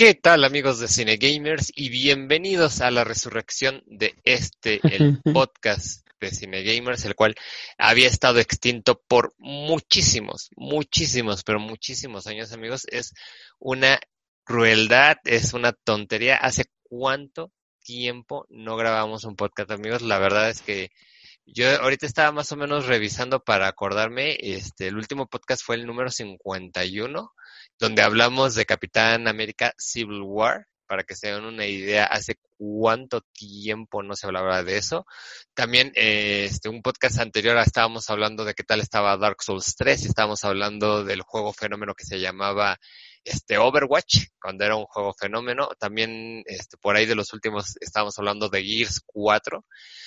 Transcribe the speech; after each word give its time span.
¿Qué 0.00 0.14
tal 0.14 0.44
amigos 0.44 0.80
de 0.80 0.88
Cine 0.88 1.18
Gamers 1.18 1.70
y 1.76 1.90
bienvenidos 1.90 2.80
a 2.80 2.90
la 2.90 3.04
resurrección 3.04 3.82
de 3.84 4.14
este, 4.24 4.80
el 4.82 5.20
podcast 5.34 6.08
de 6.18 6.30
Cine 6.30 6.62
Gamers, 6.62 7.04
el 7.04 7.14
cual 7.14 7.34
había 7.76 8.08
estado 8.08 8.38
extinto 8.38 9.02
por 9.06 9.34
muchísimos, 9.36 10.48
muchísimos, 10.56 11.44
pero 11.44 11.60
muchísimos 11.60 12.26
años 12.26 12.50
amigos. 12.54 12.86
Es 12.90 13.12
una 13.58 14.00
crueldad, 14.42 15.18
es 15.24 15.52
una 15.52 15.72
tontería. 15.72 16.36
¿Hace 16.36 16.64
cuánto 16.82 17.52
tiempo 17.84 18.46
no 18.48 18.78
grabamos 18.78 19.24
un 19.24 19.36
podcast 19.36 19.70
amigos? 19.70 20.00
La 20.00 20.18
verdad 20.18 20.48
es 20.48 20.62
que 20.62 20.92
yo 21.44 21.68
ahorita 21.78 22.06
estaba 22.06 22.32
más 22.32 22.50
o 22.52 22.56
menos 22.56 22.86
revisando 22.86 23.44
para 23.44 23.68
acordarme, 23.68 24.38
este, 24.40 24.88
el 24.88 24.96
último 24.96 25.26
podcast 25.26 25.62
fue 25.62 25.76
el 25.76 25.84
número 25.84 26.08
51 26.08 27.34
donde 27.80 28.02
hablamos 28.02 28.54
de 28.54 28.66
Capitán 28.66 29.26
América 29.26 29.72
Civil 29.78 30.20
War, 30.22 30.66
para 30.86 31.04
que 31.04 31.16
se 31.16 31.28
den 31.32 31.44
una 31.44 31.66
idea 31.66 32.04
hace 32.04 32.36
cuánto 32.58 33.22
tiempo 33.32 34.02
no 34.02 34.14
se 34.16 34.26
hablaba 34.26 34.62
de 34.62 34.76
eso. 34.76 35.06
También 35.54 35.92
eh, 35.94 36.46
este 36.50 36.68
un 36.68 36.82
podcast 36.82 37.18
anterior 37.20 37.56
estábamos 37.58 38.10
hablando 38.10 38.44
de 38.44 38.54
qué 38.54 38.64
tal 38.64 38.80
estaba 38.80 39.16
Dark 39.16 39.42
Souls 39.42 39.76
3 39.76 40.02
y 40.02 40.08
estábamos 40.08 40.44
hablando 40.44 41.04
del 41.04 41.22
juego 41.22 41.52
fenómeno 41.52 41.94
que 41.94 42.04
se 42.04 42.20
llamaba 42.20 42.76
este 43.24 43.56
Overwatch, 43.56 44.26
cuando 44.40 44.64
era 44.64 44.76
un 44.76 44.84
juego 44.84 45.14
fenómeno. 45.18 45.68
También 45.78 46.42
este 46.46 46.76
por 46.76 46.96
ahí 46.96 47.06
de 47.06 47.14
los 47.14 47.32
últimos 47.32 47.76
estábamos 47.80 48.18
hablando 48.18 48.48
de 48.48 48.62
Gears 48.62 49.00
4. 49.06 49.64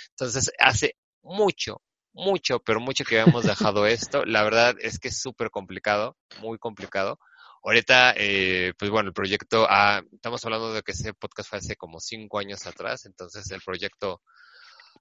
Entonces, 0.10 0.52
hace 0.60 0.96
mucho, 1.24 1.82
mucho, 2.12 2.60
pero 2.60 2.80
mucho 2.80 3.04
que 3.04 3.20
habíamos 3.20 3.46
dejado 3.46 3.88
esto. 3.88 4.26
La 4.26 4.44
verdad 4.44 4.76
es 4.80 5.00
que 5.00 5.08
es 5.08 5.20
súper 5.20 5.50
complicado, 5.50 6.18
muy 6.40 6.58
complicado. 6.60 7.20
Ahorita, 7.64 8.14
eh, 8.18 8.74
pues 8.78 8.92
bueno, 8.92 9.08
el 9.10 9.14
proyecto, 9.14 9.66
ah, 9.70 10.02
estamos 10.12 10.44
hablando 10.44 10.74
de 10.74 10.82
que 10.82 10.92
ese 10.92 11.14
podcast 11.14 11.50
fue 11.50 11.60
hace 11.60 11.76
como 11.78 12.02
cinco 12.02 12.40
años 12.40 12.68
atrás, 12.68 13.06
entonces 13.06 13.50
el 13.52 13.62
proyecto 13.62 14.22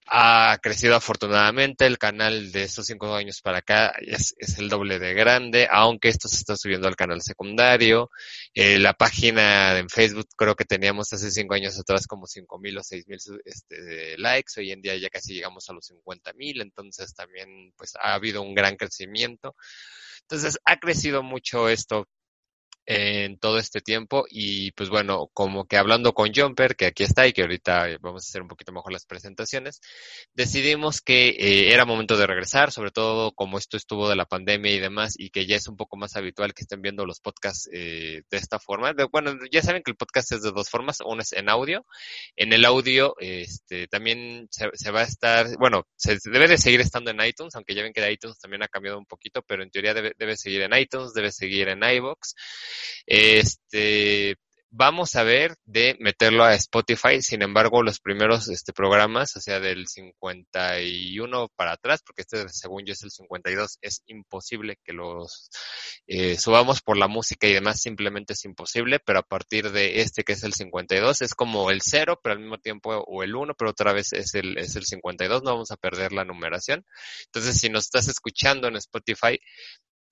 ha 0.06 0.58
crecido 0.62 0.94
afortunadamente, 0.96 1.86
el 1.86 1.98
canal 1.98 2.52
de 2.52 2.62
estos 2.62 2.86
cinco 2.86 3.14
años 3.14 3.40
para 3.40 3.58
acá 3.58 3.92
es, 4.00 4.34
el 4.58 4.68
doble 4.68 5.00
de 5.00 5.12
grande, 5.12 5.68
aunque 5.70 6.08
esto 6.08 6.28
se 6.28 6.36
está 6.36 6.56
subiendo 6.56 6.86
al 6.86 6.94
canal 6.94 7.20
secundario, 7.20 8.10
eh, 8.54 8.78
la 8.78 8.94
página 8.94 9.78
en 9.78 9.88
Facebook 9.88 10.28
creo 10.36 10.54
que 10.54 10.64
teníamos 10.64 11.12
hace 11.12 11.32
cinco 11.32 11.54
años 11.54 11.78
atrás 11.78 12.06
como 12.06 12.26
cinco 12.26 12.58
mil 12.60 12.78
o 12.78 12.82
seis 12.84 13.06
mil 13.08 13.18
este, 13.44 14.16
likes, 14.18 14.52
hoy 14.58 14.70
en 14.70 14.82
día 14.82 14.96
ya 14.96 15.10
casi 15.10 15.34
llegamos 15.34 15.68
a 15.68 15.72
los 15.72 15.86
cincuenta 15.86 16.32
mil, 16.34 16.60
entonces 16.60 17.12
también 17.12 17.72
pues 17.76 17.94
ha 18.00 18.14
habido 18.14 18.40
un 18.42 18.54
gran 18.54 18.76
crecimiento. 18.76 19.56
Entonces 20.22 20.58
ha 20.64 20.76
crecido 20.76 21.22
mucho 21.22 21.68
esto 21.68 22.06
en 22.86 23.38
todo 23.38 23.58
este 23.58 23.80
tiempo 23.80 24.24
y 24.28 24.72
pues 24.72 24.88
bueno, 24.90 25.30
como 25.32 25.66
que 25.66 25.76
hablando 25.76 26.12
con 26.14 26.32
Jumper, 26.34 26.74
que 26.74 26.86
aquí 26.86 27.04
está 27.04 27.26
y 27.26 27.32
que 27.32 27.42
ahorita 27.42 27.86
vamos 28.00 28.24
a 28.24 28.28
hacer 28.28 28.42
un 28.42 28.48
poquito 28.48 28.72
mejor 28.72 28.92
las 28.92 29.06
presentaciones, 29.06 29.80
decidimos 30.34 31.00
que 31.00 31.28
eh, 31.28 31.72
era 31.72 31.84
momento 31.84 32.16
de 32.16 32.26
regresar, 32.26 32.72
sobre 32.72 32.90
todo 32.90 33.32
como 33.32 33.58
esto 33.58 33.76
estuvo 33.76 34.08
de 34.08 34.16
la 34.16 34.24
pandemia 34.24 34.72
y 34.72 34.80
demás 34.80 35.14
y 35.16 35.30
que 35.30 35.46
ya 35.46 35.56
es 35.56 35.68
un 35.68 35.76
poco 35.76 35.96
más 35.96 36.16
habitual 36.16 36.54
que 36.54 36.62
estén 36.62 36.82
viendo 36.82 37.06
los 37.06 37.20
podcasts 37.20 37.68
eh, 37.72 38.22
de 38.28 38.36
esta 38.36 38.58
forma. 38.58 38.92
bueno, 39.10 39.32
ya 39.50 39.62
saben 39.62 39.82
que 39.82 39.92
el 39.92 39.96
podcast 39.96 40.32
es 40.32 40.42
de 40.42 40.50
dos 40.50 40.68
formas, 40.68 40.98
uno 41.04 41.22
es 41.22 41.32
en 41.32 41.48
audio, 41.48 41.86
en 42.36 42.52
el 42.52 42.64
audio 42.64 43.14
este 43.18 43.86
también 43.88 44.48
se, 44.50 44.90
va 44.90 45.00
a 45.00 45.04
estar, 45.04 45.46
bueno, 45.58 45.86
se 45.96 46.18
debe 46.24 46.48
de 46.48 46.58
seguir 46.58 46.80
estando 46.80 47.10
en 47.10 47.24
iTunes, 47.24 47.54
aunque 47.54 47.74
ya 47.74 47.82
ven 47.82 47.92
que 47.92 48.00
de 48.00 48.12
iTunes 48.12 48.38
también 48.38 48.62
ha 48.62 48.68
cambiado 48.68 48.98
un 48.98 49.06
poquito, 49.06 49.42
pero 49.42 49.62
en 49.62 49.70
teoría 49.70 49.94
debe, 49.94 50.12
debe 50.18 50.36
seguir 50.36 50.62
en 50.62 50.76
iTunes, 50.76 51.12
debe 51.12 51.30
seguir 51.30 51.68
en 51.68 51.82
iVoox 51.82 52.34
este, 53.06 54.36
vamos 54.74 55.14
a 55.16 55.22
ver 55.22 55.54
de 55.64 55.96
meterlo 56.00 56.44
a 56.44 56.54
Spotify, 56.54 57.20
sin 57.20 57.42
embargo, 57.42 57.82
los 57.82 58.00
primeros 58.00 58.48
este, 58.48 58.72
programas, 58.72 59.36
o 59.36 59.40
sea, 59.40 59.60
del 59.60 59.86
51 59.86 61.48
para 61.54 61.72
atrás, 61.72 62.02
porque 62.04 62.22
este 62.22 62.48
según 62.48 62.84
yo 62.86 62.94
es 62.94 63.02
el 63.02 63.10
52, 63.10 63.78
es 63.82 64.02
imposible 64.06 64.78
que 64.82 64.94
los 64.94 65.50
eh, 66.06 66.38
subamos 66.38 66.80
por 66.80 66.96
la 66.96 67.06
música 67.06 67.46
y 67.46 67.52
demás, 67.52 67.80
simplemente 67.82 68.32
es 68.32 68.44
imposible, 68.46 68.98
pero 68.98 69.18
a 69.18 69.22
partir 69.22 69.70
de 69.72 70.00
este 70.00 70.24
que 70.24 70.32
es 70.32 70.42
el 70.42 70.54
52, 70.54 71.20
es 71.20 71.34
como 71.34 71.70
el 71.70 71.82
0, 71.82 72.20
pero 72.22 72.34
al 72.34 72.40
mismo 72.40 72.58
tiempo, 72.58 72.96
o 73.06 73.22
el 73.22 73.36
1, 73.36 73.54
pero 73.54 73.70
otra 73.70 73.92
vez 73.92 74.14
es 74.14 74.34
el, 74.34 74.56
es 74.56 74.74
el 74.76 74.86
52, 74.86 75.42
no 75.42 75.52
vamos 75.52 75.70
a 75.70 75.76
perder 75.76 76.12
la 76.12 76.24
numeración. 76.24 76.86
Entonces, 77.26 77.58
si 77.60 77.68
nos 77.68 77.84
estás 77.84 78.08
escuchando 78.08 78.68
en 78.68 78.76
Spotify, 78.76 79.38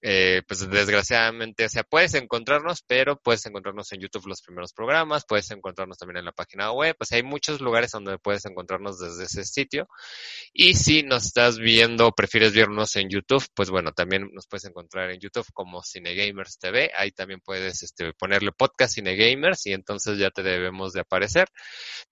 eh, 0.03 0.43
pues 0.49 0.69
desgraciadamente, 0.69 1.66
o 1.66 1.69
sea, 1.69 1.83
puedes 1.83 2.15
encontrarnos, 2.15 2.83
pero 2.87 3.19
puedes 3.19 3.44
encontrarnos 3.44 3.93
en 3.93 4.00
YouTube 4.00 4.27
los 4.27 4.41
primeros 4.41 4.72
programas, 4.72 5.25
puedes 5.27 5.50
encontrarnos 5.50 5.99
también 5.99 6.19
en 6.19 6.25
la 6.25 6.33
página 6.33 6.72
web, 6.72 6.97
pues 6.97 7.12
hay 7.12 7.22
muchos 7.22 7.61
lugares 7.61 7.91
donde 7.91 8.19
puedes 8.19 8.47
encontrarnos 8.47 8.99
desde 8.99 9.25
ese 9.25 9.44
sitio. 9.44 9.88
Y 10.53 10.75
si 10.75 11.03
nos 11.03 11.27
estás 11.27 11.59
viendo, 11.59 12.11
prefieres 12.12 12.55
vernos 12.55 12.97
en 12.97 13.11
YouTube, 13.11 13.44
pues 13.55 13.71
bueno, 13.71 13.93
también 13.93 14.31
nos 14.33 14.47
puedes 14.47 14.65
encontrar 14.65 15.11
en 15.11 15.21
YouTube 15.21 15.47
como 15.53 15.83
Cinegamers 15.83 16.59
TV, 16.59 16.91
ahí 16.97 17.11
también 17.11 17.41
puedes 17.41 17.82
este, 17.82 18.15
ponerle 18.15 18.53
podcast 18.53 18.94
Cinegamers 18.94 19.67
y 19.67 19.72
entonces 19.75 20.19
ya 20.19 20.31
te 20.31 20.43
debemos 20.43 20.93
de 20.94 21.00
aparecer. 21.00 21.49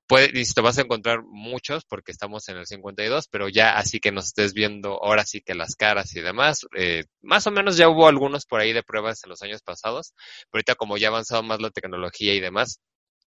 Puede, 0.06 0.30
y 0.38 0.44
te 0.44 0.60
vas 0.60 0.78
a 0.78 0.82
encontrar 0.82 1.22
muchos 1.22 1.84
porque 1.84 2.12
estamos 2.12 2.48
en 2.48 2.56
el 2.58 2.66
52, 2.66 3.28
pero 3.28 3.48
ya 3.48 3.76
así 3.76 4.00
que 4.00 4.12
nos 4.12 4.26
estés 4.26 4.54
viendo 4.54 5.02
ahora 5.02 5.24
sí 5.24 5.40
que 5.40 5.54
las 5.54 5.74
caras 5.74 6.14
y 6.16 6.20
demás, 6.20 6.66
eh, 6.76 7.04
más 7.22 7.46
o 7.46 7.50
menos 7.50 7.77
ya 7.78 7.88
hubo 7.88 8.08
algunos 8.08 8.46
por 8.46 8.60
ahí 8.60 8.72
de 8.72 8.82
pruebas 8.82 9.24
en 9.24 9.30
los 9.30 9.42
años 9.42 9.62
pasados, 9.62 10.12
pero 10.50 10.58
ahorita 10.60 10.74
como 10.76 10.96
ya 10.98 11.08
ha 11.08 11.10
avanzado 11.10 11.42
más 11.42 11.60
la 11.60 11.70
tecnología 11.70 12.34
y 12.34 12.40
demás, 12.40 12.80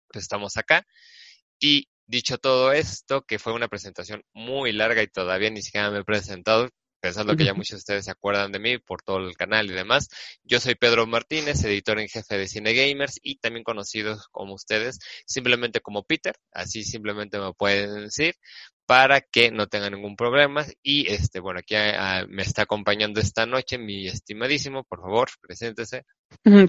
pues 0.09 0.23
estamos 0.23 0.57
acá. 0.57 0.85
Y 1.59 1.87
dicho 2.07 2.37
todo 2.37 2.73
esto, 2.73 3.23
que 3.23 3.39
fue 3.39 3.53
una 3.53 3.67
presentación 3.69 4.23
muy 4.33 4.73
larga 4.73 5.03
y 5.03 5.07
todavía 5.07 5.49
ni 5.49 5.61
siquiera 5.61 5.91
me 5.91 5.99
he 5.99 6.03
presentado, 6.03 6.69
pensando 7.01 7.35
que 7.35 7.43
ya 7.43 7.53
muchos 7.53 7.71
de 7.71 7.77
ustedes 7.77 8.05
se 8.05 8.11
acuerdan 8.11 8.51
de 8.51 8.59
mí 8.59 8.77
por 8.77 9.01
todo 9.01 9.17
el 9.17 9.35
canal 9.35 9.69
y 9.69 9.73
demás. 9.73 10.07
Yo 10.43 10.59
soy 10.59 10.75
Pedro 10.75 11.07
Martínez, 11.07 11.63
editor 11.63 11.99
en 11.99 12.07
jefe 12.07 12.37
de 12.37 12.47
Cine 12.47 12.73
Gamers 12.73 13.19
y 13.21 13.37
también 13.37 13.63
conocido 13.63 14.17
como 14.31 14.53
ustedes 14.53 14.99
simplemente 15.25 15.81
como 15.81 16.03
Peter, 16.03 16.35
así 16.53 16.83
simplemente 16.83 17.39
me 17.39 17.53
pueden 17.53 18.05
decir 18.05 18.35
para 18.85 19.21
que 19.21 19.51
no 19.51 19.67
tengan 19.67 19.93
ningún 19.93 20.17
problema 20.17 20.65
y 20.83 21.09
este 21.09 21.39
bueno 21.39 21.59
aquí 21.59 21.75
ah, 21.75 22.25
me 22.27 22.41
está 22.41 22.63
acompañando 22.63 23.21
esta 23.21 23.45
noche 23.45 23.77
mi 23.77 24.05
estimadísimo, 24.05 24.83
por 24.83 24.99
favor, 24.99 25.29
preséntese. 25.41 26.05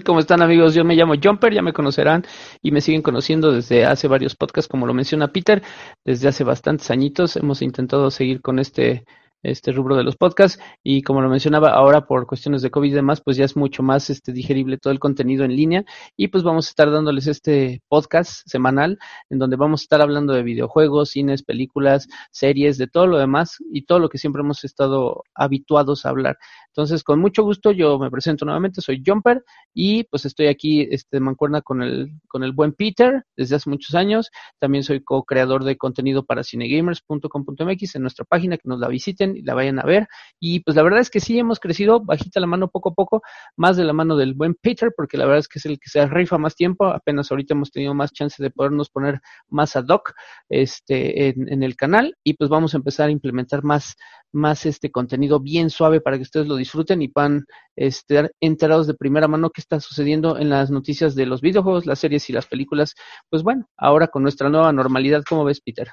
¿Cómo 0.05 0.19
están 0.19 0.41
amigos? 0.41 0.73
Yo 0.73 0.85
me 0.85 0.95
llamo 0.95 1.15
Jumper, 1.21 1.53
ya 1.53 1.61
me 1.61 1.73
conocerán 1.73 2.25
y 2.61 2.71
me 2.71 2.81
siguen 2.81 3.01
conociendo 3.01 3.51
desde 3.51 3.85
hace 3.85 4.07
varios 4.07 4.35
podcasts, 4.35 4.69
como 4.69 4.87
lo 4.87 4.93
menciona 4.93 5.33
Peter, 5.33 5.61
desde 6.05 6.29
hace 6.29 6.43
bastantes 6.43 6.89
añitos 6.91 7.35
hemos 7.35 7.61
intentado 7.61 8.09
seguir 8.09 8.41
con 8.41 8.57
este 8.57 9.03
este 9.43 9.71
rubro 9.71 9.95
de 9.95 10.03
los 10.03 10.15
podcasts 10.15 10.61
y 10.81 11.01
como 11.01 11.21
lo 11.21 11.29
mencionaba 11.29 11.69
ahora 11.69 12.07
por 12.07 12.25
cuestiones 12.25 12.61
de 12.61 12.71
COVID 12.71 12.91
y 12.91 12.95
demás, 12.95 13.21
pues 13.21 13.37
ya 13.37 13.45
es 13.45 13.55
mucho 13.55 13.83
más 13.83 14.09
este 14.09 14.31
digerible 14.31 14.77
todo 14.77 14.91
el 14.91 14.99
contenido 14.99 15.43
en 15.43 15.55
línea 15.55 15.85
y 16.17 16.29
pues 16.29 16.43
vamos 16.43 16.67
a 16.67 16.69
estar 16.69 16.89
dándoles 16.91 17.27
este 17.27 17.81
podcast 17.87 18.47
semanal 18.47 18.97
en 19.29 19.39
donde 19.39 19.57
vamos 19.57 19.81
a 19.81 19.83
estar 19.83 20.01
hablando 20.01 20.33
de 20.33 20.43
videojuegos, 20.43 21.11
cines, 21.11 21.43
películas, 21.43 22.07
series, 22.31 22.77
de 22.77 22.87
todo 22.87 23.07
lo 23.07 23.17
demás 23.17 23.57
y 23.71 23.85
todo 23.85 23.99
lo 23.99 24.09
que 24.09 24.17
siempre 24.17 24.41
hemos 24.41 24.63
estado 24.63 25.23
habituados 25.35 26.05
a 26.05 26.09
hablar. 26.09 26.37
Entonces, 26.67 27.03
con 27.03 27.19
mucho 27.19 27.43
gusto 27.43 27.71
yo 27.71 27.99
me 27.99 28.09
presento 28.09 28.45
nuevamente, 28.45 28.81
soy 28.81 29.03
Jumper 29.05 29.43
y 29.73 30.05
pues 30.05 30.25
estoy 30.25 30.47
aquí 30.47 30.87
este 30.89 31.19
mancuerna 31.19 31.61
con 31.61 31.83
el 31.83 32.13
con 32.27 32.43
el 32.43 32.51
buen 32.51 32.73
Peter 32.73 33.25
desde 33.35 33.55
hace 33.55 33.69
muchos 33.69 33.93
años. 33.95 34.31
También 34.59 34.83
soy 34.83 35.03
co-creador 35.03 35.63
de 35.63 35.77
contenido 35.77 36.25
para 36.25 36.43
cinegamers.com.mx 36.43 37.95
en 37.95 38.01
nuestra 38.01 38.25
página 38.25 38.57
que 38.57 38.67
nos 38.67 38.79
la 38.79 38.87
visiten 38.87 39.32
y 39.35 39.41
la 39.41 39.53
vayan 39.53 39.79
a 39.79 39.83
ver. 39.83 40.07
Y 40.39 40.59
pues 40.61 40.75
la 40.75 40.83
verdad 40.83 40.99
es 40.99 41.09
que 41.09 41.19
sí 41.19 41.39
hemos 41.39 41.59
crecido 41.59 41.99
bajita 42.01 42.39
la 42.39 42.47
mano 42.47 42.69
poco 42.69 42.89
a 42.89 42.93
poco, 42.93 43.21
más 43.55 43.77
de 43.77 43.83
la 43.83 43.93
mano 43.93 44.15
del 44.15 44.33
buen 44.33 44.55
Peter, 44.55 44.91
porque 44.95 45.17
la 45.17 45.25
verdad 45.25 45.39
es 45.39 45.47
que 45.47 45.59
es 45.59 45.65
el 45.65 45.79
que 45.79 45.89
se 45.89 46.05
rifa 46.07 46.37
más 46.37 46.55
tiempo. 46.55 46.85
Apenas 46.87 47.31
ahorita 47.31 47.53
hemos 47.53 47.71
tenido 47.71 47.93
más 47.93 48.11
chance 48.11 48.41
de 48.41 48.49
podernos 48.49 48.89
poner 48.89 49.19
más 49.49 49.75
ad 49.75 49.87
hoc 49.89 50.13
este, 50.49 51.29
en, 51.29 51.51
en 51.51 51.63
el 51.63 51.75
canal 51.75 52.15
y 52.23 52.33
pues 52.33 52.49
vamos 52.49 52.73
a 52.73 52.77
empezar 52.77 53.09
a 53.09 53.11
implementar 53.11 53.63
más, 53.63 53.95
más 54.31 54.65
este 54.65 54.91
contenido 54.91 55.39
bien 55.39 55.69
suave 55.69 56.01
para 56.01 56.17
que 56.17 56.23
ustedes 56.23 56.47
lo 56.47 56.55
disfruten 56.55 57.01
y 57.01 57.07
puedan 57.07 57.45
estar 57.75 58.31
enterados 58.41 58.87
de 58.87 58.93
primera 58.93 59.27
mano 59.27 59.49
qué 59.49 59.61
está 59.61 59.79
sucediendo 59.79 60.37
en 60.37 60.49
las 60.49 60.71
noticias 60.71 61.15
de 61.15 61.25
los 61.25 61.41
videojuegos, 61.41 61.85
las 61.85 61.99
series 61.99 62.29
y 62.29 62.33
las 62.33 62.47
películas. 62.47 62.95
Pues 63.29 63.43
bueno, 63.43 63.67
ahora 63.77 64.07
con 64.07 64.23
nuestra 64.23 64.49
nueva 64.49 64.71
normalidad, 64.73 65.23
¿cómo 65.27 65.43
ves, 65.43 65.61
Peter? 65.61 65.89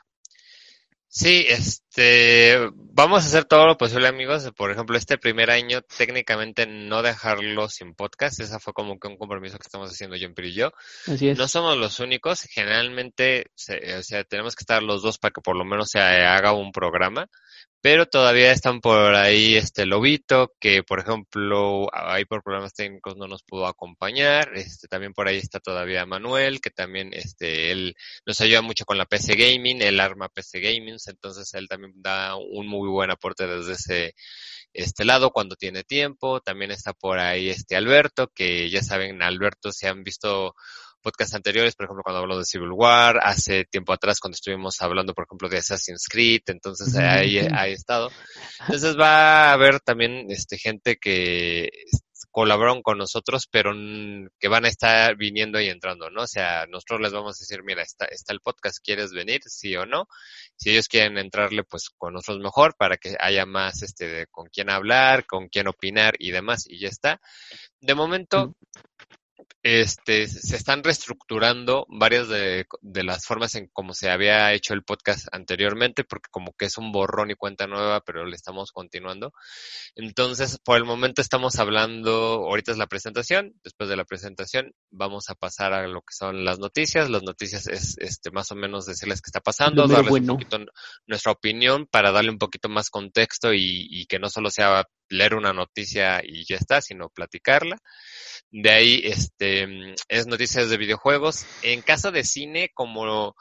Sí, 1.12 1.44
este, 1.48 2.56
vamos 2.72 3.24
a 3.24 3.26
hacer 3.26 3.44
todo 3.44 3.66
lo 3.66 3.76
posible, 3.76 4.06
amigos. 4.06 4.48
Por 4.56 4.70
ejemplo, 4.70 4.96
este 4.96 5.18
primer 5.18 5.50
año, 5.50 5.82
técnicamente 5.82 6.68
no 6.68 7.02
dejarlo 7.02 7.68
sin 7.68 7.94
podcast. 7.94 8.38
Esa 8.38 8.60
fue 8.60 8.72
como 8.72 8.96
que 9.00 9.08
un 9.08 9.16
compromiso 9.16 9.58
que 9.58 9.66
estamos 9.66 9.90
haciendo 9.90 10.16
Jumper 10.16 10.44
y 10.44 10.54
yo. 10.54 10.70
Así 11.08 11.30
es. 11.30 11.36
No 11.36 11.48
somos 11.48 11.76
los 11.76 11.98
únicos. 11.98 12.42
Generalmente, 12.42 13.46
o 13.48 14.02
sea, 14.04 14.22
tenemos 14.22 14.54
que 14.54 14.62
estar 14.62 14.84
los 14.84 15.02
dos 15.02 15.18
para 15.18 15.32
que 15.32 15.40
por 15.40 15.56
lo 15.56 15.64
menos 15.64 15.88
se 15.90 15.98
haga 15.98 16.52
un 16.52 16.70
programa 16.70 17.28
pero 17.82 18.06
todavía 18.06 18.52
están 18.52 18.80
por 18.80 19.14
ahí 19.14 19.56
este 19.56 19.86
Lobito, 19.86 20.52
que 20.60 20.82
por 20.82 21.00
ejemplo, 21.00 21.88
ahí 21.92 22.24
por 22.24 22.42
problemas 22.42 22.74
técnicos 22.74 23.16
no 23.16 23.26
nos 23.26 23.42
pudo 23.42 23.66
acompañar, 23.66 24.52
este 24.56 24.88
también 24.88 25.14
por 25.14 25.28
ahí 25.28 25.38
está 25.38 25.60
todavía 25.60 26.04
Manuel, 26.06 26.60
que 26.60 26.70
también 26.70 27.14
este 27.14 27.72
él 27.72 27.96
nos 28.26 28.40
ayuda 28.40 28.62
mucho 28.62 28.84
con 28.84 28.98
la 28.98 29.06
PC 29.06 29.34
Gaming, 29.36 29.82
el 29.82 30.00
arma 30.00 30.28
PC 30.28 30.60
Gaming, 30.60 30.96
entonces 31.06 31.52
él 31.54 31.68
también 31.68 31.94
da 31.96 32.36
un 32.36 32.66
muy 32.68 32.88
buen 32.88 33.10
aporte 33.10 33.46
desde 33.46 33.72
ese 33.72 34.14
este 34.72 35.04
lado 35.04 35.30
cuando 35.30 35.56
tiene 35.56 35.82
tiempo, 35.84 36.40
también 36.40 36.70
está 36.70 36.92
por 36.92 37.18
ahí 37.18 37.50
este 37.50 37.76
Alberto, 37.76 38.28
que 38.34 38.70
ya 38.70 38.82
saben, 38.82 39.22
Alberto 39.22 39.72
se 39.72 39.88
han 39.88 40.04
visto 40.04 40.54
podcasts 41.00 41.34
anteriores, 41.34 41.74
por 41.74 41.84
ejemplo, 41.84 42.02
cuando 42.02 42.20
habló 42.20 42.38
de 42.38 42.44
Civil 42.44 42.72
War, 42.72 43.18
hace 43.22 43.64
tiempo 43.64 43.92
atrás 43.92 44.20
cuando 44.20 44.34
estuvimos 44.34 44.80
hablando, 44.80 45.14
por 45.14 45.24
ejemplo, 45.24 45.48
de 45.48 45.58
Assassin's 45.58 46.06
Creed, 46.08 46.42
entonces 46.46 46.94
ahí 46.96 47.38
ha 47.38 47.66
estado. 47.68 48.10
Entonces 48.60 48.98
va 48.98 49.50
a 49.50 49.52
haber 49.52 49.80
también 49.80 50.26
este 50.30 50.58
gente 50.58 50.96
que 50.96 51.70
colaboraron 52.30 52.82
con 52.82 52.98
nosotros, 52.98 53.48
pero 53.50 53.72
que 54.38 54.48
van 54.48 54.64
a 54.64 54.68
estar 54.68 55.16
viniendo 55.16 55.60
y 55.60 55.68
entrando, 55.68 56.10
¿no? 56.10 56.22
O 56.22 56.26
sea, 56.26 56.66
nosotros 56.66 57.00
les 57.00 57.12
vamos 57.12 57.36
a 57.36 57.42
decir, 57.42 57.62
mira, 57.64 57.82
está, 57.82 58.04
está 58.06 58.32
el 58.32 58.40
podcast, 58.40 58.78
¿quieres 58.82 59.12
venir? 59.12 59.40
Sí 59.46 59.74
o 59.76 59.86
no. 59.86 60.06
Si 60.56 60.70
ellos 60.70 60.88
quieren 60.88 61.18
entrarle, 61.18 61.64
pues 61.64 61.90
con 61.96 62.14
nosotros 62.14 62.42
mejor, 62.42 62.74
para 62.76 62.96
que 62.96 63.16
haya 63.18 63.46
más, 63.46 63.82
este, 63.82 64.06
de 64.06 64.26
con 64.26 64.48
quién 64.48 64.70
hablar, 64.70 65.26
con 65.26 65.48
quién 65.48 65.68
opinar 65.68 66.14
y 66.18 66.30
demás, 66.30 66.66
y 66.68 66.78
ya 66.78 66.88
está. 66.88 67.20
De 67.80 67.94
momento, 67.94 68.54
este, 69.62 70.26
se 70.26 70.56
están 70.56 70.82
reestructurando 70.82 71.86
varias 71.88 72.28
de, 72.28 72.66
de, 72.80 73.04
las 73.04 73.26
formas 73.26 73.54
en 73.56 73.68
cómo 73.72 73.92
se 73.92 74.10
había 74.10 74.52
hecho 74.54 74.72
el 74.72 74.84
podcast 74.84 75.28
anteriormente, 75.32 76.04
porque 76.04 76.28
como 76.30 76.54
que 76.54 76.64
es 76.64 76.78
un 76.78 76.92
borrón 76.92 77.30
y 77.30 77.34
cuenta 77.34 77.66
nueva, 77.66 78.00
pero 78.00 78.24
le 78.24 78.36
estamos 78.36 78.72
continuando. 78.72 79.32
Entonces, 79.96 80.58
por 80.64 80.78
el 80.78 80.84
momento 80.84 81.20
estamos 81.20 81.58
hablando, 81.58 82.46
ahorita 82.48 82.72
es 82.72 82.78
la 82.78 82.86
presentación, 82.86 83.54
después 83.62 83.90
de 83.90 83.96
la 83.96 84.04
presentación 84.04 84.72
vamos 84.90 85.28
a 85.28 85.34
pasar 85.34 85.74
a 85.74 85.86
lo 85.86 86.00
que 86.00 86.14
son 86.14 86.44
las 86.44 86.58
noticias. 86.58 87.10
Las 87.10 87.22
noticias 87.22 87.66
es 87.66 87.96
este, 87.98 88.30
más 88.30 88.50
o 88.52 88.54
menos 88.54 88.86
decirles 88.86 89.20
qué 89.20 89.28
está 89.28 89.40
pasando, 89.40 89.86
darles 89.86 90.12
un 90.12 90.26
poquito 90.26 90.58
nuestra 91.06 91.32
opinión 91.32 91.86
para 91.86 92.12
darle 92.12 92.30
un 92.30 92.38
poquito 92.38 92.70
más 92.70 92.88
contexto 92.88 93.52
y, 93.52 93.86
y 93.90 94.06
que 94.06 94.18
no 94.18 94.30
solo 94.30 94.50
sea 94.50 94.86
leer 95.10 95.34
una 95.34 95.52
noticia 95.52 96.22
y 96.24 96.44
ya 96.46 96.56
está, 96.56 96.80
sino 96.80 97.10
platicarla. 97.10 97.76
De 98.50 98.70
ahí, 98.70 99.00
este, 99.04 99.49
es 100.08 100.26
noticias 100.26 100.70
de 100.70 100.76
videojuegos. 100.76 101.44
En 101.62 101.82
caso 101.82 102.10
de 102.10 102.24
cine, 102.24 102.70
como 102.74 103.34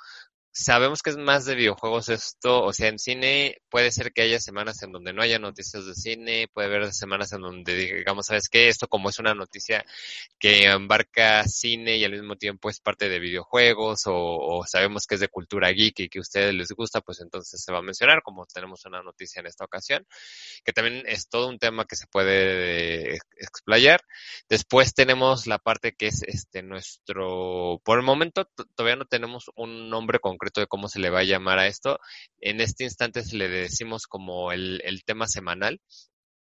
sabemos 0.63 1.01
que 1.01 1.11
es 1.11 1.17
más 1.17 1.45
de 1.45 1.55
videojuegos 1.55 2.09
esto, 2.09 2.63
o 2.63 2.73
sea, 2.73 2.89
en 2.89 2.99
cine 2.99 3.61
puede 3.69 3.91
ser 3.91 4.11
que 4.11 4.23
haya 4.23 4.39
semanas 4.39 4.83
en 4.83 4.91
donde 4.91 5.13
no 5.13 5.21
haya 5.21 5.39
noticias 5.39 5.85
de 5.85 5.95
cine, 5.95 6.49
puede 6.53 6.67
haber 6.67 6.93
semanas 6.93 7.31
en 7.31 7.41
donde 7.41 7.75
digamos, 7.75 8.25
¿sabes 8.25 8.49
qué? 8.49 8.67
Esto 8.67 8.87
como 8.87 9.09
es 9.09 9.19
una 9.19 9.33
noticia 9.33 9.85
que 10.37 10.65
embarca 10.65 11.45
cine 11.47 11.97
y 11.97 12.03
al 12.03 12.11
mismo 12.11 12.35
tiempo 12.35 12.69
es 12.69 12.81
parte 12.81 13.07
de 13.07 13.19
videojuegos 13.19 14.01
o, 14.05 14.63
sabemos 14.67 15.05
que 15.07 15.15
es 15.15 15.21
de 15.21 15.29
cultura 15.29 15.69
geek 15.71 15.99
y 16.01 16.09
que 16.09 16.19
a 16.19 16.21
ustedes 16.21 16.53
les 16.53 16.69
gusta, 16.71 16.99
pues 17.01 17.21
entonces 17.21 17.63
se 17.63 17.71
va 17.71 17.79
a 17.79 17.81
mencionar, 17.81 18.21
como 18.21 18.45
tenemos 18.45 18.85
una 18.85 19.01
noticia 19.01 19.39
en 19.39 19.47
esta 19.47 19.63
ocasión, 19.63 20.05
que 20.65 20.73
también 20.73 21.03
es 21.07 21.29
todo 21.29 21.47
un 21.47 21.57
tema 21.57 21.85
que 21.85 21.95
se 21.95 22.07
puede 22.07 23.13
explayar. 23.37 24.01
Después 24.49 24.93
tenemos 24.93 25.47
la 25.47 25.59
parte 25.59 25.93
que 25.93 26.07
es 26.07 26.21
este 26.23 26.63
nuestro, 26.63 27.81
por 27.85 27.97
el 27.97 28.05
momento 28.05 28.45
todavía 28.75 28.97
no 28.97 29.05
tenemos 29.05 29.49
un 29.55 29.89
nombre 29.89 30.19
concreto 30.19 30.48
de 30.55 30.67
cómo 30.67 30.87
se 30.87 30.99
le 30.99 31.09
va 31.09 31.19
a 31.19 31.23
llamar 31.23 31.59
a 31.59 31.67
esto. 31.67 31.99
En 32.41 32.61
este 32.61 32.83
instante 32.83 33.23
se 33.23 33.35
le 33.35 33.49
decimos 33.49 34.07
como 34.07 34.51
el, 34.51 34.81
el 34.83 35.03
tema 35.03 35.27
semanal 35.27 35.79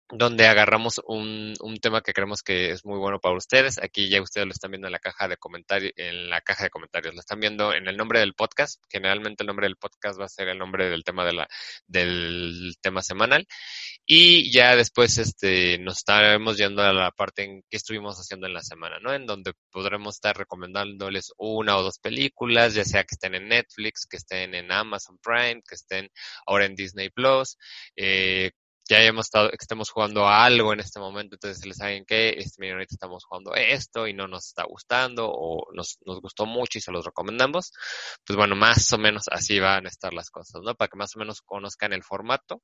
donde 0.10 0.48
agarramos 0.48 1.02
un, 1.06 1.54
un, 1.60 1.78
tema 1.78 2.02
que 2.02 2.14
creemos 2.14 2.42
que 2.42 2.72
es 2.72 2.86
muy 2.86 2.98
bueno 2.98 3.20
para 3.20 3.36
ustedes. 3.36 3.78
Aquí 3.78 4.10
ya 4.10 4.22
ustedes 4.22 4.48
lo 4.48 4.54
están 4.54 4.72
viendo 4.72 4.88
en 4.88 4.94
la 4.94 5.00
caja 5.00 5.28
de 5.28 5.36
comentarios, 5.38 5.92
en 5.98 6.30
la 6.30 6.40
caja 6.42 6.64
de 6.64 6.70
comentarios, 6.70 7.14
lo 7.14 7.20
están 7.20 7.40
viendo 7.40 7.74
en 7.74 7.88
el 7.88 7.98
nombre 7.98 8.20
del 8.22 8.34
podcast. 8.34 8.82
Generalmente 8.90 9.44
el 9.44 9.48
nombre 9.48 9.68
del 9.68 9.76
podcast 9.76 10.20
va 10.20 10.26
a 10.26 10.30
ser 10.30 10.48
el 10.48 10.58
nombre 10.58 10.90
del 10.90 11.04
tema 11.04 11.26
de 11.26 11.34
la, 11.34 11.48
del 11.88 12.76
tema 12.82 13.02
semanal. 13.02 13.46
Y 14.06 14.50
ya 14.52 14.76
después, 14.78 15.18
este, 15.18 15.78
nos 15.80 15.98
estaremos 15.98 16.58
yendo 16.58 16.82
a 16.84 16.94
la 16.94 17.12
parte 17.12 17.44
en 17.44 17.64
que 17.70 17.76
estuvimos 17.76 18.18
haciendo 18.18 18.48
en 18.48 18.54
la 18.54 18.62
semana, 18.62 19.00
¿no? 19.00 19.14
En 19.14 19.26
donde 19.26 19.54
podremos 19.72 20.16
estar 20.16 20.38
recomendándoles 20.38 21.34
una 21.38 21.78
o 21.78 21.84
dos 21.84 22.00
películas, 22.00 22.74
ya 22.74 22.86
sea 22.86 23.04
que 23.04 23.16
estén 23.16 23.36
en 23.36 23.50
Netflix, 23.50 24.06
que 24.06 24.18
estén 24.18 24.56
en 24.56 24.72
Amazon 24.72 25.18
Prime, 25.22 25.62
que 25.68 25.76
estén 25.76 26.10
ahora 26.46 26.66
en 26.66 26.76
Disney 26.76 27.10
Plus, 27.10 27.58
eh, 27.98 28.52
ya 28.90 29.02
hemos 29.02 29.26
estado, 29.26 29.50
estemos 29.52 29.90
jugando 29.90 30.28
a 30.28 30.46
algo 30.46 30.74
en 30.74 30.80
este 30.80 31.00
momento, 31.00 31.36
entonces 31.36 31.66
les 31.66 31.78
saben 31.78 32.06
que 32.06 32.30
este, 32.38 32.72
ahorita 32.72 32.94
estamos 32.94 33.26
jugando 33.26 33.54
esto 33.56 34.08
y 34.08 34.14
no 34.14 34.28
nos 34.28 34.48
está 34.48 34.64
gustando 34.64 35.30
o 35.30 35.68
nos, 35.74 35.98
nos 36.06 36.22
gustó 36.22 36.46
mucho 36.46 36.78
y 36.78 36.82
se 36.82 36.92
los 36.92 37.06
recomendamos, 37.06 37.72
pues 38.26 38.38
bueno, 38.38 38.56
más 38.56 38.92
o 38.94 38.98
menos 38.98 39.24
así 39.32 39.60
van 39.60 39.86
a 39.86 39.90
estar 39.90 40.14
las 40.14 40.30
cosas, 40.30 40.62
¿no? 40.64 40.76
Para 40.76 40.90
que 40.90 40.98
más 40.98 41.16
o 41.16 41.20
menos 41.20 41.42
conozcan 41.42 41.94
el 41.94 42.04
formato, 42.04 42.62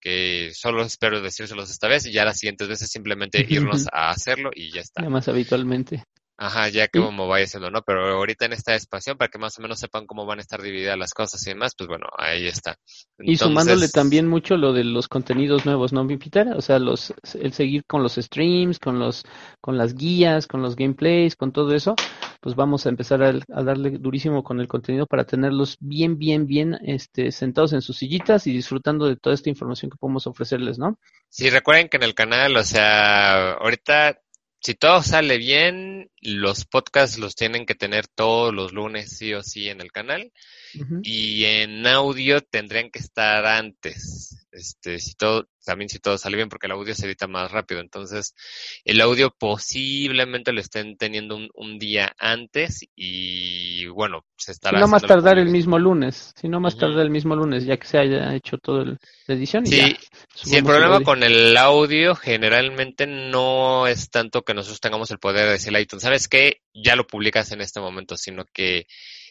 que 0.00 0.52
solo 0.54 0.82
espero 0.82 1.20
decírselos 1.20 1.70
esta 1.70 1.88
vez 1.88 2.06
y 2.06 2.12
ya 2.12 2.24
las 2.24 2.38
siguientes 2.38 2.68
veces 2.68 2.90
simplemente 2.90 3.44
irnos 3.48 3.86
a 3.92 4.10
hacerlo 4.10 4.50
y 4.54 4.72
ya 4.72 4.80
está. 4.80 5.08
más 5.08 5.28
habitualmente. 5.28 6.04
Ajá, 6.36 6.68
ya 6.68 6.88
que 6.88 6.98
como 6.98 7.28
vaya 7.28 7.46
siendo, 7.46 7.70
¿no? 7.70 7.82
Pero 7.82 8.16
ahorita 8.16 8.46
en 8.46 8.54
esta 8.54 8.74
espacio, 8.74 9.16
para 9.16 9.30
que 9.30 9.38
más 9.38 9.56
o 9.58 9.62
menos 9.62 9.78
sepan 9.78 10.04
cómo 10.06 10.26
van 10.26 10.38
a 10.38 10.42
estar 10.42 10.60
divididas 10.60 10.98
las 10.98 11.14
cosas 11.14 11.46
y 11.46 11.50
demás, 11.50 11.74
pues 11.78 11.86
bueno, 11.86 12.06
ahí 12.18 12.48
está. 12.48 12.76
y 13.20 13.36
sumándole 13.36 13.88
también 13.88 14.26
mucho 14.26 14.56
lo 14.56 14.72
de 14.72 14.82
los 14.82 15.06
contenidos 15.06 15.64
nuevos, 15.64 15.92
¿no, 15.92 16.06
Peter? 16.08 16.48
O 16.56 16.60
sea, 16.60 16.80
los, 16.80 17.14
el 17.34 17.52
seguir 17.52 17.84
con 17.86 18.02
los 18.02 18.16
streams, 18.16 18.80
con 18.80 18.98
los, 18.98 19.24
con 19.60 19.78
las 19.78 19.94
guías, 19.94 20.48
con 20.48 20.60
los 20.60 20.74
gameplays, 20.74 21.36
con 21.36 21.52
todo 21.52 21.72
eso, 21.72 21.94
pues 22.40 22.56
vamos 22.56 22.84
a 22.84 22.88
empezar 22.88 23.22
a, 23.22 23.28
a 23.28 23.62
darle 23.62 23.90
durísimo 23.90 24.42
con 24.42 24.58
el 24.58 24.66
contenido 24.66 25.06
para 25.06 25.24
tenerlos 25.24 25.76
bien, 25.78 26.18
bien, 26.18 26.46
bien, 26.46 26.76
este, 26.84 27.30
sentados 27.30 27.72
en 27.74 27.80
sus 27.80 27.98
sillitas 27.98 28.48
y 28.48 28.52
disfrutando 28.52 29.06
de 29.06 29.16
toda 29.16 29.34
esta 29.34 29.50
información 29.50 29.88
que 29.88 29.98
podemos 29.98 30.26
ofrecerles, 30.26 30.80
¿no? 30.80 30.98
Sí, 31.28 31.48
recuerden 31.48 31.88
que 31.88 31.96
en 31.96 32.02
el 32.02 32.14
canal, 32.14 32.56
o 32.56 32.64
sea, 32.64 33.52
ahorita 33.52 34.18
si 34.64 34.74
todo 34.74 35.02
sale 35.02 35.36
bien, 35.36 36.10
los 36.22 36.64
podcasts 36.64 37.18
los 37.18 37.34
tienen 37.34 37.66
que 37.66 37.74
tener 37.74 38.06
todos 38.08 38.54
los 38.54 38.72
lunes 38.72 39.14
sí 39.14 39.34
o 39.34 39.42
sí 39.42 39.68
en 39.68 39.82
el 39.82 39.92
canal. 39.92 40.32
Y 41.02 41.44
en 41.44 41.86
audio 41.86 42.40
tendrían 42.40 42.90
que 42.90 42.98
estar 42.98 43.44
antes. 43.46 44.46
Este, 44.54 45.00
si 45.00 45.14
todo, 45.14 45.48
también 45.64 45.88
si 45.88 45.98
todo 45.98 46.16
sale 46.16 46.36
bien, 46.36 46.48
porque 46.48 46.66
el 46.66 46.72
audio 46.72 46.94
se 46.94 47.06
edita 47.06 47.26
más 47.26 47.50
rápido. 47.50 47.80
Entonces, 47.80 48.36
el 48.84 49.00
audio 49.00 49.34
posiblemente 49.36 50.52
lo 50.52 50.60
estén 50.60 50.96
teniendo 50.96 51.36
un, 51.54 51.78
día 51.78 52.14
antes 52.18 52.86
y 52.94 53.86
bueno, 53.88 54.24
se 54.36 54.52
estará. 54.52 54.78
Si 54.78 54.82
no 54.82 54.88
más 54.88 55.02
tardar 55.02 55.38
el 55.38 55.50
mismo 55.50 55.76
lunes, 55.76 56.32
si 56.36 56.48
no 56.48 56.60
más 56.60 56.76
tardar 56.76 57.00
el 57.00 57.10
mismo 57.10 57.34
lunes, 57.34 57.64
ya 57.64 57.76
que 57.76 57.86
se 57.86 57.98
haya 57.98 58.32
hecho 58.34 58.58
toda 58.58 58.84
la 58.84 58.96
edición. 59.26 59.66
Sí, 59.66 59.80
y 59.80 60.48
si 60.48 60.56
el 60.56 60.64
problema 60.64 61.00
con 61.00 61.24
el 61.24 61.56
audio 61.56 62.14
generalmente 62.14 63.08
no 63.08 63.88
es 63.88 64.08
tanto 64.10 64.42
que 64.42 64.54
nosotros 64.54 64.80
tengamos 64.80 65.10
el 65.10 65.18
poder 65.18 65.46
de 65.46 65.52
decirle 65.52 65.78
a 65.80 65.82
iTunes, 65.82 66.04
¿sabes 66.04 66.28
qué? 66.28 66.60
Ya 66.72 66.94
lo 66.94 67.08
publicas 67.08 67.50
en 67.50 67.60
este 67.60 67.80
momento, 67.80 68.16
sino 68.16 68.44
que 68.44 68.86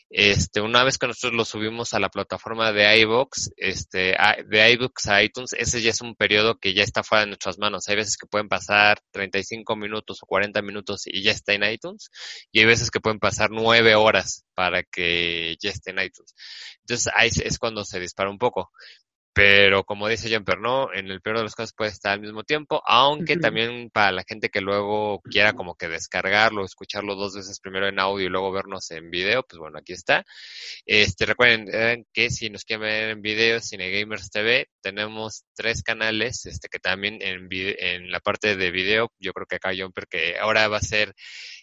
este, 0.09 0.61
una 0.61 0.83
vez 0.83 0.97
que 0.97 1.07
nosotros 1.07 1.33
lo 1.33 1.45
subimos 1.45 1.93
a 1.93 1.99
la 1.99 2.09
plataforma 2.09 2.71
de 2.71 2.99
iVoox, 2.99 3.49
este, 3.57 4.15
de 4.47 4.71
iVoox 4.73 5.07
a 5.07 5.23
iTunes, 5.23 5.53
ese 5.53 5.81
ya 5.81 5.89
es 5.89 6.01
un 6.01 6.15
periodo 6.15 6.59
que 6.59 6.73
ya 6.73 6.83
está 6.83 7.03
fuera 7.03 7.21
de 7.21 7.27
nuestras 7.27 7.57
manos. 7.57 7.87
Hay 7.87 7.95
veces 7.95 8.17
que 8.17 8.27
pueden 8.27 8.47
pasar 8.47 8.99
35 9.11 9.75
minutos 9.75 10.19
o 10.21 10.25
40 10.25 10.61
minutos 10.61 11.03
y 11.05 11.23
ya 11.23 11.31
está 11.31 11.53
en 11.53 11.63
iTunes, 11.63 12.09
y 12.51 12.59
hay 12.59 12.65
veces 12.65 12.91
que 12.91 12.99
pueden 12.99 13.19
pasar 13.19 13.49
9 13.51 13.95
horas 13.95 14.45
para 14.53 14.83
que 14.83 15.55
ya 15.59 15.71
esté 15.71 15.91
en 15.91 15.99
iTunes. 15.99 16.35
Entonces 16.81 17.11
ahí 17.15 17.29
es 17.43 17.57
cuando 17.57 17.83
se 17.85 17.99
dispara 17.99 18.29
un 18.29 18.37
poco. 18.37 18.71
Pero 19.33 19.83
como 19.83 20.07
dice 20.07 20.33
Jumper, 20.33 20.59
¿no? 20.59 20.93
En 20.93 21.09
el 21.09 21.19
peor 21.19 21.37
de 21.37 21.43
los 21.43 21.55
casos 21.55 21.73
puede 21.73 21.89
estar 21.89 22.13
al 22.13 22.21
mismo 22.21 22.43
tiempo, 22.43 22.83
aunque 22.85 23.35
también 23.37 23.89
para 23.89 24.11
la 24.11 24.23
gente 24.27 24.49
que 24.49 24.61
luego 24.61 25.21
quiera 25.21 25.53
como 25.53 25.73
que 25.75 25.87
descargarlo, 25.87 26.63
escucharlo 26.63 27.15
dos 27.15 27.35
veces 27.35 27.59
primero 27.59 27.87
en 27.87 27.99
audio 27.99 28.27
y 28.27 28.29
luego 28.29 28.51
vernos 28.51 28.91
en 28.91 29.09
video, 29.09 29.41
pues 29.43 29.57
bueno, 29.57 29.79
aquí 29.79 29.93
está. 29.93 30.23
Este, 30.85 31.25
recuerden 31.25 31.67
eh, 31.73 32.03
que 32.13 32.29
si 32.29 32.51
nos 32.51 32.63
quieren 32.63 32.83
ver 32.83 33.09
en 33.09 33.21
video, 33.23 33.59
Cinegamers 33.59 34.29
TV, 34.29 34.67
tenemos 34.81 35.45
tres 35.55 35.81
canales, 35.81 36.45
este, 36.45 36.69
que 36.69 36.79
también 36.79 37.17
en, 37.21 37.47
en 37.51 38.11
la 38.11 38.19
parte 38.19 38.55
de 38.55 38.69
video, 38.69 39.11
yo 39.17 39.33
creo 39.33 39.47
que 39.47 39.55
acá 39.55 39.71
Jumper, 39.75 40.07
que 40.07 40.37
ahora 40.37 40.67
va 40.67 40.77
a 40.77 40.81
ser 40.81 41.15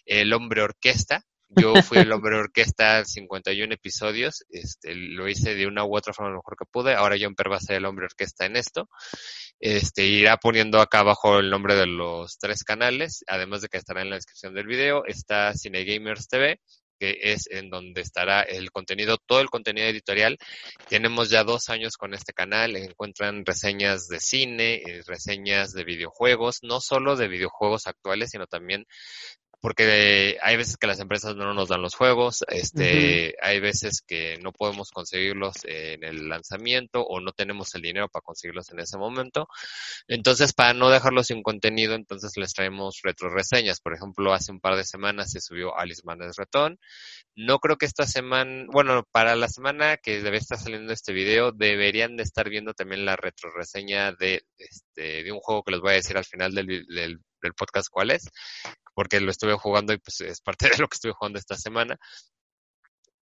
el 0.05 0.33
hombre 0.33 0.61
orquesta, 0.61 1.23
yo 1.55 1.73
fui 1.81 1.99
el 1.99 2.11
hombre 2.13 2.37
orquesta 2.37 3.03
51 3.03 3.73
episodios, 3.73 4.45
este, 4.49 4.95
lo 4.95 5.27
hice 5.27 5.55
de 5.55 5.67
una 5.67 5.83
u 5.83 5.95
otra 5.95 6.13
forma 6.13 6.31
lo 6.31 6.37
mejor 6.37 6.57
que 6.57 6.65
pude. 6.65 6.93
Ahora 6.93 7.17
Jumper 7.19 7.51
va 7.51 7.57
a 7.57 7.61
ser 7.61 7.77
el 7.77 7.85
hombre 7.85 8.05
orquesta 8.05 8.45
en 8.45 8.55
esto. 8.55 8.89
Este, 9.59 10.05
irá 10.05 10.37
poniendo 10.37 10.79
acá 10.81 10.99
abajo 10.99 11.39
el 11.39 11.49
nombre 11.49 11.75
de 11.75 11.85
los 11.85 12.37
tres 12.39 12.63
canales, 12.63 13.23
además 13.27 13.61
de 13.61 13.69
que 13.69 13.77
estará 13.77 14.01
en 14.01 14.09
la 14.09 14.15
descripción 14.15 14.53
del 14.53 14.67
video. 14.67 15.05
Está 15.05 15.53
Cinegamers 15.53 16.27
TV, 16.27 16.59
que 17.01 17.17
es 17.19 17.47
en 17.49 17.71
donde 17.71 18.01
estará 18.01 18.43
el 18.43 18.71
contenido, 18.71 19.17
todo 19.17 19.41
el 19.41 19.49
contenido 19.49 19.87
editorial. 19.87 20.37
Tenemos 20.87 21.31
ya 21.31 21.43
dos 21.43 21.69
años 21.69 21.97
con 21.97 22.13
este 22.13 22.31
canal, 22.31 22.75
encuentran 22.75 23.43
reseñas 23.43 24.07
de 24.07 24.19
cine, 24.19 24.83
eh, 24.85 25.01
reseñas 25.07 25.71
de 25.73 25.83
videojuegos, 25.83 26.59
no 26.61 26.79
solo 26.79 27.15
de 27.15 27.27
videojuegos 27.27 27.87
actuales, 27.87 28.29
sino 28.29 28.45
también 28.45 28.85
porque 29.61 30.39
hay 30.41 30.57
veces 30.57 30.75
que 30.75 30.87
las 30.87 30.99
empresas 30.99 31.35
no 31.35 31.53
nos 31.53 31.69
dan 31.69 31.83
los 31.83 31.93
juegos, 31.93 32.43
este, 32.47 33.35
hay 33.41 33.59
veces 33.59 34.01
que 34.01 34.39
no 34.41 34.51
podemos 34.51 34.89
conseguirlos 34.89 35.53
en 35.65 36.03
el 36.03 36.29
lanzamiento 36.29 37.03
o 37.03 37.19
no 37.19 37.31
tenemos 37.31 37.73
el 37.75 37.83
dinero 37.83 38.09
para 38.09 38.23
conseguirlos 38.23 38.71
en 38.71 38.79
ese 38.79 38.97
momento. 38.97 39.47
Entonces, 40.07 40.53
para 40.53 40.73
no 40.73 40.89
dejarlos 40.89 41.27
sin 41.27 41.43
contenido, 41.43 41.93
entonces 41.93 42.31
les 42.37 42.53
traemos 42.53 43.01
retro 43.03 43.29
reseñas. 43.29 43.79
Por 43.81 43.93
ejemplo, 43.93 44.33
hace 44.33 44.51
un 44.51 44.59
par 44.59 44.75
de 44.75 44.83
semanas 44.83 45.31
se 45.31 45.41
subió 45.41 45.77
Alice 45.77 46.01
Manes 46.03 46.37
Retón. 46.37 46.79
No 47.35 47.59
creo 47.59 47.77
que 47.77 47.85
esta 47.85 48.07
semana, 48.07 48.65
bueno, 48.71 49.07
para 49.11 49.35
la 49.35 49.47
semana 49.47 49.97
que 49.97 50.23
debe 50.23 50.37
estar 50.37 50.57
saliendo 50.57 50.91
este 50.91 51.13
video, 51.13 51.51
deberían 51.51 52.17
de 52.17 52.23
estar 52.23 52.49
viendo 52.49 52.73
también 52.73 53.05
la 53.05 53.15
retro 53.15 53.51
reseña 53.55 54.11
de, 54.13 54.43
este, 54.57 55.23
de 55.23 55.31
un 55.31 55.39
juego 55.39 55.63
que 55.63 55.71
les 55.71 55.81
voy 55.81 55.91
a 55.91 55.95
decir 55.95 56.17
al 56.17 56.25
final 56.25 56.55
del, 56.55 56.85
del 56.87 57.19
del 57.41 57.53
podcast 57.53 57.89
cuál 57.89 58.11
es, 58.11 58.29
porque 58.93 59.19
lo 59.19 59.31
estuve 59.31 59.53
jugando 59.53 59.93
y 59.93 59.97
pues 59.97 60.21
es 60.21 60.41
parte 60.41 60.69
de 60.69 60.77
lo 60.77 60.87
que 60.87 60.95
estuve 60.95 61.13
jugando 61.13 61.39
esta 61.39 61.55
semana. 61.55 61.97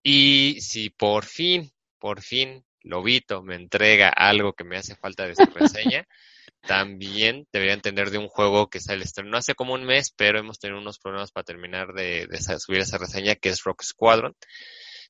Y 0.04 0.58
si 0.62 0.90
por 0.90 1.26
fin, 1.26 1.72
por 2.00 2.22
fin, 2.22 2.64
Lobito 2.82 3.44
me 3.44 3.56
entrega 3.56 4.10
algo 4.10 4.54
que 4.54 4.64
me 4.64 4.78
hace 4.78 4.96
falta 4.96 5.28
de 5.28 5.36
su 5.36 5.46
reseña, 5.46 6.08
también 6.62 7.48
debería 7.52 7.74
entender 7.74 8.10
de 8.10 8.18
un 8.18 8.28
juego 8.28 8.70
que 8.70 8.80
sale 8.80 9.04
estreno 9.04 9.38
hace 9.38 9.56
como 9.56 9.74
un 9.74 9.84
mes, 9.84 10.12
pero 10.16 10.40
hemos 10.40 10.60
tenido 10.60 10.80
unos 10.80 11.00
problemas 11.00 11.32
para 11.32 11.44
terminar 11.44 11.94
de, 11.94 12.28
subir 12.60 12.80
esa 12.80 12.98
reseña, 12.98 13.36
que 13.36 13.50
es 13.50 13.64
Rock 13.64 13.84
Squadron. 13.84 14.36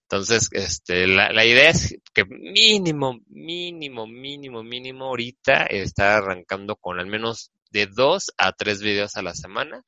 Entonces, 0.03 0.49
este, 0.53 1.05
la, 1.05 1.31
la, 1.31 1.45
idea 1.45 1.69
es 1.69 1.95
que 2.13 2.25
mínimo, 2.25 3.19
mínimo, 3.27 4.07
mínimo, 4.07 4.63
mínimo 4.63 5.05
ahorita 5.05 5.65
está 5.65 6.17
arrancando 6.17 6.75
con 6.75 6.99
al 6.99 7.05
menos 7.05 7.51
de 7.69 7.85
dos 7.85 8.31
a 8.37 8.51
tres 8.53 8.81
videos 8.81 9.15
a 9.17 9.21
la 9.21 9.35
semana. 9.35 9.83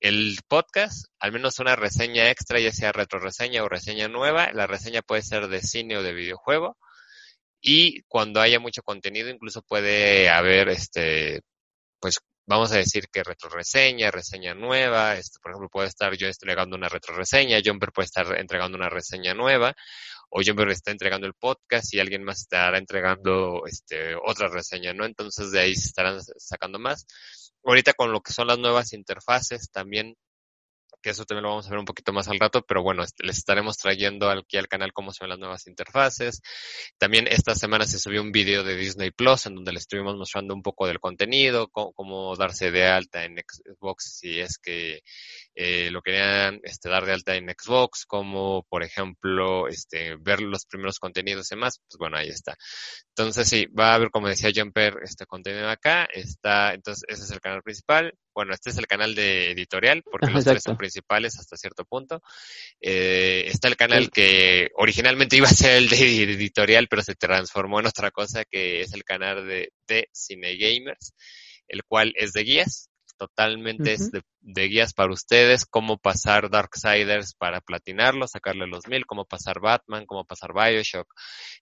El 0.00 0.38
podcast, 0.48 1.06
al 1.18 1.32
menos 1.32 1.58
una 1.58 1.76
reseña 1.76 2.30
extra, 2.30 2.60
ya 2.60 2.72
sea 2.72 2.92
retro 2.92 3.18
reseña 3.18 3.64
o 3.64 3.68
reseña 3.68 4.08
nueva. 4.08 4.52
La 4.52 4.66
reseña 4.66 5.02
puede 5.02 5.22
ser 5.22 5.48
de 5.48 5.60
cine 5.60 5.96
o 5.96 6.02
de 6.02 6.12
videojuego. 6.14 6.76
Y 7.60 8.02
cuando 8.04 8.40
haya 8.40 8.60
mucho 8.60 8.82
contenido, 8.82 9.30
incluso 9.30 9.62
puede 9.62 10.28
haber, 10.30 10.68
este, 10.68 11.42
pues, 12.00 12.18
vamos 12.46 12.72
a 12.72 12.76
decir 12.76 13.08
que 13.12 13.24
retro 13.24 13.50
reseña, 13.50 14.10
nueva. 14.54 15.16
Este, 15.16 15.38
por 15.40 15.52
ejemplo, 15.52 15.68
puede 15.70 15.88
estar 15.88 16.16
yo 16.16 16.28
entregando 16.28 16.76
una 16.76 16.88
retro 16.88 17.16
reseña, 17.16 17.60
Jumper 17.64 17.92
puede 17.92 18.06
estar 18.06 18.38
entregando 18.38 18.76
una 18.78 18.88
reseña 18.88 19.34
nueva 19.34 19.74
o 20.30 20.40
Jumper 20.44 20.68
está 20.70 20.90
entregando 20.90 21.26
el 21.26 21.34
podcast 21.34 21.92
y 21.94 22.00
alguien 22.00 22.22
más 22.24 22.40
estará 22.40 22.78
entregando 22.78 23.62
este, 23.66 24.14
otra 24.14 24.48
reseña, 24.48 24.92
¿no? 24.92 25.04
Entonces 25.04 25.50
de 25.50 25.60
ahí 25.60 25.74
se 25.74 25.88
estarán 25.88 26.20
sacando 26.36 26.78
más. 26.78 27.06
Ahorita 27.64 27.92
con 27.92 28.12
lo 28.12 28.20
que 28.20 28.32
son 28.32 28.46
las 28.46 28.58
nuevas 28.58 28.92
interfaces 28.92 29.70
también 29.70 30.14
que 31.02 31.10
eso 31.10 31.24
también 31.24 31.44
lo 31.44 31.50
vamos 31.50 31.66
a 31.66 31.70
ver 31.70 31.78
un 31.78 31.84
poquito 31.84 32.12
más 32.12 32.28
al 32.28 32.38
rato, 32.38 32.62
pero 32.62 32.82
bueno, 32.82 33.04
les 33.18 33.38
estaremos 33.38 33.76
trayendo 33.76 34.30
aquí 34.30 34.56
al 34.56 34.68
canal 34.68 34.92
cómo 34.92 35.12
se 35.12 35.24
ven 35.24 35.30
las 35.30 35.38
nuevas 35.38 35.66
interfaces. 35.66 36.40
También 36.98 37.26
esta 37.28 37.54
semana 37.54 37.86
se 37.86 37.98
subió 37.98 38.22
un 38.22 38.32
video 38.32 38.64
de 38.64 38.76
Disney 38.76 39.10
Plus 39.10 39.46
en 39.46 39.54
donde 39.54 39.72
les 39.72 39.82
estuvimos 39.82 40.16
mostrando 40.16 40.54
un 40.54 40.62
poco 40.62 40.86
del 40.86 41.00
contenido, 41.00 41.68
cómo, 41.68 42.36
darse 42.36 42.70
de 42.70 42.86
alta 42.86 43.24
en 43.24 43.36
Xbox 43.38 44.18
si 44.18 44.40
es 44.40 44.58
que 44.58 45.02
eh, 45.54 45.90
lo 45.90 46.02
querían 46.02 46.60
este, 46.62 46.88
dar 46.88 47.04
de 47.04 47.12
alta 47.12 47.34
en 47.36 47.48
Xbox, 47.48 48.04
como 48.06 48.64
por 48.68 48.82
ejemplo 48.82 49.68
este, 49.68 50.16
ver 50.16 50.40
los 50.40 50.66
primeros 50.66 50.98
contenidos 50.98 51.50
y 51.50 51.54
demás, 51.54 51.80
pues 51.88 51.98
bueno, 51.98 52.16
ahí 52.16 52.28
está. 52.28 52.56
Entonces 53.16 53.48
sí, 53.48 53.66
va 53.66 53.92
a 53.92 53.94
haber, 53.94 54.10
como 54.10 54.28
decía 54.28 54.50
Jumper, 54.54 54.98
este 55.02 55.26
contenido 55.26 55.68
acá, 55.68 56.08
está, 56.12 56.74
entonces 56.74 57.04
ese 57.08 57.24
es 57.24 57.30
el 57.30 57.40
canal 57.40 57.62
principal, 57.62 58.14
bueno, 58.38 58.54
este 58.54 58.70
es 58.70 58.78
el 58.78 58.86
canal 58.86 59.16
de 59.16 59.50
editorial, 59.50 60.04
porque 60.08 60.30
los 60.30 60.44
tres 60.44 60.62
son 60.62 60.76
principales 60.76 61.36
hasta 61.40 61.56
cierto 61.56 61.84
punto. 61.84 62.22
Eh, 62.80 63.46
está 63.48 63.66
el 63.66 63.74
canal 63.74 64.12
que 64.12 64.70
originalmente 64.76 65.36
iba 65.36 65.48
a 65.48 65.52
ser 65.52 65.72
el 65.72 65.88
de 65.88 66.22
editorial, 66.22 66.86
pero 66.88 67.02
se 67.02 67.16
transformó 67.16 67.80
en 67.80 67.86
otra 67.86 68.12
cosa, 68.12 68.44
que 68.44 68.82
es 68.82 68.92
el 68.92 69.02
canal 69.02 69.44
de, 69.48 69.72
de 69.88 70.08
Cine 70.12 70.56
Gamers, 70.56 71.14
el 71.66 71.82
cual 71.82 72.12
es 72.14 72.32
de 72.32 72.44
guías, 72.44 72.90
totalmente 73.18 73.92
es 73.92 74.10
de, 74.10 74.68
guías 74.68 74.94
para 74.94 75.12
ustedes, 75.12 75.66
cómo 75.66 75.98
pasar 75.98 76.48
Darksiders 76.48 77.34
para 77.34 77.60
platinarlo, 77.60 78.26
sacarle 78.26 78.66
los 78.66 78.86
mil, 78.86 79.04
cómo 79.04 79.26
pasar 79.26 79.60
Batman, 79.60 80.06
cómo 80.06 80.24
pasar 80.24 80.54
Bioshock, 80.54 81.12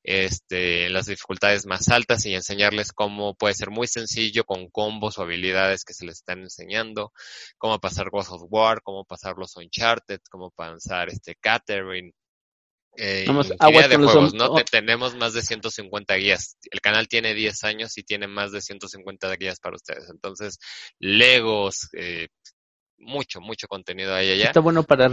este, 0.04 0.88
las 0.90 1.06
dificultades 1.06 1.66
más 1.66 1.88
altas 1.88 2.24
y 2.26 2.34
enseñarles 2.34 2.92
cómo 2.92 3.34
puede 3.34 3.54
ser 3.54 3.70
muy 3.70 3.88
sencillo 3.88 4.44
con 4.44 4.68
combos 4.68 5.18
o 5.18 5.22
habilidades 5.22 5.84
que 5.84 5.94
se 5.94 6.06
les 6.06 6.16
están 6.16 6.40
enseñando, 6.40 7.12
cómo 7.58 7.80
pasar 7.80 8.10
Ghost 8.10 8.30
of 8.32 8.42
War, 8.48 8.82
cómo 8.82 9.04
pasar 9.04 9.34
los 9.36 9.56
Uncharted, 9.56 10.20
cómo 10.30 10.50
pasar 10.50 11.08
este 11.08 11.34
Catherine, 11.34 12.12
eh, 12.96 13.26
de 13.26 13.96
juegos, 13.96 14.34
¿no? 14.34 14.54
Tenemos 14.70 15.16
más 15.16 15.32
de 15.32 15.42
150 15.42 16.14
guías. 16.14 16.56
El 16.70 16.80
canal 16.80 17.08
tiene 17.08 17.34
10 17.34 17.64
años 17.64 17.96
y 17.98 18.02
tiene 18.02 18.26
más 18.26 18.52
de 18.52 18.60
150 18.60 19.34
guías 19.36 19.60
para 19.60 19.76
ustedes. 19.76 20.08
Entonces, 20.10 20.58
Legos, 20.98 21.88
eh, 21.92 22.28
mucho, 22.98 23.40
mucho 23.40 23.68
contenido 23.68 24.14
ahí 24.14 24.30
allá. 24.30 24.46
Está 24.46 24.60
bueno 24.60 24.82
para, 24.82 25.08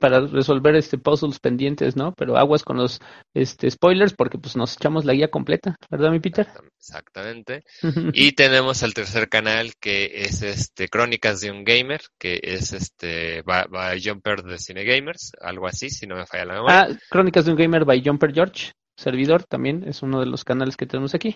para 0.00 0.20
resolver 0.20 0.76
este 0.76 0.98
puzzles 0.98 1.38
pendientes, 1.38 1.96
¿no? 1.96 2.12
Pero 2.14 2.36
aguas 2.36 2.62
con 2.62 2.76
los 2.76 3.00
este, 3.34 3.70
spoilers 3.70 4.14
porque 4.14 4.38
pues 4.38 4.56
nos 4.56 4.74
echamos 4.74 5.04
la 5.04 5.12
guía 5.12 5.30
completa, 5.30 5.76
¿verdad, 5.90 6.10
mi 6.10 6.20
Peter? 6.20 6.48
Exactamente. 6.78 7.64
y 8.14 8.32
tenemos 8.32 8.82
el 8.82 8.94
tercer 8.94 9.28
canal 9.28 9.72
que 9.80 10.10
es 10.24 10.42
este 10.42 10.88
Crónicas 10.88 11.40
de 11.40 11.50
un 11.50 11.64
Gamer, 11.64 12.00
que 12.18 12.40
es 12.42 12.72
este 12.72 13.42
by, 13.42 14.02
Jumper 14.02 14.42
de 14.42 14.58
Cine 14.58 14.84
Gamers, 14.84 15.32
algo 15.40 15.66
así, 15.66 15.90
si 15.90 16.06
no 16.06 16.16
me 16.16 16.26
falla 16.26 16.44
la 16.46 16.54
memoria. 16.54 16.80
Ah, 16.80 16.88
Crónicas 17.10 17.44
de 17.44 17.52
un 17.52 17.58
Gamer 17.58 17.84
by 17.84 18.02
Jumper 18.04 18.32
George, 18.32 18.72
servidor 18.96 19.44
también, 19.44 19.84
es 19.86 20.02
uno 20.02 20.20
de 20.20 20.26
los 20.26 20.44
canales 20.44 20.76
que 20.76 20.86
tenemos 20.86 21.14
aquí. 21.14 21.34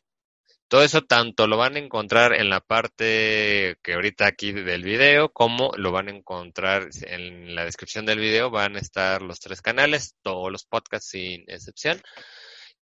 Todo 0.69 0.83
eso 0.83 1.03
tanto 1.03 1.47
lo 1.47 1.57
van 1.57 1.77
a 1.77 1.79
encontrar 1.79 2.33
en 2.33 2.49
la 2.49 2.61
parte 2.61 3.77
que 3.83 3.95
ahorita 3.95 4.27
aquí 4.27 4.53
del 4.53 4.83
video, 4.83 5.31
como 5.31 5.71
lo 5.77 5.93
van 5.93 6.09
a 6.09 6.13
encontrar 6.13 6.89
en 7.03 7.55
la 7.55 7.65
descripción 7.65 8.07
del 8.07 8.19
video. 8.19 8.51
Van 8.51 8.77
a 8.77 8.81
estar 8.81 9.23
los 9.23 9.41
tres 9.41 9.63
canales, 9.63 10.17
todos 10.23 10.51
los 10.51 10.65
podcasts 10.65 11.11
sin 11.11 11.45
excepción. 11.49 12.01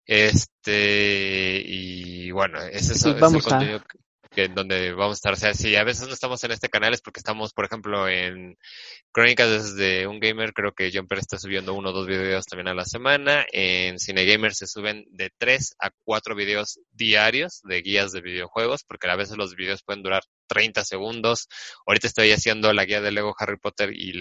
Este, 0.07 1.63
y 1.65 2.31
bueno, 2.31 2.61
ese 2.61 2.93
es, 2.95 3.05
el 3.05 3.19
contenido 3.19 3.81
que, 3.81 3.99
donde 4.55 4.93
vamos 4.93 5.13
a 5.13 5.19
estar. 5.19 5.33
O 5.35 5.37
sea, 5.37 5.55
si 5.55 5.77
a 5.77 5.85
veces 5.85 6.09
no 6.09 6.15
estamos 6.15 6.43
en 6.45 6.53
este 6.53 6.69
canal 6.69 6.95
es 6.95 7.01
porque 7.01 7.21
estamos, 7.21 7.53
por 7.53 7.65
ejemplo, 7.65 8.09
en 8.09 8.57
Crónicas 9.13 9.51
desde 9.51 10.07
un 10.07 10.21
gamer, 10.21 10.53
creo 10.53 10.73
que 10.73 10.91
Jumper 10.93 11.19
está 11.19 11.39
subiendo 11.39 11.75
uno 11.75 11.91
o 11.91 11.93
dos 11.93 12.07
videos 12.07 12.47
también 12.47 12.69
a 12.69 12.75
la 12.75 12.85
semana. 12.85 13.45
En 13.53 13.99
Cine 13.99 14.25
Gamer 14.25 14.55
se 14.55 14.67
suben 14.67 15.05
de 15.11 15.31
tres 15.39 15.75
a 15.79 15.91
cuatro 16.05 16.35
videos 16.35 16.81
diarios 16.93 17.61
de 17.65 17.83
guías 17.83 18.13
de 18.13 18.23
videojuegos, 18.23 18.85
porque 18.85 19.09
a 19.09 19.17
veces 19.17 19.37
los 19.37 19.55
videos 19.55 19.83
pueden 19.83 20.03
durar 20.03 20.23
30 20.47 20.85
segundos. 20.85 21.49
Ahorita 21.87 22.07
estoy 22.07 22.33
haciendo 22.33 22.73
la 22.73 22.85
guía 22.85 23.01
de 23.01 23.13
Lego 23.13 23.35
Harry 23.39 23.59
Potter 23.59 23.93
y 23.93 24.13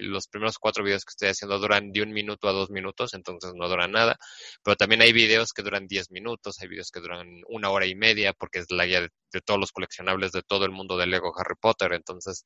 los 0.00 0.28
primeros 0.28 0.58
cuatro 0.58 0.84
videos 0.84 1.04
que 1.04 1.10
estoy 1.10 1.28
haciendo 1.28 1.58
duran 1.58 1.92
de 1.92 2.02
un 2.02 2.12
minuto 2.12 2.48
a 2.48 2.52
dos 2.52 2.70
minutos, 2.70 3.14
entonces 3.14 3.52
no 3.54 3.68
duran 3.68 3.92
nada. 3.92 4.18
Pero 4.62 4.76
también 4.76 5.02
hay 5.02 5.12
videos 5.12 5.52
que 5.52 5.62
duran 5.62 5.86
10 5.86 6.10
minutos, 6.10 6.60
hay 6.60 6.68
videos 6.68 6.90
que 6.90 7.00
duran 7.00 7.42
una 7.48 7.70
hora 7.70 7.86
y 7.86 7.94
media, 7.94 8.32
porque 8.32 8.60
es 8.60 8.70
la 8.70 8.86
guía 8.86 9.00
de, 9.02 9.10
todos 9.44 9.58
los 9.58 9.72
coleccionables 9.72 10.30
de 10.30 10.42
todo 10.42 10.64
el 10.64 10.70
mundo 10.70 10.96
de 10.96 11.06
Lego 11.06 11.32
Harry 11.38 11.56
Potter. 11.60 11.92
Entonces, 11.92 12.44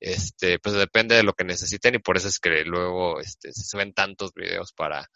este, 0.00 0.58
pues 0.58 0.74
depende 0.74 1.14
de 1.14 1.22
lo 1.22 1.32
que 1.32 1.44
necesiten 1.44 1.94
y 1.94 1.98
por 1.98 2.16
eso 2.16 2.28
es 2.28 2.38
que 2.40 2.64
luego 2.64 3.20
este, 3.20 3.52
se 3.52 3.62
suben 3.62 3.92
tantos 3.92 4.32
videos 4.34 4.72
para, 4.72 5.08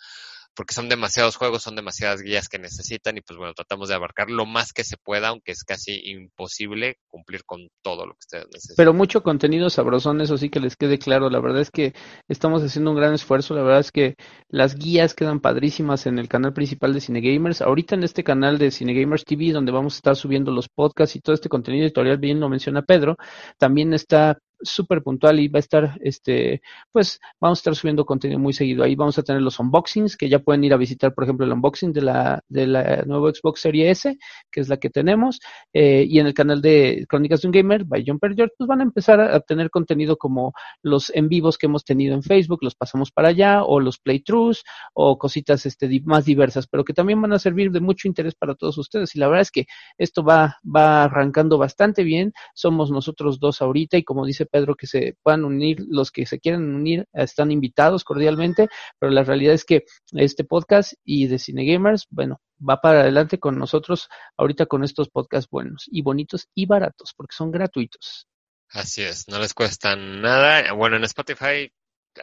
porque 0.61 0.75
son 0.75 0.91
demasiados 0.91 1.37
juegos, 1.37 1.63
son 1.63 1.75
demasiadas 1.75 2.21
guías 2.21 2.47
que 2.47 2.59
necesitan 2.59 3.17
y 3.17 3.23
pues 3.23 3.39
bueno, 3.39 3.55
tratamos 3.55 3.89
de 3.89 3.95
abarcar 3.95 4.29
lo 4.29 4.45
más 4.45 4.75
que 4.75 4.85
se 4.85 4.99
pueda, 4.99 5.29
aunque 5.29 5.53
es 5.53 5.65
casi 5.65 6.03
imposible 6.05 6.99
cumplir 7.09 7.47
con 7.47 7.69
todo 7.81 8.05
lo 8.05 8.13
que 8.13 8.19
ustedes 8.19 8.47
necesitan. 8.53 8.75
Pero 8.77 8.93
mucho 8.93 9.23
contenido 9.23 9.71
sabrosón, 9.71 10.21
eso 10.21 10.37
sí 10.37 10.51
que 10.51 10.61
les 10.61 10.77
quede 10.77 10.99
claro, 10.99 11.31
la 11.31 11.41
verdad 11.41 11.63
es 11.63 11.71
que 11.71 11.95
estamos 12.29 12.63
haciendo 12.63 12.91
un 12.91 12.99
gran 12.99 13.15
esfuerzo, 13.15 13.55
la 13.55 13.63
verdad 13.63 13.81
es 13.81 13.91
que 13.91 14.17
las 14.51 14.75
guías 14.77 15.15
quedan 15.15 15.41
padrísimas 15.41 16.05
en 16.05 16.19
el 16.19 16.29
canal 16.29 16.53
principal 16.53 16.93
de 16.93 17.01
Cinegamers, 17.01 17.63
ahorita 17.63 17.95
en 17.95 18.03
este 18.03 18.23
canal 18.23 18.59
de 18.59 18.71
Cinegamers 18.71 19.25
TV, 19.25 19.53
donde 19.53 19.73
vamos 19.73 19.95
a 19.95 19.97
estar 19.97 20.17
subiendo 20.17 20.53
los 20.53 20.69
podcasts 20.69 21.17
y 21.17 21.21
todo 21.21 21.33
este 21.33 21.49
contenido 21.49 21.87
editorial, 21.87 22.19
bien 22.19 22.39
lo 22.39 22.51
menciona 22.51 22.83
Pedro, 22.83 23.17
también 23.57 23.95
está 23.95 24.37
súper 24.63 25.03
puntual 25.03 25.41
y 25.41 25.49
va 25.49 25.59
a 25.59 25.61
estar, 25.61 25.99
este, 26.03 26.63
pues 26.93 27.21
vamos 27.41 27.59
a 27.59 27.61
estar 27.61 27.77
subiendo 27.77 28.05
contenido 28.05 28.39
muy 28.39 28.53
seguido. 28.53 28.85
Ahí 28.85 28.95
vamos 28.95 29.19
a 29.19 29.23
tener 29.23 29.43
los 29.43 29.59
unboxings, 29.59 30.17
que 30.17 30.29
ya 30.29 30.39
pueden 30.39 30.65
ir 30.65 30.73
a 30.73 30.77
visitar, 30.77 31.15
por 31.15 31.25
ejemplo, 31.25 31.47
el 31.47 31.53
unboxing 31.53 31.93
de 31.93 32.03
la, 32.03 32.45
de 32.49 32.67
la 32.67 33.03
nueva 33.07 33.33
Xbox 33.33 33.61
Series 33.61 33.91
S, 33.91 34.19
que 34.51 34.61
es 34.61 34.69
la 34.69 34.77
que 34.77 34.91
tenemos, 34.91 35.41
eh, 35.73 36.05
y 36.09 36.19
en 36.19 36.27
el 36.27 36.35
canal 36.35 36.61
de 36.61 37.07
Crónicas 37.09 37.43
de 37.43 37.49
un 37.49 37.53
Gamer, 37.53 37.85
by 37.85 38.05
Jumper 38.07 38.35
George, 38.35 38.55
pues 38.57 38.69
van 38.69 38.81
a 38.81 38.85
empezar 38.85 39.21
a, 39.21 39.41
tener 39.41 39.71
contenido 39.71 40.17
como 40.17 40.53
los 40.83 41.11
en 41.15 41.29
vivos 41.29 41.57
que 41.59 41.67
hemos 41.67 41.85
tenido 41.85 42.15
en 42.15 42.23
Facebook, 42.23 42.61
los 42.63 42.75
pasamos 42.75 43.11
para 43.11 43.29
allá, 43.29 43.65
o 43.65 43.81
los 43.81 43.99
playthroughs, 43.99 44.63
o 44.93 45.19
cositas 45.19 45.67
este, 45.67 45.89
más 46.05 46.25
diversas, 46.25 46.67
pero 46.67 46.85
que 46.85 46.93
también 46.93 47.21
van 47.21 47.33
a 47.33 47.39
servir 47.39 47.71
de 47.71 47.81
mucho 47.81 48.07
interés 48.07 48.35
para 48.35 48.55
todos 48.55 48.79
ustedes. 48.79 49.15
Y 49.17 49.19
la 49.19 49.29
verdad 49.29 49.43
es 49.43 49.51
que 49.51 49.67
esto 49.99 50.23
va, 50.23 50.59
va 50.65 51.05
arrancando 51.05 51.59
bastante 51.59 52.05
bien. 52.05 52.33
Somos 52.55 52.91
nosotros 52.91 53.41
dos 53.41 53.63
ahorita 53.63 53.97
y 53.97 54.05
como 54.05 54.27
dice 54.27 54.47
Pedro, 54.51 54.75
que 54.75 54.87
se 54.87 55.17
puedan 55.23 55.45
unir, 55.45 55.85
los 55.89 56.11
que 56.11 56.27
se 56.27 56.39
quieran 56.39 56.75
unir 56.75 57.07
están 57.13 57.51
invitados 57.51 58.05
cordialmente, 58.05 58.69
pero 58.99 59.13
la 59.13 59.25
realidad 59.25 59.55
es 59.55 59.65
que 59.65 59.85
este 60.13 60.45
podcast 60.45 60.95
y 61.05 61.27
de 61.27 61.39
Cine 61.39 61.65
Gamers, 61.65 62.07
bueno, 62.11 62.41
va 62.61 62.81
para 62.81 63.01
adelante 63.01 63.39
con 63.39 63.59
nosotros 63.59 64.09
ahorita 64.37 64.67
con 64.67 64.85
estos 64.85 65.09
podcasts 65.09 65.51
buenos 65.51 65.87
y 65.91 66.03
bonitos 66.03 66.49
y 66.55 66.67
baratos, 66.67 67.15
porque 67.17 67.35
son 67.35 67.51
gratuitos. 67.51 68.27
Así 68.69 69.03
es, 69.03 69.27
no 69.29 69.39
les 69.39 69.55
cuesta 69.55 69.97
nada. 69.97 70.73
Bueno, 70.73 70.97
en 70.97 71.05
Spotify 71.05 71.73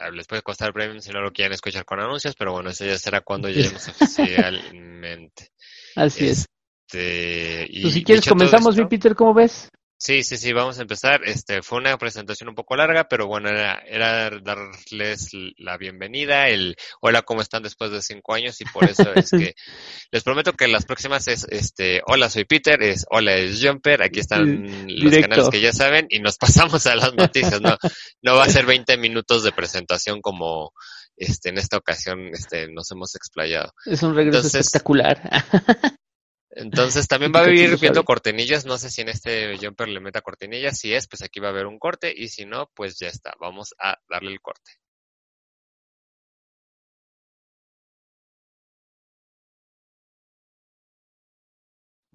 ah, 0.00 0.10
les 0.10 0.26
puede 0.26 0.42
costar 0.42 0.72
premium 0.72 1.00
si 1.00 1.10
no 1.10 1.20
lo 1.20 1.32
quieren 1.32 1.52
escuchar 1.52 1.84
con 1.84 2.00
anuncios, 2.00 2.34
pero 2.36 2.52
bueno, 2.52 2.70
eso 2.70 2.84
ya 2.84 2.98
será 2.98 3.20
cuando 3.20 3.48
lleguemos 3.48 3.88
oficialmente. 3.88 5.50
Así 5.96 6.28
es. 6.28 6.46
Este, 6.90 7.66
y, 7.68 7.82
pues 7.82 7.94
si 7.94 8.02
quieres 8.02 8.26
comenzamos, 8.26 8.76
mi 8.76 8.86
Peter, 8.86 9.14
¿cómo 9.14 9.34
ves? 9.34 9.68
Sí, 10.00 10.22
sí, 10.22 10.36
sí, 10.36 10.52
vamos 10.52 10.78
a 10.78 10.82
empezar. 10.82 11.22
Este 11.24 11.60
fue 11.60 11.78
una 11.78 11.98
presentación 11.98 12.48
un 12.48 12.54
poco 12.54 12.76
larga, 12.76 13.08
pero 13.08 13.26
bueno, 13.26 13.48
era, 13.48 13.82
era 13.84 14.30
darles 14.30 15.30
la 15.56 15.76
bienvenida, 15.76 16.48
el 16.48 16.76
hola, 17.00 17.22
¿cómo 17.22 17.42
están 17.42 17.64
después 17.64 17.90
de 17.90 18.00
cinco 18.00 18.34
años? 18.34 18.60
Y 18.60 18.64
por 18.66 18.84
eso 18.84 19.12
es 19.12 19.30
que 19.30 19.54
les 20.12 20.22
prometo 20.22 20.52
que 20.52 20.68
las 20.68 20.84
próximas 20.84 21.26
es 21.26 21.46
este 21.50 22.00
hola, 22.06 22.30
soy 22.30 22.44
Peter, 22.44 22.80
es 22.80 23.06
hola, 23.10 23.34
es 23.34 23.60
Jumper, 23.60 24.02
aquí 24.02 24.20
están 24.20 24.86
los 24.86 25.12
canales 25.16 25.48
que 25.50 25.60
ya 25.60 25.72
saben, 25.72 26.06
y 26.10 26.20
nos 26.20 26.36
pasamos 26.38 26.86
a 26.86 26.94
las 26.94 27.14
noticias, 27.14 27.60
no, 27.60 27.76
no 28.22 28.36
va 28.36 28.44
a 28.44 28.48
ser 28.48 28.66
20 28.66 28.98
minutos 28.98 29.42
de 29.42 29.50
presentación 29.50 30.20
como 30.20 30.70
este 31.16 31.48
en 31.48 31.58
esta 31.58 31.76
ocasión 31.76 32.28
este 32.32 32.68
nos 32.68 32.88
hemos 32.92 33.16
explayado. 33.16 33.72
Es 33.84 34.04
un 34.04 34.14
regreso 34.14 34.46
espectacular. 34.46 35.20
Entonces 36.58 37.06
también 37.06 37.32
va 37.34 37.40
a 37.40 37.46
vivir 37.46 37.78
viendo 37.78 38.04
cortinillas. 38.04 38.66
No 38.66 38.78
sé 38.78 38.90
si 38.90 39.02
en 39.02 39.08
este 39.10 39.56
jumper 39.58 39.88
le 39.88 40.00
meta 40.00 40.20
cortinillas. 40.22 40.78
Si 40.78 40.92
es, 40.92 41.06
pues 41.06 41.22
aquí 41.22 41.40
va 41.40 41.48
a 41.48 41.50
haber 41.50 41.66
un 41.66 41.78
corte. 41.78 42.12
Y 42.14 42.28
si 42.28 42.44
no, 42.46 42.70
pues 42.74 42.98
ya 42.98 43.08
está. 43.08 43.34
Vamos 43.40 43.74
a 43.78 43.98
darle 44.08 44.32
el 44.32 44.40
corte. 44.40 44.72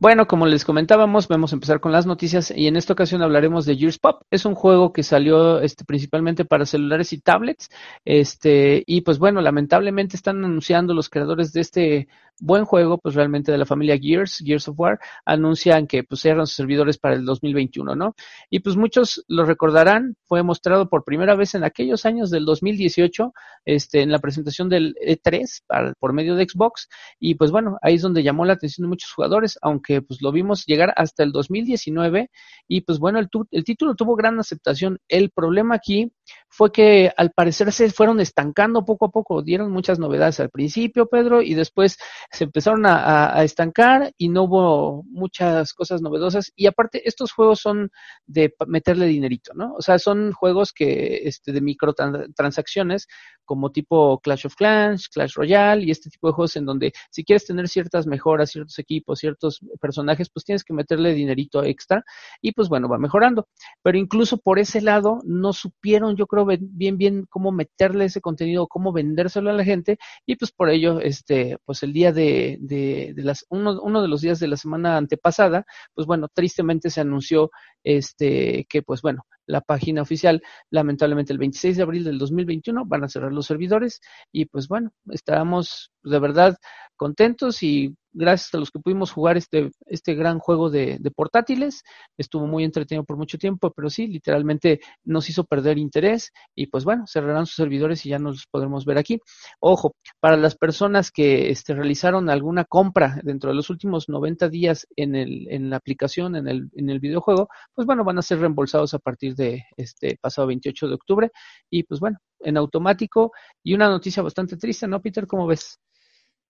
Bueno, 0.04 0.28
como 0.28 0.48
les 0.48 0.66
comentábamos, 0.66 1.30
vamos 1.30 1.54
a 1.54 1.56
empezar 1.56 1.80
con 1.80 1.94
las 1.94 2.06
noticias 2.06 2.52
y 2.54 2.68
en 2.68 2.76
esta 2.76 2.92
ocasión 2.92 3.22
hablaremos 3.22 3.66
de 3.66 3.78
Gears 3.78 4.00
Pop. 4.00 4.24
Es 4.30 4.44
un 4.44 4.54
juego 4.54 4.92
que 4.92 5.02
salió 5.02 5.62
este, 5.62 5.86
principalmente 5.86 6.44
para 6.44 6.66
celulares 6.66 7.14
y 7.14 7.22
tablets. 7.22 7.70
Este, 8.04 8.84
y 8.86 9.00
pues 9.00 9.18
bueno, 9.18 9.40
lamentablemente 9.40 10.18
están 10.18 10.44
anunciando 10.44 10.94
los 10.94 11.10
creadores 11.10 11.54
de 11.54 11.62
este 11.62 12.08
buen 12.40 12.66
juego, 12.66 12.98
pues 12.98 13.16
realmente 13.16 13.52
de 13.52 13.58
la 13.58 13.66
familia 13.66 13.98
Gears, 13.98 14.40
Gears 14.44 14.68
of 14.68 14.80
War, 14.80 15.00
anuncian 15.25 15.88
que 15.88 16.04
pues 16.04 16.22
cierran 16.22 16.48
sus 16.48 16.56
servidores 16.56 16.98
para 16.98 17.16
el 17.16 17.25
2021, 17.25 17.96
¿no? 17.96 18.16
Y 18.50 18.60
pues 18.60 18.75
muchos 18.75 19.24
lo 19.28 19.46
recordarán, 19.46 20.16
fue 20.25 20.44
mostrado 20.44 20.90
por 20.90 21.04
primera 21.04 21.36
vez 21.36 21.56
en 21.56 21.63
aquellos 21.63 22.06
años 22.06 22.30
del 22.32 22.46
2018, 22.46 23.34
este, 23.66 24.02
en 24.02 24.12
la 24.12 24.20
presentación 24.20 24.70
del 24.70 24.96
E3 24.96 25.96
por 26.00 26.13
medio 26.13 26.36
de 26.36 26.48
Xbox, 26.48 26.90
y 27.20 27.36
pues 27.36 27.52
bueno, 27.52 27.78
ahí 27.82 27.96
es 27.96 28.02
donde 28.02 28.24
llamó 28.24 28.46
la 28.46 28.54
atención 28.54 28.86
de 28.86 28.90
muchos 28.90 29.12
jugadores, 29.12 29.58
aunque 29.62 30.02
pues 30.02 30.22
lo 30.22 30.32
vimos 30.32 30.66
llegar 30.66 30.94
hasta 30.98 31.24
el 31.24 31.32
2019, 31.32 32.30
y 32.68 32.82
pues 32.82 33.00
bueno, 33.00 33.20
el, 33.20 33.30
el 33.52 33.63
título 33.63 33.96
tuvo 33.96 34.16
gran 34.16 34.40
aceptación. 34.40 35.00
El 35.08 35.32
problema 35.32 35.75
aquí 35.75 36.12
fue 36.50 36.72
que 36.72 37.12
al 37.16 37.32
parecer 37.32 37.72
se 37.72 37.90
fueron 37.90 38.20
estancando 38.20 38.86
poco 38.86 39.06
a 39.06 39.12
poco, 39.12 39.42
dieron 39.42 39.72
muchas 39.72 40.00
novedades 40.00 40.40
al 40.40 40.50
principio, 40.50 41.08
Pedro, 41.08 41.42
y 41.42 41.54
después 41.54 41.98
se 42.32 42.46
empezaron 42.46 42.86
a, 42.86 43.44
estancar 43.44 44.13
y 44.17 44.30
no 44.30 44.43
hubo 44.43 45.04
muchas 45.04 45.74
cosas 45.74 46.02
novedosas. 46.02 46.52
Y 46.56 46.67
aparte, 46.67 47.08
estos 47.08 47.32
juegos 47.32 47.60
son 47.60 47.91
de 48.26 48.54
meterle 48.67 49.06
dinerito, 49.08 49.54
¿no? 49.54 49.74
O 49.76 49.82
sea, 49.82 50.00
son 50.00 50.32
juegos 50.32 50.71
que, 50.71 51.21
este, 51.24 51.52
de 51.52 51.62
microtransacciones, 51.62 53.08
como 53.45 53.71
tipo 53.71 54.19
Clash 54.19 54.48
of 54.48 54.56
Clans, 54.56 55.10
Clash 55.10 55.34
Royale 55.36 55.84
y 55.84 55.91
este 55.91 56.10
tipo 56.10 56.28
de 56.28 56.34
juegos 56.34 56.56
en 56.56 56.65
donde 56.65 56.93
si 57.12 57.24
quieres 57.24 57.45
tener 57.45 57.67
ciertas 57.67 58.08
mejoras, 58.08 58.52
ciertos 58.52 58.80
equipos, 58.80 59.19
ciertos 59.19 59.60
personajes, 59.82 60.30
pues 60.30 60.45
tienes 60.45 60.63
que 60.63 60.74
meterle 60.74 61.13
dinerito 61.13 61.63
extra 61.63 62.04
y 62.41 62.54
pues 62.54 62.69
bueno, 62.69 62.88
va 62.88 62.98
mejorando. 62.98 63.48
Pero 63.82 63.98
incluso 63.98 64.38
por 64.38 64.60
ese 64.60 64.82
lado 64.82 65.19
no 65.26 65.54
supieron, 65.54 66.15
yo 66.15 66.28
creo, 66.28 66.45
bien, 66.45 66.98
bien 66.98 67.26
cómo 67.30 67.52
meterle 67.52 68.06
ese 68.06 68.21
contenido, 68.21 68.67
cómo 68.67 68.93
vendérselo 68.93 69.50
a 69.50 69.54
la 69.54 69.63
gente 69.63 69.98
y 70.26 70.36
pues 70.36 70.52
por 70.52 70.69
ello, 70.69 71.00
este, 71.00 71.58
pues 71.65 71.84
el 71.84 71.93
día 71.93 72.12
de, 72.13 72.58
de, 72.62 73.13
las, 73.17 73.45
uno, 73.49 73.82
uno 73.82 74.02
de 74.02 74.08
los 74.08 74.21
días 74.21 74.39
de 74.39 74.47
la 74.47 74.58
semana 74.58 74.97
antepasada, 74.97 75.65
pues 75.93 76.08
bueno, 76.08 76.28
tristemente 76.34 76.89
se 76.89 77.02
anunció 77.02 77.52
este, 77.84 78.65
que 78.69 78.82
pues 78.82 79.02
bueno, 79.02 79.26
la 79.45 79.62
página 79.62 80.01
oficial, 80.01 80.41
lamentablemente 80.69 81.34
el 81.34 81.39
26 81.39 81.77
de 81.77 81.84
abril 81.84 82.03
del 82.03 82.17
2021 82.17 82.86
van 82.86 83.03
a 83.03 83.10
cerrar 83.10 83.32
los 83.32 83.45
servidores 83.45 84.01
y 84.32 84.45
pues 84.45 84.67
bueno, 84.67 84.91
estábamos 85.10 85.91
de 86.03 86.19
verdad 86.19 86.58
contentos 86.95 87.63
y 87.63 87.95
gracias 88.13 88.53
a 88.53 88.58
los 88.58 88.71
que 88.71 88.79
pudimos 88.79 89.12
jugar 89.12 89.38
este, 89.38 89.71
este 89.88 90.13
gran 90.13 90.39
juego 90.39 90.69
de, 90.69 90.97
de, 90.99 91.12
portátiles. 91.12 91.84
Estuvo 92.17 92.45
muy 92.45 92.63
entretenido 92.63 93.03
por 93.03 93.17
mucho 93.17 93.38
tiempo, 93.38 93.73
pero 93.75 93.89
sí, 93.89 94.08
literalmente 94.08 94.79
nos 95.03 95.29
hizo 95.29 95.43
perder 95.43 95.77
interés 95.77 96.32
y 96.56 96.67
pues 96.67 96.86
bueno, 96.86 97.06
cerrarán 97.08 97.45
sus 97.45 97.56
servidores 97.56 98.06
y 98.06 98.10
ya 98.10 98.19
nos 98.19 98.45
podremos 98.49 98.86
ver 98.86 98.97
aquí. 98.97 99.19
Ojo, 99.60 99.95
para 100.19 100.38
las 100.38 100.56
personas 100.56 101.12
que 101.12 101.49
este, 101.49 101.73
realizaron 101.73 102.29
alguna 102.29 102.65
compra 102.65 103.19
dentro 103.23 103.49
de 103.49 103.56
los 103.56 103.69
últimos 103.69 104.08
90 104.08 104.47
días 104.49 104.88
en, 104.95 105.15
el, 105.15 105.47
en 105.49 105.69
la 105.69 105.77
aplicación, 105.77 106.36
en 106.36 106.47
el, 106.47 106.69
en 106.73 106.89
el 106.89 106.99
videojuego, 106.99 107.49
pues 107.73 107.88
bueno, 107.88 108.03
van 108.03 108.19
a 108.19 108.21
ser 108.21 108.39
reembolsados 108.39 108.93
a 108.93 108.99
partir 108.99 109.33
de 109.36 109.63
este 109.78 110.17
pasado 110.22 110.48
28 110.48 110.88
de 110.88 110.93
octubre 110.93 111.32
y 111.69 111.84
pues 111.84 112.00
bueno, 112.00 112.19
en 112.39 112.58
automático 112.58 113.32
y 113.63 113.74
una 113.74 113.89
noticia 113.89 114.24
bastante 114.24 114.58
triste, 114.58 114.88
¿no, 114.88 115.02
Peter? 115.02 115.28
¿Cómo 115.28 115.48
ves? 115.48 115.80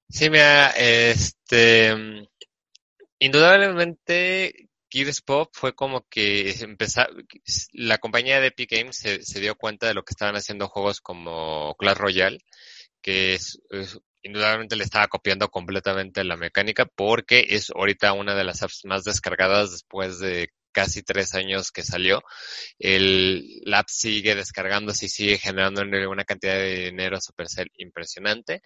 Sí, 0.09 0.29
mira, 0.29 0.69
este, 0.71 1.95
indudablemente 3.19 4.69
Gears 4.93 5.21
Pop 5.21 5.49
fue 5.53 5.73
como 5.73 6.05
que 6.07 6.51
empezó, 6.61 7.01
la 7.71 7.97
compañía 7.97 8.39
de 8.39 8.47
Epic 8.47 8.71
Games 8.71 8.97
se, 8.97 9.39
dio 9.39 9.55
cuenta 9.55 9.87
de 9.87 9.95
lo 9.95 10.03
que 10.03 10.11
estaban 10.11 10.35
haciendo 10.35 10.67
juegos 10.67 11.01
como 11.01 11.75
Clash 11.79 11.97
Royale, 11.97 12.37
que 13.01 13.33
es, 13.33 13.59
indudablemente 14.21 14.75
le 14.75 14.83
estaba 14.83 15.07
copiando 15.07 15.49
completamente 15.49 16.23
la 16.23 16.37
mecánica 16.37 16.85
porque 16.85 17.45
es 17.49 17.71
ahorita 17.71 18.13
una 18.13 18.35
de 18.35 18.43
las 18.43 18.61
apps 18.61 18.85
más 18.85 19.03
descargadas 19.03 19.71
después 19.71 20.19
de 20.19 20.49
casi 20.73 21.03
tres 21.03 21.33
años 21.35 21.71
que 21.71 21.83
salió. 21.83 22.21
El, 22.79 23.61
app 23.73 23.87
sigue 23.87 24.35
descargándose 24.35 25.05
y 25.05 25.09
sigue 25.09 25.37
generando 25.37 25.81
una 26.09 26.25
cantidad 26.25 26.55
de 26.55 26.85
dinero 26.85 27.19
Supercell 27.21 27.71
impresionante 27.77 28.61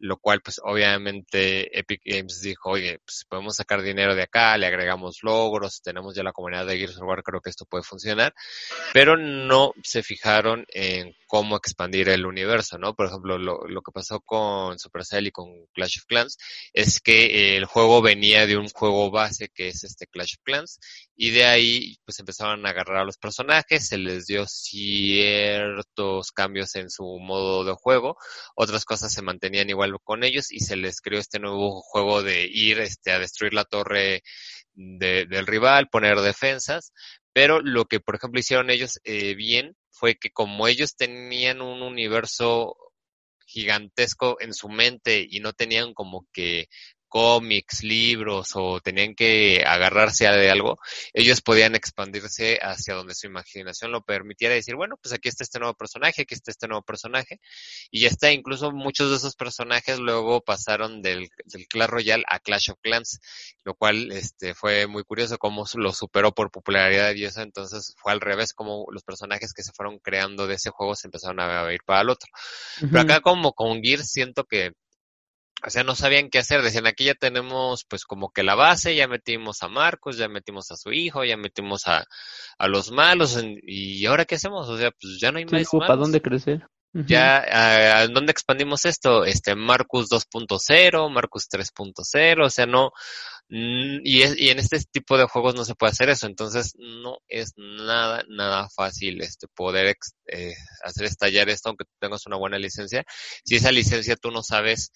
lo 0.00 0.18
cual 0.18 0.40
pues 0.42 0.60
obviamente 0.62 1.76
Epic 1.78 2.02
Games 2.04 2.40
dijo, 2.40 2.70
oye, 2.70 3.00
pues 3.04 3.24
podemos 3.28 3.56
sacar 3.56 3.82
dinero 3.82 4.14
de 4.14 4.22
acá, 4.22 4.56
le 4.56 4.66
agregamos 4.66 5.18
logros, 5.22 5.82
tenemos 5.82 6.14
ya 6.14 6.22
la 6.22 6.32
comunidad 6.32 6.66
de 6.66 6.78
Gears 6.78 6.98
of 6.98 7.08
War, 7.08 7.22
creo 7.22 7.40
que 7.40 7.50
esto 7.50 7.64
puede 7.64 7.82
funcionar, 7.82 8.32
pero 8.92 9.16
no 9.16 9.72
se 9.82 10.02
fijaron 10.02 10.64
en 10.68 11.14
cómo 11.28 11.56
expandir 11.56 12.08
el 12.08 12.26
universo, 12.26 12.78
¿no? 12.78 12.94
Por 12.94 13.06
ejemplo, 13.06 13.38
lo, 13.38 13.66
lo 13.68 13.82
que 13.82 13.92
pasó 13.92 14.20
con 14.20 14.78
Supercell 14.78 15.28
y 15.28 15.30
con 15.30 15.66
Clash 15.74 15.98
of 15.98 16.06
Clans 16.06 16.38
es 16.72 17.00
que 17.00 17.56
el 17.56 17.66
juego 17.66 18.02
venía 18.02 18.46
de 18.46 18.56
un 18.56 18.68
juego 18.68 19.10
base 19.10 19.50
que 19.54 19.68
es 19.68 19.84
este 19.84 20.06
Clash 20.06 20.36
of 20.38 20.42
Clans 20.42 20.80
y 21.14 21.30
de 21.30 21.44
ahí 21.44 21.96
pues 22.04 22.18
empezaron 22.18 22.64
a 22.66 22.70
agarrar 22.70 22.98
a 22.98 23.04
los 23.04 23.18
personajes, 23.18 23.86
se 23.86 23.98
les 23.98 24.26
dio 24.26 24.46
ciertos 24.46 26.32
cambios 26.32 26.74
en 26.76 26.90
su 26.90 27.04
modo 27.20 27.64
de 27.64 27.74
juego, 27.74 28.16
otras 28.56 28.84
cosas 28.84 29.12
se 29.12 29.22
mantenían 29.22 29.68
igual 29.68 29.94
con 30.02 30.24
ellos 30.24 30.50
y 30.50 30.60
se 30.60 30.76
les 30.76 31.00
creó 31.00 31.20
este 31.20 31.38
nuevo 31.38 31.82
juego 31.82 32.22
de 32.22 32.46
ir 32.50 32.80
este, 32.80 33.12
a 33.12 33.18
destruir 33.18 33.52
la 33.52 33.64
torre 33.64 34.22
del 34.74 35.46
rival, 35.46 35.88
poner 35.88 36.20
defensas, 36.20 36.92
pero 37.32 37.60
lo 37.60 37.84
que 37.84 38.00
por 38.00 38.14
ejemplo 38.14 38.40
hicieron 38.40 38.70
ellos 38.70 39.00
eh, 39.04 39.34
bien 39.34 39.76
fue 39.98 40.16
que 40.16 40.30
como 40.30 40.68
ellos 40.68 40.94
tenían 40.96 41.60
un 41.60 41.82
universo 41.82 42.76
gigantesco 43.46 44.36
en 44.40 44.54
su 44.54 44.68
mente 44.68 45.26
y 45.28 45.40
no 45.40 45.52
tenían 45.52 45.92
como 45.92 46.26
que 46.32 46.68
cómics, 47.08 47.82
libros 47.82 48.50
o 48.54 48.80
tenían 48.80 49.14
que 49.14 49.64
agarrarse 49.66 50.26
a 50.26 50.32
de 50.32 50.50
algo, 50.50 50.78
ellos 51.12 51.40
podían 51.40 51.74
expandirse 51.74 52.58
hacia 52.62 52.94
donde 52.94 53.14
su 53.14 53.26
imaginación 53.26 53.92
lo 53.92 54.02
permitiera 54.02 54.54
decir, 54.54 54.76
bueno, 54.76 54.96
pues 55.02 55.12
aquí 55.12 55.28
está 55.28 55.44
este 55.44 55.58
nuevo 55.58 55.74
personaje, 55.74 56.22
aquí 56.22 56.34
está 56.34 56.50
este 56.50 56.68
nuevo 56.68 56.82
personaje, 56.82 57.40
y 57.90 58.00
ya 58.00 58.08
está, 58.08 58.30
incluso 58.32 58.70
muchos 58.72 59.10
de 59.10 59.16
esos 59.16 59.34
personajes 59.34 59.98
luego 59.98 60.40
pasaron 60.40 61.02
del, 61.02 61.28
del 61.44 61.66
Clash 61.66 61.88
Royale 61.88 62.24
a 62.28 62.38
Clash 62.38 62.70
of 62.70 62.78
Clans, 62.82 63.20
lo 63.64 63.74
cual 63.74 64.12
este 64.12 64.54
fue 64.54 64.86
muy 64.86 65.04
curioso 65.04 65.38
cómo 65.38 65.64
lo 65.74 65.92
superó 65.92 66.32
por 66.32 66.50
popularidad 66.50 67.14
y 67.14 67.24
eso 67.24 67.42
entonces 67.42 67.94
fue 67.96 68.12
al 68.12 68.20
revés, 68.20 68.52
como 68.52 68.86
los 68.90 69.02
personajes 69.02 69.52
que 69.52 69.62
se 69.62 69.72
fueron 69.72 69.98
creando 69.98 70.46
de 70.46 70.54
ese 70.54 70.70
juego 70.70 70.94
se 70.94 71.06
empezaron 71.06 71.40
a 71.40 71.72
ir 71.72 71.80
para 71.84 72.02
el 72.02 72.10
otro. 72.10 72.28
Pero 72.80 73.00
acá 73.00 73.20
como 73.20 73.52
con 73.52 73.82
Gears 73.82 74.10
siento 74.10 74.44
que 74.44 74.72
o 75.66 75.70
sea, 75.70 75.82
no 75.82 75.94
sabían 75.94 76.30
qué 76.30 76.38
hacer. 76.38 76.62
Decían, 76.62 76.86
aquí 76.86 77.04
ya 77.04 77.14
tenemos 77.14 77.84
pues 77.84 78.04
como 78.04 78.30
que 78.30 78.42
la 78.42 78.54
base, 78.54 78.94
ya 78.94 79.08
metimos 79.08 79.62
a 79.62 79.68
Marcos, 79.68 80.16
ya 80.16 80.28
metimos 80.28 80.70
a 80.70 80.76
su 80.76 80.92
hijo, 80.92 81.24
ya 81.24 81.36
metimos 81.36 81.86
a, 81.86 82.04
a 82.58 82.68
los 82.68 82.90
malos, 82.90 83.42
y 83.62 84.04
ahora 84.06 84.24
qué 84.24 84.36
hacemos? 84.36 84.68
O 84.68 84.78
sea, 84.78 84.90
pues 84.90 85.18
ya 85.20 85.32
no 85.32 85.38
hay 85.38 85.44
más. 85.44 85.68
¿Para 85.70 85.96
dónde 85.96 86.22
crecer? 86.22 86.66
Ya, 86.94 87.44
¿a, 88.00 88.08
dónde 88.08 88.32
expandimos 88.32 88.86
esto? 88.86 89.24
Este, 89.24 89.54
Marcus 89.54 90.08
2.0, 90.08 91.10
Marcus 91.12 91.46
3.0, 91.48 92.46
o 92.46 92.50
sea, 92.50 92.66
no, 92.66 92.92
y, 93.50 94.22
es, 94.22 94.38
y 94.38 94.48
en 94.50 94.58
este 94.58 94.78
tipo 94.90 95.16
de 95.16 95.26
juegos 95.26 95.54
no 95.54 95.64
se 95.64 95.74
puede 95.74 95.92
hacer 95.92 96.10
eso, 96.10 96.26
entonces 96.26 96.74
no 96.78 97.18
es 97.28 97.52
nada, 97.56 98.22
nada 98.28 98.68
fácil 98.74 99.22
este 99.22 99.48
poder 99.48 99.96
eh, 100.26 100.54
hacer 100.82 101.06
estallar 101.06 101.48
esto 101.48 101.70
aunque 101.70 101.84
tengas 101.98 102.26
una 102.26 102.36
buena 102.36 102.58
licencia. 102.58 103.04
Si 103.44 103.56
esa 103.56 103.72
licencia 103.72 104.16
tú 104.16 104.30
no 104.30 104.42
sabes 104.42 104.92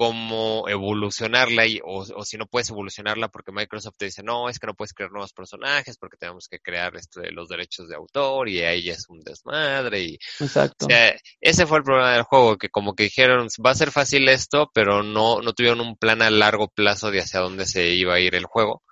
cómo 0.00 0.66
evolucionarla 0.66 1.66
y, 1.66 1.78
o, 1.84 1.98
o, 1.98 2.24
si 2.24 2.38
no 2.38 2.46
puedes 2.46 2.70
evolucionarla 2.70 3.28
porque 3.28 3.52
Microsoft 3.52 3.96
te 3.98 4.06
dice 4.06 4.22
no, 4.22 4.48
es 4.48 4.58
que 4.58 4.66
no 4.66 4.72
puedes 4.72 4.94
crear 4.94 5.12
nuevos 5.12 5.34
personajes 5.34 5.98
porque 5.98 6.16
tenemos 6.16 6.48
que 6.48 6.58
crear 6.58 6.96
esto 6.96 7.20
de 7.20 7.32
los 7.32 7.50
derechos 7.50 7.86
de 7.86 7.96
autor 7.96 8.48
y 8.48 8.60
ahí 8.60 8.84
ya 8.84 8.94
es 8.94 9.10
un 9.10 9.20
desmadre 9.20 10.00
y 10.00 10.18
Exacto. 10.38 10.86
O 10.86 10.88
sea, 10.88 11.14
ese 11.42 11.66
fue 11.66 11.76
el 11.76 11.84
problema 11.84 12.14
del 12.14 12.22
juego 12.22 12.56
que 12.56 12.70
como 12.70 12.94
que 12.94 13.02
dijeron 13.02 13.48
va 13.62 13.72
a 13.72 13.74
ser 13.74 13.90
fácil 13.90 14.26
esto 14.30 14.70
pero 14.72 15.02
no 15.02 15.42
no 15.42 15.52
tuvieron 15.52 15.82
un 15.82 15.98
plan 15.98 16.22
a 16.22 16.30
largo 16.30 16.68
plazo 16.68 17.10
de 17.10 17.20
hacia 17.20 17.40
dónde 17.40 17.66
se 17.66 17.90
iba 17.90 18.14
a 18.14 18.20
ir 18.20 18.34
el 18.34 18.46
juego 18.46 18.82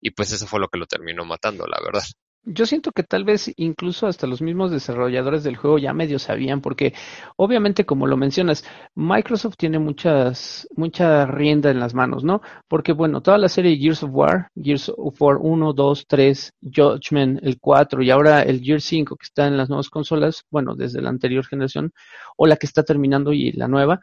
y 0.00 0.10
pues 0.10 0.32
eso 0.32 0.48
fue 0.48 0.58
lo 0.58 0.66
que 0.66 0.80
lo 0.80 0.86
terminó 0.86 1.24
matando 1.24 1.64
la 1.68 1.78
verdad 1.80 2.02
yo 2.46 2.64
siento 2.64 2.92
que 2.92 3.02
tal 3.02 3.24
vez 3.24 3.52
incluso 3.56 4.06
hasta 4.06 4.26
los 4.26 4.40
mismos 4.40 4.70
desarrolladores 4.70 5.42
del 5.42 5.56
juego 5.56 5.78
ya 5.78 5.92
medio 5.92 6.18
sabían, 6.18 6.60
porque 6.60 6.94
obviamente 7.36 7.84
como 7.84 8.06
lo 8.06 8.16
mencionas, 8.16 8.64
Microsoft 8.94 9.56
tiene 9.56 9.78
muchas, 9.80 10.68
mucha 10.76 11.26
rienda 11.26 11.70
en 11.70 11.80
las 11.80 11.92
manos, 11.92 12.22
¿no? 12.24 12.40
Porque 12.68 12.92
bueno, 12.92 13.20
toda 13.20 13.36
la 13.36 13.48
serie 13.48 13.76
Gears 13.76 14.04
of 14.04 14.10
War, 14.12 14.48
Gears 14.54 14.92
of 14.96 15.20
War 15.20 15.38
1, 15.40 15.72
2, 15.72 16.04
3, 16.06 16.52
Judgment, 16.74 17.40
el 17.42 17.58
4 17.60 18.02
y 18.02 18.10
ahora 18.10 18.42
el 18.42 18.60
Gears 18.62 18.84
5 18.84 19.16
que 19.16 19.24
está 19.24 19.48
en 19.48 19.56
las 19.56 19.68
nuevas 19.68 19.90
consolas, 19.90 20.44
bueno, 20.50 20.76
desde 20.76 21.02
la 21.02 21.10
anterior 21.10 21.44
generación, 21.44 21.92
o 22.36 22.46
la 22.46 22.56
que 22.56 22.66
está 22.66 22.84
terminando 22.84 23.32
y 23.32 23.52
la 23.52 23.66
nueva, 23.66 24.00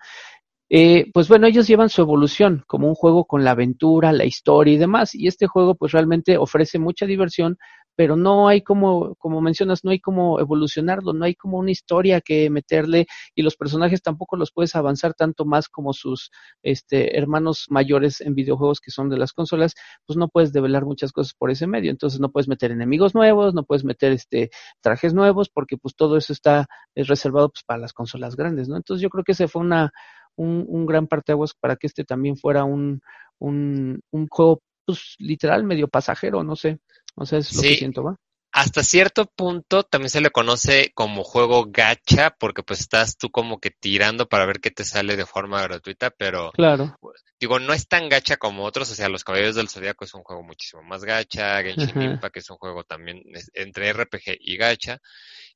eh, 0.75 1.11
pues 1.13 1.27
bueno, 1.27 1.45
ellos 1.45 1.67
llevan 1.67 1.89
su 1.89 2.01
evolución 2.01 2.63
como 2.65 2.87
un 2.87 2.95
juego 2.95 3.25
con 3.25 3.43
la 3.43 3.51
aventura, 3.51 4.11
la 4.11 4.25
historia 4.25 4.73
y 4.73 4.77
demás. 4.77 5.13
Y 5.13 5.27
este 5.27 5.45
juego 5.45 5.75
pues 5.75 5.91
realmente 5.91 6.35
ofrece 6.35 6.79
mucha 6.79 7.05
diversión, 7.05 7.59
pero 7.95 8.15
no 8.15 8.47
hay 8.47 8.61
como, 8.61 9.15
como 9.15 9.41
mencionas, 9.41 9.83
no 9.83 9.91
hay 9.91 9.99
como 9.99 10.39
evolucionarlo, 10.39 11.13
no 11.13 11.25
hay 11.25 11.35
como 11.35 11.57
una 11.59 11.71
historia 11.71 12.21
que 12.21 12.49
meterle 12.49 13.07
y 13.35 13.41
los 13.43 13.55
personajes 13.55 14.01
tampoco 14.01 14.35
los 14.37 14.51
puedes 14.51 14.75
avanzar 14.75 15.13
tanto 15.13 15.45
más 15.45 15.69
como 15.69 15.93
sus 15.93 16.31
este, 16.63 17.17
hermanos 17.17 17.65
mayores 17.69 18.21
en 18.21 18.35
videojuegos 18.35 18.79
que 18.81 18.91
son 18.91 19.09
de 19.09 19.17
las 19.17 19.33
consolas, 19.33 19.73
pues 20.05 20.17
no 20.17 20.27
puedes 20.29 20.53
develar 20.53 20.85
muchas 20.85 21.11
cosas 21.11 21.33
por 21.33 21.51
ese 21.51 21.67
medio, 21.67 21.91
entonces 21.91 22.19
no 22.19 22.31
puedes 22.31 22.47
meter 22.47 22.71
enemigos 22.71 23.15
nuevos, 23.15 23.53
no 23.53 23.63
puedes 23.63 23.83
meter 23.83 24.11
este 24.11 24.49
trajes 24.81 25.13
nuevos, 25.13 25.49
porque 25.49 25.77
pues 25.77 25.95
todo 25.95 26.17
eso 26.17 26.33
está 26.33 26.67
reservado 26.95 27.49
pues 27.49 27.63
para 27.63 27.79
las 27.79 27.93
consolas 27.93 28.35
grandes, 28.35 28.69
¿no? 28.69 28.77
Entonces 28.77 29.01
yo 29.01 29.09
creo 29.09 29.23
que 29.23 29.33
ese 29.33 29.47
fue 29.47 29.61
una, 29.61 29.91
un, 30.35 30.65
un 30.67 30.85
gran 30.85 31.07
parteaguas 31.07 31.53
para 31.59 31.75
que 31.75 31.87
este 31.87 32.03
también 32.03 32.37
fuera 32.37 32.63
un, 32.63 33.01
un, 33.39 34.01
un 34.11 34.27
juego 34.27 34.61
pues 34.85 35.15
literal 35.19 35.63
medio 35.63 35.87
pasajero, 35.87 36.43
no 36.43 36.55
sé. 36.55 36.79
O 37.15 37.25
sea, 37.25 37.39
es 37.39 37.53
lo 37.55 37.61
que 37.61 37.75
siento, 37.75 38.03
¿va? 38.03 38.15
Hasta 38.55 38.83
cierto 38.83 39.25
punto 39.25 39.81
también 39.81 40.11
se 40.11 40.21
le 40.21 40.29
conoce 40.29 40.91
como 40.93 41.23
juego 41.23 41.65
gacha, 41.69 42.35
porque 42.39 42.61
pues 42.61 42.81
estás 42.81 43.17
tú 43.17 43.31
como 43.31 43.59
que 43.59 43.71
tirando 43.71 44.29
para 44.29 44.45
ver 44.45 44.59
qué 44.59 44.69
te 44.69 44.83
sale 44.83 45.15
de 45.15 45.25
forma 45.25 45.63
gratuita, 45.63 46.11
pero 46.11 46.51
claro. 46.51 46.95
digo, 47.39 47.57
no 47.57 47.73
es 47.73 47.87
tan 47.87 48.09
gacha 48.09 48.37
como 48.37 48.63
otros, 48.63 48.91
o 48.91 48.93
sea, 48.93 49.09
Los 49.09 49.23
Caballeros 49.23 49.55
del 49.55 49.69
Zodíaco 49.69 50.05
es 50.05 50.13
un 50.13 50.21
juego 50.21 50.43
muchísimo 50.43 50.83
más 50.83 51.03
gacha, 51.03 51.63
Genshin 51.63 51.99
Impact 51.99 52.37
es 52.37 52.49
un 52.51 52.57
juego 52.57 52.83
también 52.83 53.23
entre 53.53 53.91
RPG 53.91 54.37
y 54.39 54.55
gacha. 54.55 54.99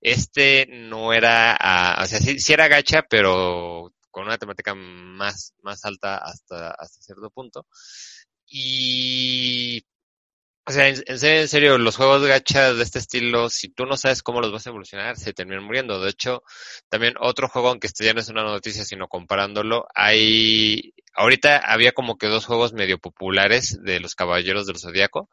Este 0.02 0.65
no 0.67 1.13
era, 1.13 1.56
o 2.02 2.06
sea, 2.08 2.17
sí, 2.17 2.39
sí 2.39 2.54
era 2.54 2.67
gacha, 2.67 3.04
pero 3.08 3.93
con 4.10 4.26
una 4.26 4.39
temática 4.39 4.74
más, 4.74 5.54
más 5.62 5.86
alta 5.86 6.17
hasta, 6.17 6.72
hasta 6.72 7.00
cierto 7.00 7.30
punto. 7.30 7.67
Y 8.48 9.86
o 10.70 10.72
sea, 10.72 10.90
en, 10.90 11.48
serio, 11.48 11.78
los 11.78 11.96
juegos 11.96 12.26
gacha 12.26 12.74
de 12.74 12.84
este 12.84 13.00
estilo, 13.00 13.50
si 13.50 13.70
tú 13.70 13.86
no 13.86 13.96
sabes 13.96 14.22
cómo 14.22 14.42
los 14.42 14.52
vas 14.52 14.68
a 14.68 14.72
evolucionar, 14.72 15.16
se 15.16 15.32
terminan 15.32 15.64
muriendo. 15.64 16.02
De 16.02 16.10
hecho, 16.10 16.44
también 16.90 17.14
otro 17.22 17.48
juego, 17.48 17.70
aunque 17.70 17.88
este 17.88 18.04
ya 18.04 18.14
no 18.14 18.20
es 18.20 18.28
una 18.28 18.44
noticia, 18.44 18.84
sino 18.84 19.08
comparándolo, 19.08 19.88
hay, 19.96 20.94
ahorita 21.14 21.60
había 21.60 21.94
como 21.94 22.18
que 22.18 22.28
dos 22.28 22.46
juegos 22.46 22.74
medio 22.74 22.98
populares 22.98 23.80
de 23.82 24.02
los 24.02 24.14
Caballeros 24.14 24.68
del 24.68 24.78
Zodíaco. 24.78 25.30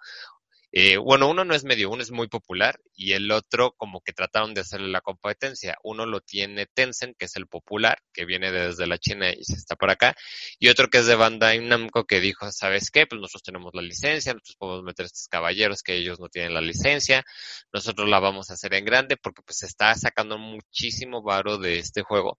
Eh, 0.77 0.97
bueno, 0.97 1.29
uno 1.29 1.45
no 1.45 1.55
es 1.55 1.63
medio, 1.63 1.89
uno 1.89 2.03
es 2.03 2.11
muy 2.11 2.27
popular 2.27 2.81
y 2.97 3.13
el 3.13 3.31
otro 3.31 3.75
como 3.77 4.01
que 4.01 4.13
trataron 4.13 4.55
de 4.55 4.63
hacerle 4.63 4.89
la 4.89 5.03
competencia. 5.03 5.77
Uno 5.85 6.05
lo 6.05 6.21
tiene 6.21 6.67
Tencent, 6.67 7.17
que 7.17 7.27
es 7.27 7.37
el 7.37 7.47
popular, 7.47 8.03
que 8.13 8.25
viene 8.25 8.51
desde 8.51 8.89
la 8.89 8.99
China 8.99 9.31
y 9.31 9.45
se 9.45 9.55
está 9.55 9.77
por 9.77 9.91
acá, 9.91 10.17
y 10.59 10.69
otro 10.71 10.89
que 10.89 10.99
es 10.99 11.07
de 11.07 11.15
Bandai 11.15 11.61
Namco 11.61 12.07
que 12.07 12.19
dijo, 12.19 12.51
¿sabes 12.51 12.91
qué? 12.91 13.07
Pues 13.07 13.21
nosotros 13.21 13.45
tenemos 13.45 13.73
la 13.73 13.83
licencia, 13.83 14.33
nosotros 14.33 14.57
podemos 14.59 14.83
meter 14.83 15.05
a 15.05 15.07
estos 15.07 15.29
caballeros 15.29 15.83
que 15.85 15.95
ellos 15.95 16.19
no 16.19 16.29
tienen 16.29 16.55
la 16.55 16.61
licencia, 16.61 17.25
nosotros 17.73 18.09
la 18.09 18.19
vamos 18.19 18.51
a 18.51 18.55
hacer 18.55 18.75
en 18.75 18.85
grande 18.85 19.17
porque 19.17 19.43
pues 19.43 19.59
se 19.59 19.67
está 19.67 19.95
sacando 19.95 20.39
muchísimo 20.39 21.23
varo 21.23 21.57
de 21.57 21.79
este 21.79 22.03
juego. 22.03 22.37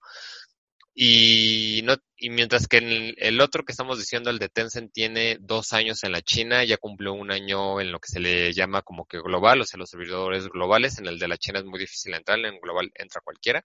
Y, 0.97 1.81
no, 1.83 1.97
y 2.15 2.29
mientras 2.29 2.67
que 2.69 2.77
el, 2.77 3.15
el, 3.17 3.41
otro 3.41 3.65
que 3.65 3.73
estamos 3.73 3.99
diciendo, 3.99 4.29
el 4.29 4.39
de 4.39 4.47
Tencent, 4.47 4.93
tiene 4.93 5.37
dos 5.41 5.73
años 5.73 6.05
en 6.05 6.13
la 6.13 6.21
China, 6.21 6.63
ya 6.63 6.77
cumplió 6.77 7.11
un 7.13 7.31
año 7.31 7.81
en 7.81 7.91
lo 7.91 7.99
que 7.99 8.07
se 8.07 8.21
le 8.21 8.53
llama 8.53 8.81
como 8.81 9.05
que 9.05 9.19
global, 9.19 9.59
o 9.59 9.65
sea, 9.65 9.77
los 9.77 9.89
servidores 9.89 10.47
globales. 10.47 10.97
En 10.97 11.07
el 11.07 11.19
de 11.19 11.27
la 11.27 11.37
China 11.37 11.59
es 11.59 11.65
muy 11.65 11.79
difícil 11.79 12.13
entrar, 12.13 12.39
en 12.39 12.61
global 12.61 12.91
entra 12.95 13.19
cualquiera. 13.21 13.61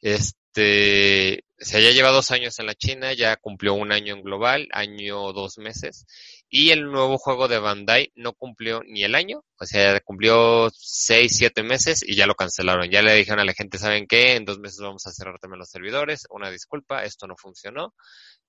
Este, 0.00 1.44
se 1.62 1.78
haya 1.78 1.90
llevado 1.90 2.16
dos 2.16 2.30
años 2.30 2.58
en 2.58 2.66
la 2.66 2.74
China, 2.74 3.12
ya 3.12 3.36
cumplió 3.36 3.74
un 3.74 3.92
año 3.92 4.14
en 4.14 4.22
global, 4.22 4.68
año 4.72 5.32
dos 5.32 5.58
meses, 5.58 6.06
y 6.48 6.70
el 6.70 6.84
nuevo 6.84 7.16
juego 7.18 7.48
de 7.48 7.58
Bandai 7.58 8.12
no 8.14 8.34
cumplió 8.34 8.82
ni 8.86 9.04
el 9.04 9.14
año, 9.14 9.42
o 9.58 9.64
sea, 9.64 9.98
cumplió 10.00 10.70
seis, 10.74 11.36
siete 11.36 11.62
meses 11.62 12.02
y 12.04 12.16
ya 12.16 12.26
lo 12.26 12.34
cancelaron. 12.34 12.90
Ya 12.90 13.00
le 13.00 13.14
dijeron 13.14 13.40
a 13.40 13.44
la 13.44 13.54
gente, 13.54 13.78
¿saben 13.78 14.06
qué? 14.06 14.34
En 14.34 14.44
dos 14.44 14.58
meses 14.58 14.80
vamos 14.80 15.06
a 15.06 15.12
cerrar 15.12 15.38
también 15.38 15.60
los 15.60 15.70
servidores, 15.70 16.26
una 16.30 16.50
disculpa, 16.50 17.04
esto 17.04 17.26
no 17.26 17.36
funcionó. 17.36 17.94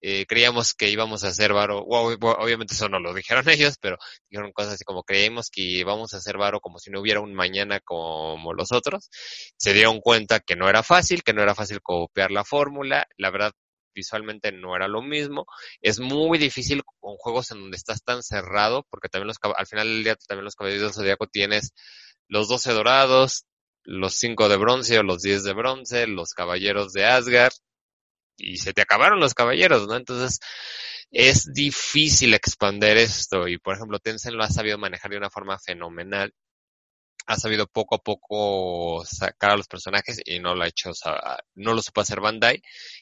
Eh, 0.02 0.26
creíamos 0.28 0.74
que 0.74 0.90
íbamos 0.90 1.24
a 1.24 1.30
hacer 1.30 1.54
varo, 1.54 1.80
obviamente 1.88 2.74
eso 2.74 2.90
no 2.90 3.00
lo 3.00 3.14
dijeron 3.14 3.46
ellos, 3.50 3.78
pero 3.80 3.98
dijeron 4.30 4.52
cosas 4.52 4.74
así 4.74 4.84
como 4.84 5.04
creíamos 5.04 5.50
que 5.50 5.62
íbamos 5.62 6.14
a 6.14 6.18
hacer 6.18 6.38
varo 6.38 6.60
como 6.60 6.78
si 6.80 6.92
no 6.92 7.00
hubiera 7.00 7.22
un 7.22 7.34
mañana 7.34 7.80
como 7.80 8.54
los 8.54 8.74
otros. 8.74 9.10
Se 9.56 9.74
dieron 9.74 10.02
cuenta 10.02 10.42
que 10.42 10.58
no 10.58 10.68
era 10.68 10.84
fácil, 10.84 11.24
que 11.24 11.32
no 11.34 11.42
era 11.42 11.56
fácil 11.56 11.82
copiar 11.82 12.32
la 12.32 12.44
fórmula, 12.44 13.03
la 13.18 13.32
verdad 13.32 13.52
visualmente 13.94 14.52
no 14.52 14.76
era 14.76 14.88
lo 14.88 15.02
mismo. 15.02 15.46
Es 15.82 16.00
muy 16.00 16.38
difícil 16.38 16.84
con 17.00 17.16
juegos 17.18 17.52
en 17.52 17.60
donde 17.62 17.78
estás 17.78 18.04
tan 18.04 18.24
cerrado, 18.24 18.86
porque 18.90 19.10
también 19.10 19.28
los, 19.28 19.38
al 19.56 19.68
final 19.68 19.88
del 19.88 20.04
día 20.04 20.16
también 20.28 20.46
los 20.46 20.56
caballeros 20.56 20.84
del 20.84 20.94
zodiaco 20.94 21.28
tienes 21.28 21.74
los 22.28 22.48
12 22.50 22.72
dorados, 22.74 23.46
los 23.84 24.16
5 24.16 24.50
de 24.50 24.58
bronce 24.58 25.00
o 25.00 25.04
los 25.04 25.22
10 25.22 25.44
de 25.44 25.54
bronce, 25.54 26.08
los 26.08 26.34
caballeros 26.34 26.94
de 26.94 27.06
Asgard, 27.06 27.54
y 28.38 28.58
se 28.58 28.74
te 28.74 28.82
acabaron 28.82 29.20
los 29.20 29.34
caballeros, 29.34 29.88
¿no? 29.88 29.96
Entonces, 29.96 30.40
es 31.12 31.54
difícil 31.54 32.34
expander 32.34 32.98
esto 32.98 33.48
y, 33.48 33.58
por 33.60 33.76
ejemplo, 33.76 34.00
Tencent 34.00 34.36
lo 34.36 34.44
ha 34.44 34.50
sabido 34.50 34.78
manejar 34.78 35.12
de 35.12 35.18
una 35.18 35.30
forma 35.30 35.60
fenomenal. 35.60 36.34
Ha 37.26 37.38
sabido 37.38 37.68
poco 37.68 37.96
a 37.96 38.00
poco 38.00 39.06
sacar 39.06 39.52
a 39.52 39.58
los 39.58 39.68
personajes 39.68 40.22
y 40.26 40.40
no 40.40 40.56
lo 40.56 40.64
ha 40.64 40.68
hecho, 40.68 40.90
o 40.92 40.94
sea, 40.94 41.40
no 41.56 41.74
lo 41.74 41.82
supo 41.82 42.02
hacer 42.02 42.20
Bandai 42.20 42.62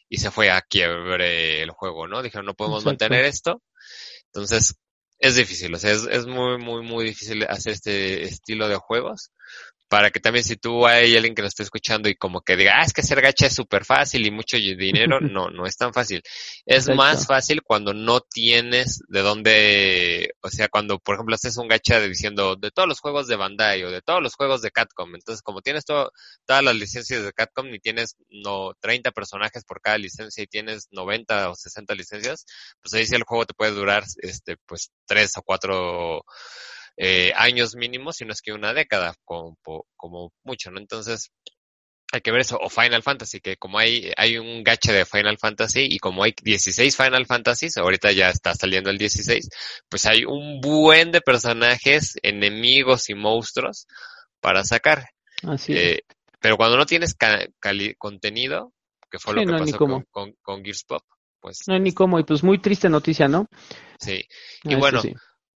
y 0.09 0.17
se 0.17 0.31
fue 0.31 0.51
a 0.51 0.61
quiebre 0.61 1.61
el 1.63 1.71
juego, 1.71 2.07
¿no? 2.07 2.21
Dijeron, 2.21 2.45
no 2.45 2.53
podemos 2.53 2.85
mantener 2.85 3.25
esto. 3.25 3.61
Entonces, 4.27 4.75
es 5.19 5.35
difícil, 5.35 5.73
o 5.73 5.77
sea, 5.77 5.91
es, 5.91 6.07
es 6.09 6.25
muy, 6.25 6.57
muy, 6.57 6.83
muy 6.83 7.05
difícil 7.05 7.43
hacer 7.43 7.73
este 7.73 8.23
estilo 8.23 8.67
de 8.67 8.75
juegos 8.75 9.31
para 9.91 10.09
que 10.09 10.21
también 10.21 10.45
si 10.45 10.55
tú 10.55 10.87
hay 10.87 11.17
alguien 11.17 11.35
que 11.35 11.41
nos 11.41 11.49
esté 11.49 11.63
escuchando 11.63 12.07
y 12.07 12.15
como 12.15 12.39
que 12.39 12.55
diga, 12.55 12.79
ah, 12.79 12.85
es 12.85 12.93
que 12.93 13.01
hacer 13.01 13.19
gacha 13.19 13.47
es 13.47 13.55
súper 13.55 13.83
fácil 13.83 14.25
y 14.25 14.31
mucho 14.31 14.55
dinero, 14.55 15.19
no, 15.19 15.49
no 15.49 15.65
es 15.65 15.75
tan 15.75 15.93
fácil. 15.93 16.21
Es 16.65 16.87
más 16.87 17.27
fácil 17.27 17.61
cuando 17.61 17.93
no 17.93 18.21
tienes 18.21 19.03
de 19.09 19.19
dónde, 19.19 20.33
o 20.39 20.49
sea, 20.49 20.69
cuando 20.69 20.97
por 20.97 21.15
ejemplo 21.15 21.35
haces 21.35 21.57
un 21.57 21.67
gacha 21.67 21.99
diciendo 21.99 22.55
de 22.55 22.71
todos 22.71 22.87
los 22.87 23.01
juegos 23.01 23.27
de 23.27 23.35
Bandai 23.35 23.83
o 23.83 23.91
de 23.91 24.01
todos 24.01 24.23
los 24.23 24.33
juegos 24.35 24.61
de 24.61 24.71
Catcom, 24.71 25.13
entonces 25.13 25.41
como 25.41 25.59
tienes 25.59 25.83
todo, 25.83 26.13
todas 26.45 26.63
las 26.63 26.75
licencias 26.75 27.25
de 27.25 27.33
Catcom 27.33 27.67
y 27.73 27.79
tienes 27.79 28.15
no 28.29 28.71
30 28.79 29.11
personajes 29.11 29.65
por 29.65 29.81
cada 29.81 29.97
licencia 29.97 30.41
y 30.41 30.47
tienes 30.47 30.87
90 30.91 31.49
o 31.49 31.55
60 31.55 31.93
licencias, 31.95 32.45
pues 32.81 32.93
ahí 32.93 33.05
sí 33.05 33.15
el 33.15 33.23
juego 33.23 33.45
te 33.45 33.53
puede 33.53 33.71
durar 33.71 34.05
este 34.21 34.55
pues 34.65 34.89
tres 35.05 35.33
o 35.35 35.41
cuatro 35.41 36.23
eh, 36.97 37.33
años 37.35 37.75
mínimos, 37.75 38.17
si 38.17 38.25
no 38.25 38.33
es 38.33 38.41
que 38.41 38.53
una 38.53 38.73
década, 38.73 39.15
como, 39.25 39.57
como 39.95 40.31
mucho, 40.43 40.71
¿no? 40.71 40.79
Entonces, 40.79 41.31
hay 42.11 42.21
que 42.21 42.31
ver 42.31 42.41
eso, 42.41 42.57
o 42.61 42.69
Final 42.69 43.03
Fantasy, 43.03 43.39
que 43.39 43.55
como 43.55 43.79
hay, 43.79 44.11
hay 44.17 44.37
un 44.37 44.63
gacha 44.63 44.91
de 44.91 45.05
Final 45.05 45.37
Fantasy 45.37 45.87
y 45.89 45.97
como 45.97 46.23
hay 46.23 46.33
16 46.43 46.95
Final 46.95 47.25
Fantasies, 47.25 47.77
ahorita 47.77 48.11
ya 48.11 48.29
está 48.29 48.53
saliendo 48.53 48.89
el 48.89 48.97
16, 48.97 49.49
pues 49.87 50.05
hay 50.05 50.25
un 50.25 50.59
buen 50.59 51.11
de 51.11 51.21
personajes, 51.21 52.17
enemigos 52.21 53.09
y 53.09 53.15
monstruos 53.15 53.87
para 54.41 54.63
sacar. 54.65 55.09
Así 55.43 55.73
eh, 55.73 56.01
Pero 56.39 56.57
cuando 56.57 56.75
no 56.75 56.85
tienes 56.85 57.15
contenido, 57.97 58.73
que 59.09 59.19
fue 59.19 59.33
lo 59.33 59.45
que 59.45 59.51
pasó 59.51 59.77
con, 60.11 60.35
con, 60.41 60.63
Gears 60.63 60.83
Pop, 60.83 61.03
pues... 61.39 61.59
No 61.67 61.75
hay 61.75 61.79
ni 61.79 61.93
cómo, 61.93 62.19
y 62.19 62.23
pues 62.23 62.43
muy 62.43 62.59
triste 62.59 62.89
noticia, 62.89 63.27
¿no? 63.27 63.47
Sí, 63.99 64.21
y 64.63 64.75
bueno... 64.75 65.01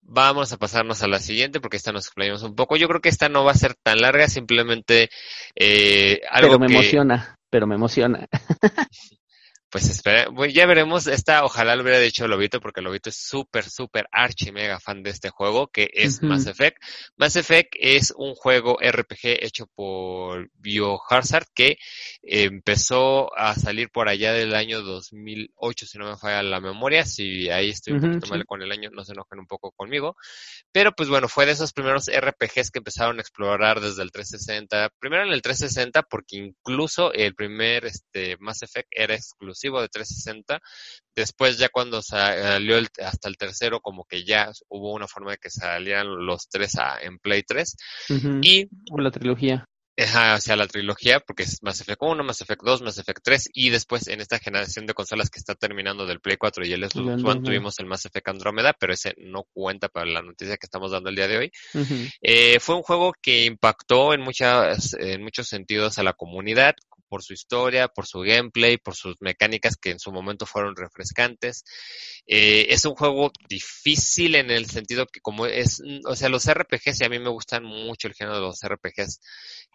Vamos 0.03 0.53
a 0.53 0.59
pasarnos 0.59 1.03
a 1.03 1.09
la 1.09 1.21
siguiente 1.21 1.61
porque 1.61 1.77
esta 1.77 1.93
nos 1.93 2.07
explayamos 2.07 2.43
un 2.43 2.55
poco. 2.55 2.77
Yo 2.77 2.89
creo 2.89 3.01
que 3.01 3.09
esta 3.09 3.29
no 3.29 3.45
va 3.45 3.53
a 3.53 3.57
ser 3.57 3.75
tan 3.75 3.99
larga, 3.99 4.29
simplemente 4.29 5.09
eh, 5.55 6.21
algo 6.31 6.59
Pero 6.59 6.59
me 6.59 6.67
emociona, 6.67 7.39
pero 7.49 7.67
me 7.67 7.77
emociona. 7.77 8.27
Pues 9.73 9.89
espera, 9.89 10.27
ya 10.53 10.67
veremos. 10.67 11.07
Esta 11.07 11.47
ojalá 11.47 11.75
lo 11.75 11.83
hubiera 11.83 11.99
dicho 11.99 12.29
Lobito, 12.29 12.61
porque 12.61 12.83
Lobito 12.83 13.09
es 13.09 13.17
súper, 13.17 13.65
súper 13.65 14.07
archi 14.13 14.53
mega 14.53 14.79
fan 14.79 15.03
de 15.03 15.09
este 15.09 15.31
juego, 15.31 15.69
que 15.69 15.89
es 15.95 16.23
Mass 16.23 16.47
Effect. 16.47 16.77
Mass 17.17 17.37
Effect 17.37 17.73
es 17.81 18.13
un 18.15 18.35
juego 18.35 18.77
RPG 18.83 19.43
hecho 19.43 19.67
por 19.75 20.51
Biohazard 20.53 21.47
que 21.55 21.79
empezó 22.21 23.35
a 23.35 23.55
salir 23.55 23.89
por 23.89 24.11
allá 24.11 24.35
del 24.35 24.55
año 24.55 24.83
2008, 24.83 25.87
si 25.87 25.97
no 25.97 26.11
me 26.11 26.19
falla 26.19 26.43
la 26.43 26.61
memoria. 26.61 27.07
Si 27.07 27.49
ahí 27.49 27.71
estoy 27.71 27.95
un 27.95 28.03
poquito 28.03 28.27
mal 28.27 28.45
con 28.45 28.61
el 28.61 28.73
año, 28.73 28.91
no 28.93 29.05
se 29.05 29.13
enojen 29.13 29.39
un 29.39 29.47
poco 29.47 29.71
conmigo. 29.71 30.17
Pero 30.71 30.93
pues 30.93 31.09
bueno, 31.09 31.29
fue 31.29 31.47
de 31.47 31.53
esos 31.53 31.73
primeros 31.73 32.11
RPGs 32.11 32.71
que 32.71 32.81
empezaron 32.81 33.17
a 33.17 33.23
explorar 33.23 33.81
desde 33.81 34.03
el 34.03 34.13
360. 34.13 34.91
Primero 34.99 35.25
en 35.25 35.33
el 35.33 35.41
360, 35.41 36.03
porque 36.03 36.37
incluso 36.37 37.11
el 37.15 37.35
primer 37.35 37.87
este, 37.87 38.37
Mass 38.39 38.63
Effect 38.63 38.89
era 38.91 39.15
exclusivo 39.15 39.62
de 39.63 39.89
360. 39.89 40.61
Después 41.15 41.59
ya 41.59 41.69
cuando 41.69 42.03
salió 42.03 42.77
hasta 43.05 43.29
el 43.29 43.37
tercero, 43.37 43.81
como 43.81 44.05
que 44.05 44.25
ya 44.25 44.51
hubo 44.69 44.93
una 44.93 45.09
forma 45.09 45.33
de 45.33 45.39
que 45.39 45.51
salieran 45.51 46.27
los 46.27 46.49
tres 46.49 46.77
a, 46.79 46.99
en 47.01 47.19
Play 47.19 47.43
3. 47.43 47.77
Y... 48.43 48.69
La 48.97 49.11
trilogía. 49.11 49.69
O 49.99 50.41
sea, 50.41 50.57
la 50.57 50.67
trilogía, 50.67 51.21
porque 51.21 51.43
es 51.43 51.63
Mass 51.63 51.81
Effect 51.81 52.01
1, 52.01 52.25
Mass 52.25 52.41
Effect 52.41 52.63
2, 52.63 52.83
Mass 52.83 52.99
Effect 52.99 53.21
3, 53.23 53.51
y 53.53 53.71
después 53.71 54.09
en 54.09 54.21
esta 54.21 54.39
generación 54.39 54.87
de 54.87 54.95
consolas 54.95 55.29
que 55.29 55.39
está 55.39 55.55
terminando 55.55 56.07
del 56.07 56.21
Play 56.21 56.37
4 56.39 56.65
y 56.67 56.73
el 56.73 56.89
Xbox 56.89 57.23
One 57.23 57.43
tuvimos 57.43 57.79
el 57.79 57.87
Mass 57.87 58.07
Effect 58.07 58.29
Andromeda, 58.29 58.75
pero 58.79 58.95
ese 58.95 59.15
no 59.19 59.45
cuenta 59.53 59.89
para 59.89 60.07
la 60.07 60.23
noticia 60.23 60.57
que 60.57 60.67
estamos 60.67 60.93
dando 60.93 61.11
el 61.11 61.17
día 61.17 61.29
de 61.29 61.39
hoy. 61.39 61.53
Eh, 62.23 62.59
fue 62.61 62.77
un 62.77 62.83
juego 62.83 63.13
que 63.21 63.45
impactó 63.45 64.15
en, 64.15 64.23
muchas, 64.23 64.95
en 64.95 65.23
muchos 65.23 65.49
sentidos 65.49 65.99
a 65.99 66.03
la 66.03 66.15
comunidad, 66.15 66.75
por 67.13 67.23
su 67.23 67.35
historia, 67.35 67.89
por 67.89 68.07
su 68.07 68.21
gameplay, 68.21 68.79
por 68.79 68.95
sus 68.95 69.17
mecánicas 69.21 69.77
que 69.77 69.91
en 69.91 69.99
su 69.99 70.11
momento 70.13 70.47
fueron 70.47 70.75
refrescantes. 70.75 71.63
Eh, 72.27 72.69
es 72.71 72.87
un 72.87 72.95
juego 72.95 73.31
difícil 73.51 74.35
en 74.35 74.51
el 74.51 74.65
sentido 74.65 75.05
que 75.05 75.21
como 75.21 75.45
es, 75.45 75.83
o 76.07 76.17
sea, 76.17 76.31
los 76.31 76.51
RPGs, 76.51 77.03
y 77.03 77.05
a 77.05 77.11
mí 77.11 77.19
me 77.19 77.29
gustan 77.29 77.65
mucho 77.65 78.09
el 78.09 78.15
género 78.15 78.37
de 78.37 78.41
los 78.41 78.61
RPGs, 78.65 79.21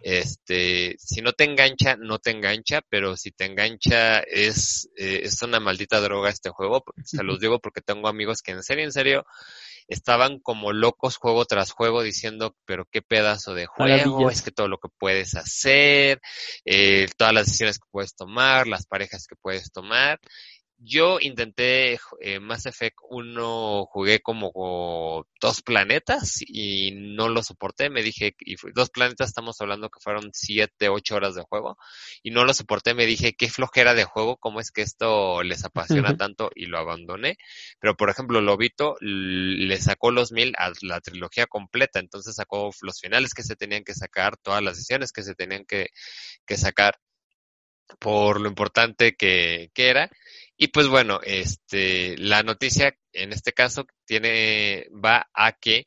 este, 0.09 0.95
si 0.97 1.21
no 1.21 1.33
te 1.33 1.43
engancha, 1.43 1.97
no 1.97 2.17
te 2.17 2.31
engancha, 2.31 2.79
pero 2.87 3.17
si 3.17 3.31
te 3.31 3.43
engancha 3.43 4.19
es, 4.19 4.89
eh, 4.95 5.19
es 5.23 5.41
una 5.41 5.59
maldita 5.59 5.99
droga 5.99 6.29
este 6.29 6.49
juego, 6.49 6.85
se 7.03 7.23
los 7.23 7.39
digo 7.41 7.59
porque 7.59 7.81
tengo 7.81 8.07
amigos 8.07 8.41
que 8.41 8.53
en 8.53 8.63
serio, 8.63 8.85
en 8.85 8.93
serio, 8.93 9.25
estaban 9.89 10.39
como 10.39 10.71
locos 10.71 11.17
juego 11.17 11.43
tras 11.43 11.71
juego 11.71 12.03
diciendo, 12.03 12.55
pero 12.63 12.85
qué 12.89 13.01
pedazo 13.01 13.53
de 13.53 13.65
juego, 13.65 14.29
es 14.29 14.41
que 14.41 14.51
todo 14.51 14.69
lo 14.69 14.77
que 14.77 14.87
puedes 14.97 15.35
hacer, 15.35 16.21
eh, 16.63 17.09
todas 17.17 17.33
las 17.33 17.47
decisiones 17.47 17.77
que 17.77 17.89
puedes 17.91 18.15
tomar, 18.15 18.65
las 18.65 18.85
parejas 18.85 19.27
que 19.27 19.35
puedes 19.35 19.73
tomar, 19.73 20.21
yo 20.79 21.17
intenté 21.19 21.99
eh, 22.21 22.39
Mass 22.39 22.67
Effect 22.67 22.97
1, 23.09 23.85
jugué 23.85 24.19
como 24.19 25.25
dos 25.41 25.61
planetas 25.63 26.41
y 26.45 26.91
no 26.91 27.29
lo 27.29 27.41
soporté. 27.41 27.89
Me 27.89 28.03
dije, 28.03 28.35
y 28.39 28.55
dos 28.73 28.89
planetas 28.91 29.29
estamos 29.29 29.59
hablando 29.59 29.89
que 29.89 29.99
fueron 29.99 30.29
siete, 30.33 30.89
ocho 30.89 31.15
horas 31.15 31.35
de 31.35 31.43
juego 31.43 31.77
y 32.21 32.31
no 32.31 32.45
lo 32.45 32.53
soporté. 32.53 32.93
Me 32.93 33.07
dije, 33.07 33.33
qué 33.33 33.49
flojera 33.49 33.95
de 33.95 34.03
juego, 34.03 34.37
cómo 34.37 34.59
es 34.59 34.71
que 34.71 34.83
esto 34.83 35.41
les 35.41 35.65
apasiona 35.65 36.15
tanto 36.15 36.51
y 36.55 36.67
lo 36.67 36.77
abandoné. 36.77 37.37
Pero 37.79 37.95
por 37.95 38.09
ejemplo, 38.09 38.39
Lobito 38.41 38.95
le 39.01 39.77
sacó 39.81 40.11
los 40.11 40.31
mil 40.31 40.53
a 40.57 40.71
la 40.81 41.01
trilogía 41.01 41.47
completa, 41.47 41.99
entonces 41.99 42.35
sacó 42.35 42.69
los 42.81 42.99
finales 42.99 43.33
que 43.33 43.43
se 43.43 43.55
tenían 43.55 43.83
que 43.83 43.95
sacar, 43.95 44.37
todas 44.37 44.61
las 44.61 44.75
decisiones 44.75 45.11
que 45.11 45.23
se 45.23 45.33
tenían 45.33 45.65
que, 45.65 45.87
que 46.45 46.57
sacar 46.57 46.99
por 47.99 48.41
lo 48.41 48.49
importante 48.49 49.15
que, 49.15 49.71
que 49.73 49.89
era 49.89 50.09
y 50.57 50.67
pues 50.69 50.87
bueno, 50.87 51.19
este, 51.23 52.17
la 52.17 52.43
noticia 52.43 52.95
en 53.13 53.33
este 53.33 53.53
caso 53.53 53.85
tiene, 54.05 54.87
va 54.91 55.27
a 55.33 55.53
que 55.53 55.85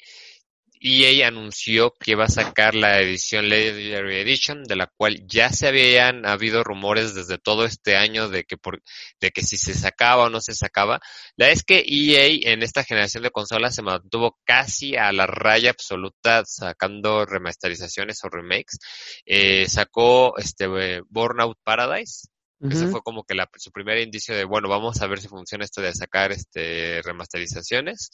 EA 0.82 1.28
anunció 1.28 1.94
que 2.00 2.14
va 2.14 2.24
a 2.24 2.28
sacar 2.28 2.74
la 2.74 3.00
edición 3.00 3.48
Legendary 3.50 4.16
Edition, 4.20 4.64
de 4.64 4.76
la 4.76 4.86
cual 4.86 5.26
ya 5.26 5.52
se 5.52 5.68
habían 5.68 6.24
habido 6.26 6.64
rumores 6.64 7.14
desde 7.14 7.36
todo 7.36 7.66
este 7.66 7.96
año 7.96 8.28
de 8.30 8.44
que 8.44 8.56
por, 8.56 8.82
de 9.20 9.30
que 9.30 9.42
si 9.42 9.58
se 9.58 9.74
sacaba 9.74 10.24
o 10.24 10.30
no 10.30 10.40
se 10.40 10.54
sacaba. 10.54 11.00
La 11.36 11.50
es 11.50 11.64
que 11.64 11.84
EA 11.86 12.52
en 12.52 12.62
esta 12.62 12.82
generación 12.82 13.22
de 13.24 13.30
consolas 13.30 13.74
se 13.74 13.82
mantuvo 13.82 14.38
casi 14.44 14.96
a 14.96 15.12
la 15.12 15.26
raya 15.26 15.70
absoluta 15.70 16.44
sacando 16.46 17.26
remasterizaciones 17.26 18.24
o 18.24 18.30
remakes. 18.30 18.78
Eh, 19.26 19.68
sacó 19.68 20.38
este 20.38 20.66
Burnout 21.10 21.58
Paradise, 21.62 22.28
ese 22.68 22.88
fue 22.88 23.00
como 23.02 23.24
que 23.24 23.34
la, 23.34 23.48
su 23.56 23.72
primer 23.72 23.98
indicio 23.98 24.34
de, 24.36 24.44
bueno, 24.44 24.68
vamos 24.68 25.00
a 25.00 25.06
ver 25.06 25.20
si 25.20 25.28
funciona 25.28 25.64
esto 25.64 25.80
de 25.80 25.94
sacar 25.94 26.30
este 26.30 27.00
remasterizaciones. 27.02 28.10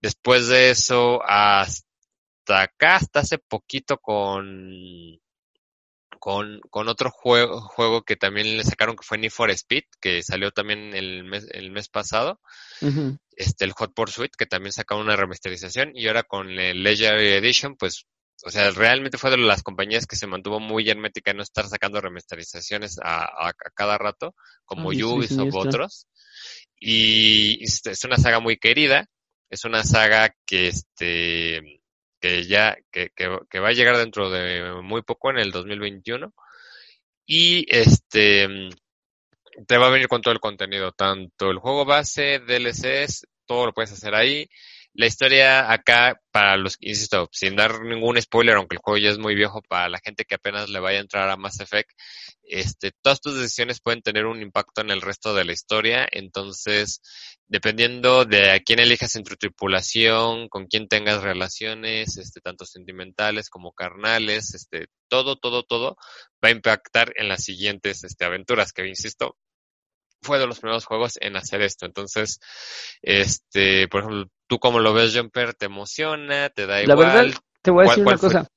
Después 0.00 0.46
de 0.46 0.70
eso, 0.70 1.20
hasta 1.24 1.82
acá, 2.46 2.96
hasta 2.96 3.20
hace 3.20 3.38
poquito 3.38 3.98
con, 3.98 5.18
con, 6.20 6.60
con 6.70 6.88
otro 6.88 7.10
juego, 7.10 7.60
juego 7.60 8.02
que 8.02 8.14
también 8.14 8.56
le 8.56 8.62
sacaron 8.62 8.94
que 8.94 9.04
fue 9.04 9.18
Need 9.18 9.30
for 9.30 9.50
Speed, 9.50 9.84
que 10.00 10.22
salió 10.22 10.52
también 10.52 10.94
el 10.94 11.24
mes, 11.24 11.48
el 11.50 11.72
mes 11.72 11.88
pasado. 11.88 12.40
Este, 13.32 13.64
el 13.64 13.72
Hot 13.72 13.94
Pursuit, 13.94 14.30
que 14.36 14.46
también 14.46 14.72
sacó 14.72 14.96
una 14.96 15.16
remasterización. 15.16 15.90
Y 15.94 16.06
ahora 16.06 16.22
con 16.22 16.50
el 16.50 16.82
Legendary 16.84 17.32
Edition, 17.32 17.76
pues 17.76 18.06
o 18.44 18.50
sea, 18.50 18.70
realmente 18.70 19.18
fue 19.18 19.30
de 19.30 19.38
las 19.38 19.62
compañías 19.62 20.06
que 20.06 20.16
se 20.16 20.26
mantuvo 20.26 20.60
muy 20.60 20.88
hermética 20.88 21.30
en 21.30 21.38
no 21.38 21.42
estar 21.42 21.66
sacando 21.66 22.00
remasterizaciones 22.00 22.98
a, 23.02 23.24
a, 23.48 23.52
cada 23.74 23.98
rato, 23.98 24.34
como 24.64 24.88
Ubisoft 24.88 25.54
u 25.54 25.58
otros. 25.58 26.06
Y 26.78 27.64
es 27.64 28.04
una 28.04 28.18
saga 28.18 28.40
muy 28.40 28.58
querida, 28.58 29.08
es 29.48 29.64
una 29.64 29.84
saga 29.84 30.34
que 30.44 30.68
este 30.68 31.80
que 32.20 32.46
ya 32.46 32.76
que, 32.90 33.10
que, 33.14 33.58
va 33.60 33.68
a 33.68 33.72
llegar 33.72 33.96
dentro 33.96 34.30
de 34.30 34.80
muy 34.82 35.02
poco 35.02 35.30
en 35.30 35.38
el 35.38 35.52
2021 35.52 36.32
y 37.26 37.66
este 37.68 38.48
te 39.66 39.78
va 39.78 39.86
a 39.86 39.90
venir 39.90 40.08
con 40.08 40.20
todo 40.20 40.34
el 40.34 40.40
contenido, 40.40 40.92
tanto 40.92 41.50
el 41.50 41.58
juego 41.58 41.86
base, 41.86 42.40
DLCs, 42.40 43.26
todo 43.46 43.66
lo 43.66 43.72
puedes 43.72 43.92
hacer 43.92 44.14
ahí, 44.14 44.48
la 44.96 45.06
historia 45.06 45.70
acá, 45.70 46.20
para 46.30 46.56
los, 46.56 46.76
insisto, 46.80 47.28
sin 47.32 47.54
dar 47.54 47.82
ningún 47.82 48.20
spoiler, 48.20 48.56
aunque 48.56 48.76
el 48.76 48.80
juego 48.82 48.98
ya 48.98 49.10
es 49.10 49.18
muy 49.18 49.34
viejo, 49.34 49.62
para 49.62 49.88
la 49.88 50.00
gente 50.02 50.24
que 50.24 50.36
apenas 50.36 50.70
le 50.70 50.80
vaya 50.80 50.98
a 50.98 51.02
entrar 51.02 51.28
a 51.28 51.36
Mass 51.36 51.60
Effect, 51.60 51.90
este, 52.42 52.92
todas 53.02 53.20
tus 53.20 53.34
decisiones 53.36 53.80
pueden 53.80 54.02
tener 54.02 54.26
un 54.26 54.40
impacto 54.40 54.80
en 54.80 54.90
el 54.90 55.02
resto 55.02 55.34
de 55.34 55.44
la 55.44 55.52
historia, 55.52 56.08
entonces, 56.10 57.02
dependiendo 57.46 58.24
de 58.24 58.52
a 58.52 58.60
quién 58.60 58.78
elijas 58.78 59.16
en 59.16 59.24
tu 59.24 59.36
tripulación, 59.36 60.48
con 60.48 60.66
quién 60.66 60.88
tengas 60.88 61.22
relaciones, 61.22 62.16
este, 62.16 62.40
tanto 62.40 62.64
sentimentales 62.64 63.50
como 63.50 63.72
carnales, 63.72 64.54
este, 64.54 64.86
todo, 65.08 65.36
todo, 65.36 65.62
todo 65.62 65.96
va 66.42 66.48
a 66.48 66.52
impactar 66.52 67.12
en 67.16 67.28
las 67.28 67.44
siguientes, 67.44 68.02
este, 68.04 68.24
aventuras, 68.24 68.72
que 68.72 68.86
insisto, 68.86 69.36
fue 70.22 70.38
de 70.38 70.46
los 70.46 70.60
primeros 70.60 70.84
juegos 70.86 71.18
en 71.20 71.36
hacer 71.36 71.62
esto. 71.62 71.86
Entonces, 71.86 72.40
este, 73.02 73.88
por 73.88 74.00
ejemplo, 74.00 74.30
tú 74.46 74.58
como 74.58 74.80
lo 74.80 74.92
ves, 74.92 75.16
Jumper, 75.16 75.54
te 75.54 75.66
emociona, 75.66 76.48
te 76.50 76.66
da 76.66 76.82
igual. 76.82 76.98
La 76.98 77.04
verdad, 77.04 77.34
te 77.62 77.70
voy 77.70 77.84
a 77.84 77.88
decir 77.88 78.06
una 78.06 78.18
cosa. 78.18 78.48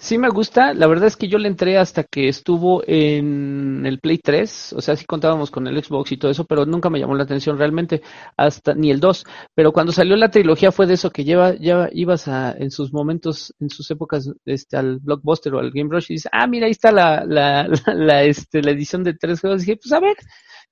Sí 0.00 0.16
me 0.16 0.30
gusta, 0.30 0.72
la 0.72 0.86
verdad 0.86 1.08
es 1.08 1.16
que 1.18 1.28
yo 1.28 1.36
le 1.36 1.46
entré 1.46 1.76
hasta 1.76 2.04
que 2.04 2.26
estuvo 2.26 2.82
en 2.86 3.84
el 3.84 4.00
Play 4.00 4.16
3, 4.16 4.72
o 4.72 4.80
sea, 4.80 4.96
sí 4.96 5.04
contábamos 5.04 5.50
con 5.50 5.66
el 5.66 5.84
Xbox 5.84 6.10
y 6.12 6.16
todo 6.16 6.30
eso, 6.30 6.46
pero 6.46 6.64
nunca 6.64 6.88
me 6.88 6.98
llamó 6.98 7.14
la 7.14 7.24
atención 7.24 7.58
realmente, 7.58 8.00
hasta 8.34 8.72
ni 8.72 8.90
el 8.90 8.98
2, 8.98 9.24
pero 9.54 9.72
cuando 9.72 9.92
salió 9.92 10.16
la 10.16 10.30
trilogía 10.30 10.72
fue 10.72 10.86
de 10.86 10.94
eso 10.94 11.10
que 11.10 11.24
lleva, 11.24 11.54
ya 11.54 11.90
ibas 11.92 12.28
a, 12.28 12.52
en 12.52 12.70
sus 12.70 12.94
momentos, 12.94 13.54
en 13.60 13.68
sus 13.68 13.90
épocas, 13.90 14.26
este, 14.46 14.78
al 14.78 15.00
Blockbuster 15.00 15.52
o 15.54 15.58
al 15.58 15.70
Game 15.70 15.90
Rush 15.90 16.06
y 16.08 16.14
dices, 16.14 16.30
ah, 16.32 16.46
mira, 16.46 16.64
ahí 16.64 16.72
está 16.72 16.92
la, 16.92 17.26
la, 17.26 17.68
la, 17.94 18.22
este, 18.22 18.62
la 18.62 18.70
edición 18.70 19.04
de 19.04 19.12
tres 19.12 19.42
juegos, 19.42 19.64
y 19.64 19.66
dije, 19.66 19.80
pues 19.82 19.92
a 19.92 20.00
ver, 20.00 20.16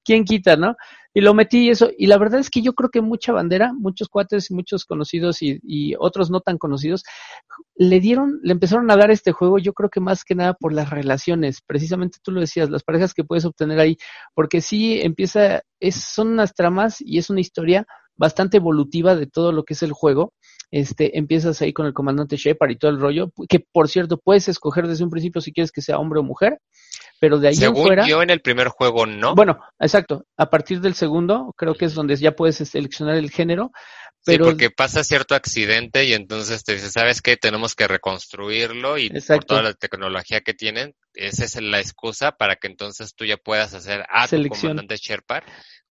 ¿quién 0.09 0.25
quita, 0.25 0.57
no? 0.57 0.75
Y 1.13 1.21
lo 1.21 1.35
metí 1.35 1.67
y 1.67 1.69
eso, 1.69 1.91
y 1.99 2.07
la 2.07 2.17
verdad 2.17 2.41
es 2.41 2.49
que 2.49 2.63
yo 2.63 2.73
creo 2.73 2.89
que 2.89 3.03
mucha 3.03 3.33
bandera, 3.33 3.75
muchos 3.75 4.09
cuates, 4.09 4.51
muchos 4.51 4.87
conocidos 4.87 5.43
y, 5.43 5.61
y 5.63 5.95
otros 5.99 6.31
no 6.31 6.41
tan 6.41 6.57
conocidos, 6.57 7.05
le 7.77 8.01
dieron, 8.01 8.41
le 8.43 8.53
empezaron 8.53 8.91
a 8.91 8.97
dar 8.97 9.11
este 9.11 9.33
juego, 9.33 9.59
yo 9.59 9.75
creo 9.75 9.91
que 9.91 10.01
más 10.01 10.25
que 10.25 10.35
nada 10.35 10.55
por 10.55 10.73
las 10.73 10.89
relaciones, 10.89 11.61
precisamente 11.61 12.21
tú 12.23 12.33
lo 12.33 12.41
decías, 12.41 12.71
las 12.71 12.85
parejas 12.85 13.13
que 13.13 13.23
puedes 13.23 13.45
obtener 13.45 13.81
ahí, 13.81 13.99
porque 14.35 14.63
sí 14.63 14.99
empieza, 15.03 15.61
es, 15.79 15.97
son 15.97 16.29
unas 16.29 16.55
tramas 16.55 17.03
y 17.03 17.19
es 17.19 17.29
una 17.29 17.41
historia 17.41 17.87
bastante 18.17 18.57
evolutiva 18.57 19.15
de 19.15 19.27
todo 19.27 19.53
lo 19.53 19.65
que 19.65 19.75
es 19.75 19.83
el 19.83 19.93
juego. 19.93 20.33
Este, 20.71 21.19
empiezas 21.19 21.63
ahí 21.63 21.73
con 21.73 21.87
el 21.87 21.95
comandante 21.95 22.37
Shepard 22.37 22.71
y 22.71 22.77
todo 22.77 22.91
el 22.91 23.01
rollo, 23.01 23.31
que 23.49 23.61
por 23.61 23.89
cierto 23.89 24.19
puedes 24.19 24.49
escoger 24.49 24.87
desde 24.87 25.05
un 25.05 25.11
principio 25.11 25.41
si 25.41 25.53
quieres 25.53 25.73
que 25.73 25.81
sea 25.81 25.99
hombre 25.99 26.21
o 26.21 26.23
mujer, 26.23 26.59
pero 27.21 27.39
de 27.39 27.49
ahí 27.49 27.55
Según 27.55 27.79
en 27.79 27.87
fuera. 27.87 28.07
yo 28.07 28.23
en 28.23 28.31
el 28.31 28.41
primer 28.41 28.69
juego 28.69 29.07
no. 29.07 29.35
Bueno, 29.35 29.61
exacto. 29.79 30.27
A 30.37 30.51
partir 30.51 30.81
del 30.81 30.95
segundo, 30.95 31.55
creo 31.57 31.75
que 31.75 31.87
es 31.87 31.95
donde 31.95 32.17
ya 32.17 32.33
puedes 32.33 32.57
seleccionar 32.57 33.17
el 33.17 33.31
género. 33.31 33.73
Pero... 34.25 34.45
Sí, 34.45 34.51
porque 34.51 34.71
pasa 34.71 35.05
cierto 35.05 35.35
accidente 35.35 36.05
y 36.05 36.13
entonces 36.13 36.65
te 36.65 36.75
dice, 36.75 36.91
¿sabes 36.91 37.23
qué? 37.23 37.37
Tenemos 37.37 37.75
que 37.75 37.89
reconstruirlo 37.89 38.99
y 38.99 39.07
Exacto. 39.07 39.35
por 39.35 39.45
toda 39.45 39.63
la 39.63 39.75
tecnología 39.75 40.41
que 40.41 40.55
tienen, 40.55 40.95
esa 41.15 41.45
es 41.45 41.61
la 41.61 41.81
excusa 41.81 42.33
para 42.33 42.57
que 42.57 42.67
entonces 42.67 43.15
tú 43.15 43.25
ya 43.25 43.37
puedas 43.37 43.75
hacer 43.75 44.05
a 44.11 44.29
tu 44.29 44.49
comandante 44.49 44.97
Sherpa 44.97 45.43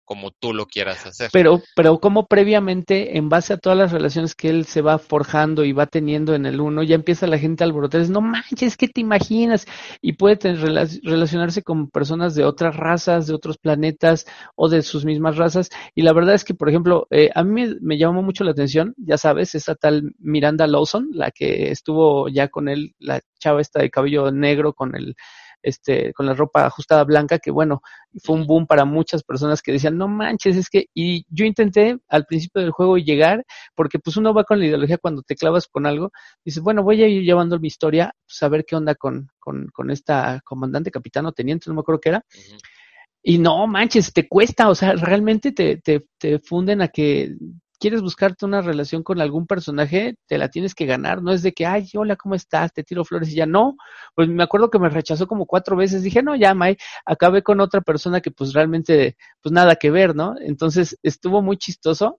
como 0.07 0.31
tú 0.31 0.55
lo 0.55 0.67
quieras 0.67 1.05
hacer. 1.05 1.31
Pero, 1.33 1.61
pero 1.75 1.99
como 1.99 2.27
previamente, 2.27 3.19
en 3.19 3.29
base 3.29 3.53
a 3.53 3.59
todas 3.59 3.77
las 3.77 3.93
relaciones 3.93 4.35
que 4.35 4.49
él 4.49 4.65
se 4.65 4.81
va 4.81 4.99
forjando 4.99 5.65
y 5.65 5.73
va 5.73 5.87
teniendo 5.87 6.35
en 6.35 6.47
el 6.47 6.61
uno, 6.61 6.83
ya 6.83 6.95
empieza 6.95 7.27
la 7.27 7.39
gente 7.39 7.63
a 7.63 7.67
alborotar, 7.67 8.09
no 8.09 8.21
manches, 8.21 8.77
¿qué 8.77 8.89
te 8.89 9.01
imaginas? 9.01 9.67
Y 10.01 10.15
puede 10.15 10.37
tener, 10.37 10.61
rela- 10.61 11.01
relacionarse 11.03 11.63
con 11.63 11.91
personas 11.91 12.35
de 12.35 12.45
otras 12.45 12.77
razas, 12.77 13.27
de 13.27 13.35
otros 13.35 13.59
planetas 13.59 14.27
o 14.55 14.69
de 14.69 14.83
sus 14.83 15.05
mismas 15.05 15.37
razas. 15.37 15.69
Y 15.95 16.03
la 16.03 16.13
verdad 16.13 16.37
es 16.37 16.45
que, 16.45 16.55
por 16.55 16.69
ejemplo, 16.69 17.09
eh, 17.11 17.31
a 17.35 17.43
mí 17.43 17.67
me, 17.81 17.99
llamó 17.99 18.23
mucho 18.23 18.45
la 18.45 18.53
atención, 18.53 18.95
ya 18.97 19.19
sabes, 19.19 19.55
esa 19.57 19.75
tal 19.75 20.15
Miranda 20.19 20.67
Lawson, 20.69 21.09
la 21.13 21.33
que 21.33 21.71
estuvo 21.73 22.29
ya 22.29 22.49
con 22.49 22.69
él, 22.69 22.95
la 23.01 23.21
chava 23.41 23.61
esta 23.61 23.83
de 23.83 23.91
cabello 23.91 24.31
negro 24.31 24.73
con 24.73 24.95
el 24.95 25.17
este, 25.63 26.13
con 26.15 26.27
la 26.27 26.35
ropa 26.35 26.67
ajustada 26.67 27.05
blanca, 27.05 27.39
que 27.39 27.51
bueno, 27.51 27.83
fue 28.23 28.37
un 28.37 28.47
boom 28.47 28.67
para 28.67 28.85
muchas 28.85 29.23
personas 29.23 29.63
que 29.63 29.73
decían, 29.73 29.97
no 29.99 30.09
manches, 30.09 30.57
es 30.57 30.69
que, 30.71 30.87
y 30.95 31.27
yo 31.29 31.45
intenté 31.45 31.99
al 32.09 32.25
principio 32.27 32.63
del 32.63 32.71
juego 32.71 32.99
llegar, 32.99 33.45
porque 33.75 33.99
pues 33.99 34.17
uno 34.17 34.33
va 34.33 34.45
con 34.45 34.59
la 34.59 34.67
ideología 34.67 34.99
cuando 34.99 35.23
te 35.23 35.37
clavas 35.37 35.67
con 35.67 35.87
algo, 35.87 36.13
dices, 36.45 36.63
bueno, 36.63 36.83
voy 36.83 37.03
a 37.03 37.09
ir 37.09 37.23
llevando 37.23 37.59
mi 37.59 37.69
historia, 37.69 38.13
pues 38.27 38.43
a 38.43 38.49
ver 38.49 38.65
qué 38.65 38.77
onda 38.77 38.95
con, 38.95 39.29
con, 39.39 39.69
con 39.69 39.91
esta 39.91 40.41
comandante, 40.45 40.91
capitán 40.91 41.27
o 41.27 41.33
teniente, 41.33 41.69
no 41.69 41.75
me 41.75 41.81
acuerdo 41.81 42.01
qué 42.01 42.09
era, 42.11 42.25
y 43.23 43.39
no 43.39 43.67
manches, 43.67 44.13
te 44.13 44.29
cuesta, 44.29 44.69
o 44.69 44.75
sea, 44.75 44.93
realmente 44.93 45.53
te, 45.53 45.79
te, 45.79 46.07
te 46.17 46.39
funden 46.39 46.81
a 46.83 46.89
que 46.89 47.35
quieres 47.87 48.03
buscarte 48.03 48.45
una 48.45 48.63
relación 48.63 49.05
con 49.05 49.21
algún 49.21 49.47
personaje, 49.47 50.17
te 50.27 50.39
la 50.39 50.49
tienes 50.49 50.75
que 50.75 50.87
ganar, 50.87 51.23
no 51.23 51.31
es 51.31 51.43
de 51.43 51.53
que, 51.53 51.67
ay, 51.67 51.87
hola, 51.95 52.17
¿cómo 52.17 52.35
estás? 52.35 52.73
Te 52.73 52.83
tiro 52.83 53.05
flores 53.05 53.29
y 53.29 53.37
ya 53.37 53.47
no. 53.47 53.77
Pues 54.17 54.29
me 54.29 54.43
acuerdo 54.43 54.71
que 54.71 54.81
me 54.81 54.89
rechazó 54.89 55.29
como 55.29 55.47
cuatro 55.47 55.77
veces, 55.77 56.03
dije, 56.03 56.21
no, 56.21 56.35
ya, 56.35 56.53
May, 56.53 56.77
acabé 57.05 57.45
con 57.45 57.61
otra 57.61 57.83
persona 57.83 58.21
que 58.21 58.33
pues 58.33 58.55
realmente, 58.55 59.17
pues 59.41 59.53
nada 59.53 59.77
que 59.77 59.93
ver, 59.93 60.17
¿no? 60.17 60.35
Entonces 60.41 60.99
estuvo 61.05 61.43
muy 61.43 61.59
chistoso. 61.59 62.19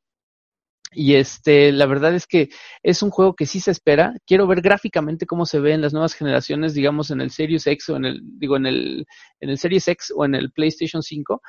Y 0.94 1.16
este, 1.16 1.74
la 1.74 1.86
verdad 1.86 2.16
es 2.16 2.28
que 2.28 2.48
es 2.82 3.04
un 3.04 3.10
juego 3.10 3.36
que 3.36 3.46
sí 3.46 3.60
se 3.60 3.72
espera. 3.72 4.14
Quiero 4.26 4.48
ver 4.48 4.62
gráficamente 4.62 5.26
cómo 5.26 5.46
se 5.46 5.60
ve 5.60 5.74
en 5.74 5.82
las 5.82 5.92
nuevas 5.92 6.14
generaciones, 6.14 6.76
digamos 6.76 7.12
en 7.12 7.20
el 7.20 7.32
Series 7.32 7.68
X 7.68 7.90
o 7.90 7.98
en 7.98 8.06
el, 8.06 8.22
digo, 8.24 8.56
en 8.56 8.68
el, 8.68 9.06
en 9.42 9.50
el 9.50 9.58
Series 9.58 9.86
X 9.90 10.14
o 10.16 10.24
en 10.24 10.34
el 10.34 10.50
PlayStation 10.54 11.04
5, 11.04 11.42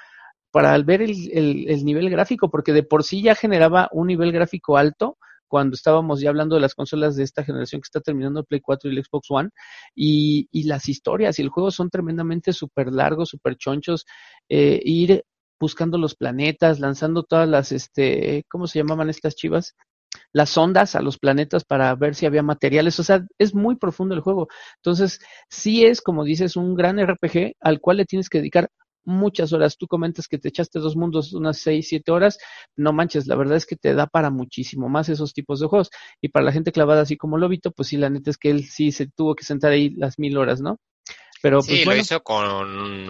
para 0.59 0.77
ver 0.83 1.03
el, 1.03 1.31
el, 1.31 1.71
el 1.71 1.85
nivel 1.85 2.11
gráfico, 2.11 2.51
porque 2.51 2.73
de 2.73 2.83
por 2.83 3.05
sí 3.05 3.23
ya 3.23 3.37
generaba 3.37 3.89
un 3.93 4.09
nivel 4.09 4.33
gráfico 4.33 4.77
alto 4.77 5.17
cuando 5.47 5.77
estábamos 5.77 6.21
ya 6.21 6.31
hablando 6.31 6.57
de 6.57 6.61
las 6.61 6.75
consolas 6.75 7.15
de 7.15 7.23
esta 7.23 7.45
generación 7.45 7.81
que 7.81 7.87
está 7.87 8.01
terminando 8.01 8.41
el 8.41 8.47
Play 8.47 8.61
4 8.61 8.91
y 8.91 8.97
el 8.97 9.05
Xbox 9.05 9.31
One, 9.31 9.51
y, 9.95 10.49
y 10.51 10.65
las 10.65 10.89
historias 10.89 11.39
y 11.39 11.43
el 11.43 11.51
juego 11.51 11.71
son 11.71 11.91
tremendamente 11.91 12.53
súper 12.53 12.89
largos, 12.93 13.29
súper 13.29 13.55
chonchos, 13.57 14.05
eh, 14.49 14.81
ir 14.83 15.23
buscando 15.61 15.97
los 15.97 16.17
planetas, 16.17 16.81
lanzando 16.81 17.23
todas 17.23 17.49
las, 17.49 17.71
este, 17.71 18.45
¿cómo 18.49 18.67
se 18.67 18.81
llamaban 18.81 19.11
estas 19.11 19.37
chivas? 19.37 19.77
Las 20.33 20.59
ondas 20.59 20.97
a 20.97 21.03
los 21.03 21.19
planetas 21.19 21.63
para 21.65 21.95
ver 21.95 22.17
si 22.17 22.27
había 22.27 22.43
materiales, 22.43 22.99
o 22.99 23.05
sea, 23.05 23.25
es 23.39 23.55
muy 23.55 23.77
profundo 23.77 24.17
el 24.17 24.23
juego. 24.23 24.49
Entonces, 24.79 25.21
sí 25.49 25.85
es, 25.85 26.01
como 26.03 26.25
dices, 26.25 26.57
un 26.57 26.75
gran 26.75 26.99
RPG 26.99 27.53
al 27.61 27.79
cual 27.81 27.99
le 27.99 28.07
tienes 28.07 28.29
que 28.29 28.39
dedicar 28.39 28.69
muchas 29.09 29.53
horas. 29.53 29.77
Tú 29.77 29.89
comentas 29.89 30.29
que 30.29 30.39
te 30.39 30.49
echaste 30.49 30.79
dos 30.79 30.95
mundos 30.95 31.33
unas 31.33 31.59
seis, 31.59 31.89
siete 31.89 32.13
horas. 32.13 32.39
No 32.77 32.93
manches, 32.93 33.27
la 33.27 33.35
verdad 33.35 33.57
es 33.57 33.67
que 33.67 33.77
te 33.77 33.95
da 33.95 34.07
para 34.07 34.31
muchísimo 34.31 34.89
más 34.89 35.09
esos 35.09 35.33
tipos 35.33 35.59
de 35.59 35.67
juegos. 35.67 35.91
Y 36.21 36.29
para 36.29 36.45
la 36.45 36.53
gente 36.53 36.71
clavada 36.71 37.03
así 37.03 37.17
como 37.17 37.39
Lobito, 37.39 37.73
pues 37.73 37.89
sí, 37.89 37.97
la 37.97 38.11
neta 38.11 38.31
es 38.31 38.39
que 38.39 38.51
él 38.51 38.65
sí 38.65 38.93
se 38.93 39.09
tuvo 39.09 39.35
que 39.35 39.45
sentar 39.45 39.73
ahí 39.73 39.91
las 39.91 40.19
mil 40.19 40.37
horas, 40.37 40.61
¿no? 40.61 40.79
Pero 41.41 41.63
sí, 41.63 41.83
pues 41.85 41.87
lo 41.87 41.97
hizo 41.97 42.23
con 42.23 42.47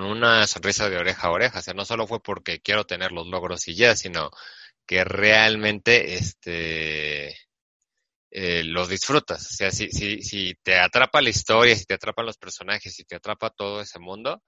una 0.00 0.46
sonrisa 0.46 0.88
de 0.88 0.98
oreja 0.98 1.28
a 1.28 1.32
oreja. 1.32 1.58
O 1.58 1.62
sea, 1.62 1.74
no 1.74 1.84
solo 1.84 2.06
fue 2.06 2.22
porque 2.22 2.60
quiero 2.60 2.84
tener 2.84 3.12
los 3.12 3.26
logros 3.26 3.66
y 3.68 3.74
ya, 3.74 3.96
sino 3.96 4.30
que 4.86 5.04
realmente 5.04 6.14
este 6.14 7.36
eh, 8.30 8.62
los 8.64 8.88
disfrutas. 8.88 9.50
O 9.50 9.54
sea, 9.54 9.70
si, 9.70 9.90
si, 9.90 10.22
si 10.22 10.54
te 10.62 10.78
atrapa 10.78 11.22
la 11.22 11.30
historia, 11.30 11.74
si 11.74 11.84
te 11.84 11.94
atrapan 11.94 12.26
los 12.26 12.36
personajes, 12.36 12.94
si 12.94 13.04
te 13.04 13.16
atrapa 13.16 13.50
todo 13.50 13.80
ese 13.80 13.98
mundo, 13.98 14.42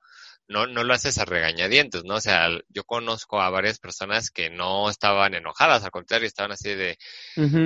no, 0.51 0.67
no 0.69 0.85
lo 0.85 0.95
haces 0.95 1.19
a 1.19 1.27
regañadientes, 1.27 2.05
¿no? 2.05 2.17
O 2.17 2.23
sea, 2.23 2.49
yo 2.71 2.85
conozco 2.85 3.41
a 3.43 3.51
varias 3.51 3.81
personas 3.81 4.31
que 4.31 4.51
no 4.51 4.91
estaban 4.91 5.35
enojadas, 5.35 5.85
al 5.85 5.93
contrario, 5.93 6.29
estaban 6.29 6.53
así 6.53 6.75
de, 6.75 6.99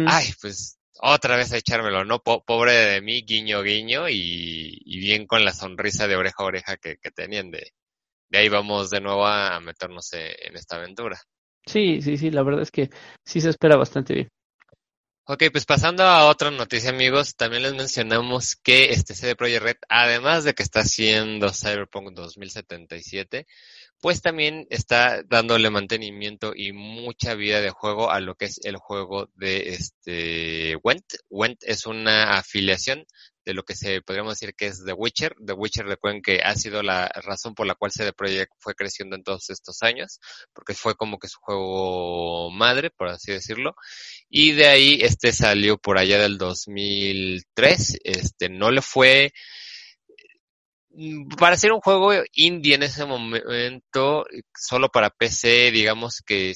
ay, 0.04 0.26
pues 0.40 0.78
otra 1.00 1.36
vez 1.36 1.52
a 1.52 1.58
echármelo, 1.58 2.04
¿no? 2.04 2.20
Po- 2.20 2.44
pobre 2.44 2.72
de 2.74 3.02
mí, 3.02 3.22
guiño, 3.24 3.62
guiño, 3.62 4.08
y, 4.08 4.80
y 4.84 4.98
bien 5.00 5.26
con 5.26 5.44
la 5.44 5.52
sonrisa 5.52 6.08
de 6.08 6.16
oreja 6.16 6.36
a 6.42 6.46
oreja 6.46 6.76
que, 6.78 6.96
que 6.98 7.10
tenían 7.10 7.50
de, 7.50 7.72
de 8.30 8.38
ahí 8.38 8.48
vamos 8.50 8.90
de 8.90 9.00
nuevo 9.02 9.26
a 9.26 9.60
meternos 9.60 10.12
en 10.14 10.56
esta 10.56 10.76
aventura. 10.76 11.20
sí, 11.66 12.00
sí, 12.02 12.16
sí, 12.18 12.30
la 12.30 12.42
verdad 12.42 12.62
es 12.62 12.70
que 12.70 12.90
sí 13.24 13.40
se 13.40 13.50
espera 13.50 13.76
bastante 13.76 14.14
bien. 14.14 14.28
Ok, 15.26 15.44
pues 15.50 15.64
pasando 15.64 16.02
a 16.04 16.26
otra 16.26 16.50
noticia, 16.50 16.90
amigos, 16.90 17.34
también 17.34 17.62
les 17.62 17.72
mencionamos 17.72 18.56
que 18.56 18.90
este 18.90 19.14
CD 19.14 19.34
Projekt 19.34 19.62
Red, 19.62 19.76
además 19.88 20.44
de 20.44 20.52
que 20.52 20.62
está 20.62 20.80
haciendo 20.80 21.50
Cyberpunk 21.50 22.12
2077, 22.12 23.46
pues 24.02 24.20
también 24.20 24.66
está 24.68 25.22
dándole 25.22 25.70
mantenimiento 25.70 26.52
y 26.54 26.72
mucha 26.72 27.34
vida 27.34 27.62
de 27.62 27.70
juego 27.70 28.10
a 28.10 28.20
lo 28.20 28.34
que 28.34 28.44
es 28.44 28.60
el 28.64 28.76
juego 28.76 29.30
de 29.34 29.70
este 29.70 30.76
Went. 30.82 31.06
Went 31.30 31.62
es 31.62 31.86
una 31.86 32.36
afiliación 32.36 33.06
de 33.44 33.54
lo 33.54 33.64
que 33.64 33.74
se 33.74 34.00
podríamos 34.02 34.34
decir 34.34 34.54
que 34.54 34.66
es 34.66 34.84
The 34.84 34.92
Witcher. 34.92 35.36
The 35.44 35.52
Witcher, 35.52 35.86
recuerden 35.86 36.22
que 36.22 36.40
ha 36.42 36.54
sido 36.54 36.82
la 36.82 37.08
razón 37.08 37.54
por 37.54 37.66
la 37.66 37.74
cual 37.74 37.92
CD 37.92 38.12
Projekt 38.12 38.52
fue 38.58 38.74
creciendo 38.74 39.16
en 39.16 39.22
todos 39.22 39.50
estos 39.50 39.82
años, 39.82 40.20
porque 40.52 40.74
fue 40.74 40.94
como 40.94 41.18
que 41.18 41.28
su 41.28 41.38
juego 41.40 42.50
madre, 42.50 42.90
por 42.90 43.08
así 43.08 43.32
decirlo. 43.32 43.74
Y 44.28 44.52
de 44.52 44.66
ahí 44.66 44.98
este 45.02 45.32
salió 45.32 45.78
por 45.78 45.98
allá 45.98 46.18
del 46.18 46.38
2003, 46.38 47.98
este 48.04 48.48
no 48.48 48.70
le 48.70 48.82
fue 48.82 49.32
mm, 50.90 51.28
para 51.36 51.56
ser 51.56 51.72
un 51.72 51.80
juego 51.80 52.12
indie 52.32 52.74
en 52.74 52.82
ese 52.84 53.04
momento, 53.04 54.24
solo 54.56 54.88
para 54.88 55.10
PC, 55.10 55.70
digamos 55.70 56.22
que 56.24 56.54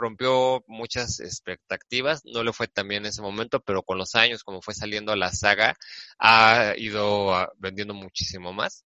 rompió 0.00 0.62
muchas 0.66 1.20
expectativas, 1.20 2.22
no 2.24 2.42
le 2.44 2.52
fue 2.52 2.68
tan 2.68 2.88
bien 2.88 3.04
en 3.04 3.10
ese 3.10 3.22
momento, 3.22 3.60
pero 3.60 3.82
con 3.82 3.98
los 3.98 4.14
años, 4.16 4.42
como 4.44 4.62
fue 4.62 4.74
saliendo 4.74 5.14
la 5.16 5.32
saga, 5.32 5.76
ha 6.18 6.74
ido 6.76 7.34
ah, 7.34 7.52
vendiendo 7.58 7.94
muchísimo 7.94 8.52
más. 8.52 8.84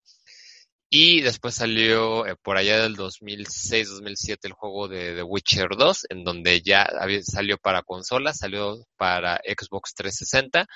Y 0.94 1.22
después 1.22 1.54
salió 1.54 2.26
eh, 2.26 2.36
por 2.42 2.58
allá 2.58 2.82
del 2.82 2.96
2006-2007 2.96 4.38
el 4.42 4.52
juego 4.52 4.88
de 4.88 5.14
The 5.14 5.22
Witcher 5.22 5.68
2, 5.78 6.06
en 6.10 6.22
donde 6.24 6.60
ya 6.60 6.82
había- 6.82 7.22
salió 7.22 7.56
para 7.58 7.82
consolas, 7.82 8.38
salió 8.38 8.76
para 8.98 9.36
Xbox 9.46 9.94
360, 9.94 10.66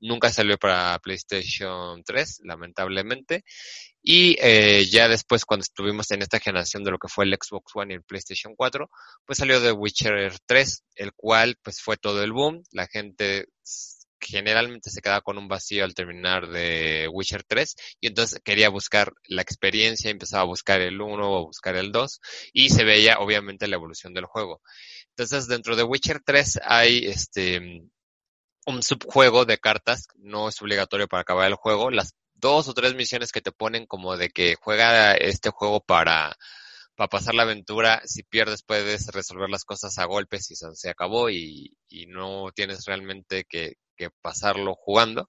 nunca 0.00 0.30
salió 0.30 0.56
para 0.58 0.98
PlayStation 1.00 2.02
3, 2.04 2.40
lamentablemente. 2.44 3.44
Y 4.08 4.36
eh, 4.40 4.86
ya 4.88 5.08
después, 5.08 5.44
cuando 5.44 5.62
estuvimos 5.62 6.12
en 6.12 6.22
esta 6.22 6.38
generación 6.38 6.84
de 6.84 6.92
lo 6.92 6.98
que 6.98 7.08
fue 7.08 7.24
el 7.24 7.34
Xbox 7.34 7.72
One 7.74 7.92
y 7.92 7.96
el 7.96 8.04
PlayStation 8.04 8.54
4, 8.54 8.88
pues 9.24 9.38
salió 9.38 9.60
The 9.60 9.72
Witcher 9.72 10.32
3, 10.46 10.84
el 10.94 11.12
cual 11.12 11.56
pues 11.60 11.82
fue 11.82 11.96
todo 11.96 12.22
el 12.22 12.30
boom, 12.32 12.62
la 12.70 12.86
gente 12.86 13.48
generalmente 14.20 14.90
se 14.90 15.00
quedaba 15.00 15.22
con 15.22 15.38
un 15.38 15.48
vacío 15.48 15.82
al 15.84 15.94
terminar 15.94 16.48
de 16.48 17.08
Witcher 17.12 17.42
3 17.42 17.74
y 18.00 18.06
entonces 18.06 18.40
quería 18.44 18.68
buscar 18.68 19.12
la 19.26 19.42
experiencia, 19.42 20.08
empezaba 20.08 20.44
a 20.44 20.46
buscar 20.46 20.80
el 20.80 21.00
1 21.00 21.28
o 21.28 21.46
buscar 21.46 21.74
el 21.74 21.90
2 21.90 22.20
y 22.52 22.70
se 22.70 22.84
veía 22.84 23.18
obviamente 23.18 23.66
la 23.66 23.74
evolución 23.74 24.14
del 24.14 24.26
juego. 24.26 24.62
Entonces 25.16 25.48
dentro 25.48 25.74
de 25.74 25.82
Witcher 25.82 26.20
3 26.24 26.60
hay 26.62 27.06
este 27.06 27.82
un 28.66 28.82
subjuego 28.84 29.44
de 29.44 29.58
cartas, 29.58 30.06
no 30.16 30.48
es 30.48 30.62
obligatorio 30.62 31.08
para 31.08 31.22
acabar 31.22 31.48
el 31.48 31.56
juego, 31.56 31.90
las 31.90 32.14
dos 32.36 32.68
o 32.68 32.74
tres 32.74 32.94
misiones 32.94 33.32
que 33.32 33.40
te 33.40 33.52
ponen 33.52 33.86
como 33.86 34.16
de 34.16 34.30
que 34.30 34.56
juega 34.60 35.14
este 35.14 35.50
juego 35.50 35.80
para 35.80 36.36
para 36.96 37.08
pasar 37.08 37.34
la 37.34 37.42
aventura, 37.42 38.00
si 38.06 38.22
pierdes 38.22 38.62
puedes 38.62 39.08
resolver 39.08 39.50
las 39.50 39.64
cosas 39.64 39.98
a 39.98 40.06
golpes 40.06 40.50
y 40.50 40.56
se 40.56 40.90
acabó 40.90 41.28
y, 41.28 41.76
y 41.88 42.06
no 42.06 42.50
tienes 42.54 42.86
realmente 42.86 43.44
que, 43.44 43.74
que 43.96 44.10
pasarlo 44.22 44.74
jugando, 44.74 45.28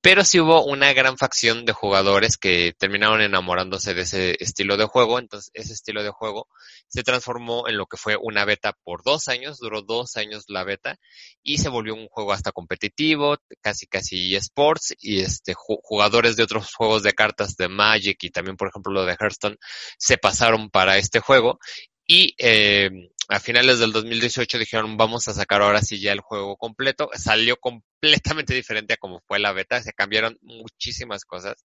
pero 0.00 0.24
sí 0.24 0.40
hubo 0.40 0.64
una 0.64 0.92
gran 0.92 1.18
facción 1.18 1.64
de 1.64 1.72
jugadores 1.72 2.36
que 2.36 2.74
terminaron 2.78 3.20
enamorándose 3.20 3.94
de 3.94 4.02
ese 4.02 4.36
estilo 4.40 4.76
de 4.76 4.86
juego, 4.86 5.18
entonces 5.18 5.50
ese 5.54 5.72
estilo 5.72 6.02
de 6.02 6.10
juego 6.10 6.48
se 6.88 7.02
transformó 7.02 7.68
en 7.68 7.76
lo 7.76 7.86
que 7.86 7.96
fue 7.96 8.16
una 8.20 8.44
beta 8.44 8.74
por 8.84 9.02
dos 9.02 9.28
años, 9.28 9.58
duró 9.58 9.82
dos 9.82 10.16
años 10.16 10.44
la 10.48 10.64
beta 10.64 10.98
y 11.42 11.58
se 11.58 11.68
volvió 11.68 11.94
un 11.94 12.08
juego 12.08 12.32
hasta 12.32 12.52
competitivo, 12.52 13.36
casi 13.60 13.86
casi 13.86 14.36
esports 14.36 14.94
y 15.00 15.20
este 15.20 15.54
jugadores 15.54 16.36
de 16.36 16.44
otros 16.44 16.74
juegos 16.74 17.02
de 17.02 17.12
cartas 17.12 17.56
de 17.56 17.68
Magic 17.68 18.18
y 18.22 18.30
también 18.30 18.56
por 18.56 18.68
ejemplo 18.68 18.92
lo 18.92 19.04
de 19.04 19.16
Hearthstone 19.18 19.56
se 19.98 20.18
pasaron 20.18 20.70
para 20.70 20.98
este 20.98 21.20
juego. 21.20 21.58
Y 22.06 22.34
eh, 22.38 22.90
a 23.28 23.40
finales 23.40 23.78
del 23.78 23.92
2018 23.92 24.58
dijeron 24.58 24.96
vamos 24.96 25.28
a 25.28 25.34
sacar 25.34 25.60
ahora 25.60 25.82
sí 25.82 26.00
ya 26.00 26.12
el 26.12 26.20
juego 26.20 26.56
completo. 26.56 27.10
Salió 27.14 27.56
completamente 27.56 28.54
diferente 28.54 28.94
a 28.94 28.96
como 28.96 29.20
fue 29.26 29.38
la 29.38 29.52
beta. 29.52 29.82
Se 29.82 29.92
cambiaron 29.92 30.38
muchísimas 30.40 31.24
cosas, 31.24 31.56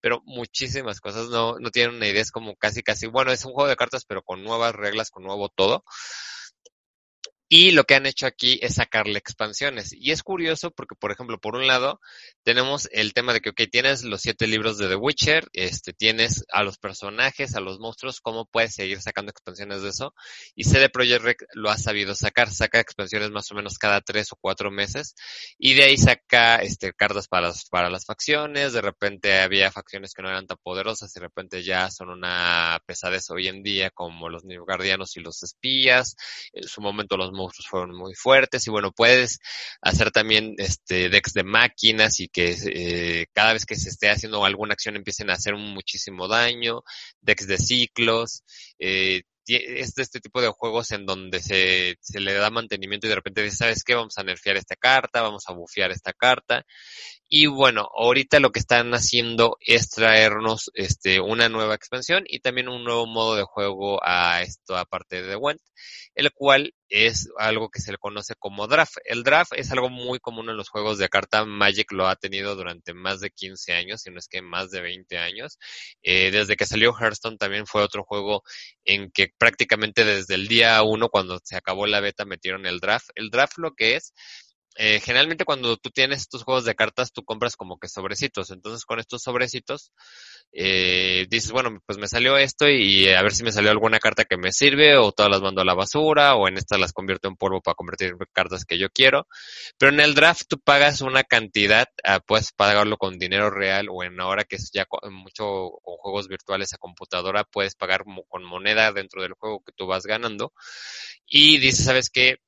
pero 0.00 0.22
muchísimas 0.26 1.00
cosas. 1.00 1.28
No, 1.28 1.58
no 1.58 1.70
tienen 1.70 1.96
una 1.96 2.06
idea. 2.06 2.20
Es 2.20 2.30
como 2.30 2.54
casi, 2.56 2.82
casi, 2.82 3.06
bueno, 3.06 3.32
es 3.32 3.44
un 3.44 3.52
juego 3.52 3.68
de 3.68 3.76
cartas, 3.76 4.04
pero 4.06 4.22
con 4.22 4.44
nuevas 4.44 4.74
reglas, 4.74 5.10
con 5.10 5.24
nuevo 5.24 5.48
todo. 5.48 5.84
Y 7.48 7.70
lo 7.70 7.84
que 7.84 7.94
han 7.94 8.06
hecho 8.06 8.26
aquí 8.26 8.58
es 8.60 8.74
sacarle 8.74 9.18
expansiones. 9.18 9.92
Y 9.92 10.10
es 10.10 10.24
curioso 10.24 10.72
porque, 10.72 10.96
por 10.96 11.12
ejemplo, 11.12 11.38
por 11.38 11.54
un 11.54 11.68
lado, 11.68 12.00
tenemos 12.42 12.88
el 12.90 13.12
tema 13.14 13.32
de 13.32 13.40
que, 13.40 13.50
ok, 13.50 13.62
tienes 13.70 14.02
los 14.02 14.20
siete 14.20 14.48
libros 14.48 14.78
de 14.78 14.88
The 14.88 14.96
Witcher, 14.96 15.48
este, 15.52 15.92
tienes 15.92 16.44
a 16.52 16.64
los 16.64 16.78
personajes, 16.78 17.54
a 17.54 17.60
los 17.60 17.78
monstruos, 17.78 18.20
¿cómo 18.20 18.46
puedes 18.46 18.74
seguir 18.74 19.00
sacando 19.00 19.30
expansiones 19.30 19.82
de 19.82 19.90
eso? 19.90 20.12
Y 20.56 20.64
CD 20.64 20.88
Projekt 20.88 21.22
Red 21.22 21.36
lo 21.52 21.70
ha 21.70 21.78
sabido 21.78 22.16
sacar, 22.16 22.50
saca 22.50 22.80
expansiones 22.80 23.30
más 23.30 23.50
o 23.52 23.54
menos 23.54 23.78
cada 23.78 24.00
tres 24.00 24.32
o 24.32 24.36
cuatro 24.40 24.72
meses. 24.72 25.14
Y 25.56 25.74
de 25.74 25.84
ahí 25.84 25.96
saca, 25.98 26.56
este, 26.56 26.94
cartas 26.94 27.28
para 27.28 27.48
las, 27.48 27.68
para 27.68 27.90
las 27.90 28.06
facciones. 28.06 28.72
De 28.72 28.80
repente 28.80 29.38
había 29.38 29.70
facciones 29.70 30.14
que 30.14 30.22
no 30.22 30.30
eran 30.30 30.48
tan 30.48 30.58
poderosas 30.62 31.14
y 31.14 31.20
de 31.20 31.26
repente 31.26 31.62
ya 31.62 31.90
son 31.90 32.10
una 32.10 32.80
pesadez 32.86 33.30
hoy 33.30 33.46
en 33.46 33.62
día, 33.62 33.90
como 33.90 34.28
los 34.28 34.44
New 34.44 34.64
Guardianos 34.64 35.16
y 35.16 35.20
los 35.20 35.44
espías. 35.44 36.16
En 36.52 36.66
su 36.66 36.80
momento 36.80 37.16
los 37.16 37.35
monstruos 37.36 37.68
fueron 37.68 37.96
muy 37.96 38.14
fuertes 38.14 38.66
y 38.66 38.70
bueno, 38.70 38.92
puedes 38.92 39.38
hacer 39.80 40.10
también 40.10 40.54
este 40.58 41.08
decks 41.08 41.32
de 41.34 41.44
máquinas 41.44 42.20
y 42.20 42.28
que 42.28 42.56
eh, 42.66 43.26
cada 43.32 43.52
vez 43.52 43.66
que 43.66 43.76
se 43.76 43.90
esté 43.90 44.10
haciendo 44.10 44.44
alguna 44.44 44.72
acción 44.74 44.96
empiecen 44.96 45.30
a 45.30 45.34
hacer 45.34 45.54
muchísimo 45.56 46.28
daño, 46.28 46.82
decks 47.20 47.46
de 47.46 47.58
ciclos, 47.58 48.42
eh, 48.78 49.22
es 49.48 49.94
de 49.94 50.02
este 50.02 50.20
tipo 50.20 50.40
de 50.40 50.48
juegos 50.48 50.90
en 50.90 51.06
donde 51.06 51.40
se, 51.40 51.96
le 52.18 52.34
da 52.34 52.50
mantenimiento 52.50 53.06
y 53.06 53.10
de 53.10 53.16
repente 53.16 53.42
dices, 53.42 53.58
¿sabes 53.58 53.84
qué? 53.84 53.94
Vamos 53.94 54.18
a 54.18 54.24
nerfear 54.24 54.56
esta 54.56 54.74
carta, 54.74 55.22
vamos 55.22 55.44
a 55.46 55.52
bufear 55.52 55.92
esta 55.92 56.12
carta. 56.12 56.64
Y 57.28 57.46
bueno, 57.46 57.88
ahorita 57.94 58.40
lo 58.40 58.50
que 58.50 58.58
están 58.58 58.92
haciendo 58.92 59.56
es 59.60 59.90
traernos 59.90 60.70
este, 60.74 61.20
una 61.20 61.48
nueva 61.48 61.74
expansión 61.74 62.24
y 62.26 62.40
también 62.40 62.68
un 62.68 62.84
nuevo 62.84 63.06
modo 63.06 63.36
de 63.36 63.44
juego 63.44 64.00
a 64.02 64.42
esto 64.42 64.76
aparte 64.76 65.22
de 65.22 65.36
Went, 65.36 65.60
el 66.14 66.32
cual 66.32 66.74
es 66.88 67.28
algo 67.38 67.68
que 67.68 67.80
se 67.80 67.92
le 67.92 67.98
conoce 67.98 68.34
como 68.38 68.66
draft. 68.66 68.96
El 69.04 69.22
draft 69.22 69.52
es 69.56 69.72
algo 69.72 69.88
muy 69.90 70.18
común 70.18 70.48
en 70.50 70.56
los 70.56 70.68
juegos 70.68 70.98
de 70.98 71.08
carta. 71.08 71.44
Magic 71.44 71.90
lo 71.92 72.08
ha 72.08 72.16
tenido 72.16 72.54
durante 72.54 72.94
más 72.94 73.20
de 73.20 73.30
15 73.30 73.72
años, 73.72 74.02
si 74.02 74.10
no 74.10 74.18
es 74.18 74.28
que 74.28 74.42
más 74.42 74.70
de 74.70 74.80
20 74.80 75.18
años. 75.18 75.58
Eh, 76.02 76.30
desde 76.30 76.56
que 76.56 76.66
salió 76.66 76.92
Hearthstone 76.92 77.38
también 77.38 77.66
fue 77.66 77.82
otro 77.82 78.04
juego 78.04 78.42
en 78.84 79.10
que 79.10 79.28
prácticamente 79.38 80.04
desde 80.04 80.34
el 80.34 80.48
día 80.48 80.82
uno, 80.82 81.08
cuando 81.08 81.40
se 81.42 81.56
acabó 81.56 81.86
la 81.86 82.00
beta, 82.00 82.24
metieron 82.24 82.66
el 82.66 82.80
draft. 82.80 83.10
El 83.14 83.30
draft 83.30 83.58
lo 83.58 83.74
que 83.74 83.96
es 83.96 84.12
eh, 84.78 85.00
generalmente 85.00 85.44
cuando 85.44 85.76
tú 85.76 85.90
tienes 85.90 86.20
estos 86.20 86.44
juegos 86.44 86.64
de 86.64 86.74
cartas, 86.74 87.12
tú 87.12 87.24
compras 87.24 87.56
como 87.56 87.78
que 87.78 87.88
sobrecitos. 87.88 88.50
Entonces 88.50 88.84
con 88.84 88.98
estos 89.00 89.22
sobrecitos, 89.22 89.92
eh, 90.52 91.26
dices, 91.30 91.52
bueno, 91.52 91.80
pues 91.86 91.98
me 91.98 92.08
salió 92.08 92.36
esto 92.36 92.68
y 92.68 93.08
a 93.08 93.22
ver 93.22 93.32
si 93.32 93.42
me 93.42 93.52
salió 93.52 93.70
alguna 93.70 93.98
carta 93.98 94.24
que 94.24 94.36
me 94.36 94.52
sirve 94.52 94.96
o 94.96 95.12
todas 95.12 95.30
las 95.30 95.40
mando 95.40 95.62
a 95.62 95.64
la 95.64 95.74
basura 95.74 96.34
o 96.34 96.48
en 96.48 96.58
estas 96.58 96.80
las 96.80 96.92
convierto 96.92 97.28
en 97.28 97.36
polvo 97.36 97.60
para 97.60 97.74
convertir 97.74 98.08
en 98.08 98.18
cartas 98.32 98.64
que 98.64 98.78
yo 98.78 98.88
quiero. 98.90 99.26
Pero 99.78 99.92
en 99.92 100.00
el 100.00 100.14
draft 100.14 100.42
tú 100.48 100.58
pagas 100.58 101.00
una 101.00 101.24
cantidad, 101.24 101.86
ah, 102.04 102.20
puedes 102.20 102.52
pagarlo 102.52 102.96
con 102.98 103.18
dinero 103.18 103.50
real 103.50 103.88
o 103.90 104.04
en 104.04 104.20
ahora 104.20 104.44
que 104.44 104.56
es 104.56 104.70
ya 104.72 104.86
mucho 105.10 105.70
con 105.82 105.96
juegos 105.96 106.28
virtuales 106.28 106.72
a 106.74 106.78
computadora, 106.78 107.44
puedes 107.44 107.74
pagar 107.74 108.04
con 108.28 108.44
moneda 108.44 108.92
dentro 108.92 109.22
del 109.22 109.32
juego 109.34 109.62
que 109.64 109.72
tú 109.72 109.86
vas 109.86 110.04
ganando. 110.04 110.52
Y 111.26 111.58
dices, 111.58 111.84
¿sabes 111.84 112.10
qué? 112.10 112.38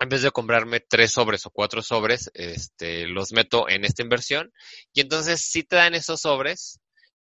En 0.00 0.08
vez 0.08 0.22
de 0.22 0.30
comprarme 0.30 0.80
tres 0.80 1.12
sobres 1.12 1.46
o 1.46 1.50
cuatro 1.50 1.82
sobres, 1.82 2.30
este, 2.34 3.06
los 3.06 3.32
meto 3.32 3.68
en 3.68 3.84
esta 3.84 4.02
inversión 4.02 4.50
y 4.94 5.02
entonces 5.02 5.42
sí 5.42 5.62
te 5.62 5.76
dan 5.76 5.94
esos 5.94 6.22
sobres, 6.22 6.80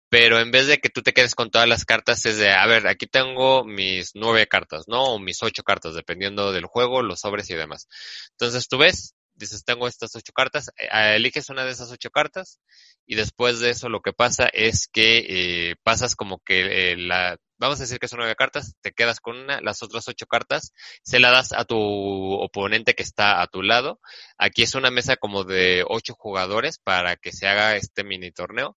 pero 0.10 0.40
en 0.40 0.52
vez 0.52 0.68
de 0.68 0.78
que 0.78 0.90
tú 0.90 1.02
te 1.02 1.12
quedes 1.12 1.36
con 1.36 1.50
todas 1.50 1.68
las 1.68 1.86
cartas 1.86 2.26
es 2.26 2.38
de, 2.38 2.52
a 2.52 2.66
ver, 2.68 2.88
aquí 2.88 3.08
tengo 3.08 3.66
mis 3.66 4.12
nueve 4.14 4.48
cartas, 4.48 4.86
¿no? 4.88 5.04
O 5.04 5.20
mis 5.20 5.42
ocho 5.44 5.64
cartas, 5.64 5.96
dependiendo 5.96 6.52
del 6.52 6.66
juego, 6.66 7.02
los 7.02 7.22
sobres 7.22 7.50
y 7.50 7.56
demás. 7.56 7.88
Entonces 8.32 8.68
tú 8.70 8.78
ves, 8.78 9.16
dices, 9.36 9.66
tengo 9.66 9.88
estas 9.88 10.16
ocho 10.16 10.32
cartas, 10.34 10.70
eh, 10.78 11.16
eliges 11.16 11.50
una 11.50 11.66
de 11.66 11.72
esas 11.72 11.92
ocho 11.92 12.12
cartas 12.12 12.60
y 13.08 13.16
después 13.16 13.60
de 13.60 13.72
eso 13.72 13.90
lo 13.90 14.02
que 14.02 14.14
pasa 14.14 14.48
es 14.54 14.88
que 14.88 15.26
eh, 15.72 15.76
pasas 15.84 16.16
como 16.16 16.40
que 16.40 16.92
eh, 16.92 16.98
la, 16.98 17.38
vamos 17.58 17.80
a 17.80 17.84
decir 17.84 18.00
que 18.00 18.08
son 18.08 18.20
nueve 18.20 18.36
cartas, 18.36 18.76
te 18.82 18.92
quedas 18.92 19.20
con 19.20 19.38
una, 19.38 19.62
las 19.62 19.84
otras 19.84 20.08
ocho 20.08 20.26
cartas 20.26 20.74
se 21.04 21.20
la 21.20 21.32
das 21.32 21.54
a 21.54 21.66
tu 21.66 21.78
oponente 21.78 22.94
que 22.94 23.04
está 23.04 23.42
a 23.42 23.48
tu 23.48 23.62
lado. 23.62 24.00
Aquí 24.38 24.64
es 24.64 24.76
una 24.76 24.92
mesa 24.92 25.18
como 25.18 25.44
de 25.44 25.84
ocho 25.88 26.14
jugadores 26.14 26.80
para 26.80 27.16
que 27.16 27.32
se 27.32 27.48
haga 27.48 27.76
este 27.76 28.04
mini 28.04 28.32
torneo 28.32 28.76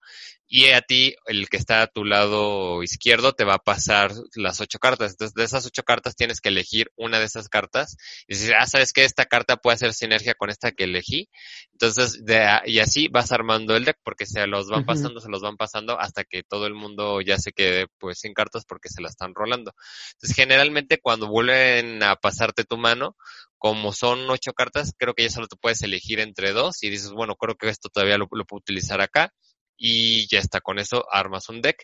y 0.52 0.70
a 0.70 0.82
ti, 0.82 1.14
el 1.26 1.48
que 1.48 1.58
está 1.58 1.80
a 1.80 1.86
tu 1.86 2.04
lado 2.04 2.82
izquierdo, 2.82 3.34
te 3.34 3.44
va 3.44 3.54
a 3.54 3.58
pasar 3.58 4.10
las 4.34 4.60
ocho 4.60 4.80
cartas. 4.80 5.12
Entonces, 5.12 5.32
de 5.32 5.44
esas 5.44 5.64
ocho 5.64 5.84
cartas 5.84 6.16
tienes 6.16 6.40
que 6.40 6.48
elegir 6.48 6.90
una 6.96 7.20
de 7.20 7.26
esas 7.26 7.48
cartas 7.48 7.96
y 8.26 8.34
decir, 8.34 8.54
ah, 8.58 8.66
sabes 8.66 8.92
que 8.92 9.04
esta 9.04 9.26
carta 9.26 9.58
puede 9.58 9.76
hacer 9.76 9.94
sinergia 9.94 10.34
con 10.34 10.50
esta 10.50 10.72
que 10.72 10.84
elegí. 10.84 11.28
Entonces, 11.70 12.24
de, 12.24 12.44
y 12.66 12.80
así 12.80 13.06
vas 13.06 13.30
armando 13.30 13.76
el 13.76 13.84
deck 13.84 13.98
porque 14.02 14.26
se 14.26 14.44
los 14.48 14.68
van 14.68 14.84
pasando, 14.84 15.20
se 15.20 15.28
los 15.28 15.40
van 15.40 15.56
pasando 15.56 16.00
hasta 16.00 16.24
que 16.24 16.42
todo 16.42 16.66
el 16.66 16.74
mundo 16.74 17.20
ya 17.20 17.38
se 17.38 17.52
quede 17.52 17.86
pues 17.98 18.18
sin 18.18 18.34
cartas 18.34 18.64
porque 18.70 18.88
se 18.88 19.02
la 19.02 19.08
están 19.08 19.34
rolando. 19.34 19.74
Entonces, 20.12 20.36
generalmente 20.36 21.00
cuando 21.00 21.26
vuelven 21.26 22.02
a 22.04 22.14
pasarte 22.14 22.64
tu 22.64 22.78
mano, 22.78 23.16
como 23.58 23.92
son 23.92 24.30
ocho 24.30 24.52
cartas, 24.52 24.92
creo 24.96 25.12
que 25.14 25.24
ya 25.24 25.30
solo 25.30 25.48
te 25.48 25.56
puedes 25.56 25.82
elegir 25.82 26.20
entre 26.20 26.52
dos 26.52 26.82
y 26.82 26.88
dices, 26.88 27.10
bueno, 27.10 27.34
creo 27.34 27.56
que 27.56 27.68
esto 27.68 27.88
todavía 27.90 28.16
lo, 28.16 28.28
puedo 28.28 28.60
utilizar 28.60 29.00
acá 29.00 29.34
y 29.76 30.28
ya 30.28 30.38
está, 30.38 30.60
con 30.60 30.78
eso 30.78 31.04
armas 31.10 31.48
un 31.48 31.60
deck. 31.60 31.82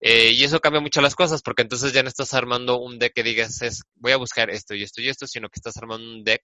Eh, 0.00 0.30
y 0.30 0.44
eso 0.44 0.60
cambia 0.60 0.80
mucho 0.80 1.00
las 1.00 1.14
cosas, 1.14 1.42
porque 1.42 1.62
entonces 1.62 1.92
ya 1.92 2.02
no 2.02 2.08
estás 2.08 2.34
armando 2.34 2.78
un 2.80 2.98
deck 2.98 3.12
que 3.14 3.22
digas, 3.22 3.60
voy 3.96 4.12
a 4.12 4.16
buscar 4.16 4.48
esto 4.50 4.74
y 4.74 4.82
esto 4.82 5.02
y 5.02 5.08
esto, 5.08 5.26
sino 5.26 5.48
que 5.48 5.58
estás 5.58 5.76
armando 5.76 6.08
un 6.08 6.24
deck 6.24 6.42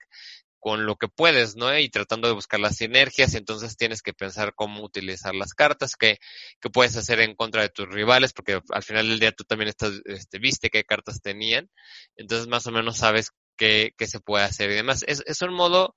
con 0.59 0.87
lo 0.87 0.97
que 0.97 1.09
puedes, 1.09 1.57
¿no? 1.57 1.77
Y 1.79 1.89
tratando 1.91 2.29
de 2.29 2.35
buscar 2.35 2.61
las 2.61 2.77
sinergias, 2.77 3.35
entonces 3.35 3.77
tienes 3.77 4.03
que 4.03 4.13
pensar 4.13 4.55
cómo 4.55 4.83
utilizar 4.83 5.35
las 5.35 5.55
cartas, 5.55 5.97
que, 5.97 6.19
que 6.61 6.71
puedes 6.71 6.97
hacer 6.97 7.21
en 7.21 7.35
contra 7.35 7.63
de 7.63 7.69
tus 7.69 7.89
rivales, 7.89 8.33
porque 8.33 8.61
al 8.71 8.83
final 8.83 9.09
del 9.09 9.21
día 9.21 9.33
tú 9.33 9.45
también 9.45 9.69
estás, 9.69 10.01
este, 10.05 10.39
viste 10.39 10.71
qué 10.71 10.85
cartas 10.85 11.21
tenían, 11.23 11.71
entonces 12.17 12.49
más 12.49 12.67
o 12.67 12.73
menos 12.73 12.99
sabes 12.99 13.31
qué, 13.57 13.93
qué 13.97 14.07
se 14.07 14.21
puede 14.21 14.45
hacer 14.45 14.71
y 14.71 14.75
demás. 14.75 15.05
Es, 15.07 15.23
es 15.27 15.43
un 15.43 15.55
modo 15.55 15.95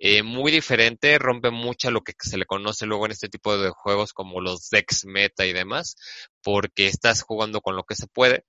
eh, 0.00 0.22
muy 0.22 0.52
diferente, 0.52 1.18
rompe 1.18 1.50
mucho 1.50 1.90
lo 1.90 2.02
que 2.02 2.12
se 2.18 2.38
le 2.38 2.46
conoce 2.46 2.86
luego 2.86 3.06
en 3.06 3.12
este 3.12 3.28
tipo 3.28 3.58
de 3.58 3.70
juegos 3.70 4.12
como 4.12 4.40
los 4.40 4.70
decks 4.70 5.04
meta 5.06 5.44
y 5.44 5.52
demás, 5.52 5.96
porque 6.40 6.86
estás 6.86 7.22
jugando 7.22 7.60
con 7.60 7.74
lo 7.74 7.82
que 7.82 7.96
se 7.96 8.06
puede. 8.06 8.44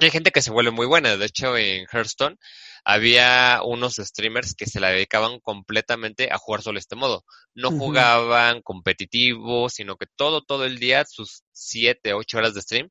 Hay 0.00 0.10
gente 0.10 0.30
que 0.30 0.42
se 0.42 0.50
vuelve 0.50 0.70
muy 0.70 0.86
buena, 0.86 1.16
de 1.16 1.26
hecho 1.26 1.56
en 1.56 1.86
Hearthstone 1.92 2.36
había 2.84 3.60
unos 3.64 3.96
streamers 3.96 4.54
que 4.54 4.66
se 4.66 4.80
la 4.80 4.90
dedicaban 4.90 5.40
completamente 5.40 6.32
a 6.32 6.38
jugar 6.38 6.62
solo 6.62 6.78
este 6.78 6.96
modo. 6.96 7.24
No 7.54 7.70
jugaban 7.70 8.62
competitivo, 8.62 9.68
sino 9.68 9.96
que 9.96 10.06
todo, 10.16 10.42
todo 10.42 10.64
el 10.64 10.78
día, 10.78 11.04
sus 11.04 11.42
siete, 11.52 12.14
ocho 12.14 12.38
horas 12.38 12.54
de 12.54 12.62
stream, 12.62 12.88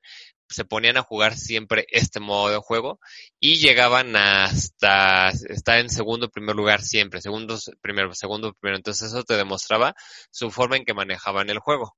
se 0.49 0.65
ponían 0.65 0.97
a 0.97 1.01
jugar 1.01 1.35
siempre 1.35 1.85
este 1.89 2.19
modo 2.19 2.49
de 2.49 2.57
juego 2.57 2.99
y 3.39 3.55
llegaban 3.55 4.15
hasta 4.15 5.29
estar 5.29 5.79
en 5.79 5.89
segundo 5.89 6.29
primer 6.29 6.55
lugar 6.55 6.81
siempre, 6.81 7.21
segundo 7.21 7.57
primero, 7.81 8.13
segundo 8.13 8.53
primero. 8.53 8.77
Entonces 8.77 9.09
eso 9.09 9.23
te 9.23 9.35
demostraba 9.35 9.95
su 10.31 10.51
forma 10.51 10.77
en 10.77 10.85
que 10.85 10.93
manejaban 10.93 11.49
el 11.49 11.59
juego. 11.59 11.95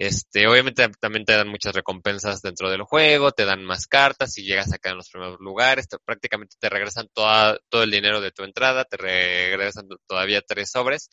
Este, 0.00 0.46
obviamente 0.46 0.88
también 0.98 1.26
te 1.26 1.34
dan 1.34 1.48
muchas 1.48 1.74
recompensas 1.74 2.40
dentro 2.40 2.70
del 2.70 2.84
juego, 2.84 3.32
te 3.32 3.44
dan 3.44 3.62
más 3.62 3.86
cartas 3.86 4.38
y 4.38 4.44
llegas 4.44 4.72
acá 4.72 4.88
en 4.88 4.96
los 4.96 5.10
primeros 5.10 5.38
lugares, 5.40 5.88
prácticamente 6.06 6.56
te 6.58 6.70
regresan 6.70 7.08
toda, 7.12 7.58
todo 7.68 7.82
el 7.82 7.90
dinero 7.90 8.22
de 8.22 8.30
tu 8.30 8.42
entrada, 8.42 8.86
te 8.86 8.96
regresan 8.96 9.88
todavía 10.06 10.40
tres 10.40 10.70
sobres. 10.70 11.10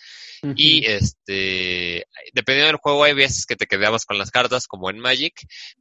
Y 0.55 0.85
este, 0.85 2.07
dependiendo 2.31 2.67
del 2.67 2.77
juego 2.77 3.03
hay 3.03 3.13
veces 3.13 3.45
que 3.45 3.57
te 3.57 3.65
quedabas 3.65 4.05
con 4.05 4.17
las 4.17 4.31
cartas 4.31 4.67
como 4.67 4.89
en 4.89 4.99
Magic, 4.99 5.33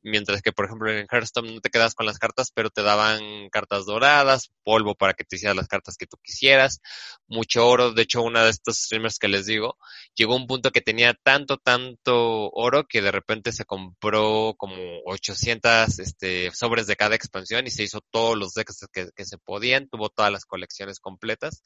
mientras 0.02 0.42
que 0.42 0.50
por 0.50 0.64
ejemplo 0.64 0.90
en 0.90 1.06
Hearthstone 1.08 1.54
no 1.54 1.60
te 1.60 1.70
quedabas 1.70 1.94
con 1.94 2.06
las 2.06 2.18
cartas, 2.18 2.50
pero 2.52 2.70
te 2.70 2.82
daban 2.82 3.48
cartas 3.50 3.86
doradas, 3.86 4.50
polvo 4.64 4.96
para 4.96 5.14
que 5.14 5.22
te 5.22 5.36
hicieras 5.36 5.54
las 5.54 5.68
cartas 5.68 5.96
que 5.96 6.08
tú 6.08 6.16
quisieras, 6.20 6.80
mucho 7.28 7.68
oro, 7.68 7.92
de 7.92 8.02
hecho 8.02 8.22
una 8.22 8.42
de 8.42 8.50
estos 8.50 8.78
streamers 8.78 9.20
que 9.20 9.28
les 9.28 9.46
digo, 9.46 9.78
llegó 10.16 10.32
a 10.32 10.38
un 10.38 10.48
punto 10.48 10.72
que 10.72 10.80
tenía 10.80 11.14
tanto, 11.14 11.56
tanto 11.58 12.50
oro 12.50 12.84
que 12.88 12.95
de 13.00 13.12
repente 13.12 13.52
se 13.52 13.64
compró 13.64 14.54
como 14.56 14.76
800 15.06 15.98
este, 15.98 16.50
sobres 16.52 16.86
de 16.86 16.96
cada 16.96 17.14
expansión 17.14 17.66
y 17.66 17.70
se 17.70 17.82
hizo 17.82 18.00
todos 18.10 18.36
los 18.36 18.54
decks 18.54 18.86
que, 18.92 19.24
se 19.24 19.38
podían, 19.38 19.88
tuvo 19.88 20.08
todas 20.08 20.32
las 20.32 20.44
colecciones 20.44 21.00
completas 21.00 21.62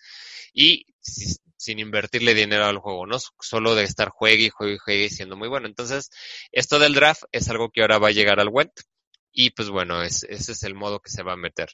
y 0.53 0.87
sin 1.01 1.79
invertirle 1.79 2.35
dinero 2.35 2.65
al 2.65 2.79
juego, 2.79 3.07
no 3.07 3.19
solo 3.41 3.75
de 3.75 3.85
estar 3.85 4.09
juegue 4.09 4.45
y 4.45 4.51
juegue 4.51 4.75
y 4.75 4.79
juegue 4.79 5.11
siendo 5.11 5.37
muy 5.37 5.49
bueno. 5.49 5.67
Entonces, 5.67 6.11
esto 6.53 6.79
del 6.79 6.95
draft 6.95 7.25
es 7.33 7.49
algo 7.49 7.71
que 7.71 7.83
ahora 7.83 7.99
va 7.99 8.09
a 8.09 8.13
llegar 8.13 8.41
al 8.41 8.49
web 8.49 8.71
y 9.33 9.51
pues 9.51 9.71
bueno, 9.71 10.03
ese 10.03 10.27
es 10.31 10.63
el 10.65 10.75
modo 10.75 11.01
que 11.01 11.11
se 11.11 11.23
va 11.23 11.35
a 11.35 11.37
meter. 11.37 11.69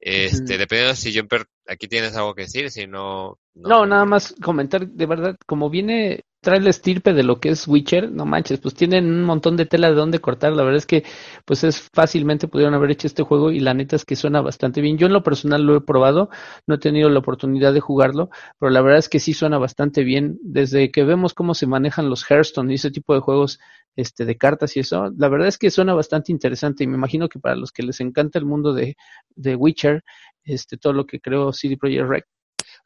Este, 0.00 0.58
dependiendo 0.58 0.94
si 0.94 1.16
Jumper, 1.16 1.46
aquí 1.66 1.88
tienes 1.88 2.16
algo 2.16 2.34
que 2.34 2.42
decir, 2.42 2.70
si 2.70 2.86
no, 2.86 3.38
no. 3.54 3.68
No, 3.68 3.86
nada 3.86 4.04
más 4.04 4.34
comentar, 4.42 4.86
de 4.86 5.06
verdad, 5.06 5.36
como 5.46 5.70
viene 5.70 6.24
trae 6.44 6.60
la 6.60 6.70
estirpe 6.70 7.12
de 7.12 7.24
lo 7.24 7.40
que 7.40 7.48
es 7.48 7.66
Witcher, 7.66 8.12
no 8.12 8.24
manches, 8.24 8.60
pues 8.60 8.74
tienen 8.74 9.06
un 9.06 9.24
montón 9.24 9.56
de 9.56 9.66
tela 9.66 9.88
de 9.88 9.96
dónde 9.96 10.20
cortar. 10.20 10.52
La 10.52 10.62
verdad 10.62 10.78
es 10.78 10.86
que, 10.86 11.02
pues 11.44 11.64
es 11.64 11.90
fácilmente 11.92 12.46
pudieron 12.46 12.74
haber 12.74 12.92
hecho 12.92 13.08
este 13.08 13.24
juego 13.24 13.50
y 13.50 13.58
la 13.58 13.74
neta 13.74 13.96
es 13.96 14.04
que 14.04 14.14
suena 14.14 14.40
bastante 14.40 14.80
bien. 14.80 14.96
Yo 14.98 15.08
en 15.08 15.12
lo 15.12 15.24
personal 15.24 15.64
lo 15.64 15.76
he 15.76 15.80
probado, 15.80 16.30
no 16.68 16.76
he 16.76 16.78
tenido 16.78 17.08
la 17.08 17.18
oportunidad 17.18 17.74
de 17.74 17.80
jugarlo, 17.80 18.30
pero 18.60 18.70
la 18.70 18.80
verdad 18.82 19.00
es 19.00 19.08
que 19.08 19.18
sí 19.18 19.34
suena 19.34 19.58
bastante 19.58 20.04
bien. 20.04 20.38
Desde 20.42 20.92
que 20.92 21.02
vemos 21.02 21.34
cómo 21.34 21.54
se 21.54 21.66
manejan 21.66 22.08
los 22.08 22.24
Hearthstone 22.30 22.70
y 22.70 22.76
ese 22.76 22.92
tipo 22.92 23.14
de 23.14 23.20
juegos 23.20 23.58
este, 23.96 24.24
de 24.24 24.36
cartas 24.36 24.76
y 24.76 24.80
eso, 24.80 25.10
la 25.16 25.28
verdad 25.28 25.48
es 25.48 25.58
que 25.58 25.70
suena 25.70 25.94
bastante 25.94 26.30
interesante 26.32 26.84
y 26.84 26.86
me 26.86 26.96
imagino 26.96 27.28
que 27.28 27.38
para 27.38 27.56
los 27.56 27.72
que 27.72 27.82
les 27.82 28.00
encanta 28.00 28.38
el 28.38 28.44
mundo 28.44 28.72
de, 28.72 28.96
de 29.34 29.56
Witcher, 29.56 30.04
este, 30.44 30.76
todo 30.76 30.92
lo 30.92 31.06
que 31.06 31.20
creo 31.20 31.52
CD 31.52 31.76
Projekt 31.76 32.08
Red 32.08 32.22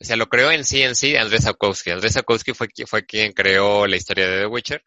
o 0.00 0.04
sea, 0.04 0.16
lo 0.16 0.28
creó 0.28 0.50
en 0.50 0.64
sí 0.64 0.82
en 0.82 0.94
sí 0.94 1.16
Andrés 1.16 1.44
Sapkowski. 1.44 1.90
Andrés 1.90 2.12
Sapkowski 2.12 2.52
fue, 2.52 2.68
fue 2.86 3.04
quien 3.04 3.32
creó 3.32 3.86
la 3.86 3.96
historia 3.96 4.28
de 4.28 4.40
The 4.40 4.46
Witcher 4.46 4.84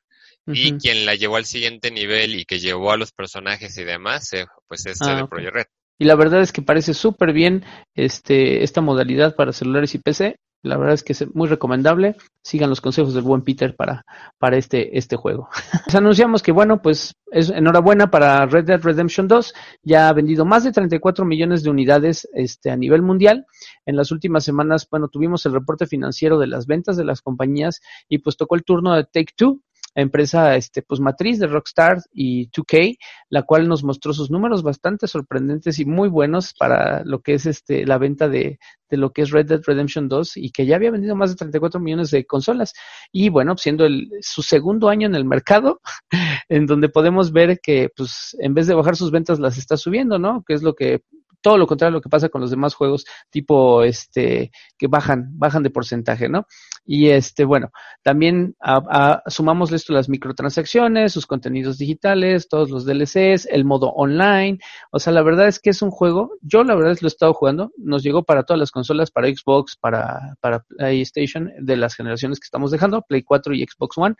y 0.47 0.77
quien 0.77 1.05
la 1.05 1.15
llevó 1.15 1.35
al 1.35 1.45
siguiente 1.45 1.91
nivel 1.91 2.35
y 2.35 2.45
que 2.45 2.59
llevó 2.59 2.91
a 2.91 2.97
los 2.97 3.11
personajes 3.11 3.77
y 3.77 3.83
demás, 3.83 4.33
eh, 4.33 4.45
pues 4.67 4.85
es 4.85 5.01
ah, 5.01 5.15
de 5.15 5.27
Project 5.27 5.53
Red. 5.53 5.65
Y 5.99 6.05
la 6.05 6.15
verdad 6.15 6.41
es 6.41 6.51
que 6.51 6.61
parece 6.61 6.93
súper 6.93 7.31
bien 7.31 7.63
este, 7.93 8.63
esta 8.63 8.81
modalidad 8.81 9.35
para 9.35 9.53
celulares 9.53 9.93
y 9.93 9.99
PC. 9.99 10.37
La 10.63 10.77
verdad 10.77 10.93
es 10.93 11.03
que 11.03 11.13
es 11.13 11.35
muy 11.35 11.47
recomendable. 11.47 12.15
Sigan 12.43 12.69
los 12.69 12.81
consejos 12.81 13.13
del 13.13 13.23
buen 13.23 13.41
Peter 13.41 13.75
para, 13.75 14.05
para 14.37 14.57
este, 14.57 14.97
este 14.97 15.15
juego. 15.15 15.49
Les 15.87 15.95
anunciamos 15.95 16.43
que, 16.43 16.51
bueno, 16.51 16.81
pues 16.81 17.15
es 17.31 17.49
enhorabuena 17.49 18.11
para 18.11 18.45
Red 18.45 18.65
Dead 18.65 18.81
Redemption 18.81 19.27
2. 19.27 19.53
Ya 19.83 20.07
ha 20.07 20.13
vendido 20.13 20.45
más 20.45 20.63
de 20.63 20.71
34 20.71 21.25
millones 21.25 21.63
de 21.63 21.71
unidades 21.71 22.27
este, 22.33 22.69
a 22.69 22.77
nivel 22.77 23.01
mundial. 23.01 23.45
En 23.85 23.95
las 23.95 24.11
últimas 24.11 24.43
semanas, 24.43 24.87
bueno, 24.89 25.07
tuvimos 25.07 25.45
el 25.45 25.53
reporte 25.53 25.87
financiero 25.87 26.37
de 26.37 26.47
las 26.47 26.67
ventas 26.67 26.95
de 26.95 27.05
las 27.05 27.21
compañías 27.21 27.81
y 28.07 28.19
pues 28.19 28.37
tocó 28.37 28.55
el 28.55 28.63
turno 28.63 28.95
de 28.95 29.03
Take 29.05 29.33
Two 29.35 29.61
empresa 29.95 30.55
este, 30.55 30.81
pues 30.81 30.99
matriz 30.99 31.39
de 31.39 31.47
Rockstar 31.47 31.97
y 32.13 32.49
2K, 32.49 32.97
la 33.29 33.43
cual 33.43 33.67
nos 33.67 33.83
mostró 33.83 34.13
sus 34.13 34.31
números 34.31 34.63
bastante 34.63 35.07
sorprendentes 35.07 35.79
y 35.79 35.85
muy 35.85 36.09
buenos 36.09 36.53
para 36.53 37.03
lo 37.03 37.21
que 37.21 37.33
es 37.33 37.45
este 37.45 37.85
la 37.85 37.97
venta 37.97 38.29
de, 38.29 38.59
de 38.89 38.97
lo 38.97 39.11
que 39.11 39.23
es 39.23 39.31
Red 39.31 39.47
Dead 39.47 39.61
Redemption 39.65 40.07
2 40.07 40.37
y 40.37 40.51
que 40.51 40.65
ya 40.65 40.75
había 40.75 40.91
vendido 40.91 41.15
más 41.15 41.31
de 41.31 41.37
34 41.37 41.79
millones 41.79 42.11
de 42.11 42.25
consolas. 42.25 42.73
Y 43.11 43.29
bueno, 43.29 43.57
siendo 43.57 43.85
el, 43.85 44.09
su 44.21 44.43
segundo 44.43 44.89
año 44.89 45.07
en 45.07 45.15
el 45.15 45.25
mercado, 45.25 45.81
en 46.49 46.65
donde 46.65 46.89
podemos 46.89 47.31
ver 47.31 47.59
que 47.61 47.89
pues 47.95 48.35
en 48.39 48.53
vez 48.53 48.67
de 48.67 48.75
bajar 48.75 48.95
sus 48.95 49.11
ventas 49.11 49.39
las 49.39 49.57
está 49.57 49.77
subiendo, 49.77 50.19
¿no? 50.19 50.43
Que 50.45 50.53
es 50.53 50.61
lo 50.61 50.75
que 50.75 51.01
todo 51.41 51.57
lo 51.57 51.67
contrario 51.67 51.89
a 51.89 51.97
lo 51.97 52.01
que 52.01 52.09
pasa 52.09 52.29
con 52.29 52.41
los 52.41 52.51
demás 52.51 52.73
juegos 52.73 53.05
tipo 53.29 53.83
este 53.83 54.51
que 54.77 54.87
bajan 54.87 55.29
bajan 55.37 55.63
de 55.63 55.69
porcentaje 55.69 56.29
no 56.29 56.45
y 56.85 57.09
este 57.09 57.45
bueno 57.45 57.71
también 58.03 58.55
a, 58.59 59.21
sumamos 59.27 59.71
esto 59.71 59.93
las 59.93 60.09
microtransacciones 60.09 61.13
sus 61.13 61.27
contenidos 61.27 61.77
digitales 61.77 62.47
todos 62.49 62.69
los 62.69 62.85
DLCs 62.85 63.47
el 63.51 63.65
modo 63.65 63.89
online. 63.89 64.59
O 64.91 64.99
sea 64.99 65.13
la 65.13 65.21
verdad 65.21 65.47
es 65.47 65.59
que 65.59 65.69
es 65.69 65.81
un 65.81 65.91
juego 65.91 66.37
yo 66.41 66.63
la 66.63 66.75
verdad 66.75 66.93
es 66.93 67.01
lo 67.01 67.07
he 67.07 67.09
estado 67.09 67.33
jugando 67.33 67.71
nos 67.77 68.03
llegó 68.03 68.23
para 68.23 68.43
todas 68.43 68.59
las 68.59 68.71
consolas 68.71 69.11
para 69.11 69.27
Xbox 69.27 69.77
para 69.77 70.35
para 70.39 70.59
PlayStation 70.59 71.51
de 71.59 71.77
las 71.77 71.95
generaciones 71.95 72.39
que 72.39 72.45
estamos 72.45 72.71
dejando 72.71 73.01
Play 73.01 73.23
4 73.23 73.53
y 73.53 73.65
Xbox 73.65 73.97
One. 73.97 74.15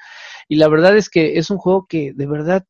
Y 0.48 0.56
la 0.56 0.68
verdad 0.68 0.96
es 0.98 1.10
que 1.10 1.38
es 1.38 1.50
un 1.50 1.58
juego 1.58 1.86
que 1.88 2.14
de 2.14 2.28
verdad 2.28 2.66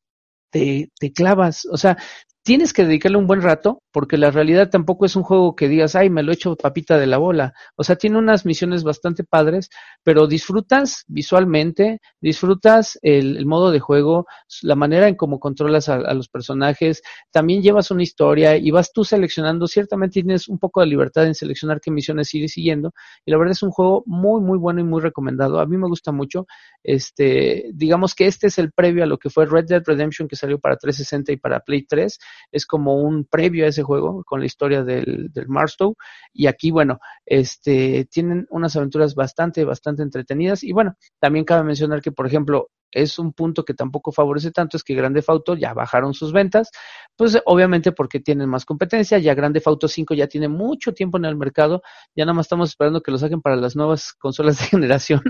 te, 0.51 0.91
te, 0.99 1.13
clavas. 1.13 1.65
O 1.71 1.77
sea, 1.77 1.97
tienes 2.43 2.73
que 2.73 2.85
dedicarle 2.85 3.17
un 3.17 3.27
buen 3.27 3.41
rato, 3.41 3.83
porque 3.91 4.17
la 4.17 4.31
realidad 4.31 4.69
tampoco 4.69 5.05
es 5.05 5.15
un 5.15 5.23
juego 5.23 5.55
que 5.55 5.67
digas, 5.67 5.95
ay, 5.95 6.09
me 6.09 6.23
lo 6.23 6.31
he 6.31 6.35
hecho 6.35 6.55
papita 6.55 6.97
de 6.97 7.05
la 7.05 7.17
bola. 7.17 7.53
O 7.75 7.83
sea, 7.83 7.97
tiene 7.97 8.17
unas 8.17 8.45
misiones 8.45 8.83
bastante 8.83 9.23
padres, 9.23 9.69
pero 10.03 10.25
disfrutas 10.27 11.03
visualmente, 11.07 11.99
disfrutas 12.19 12.97
el, 13.03 13.45
modo 13.45 13.71
de 13.71 13.79
juego, 13.79 14.25
la 14.63 14.75
manera 14.75 15.07
en 15.07 15.15
cómo 15.15 15.39
controlas 15.39 15.87
a, 15.89 16.13
los 16.13 16.29
personajes, 16.29 17.03
también 17.31 17.61
llevas 17.61 17.91
una 17.91 18.03
historia 18.03 18.57
y 18.57 18.71
vas 18.71 18.91
tú 18.91 19.03
seleccionando, 19.03 19.67
ciertamente 19.67 20.13
tienes 20.13 20.47
un 20.47 20.57
poco 20.57 20.81
de 20.81 20.87
libertad 20.87 21.27
en 21.27 21.35
seleccionar 21.35 21.79
qué 21.79 21.91
misiones 21.91 22.33
ir 22.33 22.49
siguiendo, 22.49 22.93
y 23.25 23.31
la 23.31 23.37
verdad 23.37 23.51
es 23.51 23.63
un 23.63 23.71
juego 23.71 24.03
muy, 24.07 24.41
muy 24.41 24.57
bueno 24.57 24.81
y 24.81 24.83
muy 24.83 25.01
recomendado. 25.01 25.59
A 25.59 25.65
mí 25.67 25.77
me 25.77 25.87
gusta 25.87 26.11
mucho. 26.11 26.47
Este, 26.83 27.69
digamos 27.73 28.15
que 28.15 28.25
este 28.25 28.47
es 28.47 28.57
el 28.57 28.71
previo 28.71 29.03
a 29.03 29.07
lo 29.07 29.19
que 29.19 29.29
fue 29.29 29.45
Red 29.45 29.65
Dead 29.65 29.83
Redemption 29.85 30.27
que 30.27 30.35
salió 30.35 30.59
para 30.59 30.77
360 30.77 31.33
y 31.33 31.37
para 31.37 31.59
Play 31.59 31.85
3 31.85 32.17
es 32.51 32.65
como 32.65 33.01
un 33.01 33.25
previo 33.25 33.65
a 33.65 33.69
ese 33.69 33.83
juego 33.83 34.23
con 34.23 34.39
la 34.39 34.45
historia 34.45 34.83
del, 34.83 35.29
del 35.31 35.47
Marstow. 35.47 35.95
Y 36.33 36.47
aquí, 36.47 36.71
bueno, 36.71 36.99
este, 37.25 38.05
tienen 38.05 38.47
unas 38.49 38.75
aventuras 38.75 39.15
bastante, 39.15 39.65
bastante 39.65 40.03
entretenidas. 40.03 40.63
Y 40.63 40.71
bueno, 40.71 40.95
también 41.19 41.45
cabe 41.45 41.63
mencionar 41.63 42.01
que, 42.01 42.11
por 42.11 42.27
ejemplo, 42.27 42.69
es 42.91 43.19
un 43.19 43.33
punto 43.33 43.63
que 43.63 43.73
tampoco 43.73 44.11
favorece 44.11 44.51
tanto, 44.51 44.77
es 44.77 44.83
que 44.83 44.95
Grande 44.95 45.23
Auto 45.27 45.55
ya 45.55 45.73
bajaron 45.73 46.13
sus 46.13 46.33
ventas, 46.33 46.71
pues 47.15 47.39
obviamente 47.45 47.91
porque 47.91 48.19
tienen 48.19 48.49
más 48.49 48.65
competencia, 48.65 49.17
ya 49.17 49.33
Grande 49.33 49.61
Auto 49.65 49.87
5 49.87 50.13
ya 50.13 50.27
tiene 50.27 50.47
mucho 50.47 50.93
tiempo 50.93 51.17
en 51.17 51.25
el 51.25 51.35
mercado, 51.35 51.81
ya 52.15 52.25
nada 52.25 52.33
más 52.33 52.45
estamos 52.45 52.69
esperando 52.69 53.01
que 53.01 53.11
lo 53.11 53.17
saquen 53.17 53.41
para 53.41 53.55
las 53.55 53.75
nuevas 53.75 54.13
consolas 54.19 54.59
de 54.59 54.65
generación, 54.65 55.21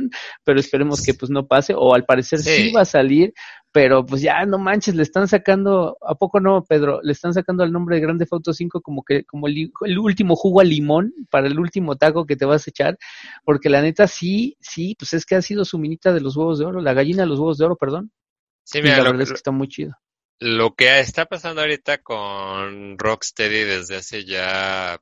pero 0.43 0.59
esperemos 0.59 1.03
que 1.03 1.13
pues 1.13 1.29
no 1.29 1.47
pase, 1.47 1.73
o 1.75 1.93
al 1.93 2.05
parecer 2.05 2.39
sí, 2.39 2.71
va 2.71 2.81
a 2.81 2.85
salir, 2.85 3.33
pero 3.73 4.05
pues 4.05 4.21
ya 4.21 4.45
no 4.45 4.57
manches, 4.57 4.95
le 4.95 5.03
están 5.03 5.27
sacando, 5.27 5.97
¿a 6.01 6.15
poco 6.15 6.41
no, 6.41 6.63
Pedro? 6.63 6.99
Le 7.03 7.13
están 7.13 7.33
sacando 7.33 7.63
el 7.63 7.71
nombre 7.71 7.95
de 7.95 8.01
Grande 8.01 8.27
Auto 8.29 8.51
5 8.53 8.81
como 8.81 9.03
que, 9.03 9.23
como 9.23 9.47
el, 9.47 9.71
el 9.85 9.97
último 9.97 10.35
jugo 10.35 10.59
a 10.59 10.63
limón 10.63 11.13
para 11.29 11.47
el 11.47 11.57
último 11.57 11.95
taco 11.95 12.25
que 12.25 12.35
te 12.35 12.45
vas 12.45 12.67
a 12.67 12.69
echar, 12.69 12.97
porque 13.45 13.69
la 13.69 13.81
neta 13.81 14.07
sí, 14.07 14.57
sí, 14.59 14.95
pues 14.99 15.13
es 15.13 15.25
que 15.25 15.35
ha 15.35 15.41
sido 15.41 15.63
su 15.63 15.77
minita 15.77 16.13
de 16.13 16.21
los 16.21 16.35
huevos 16.35 16.59
de 16.59 16.65
oro, 16.65 16.81
la 16.81 16.93
gallina 16.93 17.23
de 17.23 17.29
los 17.29 17.39
huevos 17.39 17.50
de 17.57 17.65
Oro, 17.65 17.75
perdón. 17.75 18.11
Sí, 18.63 18.81
mira, 18.81 18.97
la 18.97 19.03
verdad 19.03 19.21
es 19.23 19.29
que 19.29 19.35
está 19.35 19.51
muy 19.51 19.67
chido. 19.67 19.93
Lo 20.39 20.73
que 20.73 20.99
está 20.99 21.25
pasando 21.25 21.61
ahorita 21.61 21.99
con 21.99 22.97
Rocksteady 22.97 23.63
desde 23.63 23.97
hace 23.97 24.25
ya 24.25 24.99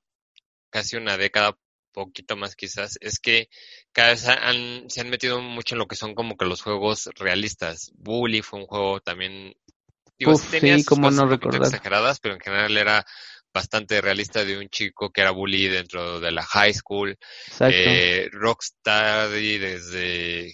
casi 0.70 0.98
una 0.98 1.18
década, 1.18 1.58
poquito 1.92 2.36
más 2.36 2.56
quizás, 2.56 2.98
es 3.02 3.20
que 3.20 3.50
cada 3.92 4.10
vez 4.10 4.22
se 4.22 5.02
han 5.02 5.10
metido 5.10 5.42
mucho 5.42 5.76
en 5.76 5.80
lo 5.80 5.88
que 5.88 5.96
son 5.96 6.14
como 6.14 6.36
que 6.36 6.46
los 6.46 6.62
juegos 6.62 7.10
realistas. 7.16 7.92
Bully 7.96 8.42
fue 8.42 8.60
un 8.60 8.68
juego 8.68 9.00
también, 9.00 9.56
digo, 10.18 10.36
sí, 10.36 10.84
como 10.86 11.10
no 11.10 11.26
recordar. 11.26 11.62
exageradas, 11.64 12.20
pero 12.20 12.36
en 12.36 12.42
general 12.42 12.78
era 12.78 13.06
bastante 13.54 14.00
realista 14.02 14.46
de 14.46 14.58
un 14.58 14.70
chico 14.70 15.12
que 15.12 15.22
era 15.22 15.32
bully 15.32 15.68
dentro 15.68 16.20
de 16.20 16.32
la 16.32 16.44
high 16.44 16.74
school. 16.74 17.18
Eh, 17.62 18.30
Rocksteady 18.32 19.58
desde 19.58 20.54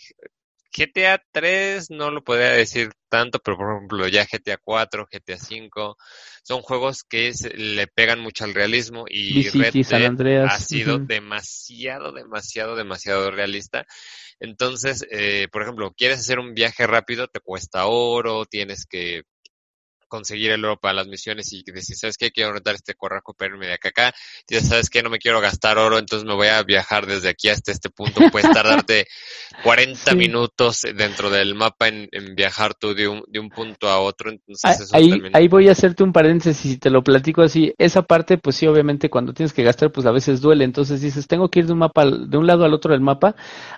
GTA 0.76 1.22
3 1.32 1.90
no 1.92 2.12
lo 2.12 2.24
podría 2.24 2.50
decir 2.50 2.92
tanto, 3.10 3.40
pero 3.40 3.58
por 3.58 3.76
ejemplo 3.76 4.08
ya 4.08 4.26
GTA 4.26 4.58
4, 4.62 5.08
GTA 5.10 5.38
5 5.38 5.98
son 6.44 6.62
juegos 6.62 7.04
que 7.04 7.32
le 7.56 7.88
pegan 7.88 8.20
mucho 8.20 8.44
al 8.44 8.54
realismo 8.54 9.06
y 9.08 9.48
Red 9.50 9.74
Dead 9.74 10.46
ha 10.46 10.60
sido 10.60 11.00
demasiado, 11.00 12.12
demasiado, 12.12 12.76
demasiado 12.76 13.32
realista. 13.32 13.86
Entonces, 14.40 15.06
eh, 15.12 15.48
por 15.52 15.62
ejemplo, 15.62 15.94
quieres 15.96 16.20
hacer 16.20 16.40
un 16.40 16.54
viaje 16.54 16.86
rápido, 16.86 17.28
te 17.28 17.40
cuesta 17.40 17.86
oro, 17.86 18.46
tienes 18.46 18.86
que 18.86 19.24
conseguir 20.16 20.52
el 20.52 20.64
oro 20.64 20.78
para 20.78 20.94
las 20.94 21.08
misiones 21.08 21.52
y 21.52 21.62
decir, 21.64 21.98
¿sabes 21.98 22.18
qué? 22.18 22.32
Quiero 22.32 22.54
rentar 22.54 22.76
este 22.76 22.94
corraco 22.96 23.34
para 23.34 23.56
de 23.58 23.74
acá 23.74 23.90
acá. 23.90 24.14
Y 24.50 24.56
¿sabes 24.56 24.90
qué? 24.90 25.04
No 25.04 25.10
me 25.10 25.20
quiero 25.20 25.42
gastar 25.42 25.78
oro, 25.78 25.98
entonces 25.98 26.26
me 26.26 26.34
voy 26.34 26.48
a 26.48 26.64
viajar 26.64 27.06
desde 27.06 27.30
aquí 27.30 27.50
hasta 27.50 27.72
este 27.72 27.90
punto. 27.90 28.22
Puedes 28.32 28.50
tardarte 28.52 29.08
40 29.64 30.16
minutos 30.16 30.82
dentro 30.96 31.30
del 31.30 31.54
mapa 31.54 31.90
en, 31.90 32.10
viajar 32.36 32.74
tú 32.74 32.94
de 32.94 33.08
un, 33.08 33.24
de 33.28 33.40
un 33.40 33.50
punto 33.50 33.90
a 33.90 34.00
otro. 34.00 34.32
Entonces 34.32 34.94
ahí, 34.94 35.22
ahí 35.34 35.48
voy 35.48 35.68
a 35.68 35.74
hacerte 35.74 36.04
un 36.04 36.14
paréntesis 36.14 36.74
y 36.74 36.78
te 36.78 36.90
lo 36.90 37.04
platico 37.04 37.42
así. 37.42 37.74
Esa 37.78 38.04
parte, 38.04 38.38
pues 38.38 38.56
sí, 38.56 38.68
obviamente 38.68 39.10
cuando 39.10 39.34
tienes 39.34 39.54
que 39.54 39.64
gastar, 39.64 39.92
pues 39.92 40.06
a 40.06 40.12
veces 40.12 40.42
duele. 40.42 40.64
Entonces 40.64 41.02
dices, 41.02 41.28
tengo 41.28 41.50
que 41.50 41.60
ir 41.60 41.68
de 41.68 41.74
un 41.74 41.80
mapa, 41.80 42.06
de 42.06 42.38
un 42.38 42.48
lado 42.48 42.64
al 42.64 42.74
otro 42.74 42.92
del 42.92 43.02
mapa. 43.02 43.36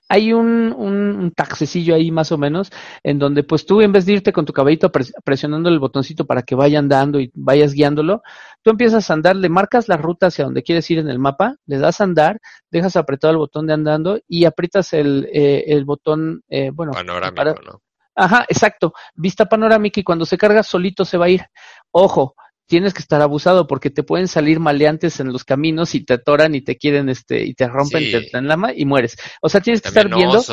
Hay 0.07 0.33
un, 0.33 0.73
un, 0.73 1.31
taxecillo 1.35 1.95
ahí 1.95 2.11
más 2.11 2.31
o 2.31 2.37
menos, 2.37 2.71
en 3.03 3.19
donde 3.19 3.43
pues 3.43 3.65
tú 3.65 3.81
en 3.81 3.91
vez 3.91 4.05
de 4.05 4.13
irte 4.13 4.31
con 4.31 4.45
tu 4.45 4.53
caballito 4.53 4.91
presionando 5.23 5.69
el 5.69 5.79
botoncito 5.79 6.25
para 6.27 6.43
que 6.43 6.55
vaya 6.55 6.79
andando 6.79 7.19
y 7.19 7.31
vayas 7.33 7.73
guiándolo, 7.73 8.21
tú 8.61 8.69
empiezas 8.69 9.09
a 9.09 9.13
andar, 9.13 9.35
le 9.35 9.49
marcas 9.49 9.87
la 9.87 9.97
ruta 9.97 10.27
hacia 10.27 10.45
donde 10.45 10.61
quieres 10.61 10.89
ir 10.91 10.99
en 10.99 11.09
el 11.09 11.17
mapa, 11.17 11.55
le 11.65 11.79
das 11.79 11.99
a 12.01 12.03
andar, 12.03 12.39
dejas 12.69 12.95
apretado 12.95 13.31
el 13.31 13.37
botón 13.37 13.65
de 13.65 13.73
andando 13.73 14.19
y 14.27 14.45
aprietas 14.45 14.93
el, 14.93 15.27
eh, 15.33 15.63
el 15.67 15.85
botón, 15.85 16.43
eh, 16.49 16.69
bueno, 16.71 16.91
panorámico, 16.91 17.61
¿no? 17.65 17.81
Ajá, 18.19 18.45
exacto, 18.49 18.93
vista 19.15 19.45
panorámica 19.45 19.99
y 19.99 20.03
cuando 20.03 20.25
se 20.25 20.37
carga 20.37 20.63
solito 20.63 21.05
se 21.05 21.17
va 21.17 21.25
a 21.25 21.29
ir. 21.29 21.45
Ojo, 21.91 22.35
tienes 22.67 22.93
que 22.93 23.01
estar 23.01 23.21
abusado 23.21 23.65
porque 23.65 23.89
te 23.89 24.03
pueden 24.03 24.27
salir 24.27 24.59
maleantes 24.59 25.19
en 25.19 25.31
los 25.31 25.43
caminos 25.43 25.95
y 25.95 26.03
te 26.03 26.13
atoran 26.13 26.53
y 26.53 26.61
te 26.61 26.75
quieren 26.75 27.09
este 27.09 27.43
y 27.45 27.53
te 27.53 27.67
rompen 27.67 28.11
te 28.11 28.37
en 28.37 28.47
la 28.47 28.57
y 28.75 28.85
mueres. 28.85 29.17
O 29.41 29.49
sea, 29.49 29.61
tienes 29.61 29.81
que 29.81 29.87
estar 29.87 30.13
viendo, 30.13 30.43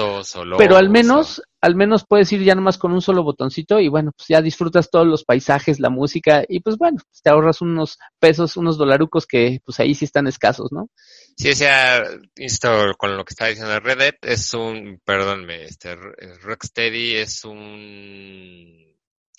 pero 0.56 0.76
al 0.76 0.90
menos 0.90 1.42
al 1.60 1.74
menos 1.76 2.04
puedes 2.06 2.30
ir 2.30 2.42
ya 2.42 2.54
nomás 2.54 2.76
con 2.76 2.92
un 2.92 3.00
solo 3.00 3.22
botoncito 3.22 3.80
y 3.80 3.88
bueno, 3.88 4.12
pues 4.14 4.28
ya 4.28 4.42
disfrutas 4.42 4.90
todos 4.90 5.06
los 5.06 5.24
paisajes, 5.24 5.80
la 5.80 5.88
música 5.88 6.44
y 6.46 6.60
pues 6.60 6.76
bueno, 6.76 6.98
te 7.22 7.30
ahorras 7.30 7.62
unos 7.62 7.98
pesos, 8.18 8.58
unos 8.58 8.76
dolarucos 8.76 9.26
que 9.26 9.60
pues 9.64 9.80
ahí 9.80 9.94
sí 9.94 10.04
están 10.04 10.26
escasos, 10.26 10.72
¿no? 10.72 10.90
Sí, 11.36 11.50
o 11.50 11.54
sea, 11.54 12.04
esto 12.36 12.92
con 12.98 13.16
lo 13.16 13.24
que 13.24 13.32
está 13.32 13.46
diciendo 13.46 13.80
Red 13.80 13.98
Dead 13.98 14.14
es 14.22 14.52
un, 14.52 15.00
perdónme, 15.04 15.64
este 15.64 15.96
Rocksteady 15.96 17.16
es 17.16 17.44
un 17.44 18.93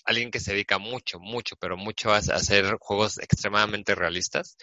alguien 0.06 0.32
que 0.32 0.40
se 0.40 0.52
dedica 0.54 0.78
mucho, 0.78 1.20
mucho, 1.20 1.56
pero 1.58 1.78
mucho 1.78 2.12
a, 2.12 2.18
hacer 2.18 2.78
juegos 2.80 3.18
extremadamente 3.20 3.96
realistas. 3.96 4.58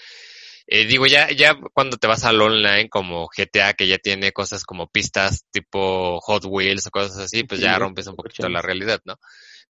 Eh, 0.67 0.87
digo, 0.87 1.07
ya, 1.07 1.31
ya 1.31 1.59
cuando 1.75 1.97
te 1.97 2.07
vas 2.07 2.25
al 2.25 2.41
online 2.41 2.89
como 2.89 3.29
GTA, 3.29 3.75
que 3.75 3.89
ya 3.89 3.99
tiene 3.99 4.33
cosas 4.33 4.65
como 4.65 4.89
pistas 4.89 5.45
tipo 5.51 6.21
Hot 6.21 6.45
Wheels 6.47 6.87
o 6.87 6.91
cosas 6.91 7.19
así, 7.19 7.43
pues 7.45 7.61
ya 7.61 7.79
rompes 7.79 8.07
un 8.07 8.17
poquito 8.17 8.49
la 8.49 8.63
realidad, 8.63 9.01
¿no? 9.05 9.19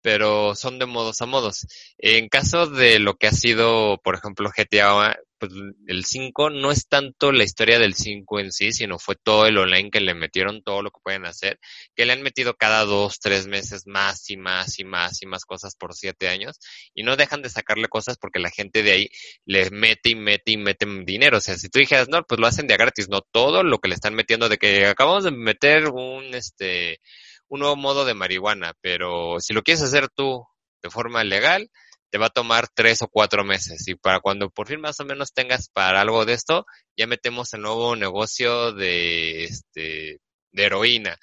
Pero 0.08 0.54
son 0.54 0.78
de 0.78 0.86
modos 0.86 1.20
a 1.20 1.26
modos. 1.26 1.66
En 1.98 2.30
caso 2.30 2.66
de 2.66 2.98
lo 2.98 3.16
que 3.18 3.26
ha 3.26 3.30
sido, 3.30 4.00
por 4.02 4.14
ejemplo, 4.14 4.50
GTA 4.56 5.18
pues 5.38 5.52
el 5.86 6.06
5 6.06 6.48
no 6.48 6.72
es 6.72 6.88
tanto 6.88 7.30
la 7.30 7.44
historia 7.44 7.78
del 7.78 7.92
5 7.94 8.40
en 8.40 8.50
sí, 8.50 8.72
sino 8.72 8.98
fue 8.98 9.16
todo 9.16 9.46
el 9.46 9.58
online 9.58 9.90
que 9.90 10.00
le 10.00 10.14
metieron, 10.14 10.62
todo 10.62 10.80
lo 10.82 10.90
que 10.90 11.00
pueden 11.02 11.26
hacer, 11.26 11.60
que 11.94 12.06
le 12.06 12.14
han 12.14 12.22
metido 12.22 12.54
cada 12.54 12.86
dos, 12.86 13.20
tres 13.20 13.46
meses 13.46 13.86
más 13.86 14.30
y 14.30 14.38
más 14.38 14.78
y 14.78 14.84
más 14.84 15.22
y 15.22 15.26
más 15.26 15.44
cosas 15.44 15.76
por 15.76 15.94
siete 15.94 16.28
años, 16.28 16.58
y 16.94 17.02
no 17.02 17.16
dejan 17.16 17.42
de 17.42 17.50
sacarle 17.50 17.88
cosas 17.88 18.16
porque 18.16 18.38
la 18.40 18.50
gente 18.50 18.82
de 18.82 18.92
ahí 18.92 19.10
le 19.44 19.70
mete 19.70 20.08
y 20.08 20.14
mete 20.14 20.52
y 20.52 20.56
mete 20.56 20.86
dinero. 21.04 21.36
O 21.36 21.40
sea, 21.42 21.56
si 21.58 21.68
tú 21.68 21.80
dijeras, 21.80 22.08
no, 22.08 22.22
pues 22.24 22.40
lo 22.40 22.46
hacen 22.46 22.66
de 22.66 22.78
gratis, 22.78 23.10
no 23.10 23.20
todo 23.20 23.62
lo 23.62 23.78
que 23.78 23.88
le 23.88 23.94
están 23.94 24.14
metiendo 24.14 24.48
de 24.48 24.56
que 24.56 24.86
acabamos 24.86 25.24
de 25.24 25.32
meter 25.32 25.88
un, 25.90 26.34
este, 26.34 27.00
un 27.48 27.60
nuevo 27.60 27.76
modo 27.76 28.04
de 28.04 28.14
marihuana, 28.14 28.74
pero 28.80 29.40
si 29.40 29.54
lo 29.54 29.62
quieres 29.62 29.82
hacer 29.82 30.08
tú 30.08 30.44
de 30.82 30.90
forma 30.90 31.24
legal, 31.24 31.70
te 32.10 32.18
va 32.18 32.26
a 32.26 32.30
tomar 32.30 32.68
tres 32.68 33.02
o 33.02 33.08
cuatro 33.08 33.44
meses. 33.44 33.86
Y 33.88 33.94
para 33.94 34.20
cuando 34.20 34.50
por 34.50 34.68
fin 34.68 34.80
más 34.80 35.00
o 35.00 35.04
menos 35.04 35.32
tengas 35.32 35.68
para 35.68 36.00
algo 36.00 36.24
de 36.24 36.34
esto, 36.34 36.66
ya 36.96 37.06
metemos 37.06 37.52
el 37.54 37.62
nuevo 37.62 37.96
negocio 37.96 38.72
de, 38.72 39.44
este, 39.44 40.20
de 40.52 40.64
heroína. 40.64 41.18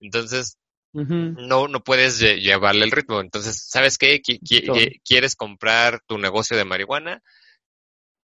Entonces, 0.00 0.58
no, 0.92 1.68
no 1.68 1.84
puedes 1.84 2.18
llevarle 2.18 2.84
el 2.84 2.90
ritmo. 2.90 3.20
Entonces, 3.20 3.66
¿sabes 3.68 3.98
qué? 3.98 4.20
¿Quieres 5.04 5.36
comprar 5.36 6.00
tu 6.06 6.18
negocio 6.18 6.56
de 6.56 6.64
marihuana? 6.64 7.22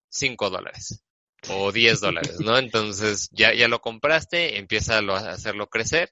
Cinco 0.09 0.49
dólares 0.49 1.01
o 1.49 1.71
diez 1.71 1.99
dólares, 1.99 2.37
¿no? 2.39 2.57
Entonces, 2.57 3.29
ya, 3.31 3.53
ya 3.53 3.67
lo 3.67 3.79
compraste, 3.79 4.57
empieza 4.57 4.97
a 4.97 5.31
hacerlo 5.31 5.67
crecer 5.67 6.11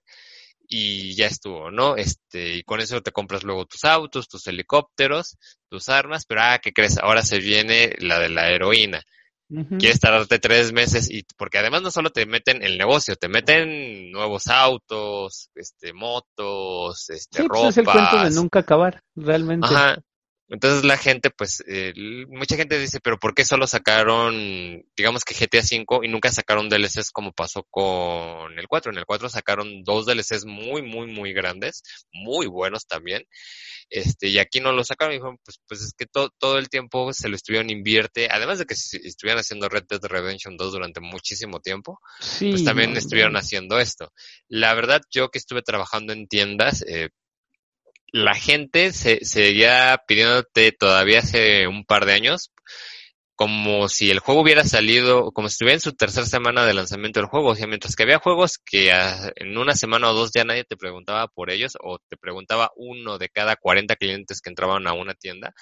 y 0.75 1.13
ya 1.13 1.27
estuvo, 1.27 1.69
¿no? 1.69 1.95
Este, 1.95 2.55
y 2.55 2.63
con 2.63 2.79
eso 2.79 2.99
te 3.01 3.11
compras 3.11 3.43
luego 3.43 3.65
tus 3.65 3.85
autos, 3.85 4.27
tus 4.27 4.47
helicópteros, 4.47 5.37
tus 5.69 5.87
armas, 5.87 6.25
pero 6.25 6.41
ah, 6.41 6.59
¿qué 6.59 6.73
crees? 6.73 6.97
Ahora 6.97 7.21
se 7.21 7.37
viene 7.37 7.93
la 7.99 8.17
de 8.17 8.29
la 8.29 8.49
heroína. 8.49 9.03
Quieres 9.77 9.99
tardarte 9.99 10.39
tres 10.39 10.73
meses 10.73 11.11
y 11.11 11.27
porque 11.37 11.59
además 11.59 11.83
no 11.83 11.91
solo 11.91 12.09
te 12.09 12.25
meten 12.25 12.63
el 12.63 12.75
negocio, 12.79 13.15
te 13.15 13.27
meten 13.27 14.09
nuevos 14.11 14.47
autos, 14.47 15.51
este, 15.53 15.93
motos, 15.93 17.07
este, 17.11 17.43
sí, 17.43 17.47
Pues 17.47 17.65
es 17.65 17.77
el 17.77 17.85
cuento 17.85 18.23
de 18.23 18.31
nunca 18.31 18.59
acabar, 18.59 19.03
realmente. 19.15 19.67
Ajá. 19.67 20.01
Entonces 20.49 20.83
la 20.83 20.97
gente, 20.97 21.29
pues, 21.31 21.63
eh, 21.67 21.93
mucha 22.27 22.55
gente 22.55 22.77
dice, 22.77 22.99
pero 22.99 23.17
¿por 23.17 23.33
qué 23.33 23.45
solo 23.45 23.65
sacaron, 23.65 24.83
digamos 24.95 25.23
que 25.23 25.33
GTA 25.33 25.61
V 25.61 26.05
y 26.05 26.09
nunca 26.09 26.31
sacaron 26.31 26.69
DLCs 26.69 27.11
como 27.11 27.31
pasó 27.31 27.65
con 27.69 28.59
el 28.59 28.67
4? 28.67 28.91
En 28.91 28.97
el 28.97 29.05
4 29.05 29.29
sacaron 29.29 29.83
dos 29.83 30.05
DLCs 30.05 30.45
muy, 30.45 30.81
muy, 30.81 31.07
muy 31.07 31.33
grandes, 31.33 31.81
muy 32.11 32.47
buenos 32.47 32.85
también. 32.85 33.25
Este, 33.89 34.27
y 34.27 34.39
aquí 34.39 34.59
no 34.59 34.71
lo 34.73 34.83
sacaron 34.83 35.13
y 35.13 35.17
dijeron, 35.17 35.37
pues, 35.43 35.59
pues 35.67 35.81
es 35.81 35.93
que 35.93 36.05
todo 36.05 36.57
el 36.57 36.69
tiempo 36.69 37.13
se 37.13 37.29
lo 37.29 37.35
estuvieron 37.35 37.69
invierte, 37.69 38.27
además 38.29 38.59
de 38.59 38.65
que 38.65 38.73
estuvieran 38.73 39.39
haciendo 39.39 39.69
Red 39.69 39.85
Dead 39.87 40.03
Redemption 40.03 40.57
2 40.57 40.71
durante 40.73 40.99
muchísimo 40.99 41.59
tiempo, 41.61 41.99
pues 42.39 42.63
también 42.63 42.95
estuvieron 42.97 43.35
haciendo 43.37 43.79
esto. 43.79 44.11
La 44.47 44.73
verdad, 44.73 45.01
yo 45.09 45.29
que 45.29 45.37
estuve 45.37 45.61
trabajando 45.61 46.11
en 46.13 46.27
tiendas, 46.27 46.83
eh, 46.87 47.09
la 48.13 48.35
gente 48.35 48.93
se 48.93 49.25
seguía 49.25 49.99
pidiéndote 50.07 50.71
todavía 50.71 51.19
hace 51.19 51.67
un 51.67 51.83
par 51.83 52.05
de 52.05 52.13
años 52.13 52.51
como 53.35 53.89
si 53.89 54.11
el 54.11 54.19
juego 54.19 54.41
hubiera 54.41 54.63
salido, 54.63 55.31
como 55.31 55.49
si 55.49 55.53
estuviera 55.53 55.73
en 55.73 55.81
su 55.81 55.93
tercera 55.93 56.25
semana 56.25 56.65
de 56.65 56.75
lanzamiento 56.75 57.19
del 57.19 57.27
juego. 57.27 57.49
O 57.49 57.55
sea, 57.55 57.67
mientras 57.67 57.95
que 57.95 58.03
había 58.03 58.19
juegos 58.19 58.59
que 58.63 58.91
en 59.35 59.57
una 59.57 59.75
semana 59.75 60.11
o 60.11 60.13
dos 60.13 60.31
ya 60.33 60.43
nadie 60.43 60.63
te 60.63 60.77
preguntaba 60.77 61.27
por 61.27 61.49
ellos, 61.49 61.73
o 61.81 61.97
te 62.09 62.15
preguntaba 62.17 62.71
uno 62.75 63.17
de 63.17 63.29
cada 63.29 63.55
40 63.55 63.95
clientes 63.95 64.39
que 64.41 64.49
entraban 64.49 64.87
a 64.87 64.93
una 64.93 65.15
tienda. 65.15 65.53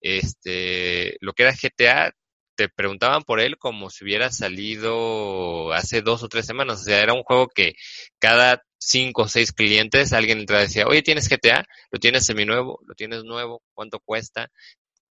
Este, 0.00 1.16
lo 1.20 1.32
que 1.32 1.44
era 1.44 1.52
GTA, 1.52 2.12
te 2.56 2.68
preguntaban 2.68 3.22
por 3.22 3.40
él 3.40 3.58
como 3.58 3.90
si 3.90 4.04
hubiera 4.04 4.30
salido 4.30 5.72
hace 5.72 6.02
dos 6.02 6.22
o 6.24 6.28
tres 6.28 6.46
semanas. 6.46 6.80
O 6.82 6.84
sea, 6.84 7.00
era 7.00 7.14
un 7.14 7.22
juego 7.22 7.48
que 7.48 7.74
cada 8.18 8.62
cinco 8.84 9.22
o 9.22 9.28
seis 9.28 9.52
clientes, 9.52 10.12
alguien 10.12 10.40
entra 10.40 10.58
y 10.58 10.62
decía, 10.62 10.86
oye, 10.86 11.02
¿tienes 11.02 11.28
GTA? 11.28 11.64
¿Lo 11.90 11.98
tienes 11.98 12.26
seminuevo? 12.26 12.80
¿Lo 12.86 12.94
tienes 12.94 13.24
nuevo? 13.24 13.62
¿Cuánto 13.72 14.00
cuesta? 14.00 14.50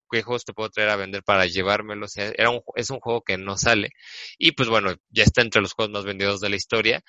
¿Qué 0.10 0.24
juegos 0.24 0.44
te 0.44 0.54
puedo 0.54 0.70
traer 0.70 0.90
a 0.90 0.98
vender 0.98 1.24
para 1.24 1.46
llevármelo? 1.46 2.06
O 2.06 2.10
sea, 2.10 2.32
era 2.38 2.50
un, 2.50 2.62
es 2.76 2.90
un 2.90 3.00
juego 3.00 3.22
que 3.22 3.38
no 3.38 3.58
sale. 3.58 3.92
Y 4.38 4.52
pues 4.52 4.68
bueno, 4.68 4.94
ya 5.10 5.24
está 5.24 5.42
entre 5.42 5.62
los 5.62 5.74
juegos 5.74 5.94
más 5.94 6.04
vendidos 6.04 6.42
de 6.42 6.50
la 6.50 6.58
historia. 6.58 7.02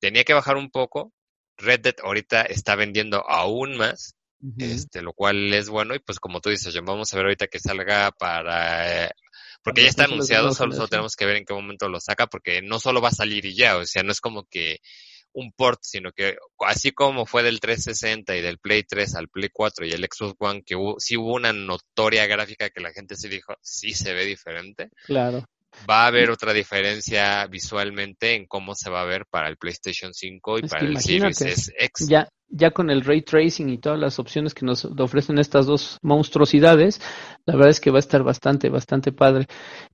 Tenía 0.00 0.24
que 0.24 0.34
bajar 0.34 0.56
un 0.56 0.70
poco. 0.70 1.12
Red 1.56 1.80
Dead 1.80 1.96
ahorita 2.02 2.42
está 2.42 2.76
vendiendo 2.76 3.28
aún 3.28 3.76
más. 3.76 4.14
Este, 4.56 5.02
lo 5.02 5.14
cual 5.14 5.52
es 5.52 5.68
bueno, 5.68 5.96
y 5.96 5.98
pues 5.98 6.20
como 6.20 6.40
tú 6.40 6.48
dices, 6.48 6.72
vamos 6.84 7.12
a 7.12 7.16
ver 7.16 7.26
ahorita 7.26 7.48
que 7.48 7.58
salga 7.58 8.12
para 8.12 9.06
eh, 9.06 9.10
porque 9.62 9.82
ya 9.82 9.88
está 9.88 10.04
anunciado, 10.04 10.54
solo, 10.54 10.74
solo, 10.74 10.88
tenemos 10.88 11.16
que 11.16 11.26
ver 11.26 11.36
en 11.36 11.44
qué 11.44 11.52
momento 11.52 11.88
lo 11.88 12.00
saca, 12.00 12.26
porque 12.26 12.62
no 12.62 12.78
solo 12.78 13.00
va 13.00 13.08
a 13.08 13.12
salir 13.12 13.44
y 13.44 13.54
ya, 13.54 13.76
o 13.76 13.84
sea, 13.84 14.02
no 14.02 14.12
es 14.12 14.20
como 14.20 14.44
que 14.44 14.78
un 15.32 15.52
port, 15.52 15.80
sino 15.82 16.12
que 16.12 16.36
así 16.66 16.92
como 16.92 17.26
fue 17.26 17.42
del 17.42 17.60
360 17.60 18.36
y 18.36 18.40
del 18.40 18.58
Play 18.58 18.82
3 18.82 19.14
al 19.14 19.28
Play 19.28 19.50
4 19.52 19.86
y 19.86 19.90
el 19.90 20.06
Xbox 20.10 20.34
One, 20.38 20.62
que 20.62 20.76
hubo, 20.76 20.98
sí 20.98 21.16
hubo 21.16 21.34
una 21.34 21.52
notoria 21.52 22.26
gráfica 22.26 22.70
que 22.70 22.80
la 22.80 22.92
gente 22.92 23.16
sí 23.16 23.28
dijo, 23.28 23.54
sí 23.60 23.92
se 23.94 24.14
ve 24.14 24.24
diferente. 24.24 24.90
Claro. 25.06 25.44
Va 25.88 26.04
a 26.04 26.06
haber 26.06 26.30
otra 26.30 26.52
diferencia 26.52 27.46
visualmente 27.46 28.34
en 28.34 28.46
cómo 28.46 28.74
se 28.74 28.90
va 28.90 29.02
a 29.02 29.06
ver 29.06 29.26
para 29.26 29.48
el 29.48 29.58
PlayStation 29.58 30.12
5 30.12 30.58
y 30.58 30.62
para 30.62 30.86
el 30.86 30.98
Series 30.98 31.72
X. 31.78 32.08
Ya, 32.08 32.28
ya 32.48 32.70
con 32.70 32.90
el 32.90 33.04
ray 33.04 33.22
tracing 33.22 33.68
y 33.68 33.78
todas 33.78 33.98
las 33.98 34.18
opciones 34.18 34.54
que 34.54 34.64
nos 34.64 34.84
ofrecen 34.84 35.38
estas 35.38 35.66
dos 35.66 35.98
monstruosidades, 36.02 37.00
la 37.46 37.54
verdad 37.54 37.70
es 37.70 37.80
que 37.80 37.90
va 37.90 37.98
a 37.98 38.00
estar 38.00 38.22
bastante, 38.22 38.70
bastante 38.70 39.12
padre. 39.12 39.46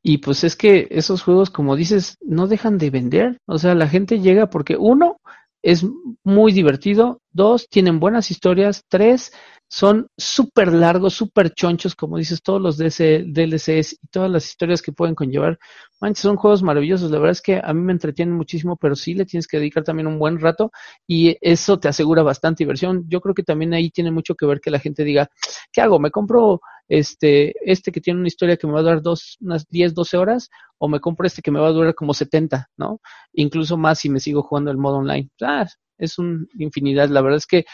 Y 0.02 0.18
pues 0.18 0.44
es 0.44 0.56
que 0.56 0.86
esos 0.90 1.22
juegos, 1.22 1.50
como 1.50 1.76
dices, 1.76 2.16
no 2.20 2.46
dejan 2.46 2.78
de 2.78 2.90
vender. 2.90 3.38
O 3.46 3.58
sea, 3.58 3.74
la 3.74 3.88
gente 3.88 4.20
llega 4.20 4.48
porque 4.48 4.76
uno 4.78 5.18
es 5.62 5.86
muy 6.22 6.52
divertido, 6.52 7.20
Dos, 7.34 7.68
tienen 7.68 7.98
buenas 7.98 8.30
historias. 8.30 8.84
Tres, 8.88 9.32
son 9.68 10.06
súper 10.16 10.72
largos, 10.72 11.14
súper 11.14 11.50
chonchos, 11.50 11.96
como 11.96 12.16
dices, 12.16 12.40
todos 12.42 12.62
los 12.62 12.78
DLCs 12.78 13.94
y 13.94 14.06
todas 14.12 14.30
las 14.30 14.46
historias 14.46 14.80
que 14.80 14.92
pueden 14.92 15.16
conllevar. 15.16 15.58
Manches, 16.00 16.22
son 16.22 16.36
juegos 16.36 16.62
maravillosos. 16.62 17.10
La 17.10 17.18
verdad 17.18 17.32
es 17.32 17.42
que 17.42 17.60
a 17.62 17.74
mí 17.74 17.80
me 17.80 17.90
entretienen 17.90 18.36
muchísimo, 18.36 18.76
pero 18.76 18.94
sí 18.94 19.14
le 19.14 19.26
tienes 19.26 19.48
que 19.48 19.58
dedicar 19.58 19.82
también 19.82 20.06
un 20.06 20.20
buen 20.20 20.38
rato 20.38 20.70
y 21.08 21.36
eso 21.40 21.80
te 21.80 21.88
asegura 21.88 22.22
bastante 22.22 22.62
diversión. 22.62 23.04
Yo 23.08 23.20
creo 23.20 23.34
que 23.34 23.42
también 23.42 23.74
ahí 23.74 23.90
tiene 23.90 24.12
mucho 24.12 24.36
que 24.36 24.46
ver 24.46 24.60
que 24.60 24.70
la 24.70 24.78
gente 24.78 25.02
diga, 25.02 25.28
¿qué 25.72 25.80
hago? 25.80 25.98
¿Me 25.98 26.12
compro 26.12 26.60
este, 26.86 27.52
este 27.68 27.90
que 27.90 28.00
tiene 28.00 28.20
una 28.20 28.28
historia 28.28 28.56
que 28.56 28.68
me 28.68 28.74
va 28.74 28.78
a 28.78 28.82
durar 28.82 29.02
dos, 29.02 29.38
unas 29.40 29.66
10, 29.68 29.92
12 29.92 30.16
horas 30.16 30.50
o 30.78 30.86
me 30.86 31.00
compro 31.00 31.26
este 31.26 31.42
que 31.42 31.50
me 31.50 31.58
va 31.58 31.66
a 31.66 31.72
durar 31.72 31.96
como 31.96 32.14
70, 32.14 32.70
¿no? 32.76 33.00
Incluso 33.32 33.76
más 33.76 33.98
si 33.98 34.08
me 34.08 34.20
sigo 34.20 34.42
jugando 34.42 34.70
el 34.70 34.76
modo 34.76 34.98
online. 34.98 35.30
Ah, 35.42 35.66
es 35.98 36.18
una 36.18 36.46
infinidad. 36.58 37.08
La 37.08 37.20
verdad 37.20 37.38
es 37.38 37.46
que 37.46 37.64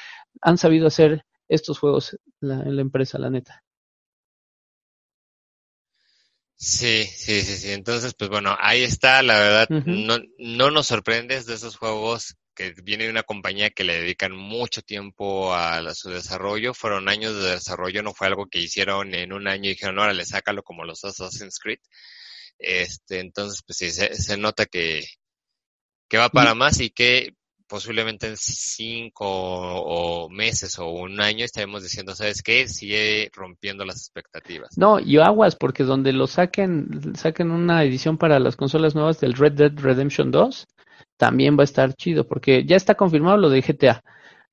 han 0.40 0.58
sabido 0.58 0.86
hacer 0.86 1.24
estos 1.48 1.78
juegos 1.78 2.18
en 2.40 2.76
la 2.76 2.82
empresa, 2.82 3.18
la 3.18 3.30
neta. 3.30 3.64
Sí, 6.62 7.04
sí, 7.06 7.40
sí, 7.40 7.56
sí. 7.56 7.72
Entonces, 7.72 8.12
pues 8.12 8.28
bueno, 8.28 8.54
ahí 8.60 8.82
está, 8.82 9.22
la 9.22 9.38
verdad, 9.38 9.68
no, 9.86 10.18
no 10.38 10.70
nos 10.70 10.88
sorprendes 10.88 11.46
de 11.46 11.54
esos 11.54 11.76
juegos 11.76 12.36
que 12.54 12.74
viene 12.82 13.04
de 13.04 13.10
una 13.10 13.22
compañía 13.22 13.70
que 13.70 13.82
le 13.82 13.98
dedican 13.98 14.36
mucho 14.36 14.82
tiempo 14.82 15.54
a, 15.54 15.94
su 15.94 16.10
desarrollo. 16.10 16.74
Fueron 16.74 17.08
años 17.08 17.34
de 17.34 17.52
desarrollo, 17.52 18.02
no 18.02 18.12
fue 18.12 18.26
algo 18.26 18.46
que 18.46 18.58
hicieron 18.58 19.14
en 19.14 19.32
un 19.32 19.48
año 19.48 19.70
y 19.70 19.72
dijeron, 19.72 19.98
ahora 19.98 20.12
le 20.12 20.26
sácalo 20.26 20.62
como 20.62 20.84
los 20.84 21.02
Assassin's 21.02 21.58
Creed. 21.58 21.78
Este, 22.58 23.20
entonces, 23.20 23.62
pues 23.66 23.78
sí, 23.78 23.90
se, 23.90 24.14
se 24.14 24.36
nota 24.36 24.66
que, 24.66 25.06
que 26.10 26.18
va 26.18 26.28
para 26.28 26.54
más 26.54 26.78
y 26.80 26.90
que 26.90 27.36
posiblemente 27.70 28.26
en 28.26 28.36
cinco 28.36 29.26
o 29.28 30.28
meses 30.28 30.78
o 30.80 30.90
un 30.90 31.20
año 31.20 31.44
estaremos 31.44 31.84
diciendo, 31.84 32.14
¿sabes 32.16 32.42
qué? 32.42 32.66
Sigue 32.66 33.30
rompiendo 33.32 33.84
las 33.84 33.96
expectativas. 33.96 34.76
No, 34.76 34.98
y 34.98 35.18
aguas, 35.18 35.54
porque 35.54 35.84
donde 35.84 36.12
lo 36.12 36.26
saquen, 36.26 37.14
saquen 37.14 37.52
una 37.52 37.84
edición 37.84 38.18
para 38.18 38.40
las 38.40 38.56
consolas 38.56 38.96
nuevas 38.96 39.20
del 39.20 39.34
Red 39.34 39.52
Dead 39.52 39.72
Redemption 39.76 40.32
2, 40.32 40.66
también 41.16 41.56
va 41.56 41.62
a 41.62 41.64
estar 41.64 41.94
chido, 41.94 42.26
porque 42.26 42.64
ya 42.64 42.76
está 42.76 42.96
confirmado 42.96 43.36
lo 43.36 43.48
de 43.48 43.62
GTA. 43.62 44.02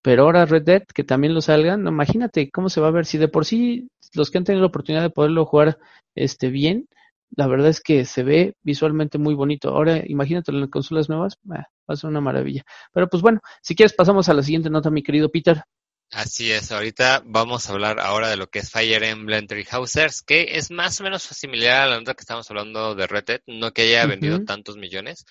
Pero 0.04 0.24
ahora 0.24 0.46
Red 0.46 0.64
Dead, 0.64 0.84
que 0.94 1.04
también 1.04 1.34
lo 1.34 1.42
salgan, 1.42 1.88
imagínate 1.88 2.52
cómo 2.52 2.70
se 2.70 2.80
va 2.80 2.90
a 2.90 2.92
ver. 2.92 3.06
Si 3.08 3.18
de 3.18 3.28
por 3.28 3.46
sí 3.46 3.90
los 4.14 4.30
que 4.30 4.38
han 4.38 4.44
tenido 4.44 4.62
la 4.62 4.68
oportunidad 4.68 5.02
de 5.02 5.10
poderlo 5.10 5.46
jugar 5.46 5.80
este 6.14 6.50
bien, 6.50 6.88
la 7.36 7.48
verdad 7.48 7.70
es 7.70 7.82
que 7.82 8.06
se 8.06 8.24
ve 8.24 8.56
visualmente 8.64 9.18
muy 9.18 9.34
bonito. 9.34 9.70
Ahora, 9.70 10.02
imagínate 10.06 10.52
en 10.52 10.62
las 10.62 10.70
consolas 10.70 11.10
nuevas, 11.10 11.38
va 11.50 11.68
a 11.88 11.96
ser 11.96 12.10
una 12.10 12.22
maravilla. 12.22 12.64
Pero 12.94 13.08
pues 13.08 13.22
bueno, 13.22 13.42
si 13.62 13.76
quieres 13.76 13.94
pasamos 13.94 14.30
a 14.30 14.34
la 14.34 14.44
siguiente 14.44 14.70
nota, 14.70 14.90
mi 14.90 15.04
querido 15.04 15.30
Peter. 15.30 15.64
Así 16.12 16.54
es, 16.54 16.72
ahorita 16.72 17.22
vamos 17.26 17.68
a 17.68 17.74
hablar 17.74 18.00
ahora 18.00 18.30
de 18.30 18.38
lo 18.38 18.48
que 18.48 18.60
es 18.60 18.72
Fire 18.72 19.04
Emblem 19.04 19.46
Three 19.46 19.66
Houses, 19.66 20.22
que 20.22 20.58
es 20.58 20.72
más 20.72 21.02
o 21.02 21.04
menos 21.04 21.24
similar 21.24 21.82
a 21.82 21.88
la 21.88 21.98
nota 21.98 22.14
que 22.14 22.22
estamos 22.22 22.50
hablando 22.50 22.96
de 22.96 23.08
Red 23.08 23.26
Dead, 23.26 23.42
no 23.46 23.74
que 23.74 23.82
haya 23.82 24.06
vendido 24.06 24.46
tantos 24.46 24.78
millones, 24.78 25.26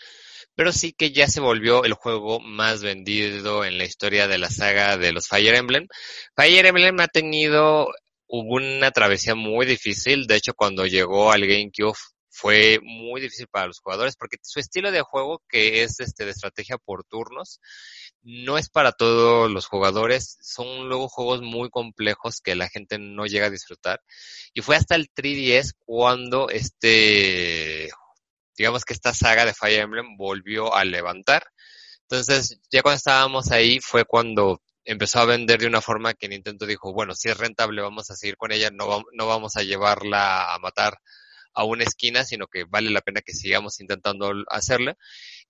pero 0.54 0.72
sí 0.72 0.92
que 0.92 1.12
ya 1.12 1.28
se 1.28 1.40
volvió 1.40 1.84
el 1.84 1.94
juego 1.94 2.40
más 2.40 2.82
vendido 2.82 3.64
en 3.64 3.78
la 3.78 3.84
historia 3.84 4.28
de 4.28 4.36
la 4.36 4.50
saga 4.50 4.98
de 4.98 5.12
los 5.12 5.28
Fire 5.28 5.54
Emblem. 5.54 5.88
Fire 6.36 6.66
Emblem 6.66 7.00
ha 7.00 7.08
tenido 7.08 7.88
hubo 8.28 8.56
una 8.56 8.90
travesía 8.90 9.34
muy 9.34 9.66
difícil. 9.66 10.26
De 10.26 10.36
hecho, 10.36 10.54
cuando 10.54 10.86
llegó 10.86 11.32
al 11.32 11.46
GameCube 11.46 11.96
fue 12.36 12.78
muy 12.82 13.22
difícil 13.22 13.46
para 13.48 13.66
los 13.66 13.80
jugadores 13.80 14.14
porque 14.16 14.36
su 14.42 14.60
estilo 14.60 14.92
de 14.92 15.00
juego, 15.00 15.42
que 15.48 15.82
es 15.82 16.00
este 16.00 16.26
de 16.26 16.32
estrategia 16.32 16.76
por 16.76 17.04
turnos, 17.04 17.60
no 18.22 18.58
es 18.58 18.68
para 18.68 18.92
todos 18.92 19.50
los 19.50 19.66
jugadores. 19.66 20.36
Son 20.42 20.88
luego 20.88 21.08
juegos 21.08 21.40
muy 21.40 21.70
complejos 21.70 22.40
que 22.42 22.54
la 22.54 22.68
gente 22.68 22.98
no 22.98 23.24
llega 23.24 23.46
a 23.46 23.50
disfrutar. 23.50 24.02
Y 24.52 24.60
fue 24.60 24.76
hasta 24.76 24.96
el 24.96 25.08
3DS 25.14 25.72
cuando 25.86 26.50
este, 26.50 27.88
digamos 28.56 28.84
que 28.84 28.92
esta 28.92 29.14
saga 29.14 29.46
de 29.46 29.54
Fire 29.54 29.80
Emblem 29.80 30.16
volvió 30.18 30.74
a 30.74 30.84
levantar. 30.84 31.44
Entonces, 32.02 32.60
ya 32.70 32.82
cuando 32.82 32.98
estábamos 32.98 33.50
ahí 33.50 33.80
fue 33.80 34.04
cuando 34.04 34.60
empezó 34.86 35.18
a 35.18 35.26
vender 35.26 35.60
de 35.60 35.66
una 35.66 35.82
forma 35.82 36.14
que 36.14 36.28
Nintendo 36.28 36.64
dijo, 36.64 36.92
bueno, 36.92 37.14
si 37.14 37.28
es 37.28 37.36
rentable 37.36 37.82
vamos 37.82 38.10
a 38.10 38.16
seguir 38.16 38.36
con 38.36 38.52
ella, 38.52 38.70
no, 38.70 39.04
no 39.12 39.26
vamos 39.26 39.56
a 39.56 39.62
llevarla 39.62 40.54
a 40.54 40.58
matar 40.58 40.98
a 41.52 41.64
una 41.64 41.84
esquina, 41.84 42.24
sino 42.24 42.46
que 42.46 42.64
vale 42.64 42.90
la 42.90 43.00
pena 43.00 43.22
que 43.22 43.32
sigamos 43.32 43.80
intentando 43.80 44.30
hacerla. 44.48 44.96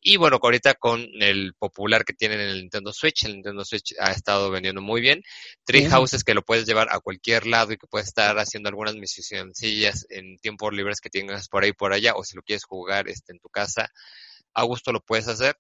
Y 0.01 0.16
bueno, 0.18 0.39
ahorita 0.41 0.74
con 0.74 1.05
el 1.20 1.55
popular 1.59 2.05
que 2.05 2.12
tienen 2.12 2.41
en 2.41 2.49
el 2.49 2.61
Nintendo 2.61 2.93
Switch, 2.93 3.24
el 3.24 3.34
Nintendo 3.34 3.64
Switch 3.64 3.95
ha 3.99 4.12
estado 4.12 4.51
vendiendo 4.51 4.80
muy 4.80 5.01
bien. 5.01 5.22
Three 5.64 5.87
Houses 5.87 6.22
que 6.22 6.34
lo 6.34 6.43
puedes 6.43 6.64
llevar 6.64 6.89
a 6.93 7.01
cualquier 7.01 7.47
lado 7.47 7.72
y 7.72 7.76
que 7.76 7.89
puedes 7.89 8.07
estar 8.07 8.39
haciendo 8.39 8.68
algunas 8.68 8.95
misioncillas 8.95 10.07
en 10.09 10.39
tiempos 10.39 10.72
libres 10.72 11.01
que 11.01 11.11
tengas 11.11 11.49
por 11.49 11.64
ahí 11.64 11.72
por 11.72 11.93
allá, 11.93 12.14
o 12.14 12.22
si 12.24 12.37
lo 12.37 12.43
quieres 12.43 12.64
jugar 12.64 13.09
este, 13.09 13.32
en 13.32 13.41
tu 13.41 13.49
casa, 13.49 13.91
a 14.55 14.62
gusto 14.62 14.93
lo 14.93 15.01
puedes 15.01 15.26
hacer 15.26 15.57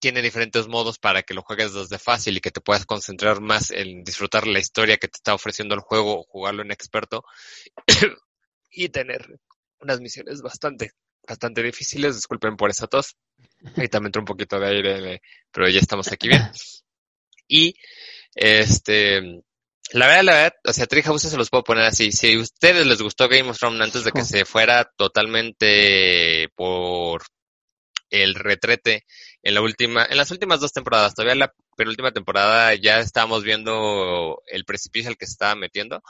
tiene 0.00 0.22
diferentes 0.22 0.68
modos 0.68 0.98
para 0.98 1.22
que 1.22 1.34
lo 1.34 1.42
juegues 1.42 1.74
desde 1.74 1.98
fácil 1.98 2.36
y 2.36 2.40
que 2.40 2.50
te 2.50 2.60
puedas 2.60 2.86
concentrar 2.86 3.40
más 3.40 3.70
en 3.70 4.04
disfrutar 4.04 4.46
la 4.46 4.58
historia 4.58 4.96
que 4.96 5.08
te 5.08 5.16
está 5.16 5.34
ofreciendo 5.34 5.74
el 5.74 5.80
juego 5.80 6.20
o 6.20 6.24
jugarlo 6.24 6.62
en 6.62 6.72
experto 6.72 7.24
y 8.70 8.88
tener 8.88 9.38
unas 9.80 10.00
misiones 10.00 10.42
bastante, 10.42 10.92
bastante 11.26 11.62
difíciles. 11.62 12.16
Disculpen 12.16 12.56
por 12.56 12.70
esa 12.70 12.86
tos. 12.86 13.16
Ahí 13.76 13.88
también 13.88 14.08
entró 14.08 14.22
un 14.22 14.26
poquito 14.26 14.58
de 14.58 14.66
aire, 14.68 15.22
pero 15.50 15.68
ya 15.68 15.80
estamos 15.80 16.10
aquí 16.10 16.28
bien. 16.28 16.50
Y 17.46 17.74
este, 18.34 19.20
la 19.92 20.06
verdad, 20.06 20.22
la 20.22 20.32
verdad, 20.32 20.52
o 20.64 20.72
sea, 20.72 20.86
Treehouse 20.86 21.22
se 21.22 21.36
los 21.36 21.50
puedo 21.50 21.64
poner 21.64 21.84
así. 21.84 22.12
Si 22.12 22.32
a 22.32 22.40
ustedes 22.40 22.86
les 22.86 23.02
gustó 23.02 23.28
Game 23.28 23.50
of 23.50 23.58
Thrones 23.58 23.80
antes 23.80 24.04
de 24.04 24.12
que 24.12 24.24
se 24.24 24.44
fuera 24.44 24.90
totalmente 24.96 26.48
por 26.54 27.22
el 28.10 28.34
retrete 28.34 29.04
en 29.42 29.54
la 29.54 29.60
última, 29.60 30.06
en 30.08 30.16
las 30.16 30.30
últimas 30.30 30.60
dos 30.60 30.72
temporadas, 30.72 31.14
todavía 31.14 31.34
la 31.34 31.54
penúltima 31.76 32.12
temporada 32.12 32.74
ya 32.74 33.00
estábamos 33.00 33.44
viendo 33.44 34.42
el 34.46 34.64
precipicio 34.64 35.10
al 35.10 35.16
que 35.16 35.26
se 35.26 35.32
estaba 35.32 35.54
metiendo, 35.54 36.02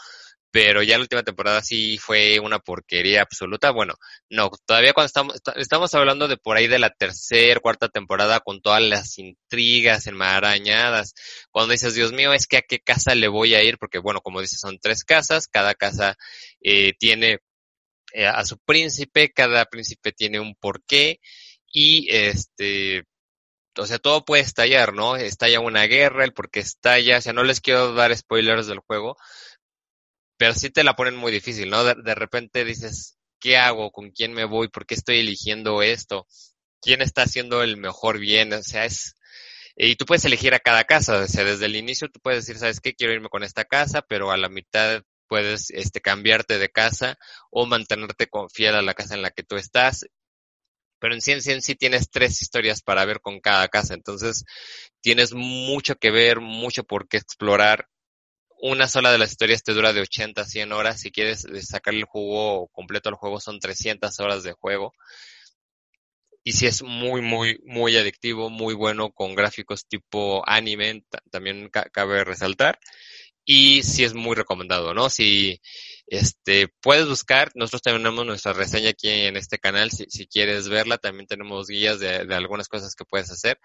pero 0.53 0.83
ya 0.83 0.99
la 0.99 1.03
última 1.03 1.23
temporada 1.23 1.63
sí 1.63 1.97
fue 1.97 2.39
una 2.39 2.59
porquería 2.59 3.23
absoluta. 3.23 3.71
Bueno, 3.71 3.95
no, 4.29 4.51
todavía 4.67 4.93
cuando 4.93 5.07
estamos, 5.07 5.41
estamos 5.57 5.95
hablando 5.95 6.29
de 6.29 6.37
por 6.37 6.59
ahí 6.59 6.69
de 6.69 6.79
la 6.79 6.91
tercera, 6.91 7.59
cuarta 7.61 7.89
temporada 7.89 8.41
con 8.41 8.61
todas 8.61 8.83
las 8.83 9.19
intrigas 9.19 10.07
enmarañadas. 10.07 11.15
Cuando 11.51 11.73
dices, 11.73 11.95
Dios 11.95 12.13
mío, 12.13 12.35
es 12.35 12.47
que 12.47 12.59
a 12.59 12.63
qué 12.63 12.81
casa 12.81 13.15
le 13.15 13.29
voy 13.29 13.55
a 13.55 13.63
ir, 13.65 13.79
porque 13.79 13.99
bueno, 13.99 14.21
como 14.21 14.43
dices, 14.43 14.61
son 14.61 14.79
tres 14.79 15.05
casas, 15.05 15.49
cada 15.49 15.75
casa 15.75 16.17
eh, 16.61 16.93
tiene 16.99 17.39
eh, 18.13 18.27
a 18.27 18.45
su 18.45 18.59
príncipe, 18.59 19.33
cada 19.33 19.65
príncipe 19.65 20.13
tiene 20.13 20.39
un 20.39 20.55
porqué 20.55 21.19
y 21.73 22.09
este 22.15 23.05
o 23.79 23.87
sea, 23.87 23.99
todo 23.99 24.25
puede 24.25 24.43
estallar, 24.43 24.93
¿no? 24.95 25.17
Estalla 25.17 25.61
una 25.61 25.85
guerra, 25.85 26.25
el 26.25 26.33
porque 26.33 26.61
estalla, 26.61 27.19
o 27.19 27.21
sea, 27.21 27.33
no 27.33 27.45
les 27.45 27.61
quiero 27.61 27.95
dar 27.95 28.17
spoilers 28.17 28.67
del 28.67 28.81
juego, 28.81 29.17
pero 30.37 30.55
sí 30.55 30.71
te 30.71 30.85
la 30.85 30.97
ponen 30.97 31.17
muy 31.17 31.33
difícil, 31.33 31.71
¿no? 31.71 31.85
De, 31.85 32.15
repente 32.15 32.65
dices, 32.65 33.17
¿qué 33.41 33.57
hago? 33.57 33.93
¿Con 33.93 34.11
quién 34.11 34.33
me 34.33 34.45
voy? 34.45 34.69
¿Por 34.69 34.87
qué 34.87 34.95
estoy 34.95 35.21
eligiendo 35.21 35.83
esto? 35.83 36.27
¿Quién 36.81 37.03
está 37.03 37.23
haciendo 37.23 37.63
el 37.63 37.77
mejor 37.77 38.19
bien? 38.19 38.53
O 38.53 38.63
sea, 38.63 38.85
es... 38.85 39.15
Y 39.77 39.97
tú 39.97 40.05
puedes 40.05 40.25
elegir 40.25 40.55
a 40.55 40.61
cada 40.61 40.85
casa, 40.85 41.19
o 41.19 41.27
sea, 41.29 41.45
desde 41.45 41.67
el 41.67 41.77
inicio 41.77 42.11
tú 42.11 42.21
puedes 42.21 42.45
decir, 42.45 42.59
¿sabes 42.59 42.81
qué? 42.81 42.95
Quiero 42.95 43.15
irme 43.15 43.29
con 43.29 43.43
esta 43.43 43.65
casa, 43.65 44.03
pero 44.03 44.31
a 44.33 44.37
la 44.37 44.49
mitad 44.49 45.03
puedes 45.29 45.71
este, 45.71 46.01
cambiarte 46.01 46.59
de 46.59 46.69
casa 46.71 47.19
o 47.51 47.65
mantenerte 47.65 48.29
fiel 48.53 48.75
a 48.75 48.83
la 48.83 48.95
casa 48.95 49.15
en 49.15 49.23
la 49.23 49.31
que 49.31 49.45
tú 49.45 49.57
estás 49.57 50.07
pero 51.03 51.15
en 51.15 51.21
sí, 51.21 51.33
en 51.33 51.63
sí, 51.63 51.75
tienes 51.75 52.11
tres 52.11 52.41
historias 52.43 52.81
para 52.81 53.05
ver 53.05 53.21
con 53.21 53.41
cada 53.41 53.67
casa, 53.67 53.93
entonces 53.93 54.45
tienes 55.01 55.35
mucho 55.35 55.97
que 55.97 56.13
ver, 56.13 56.39
mucho 56.39 56.85
por 56.85 57.09
qué 57.09 57.17
explorar. 57.17 57.89
Una 58.61 58.87
sola 58.87 59.11
de 59.11 59.19
las 59.19 59.33
historias 59.33 59.65
te 59.65 59.73
dura 59.73 59.93
de 59.93 60.01
80 60.01 60.43
a 60.43 60.45
100 60.45 60.71
horas, 60.71 61.01
si 61.01 61.11
quieres 61.11 61.45
sacar 61.63 61.95
el 61.95 62.05
juego 62.05 62.69
completo 62.69 63.09
al 63.09 63.17
juego 63.17 63.41
son 63.41 63.59
300 63.59 64.21
horas 64.21 64.45
de 64.45 64.53
juego. 64.53 64.93
Y 66.45 66.53
si 66.53 66.69
es 66.69 66.85
muy, 66.85 67.21
muy, 67.21 67.59
muy 67.65 67.97
adictivo, 67.97 68.49
muy 68.49 68.75
bueno, 68.75 69.11
con 69.11 69.35
gráficos 69.35 69.89
tipo 69.89 70.49
anime, 70.49 71.05
también 71.33 71.69
cabe 71.69 72.23
resaltar 72.23 72.79
y 73.45 73.83
sí 73.83 74.05
es 74.05 74.15
muy 74.15 74.35
recomendado, 74.37 74.95
¿no? 74.95 75.11
Si 75.11 75.61
este 76.07 76.69
puedes 76.81 77.09
buscar, 77.09 77.51
nosotros 77.55 77.83
tenemos 77.83 78.27
nuestra 78.27 78.53
reseña 78.53 78.91
aquí 78.91 79.09
en 79.09 79.37
este 79.37 79.59
canal, 79.59 79.91
si, 79.91 80.05
si 80.09 80.27
quieres 80.27 80.69
verla, 80.69 80.99
también 80.99 81.27
tenemos 81.27 81.69
guías 81.69 81.99
de, 82.01 82.27
de, 82.27 82.35
algunas 82.35 82.69
cosas 82.69 82.95
que 82.95 83.05
puedes 83.05 83.31
hacer, 83.31 83.59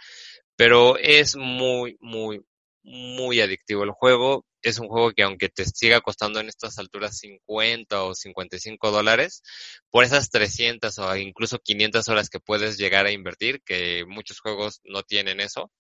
pero 0.55 0.97
es 0.97 1.35
muy, 1.35 1.97
muy, 1.99 2.41
muy 2.83 3.41
adictivo 3.41 3.83
el 3.83 3.91
juego. 3.91 4.45
Es 4.63 4.79
un 4.79 4.87
juego 4.87 5.11
que 5.11 5.23
aunque 5.23 5.49
te 5.49 5.65
siga 5.65 6.01
costando 6.01 6.39
en 6.39 6.49
estas 6.49 6.77
alturas 6.79 7.17
50 7.19 8.03
o 8.03 8.15
55 8.15 8.91
dólares, 8.91 9.43
por 9.91 10.03
esas 10.03 10.29
300 10.29 10.97
o 10.99 11.15
incluso 11.17 11.59
500 11.59 12.07
horas 12.09 12.29
que 12.29 12.39
puedes 12.39 12.77
llegar 12.77 13.05
a 13.05 13.11
invertir, 13.11 13.61
que 13.63 14.05
muchos 14.07 14.39
juegos 14.39 14.81
no 14.83 15.03
tienen 15.03 15.39
eso, 15.39 15.71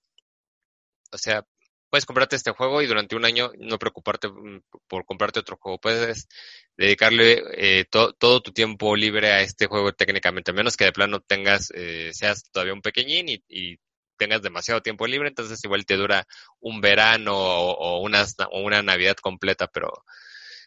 o 1.11 1.17
sea, 1.17 1.45
puedes 1.89 2.05
comprarte 2.05 2.35
este 2.35 2.51
juego 2.51 2.81
y 2.81 2.87
durante 2.87 3.15
un 3.15 3.25
año 3.25 3.51
no 3.57 3.77
preocuparte 3.77 4.27
mm, 4.27 4.61
por 4.87 5.05
comprarte 5.05 5.39
otro 5.39 5.57
juego. 5.59 5.79
Puedes 5.79 6.27
dedicarle 6.75 7.43
eh, 7.53 7.85
todo 7.89 8.41
tu 8.41 8.51
tiempo 8.51 8.95
libre 8.95 9.31
a 9.31 9.41
este 9.41 9.67
juego 9.67 9.93
técnicamente, 9.93 10.51
a 10.51 10.53
menos 10.53 10.77
que 10.77 10.85
de 10.85 10.91
plano 10.91 11.19
tengas, 11.21 11.71
eh, 11.75 12.11
seas 12.13 12.43
todavía 12.51 12.73
un 12.73 12.81
pequeñín 12.81 13.27
y, 13.29 13.77
tengas 14.19 14.41
demasiado 14.41 14.81
tiempo 14.81 15.05
libre, 15.05 15.27
entonces 15.27 15.63
igual 15.63 15.85
te 15.85 15.95
dura 15.95 16.25
un 16.59 16.81
verano 16.81 17.35
o, 17.37 18.01
una, 18.01 18.25
o 18.51 18.61
una 18.61 18.81
Navidad 18.81 19.15
completa, 19.21 19.67
pero 19.67 19.93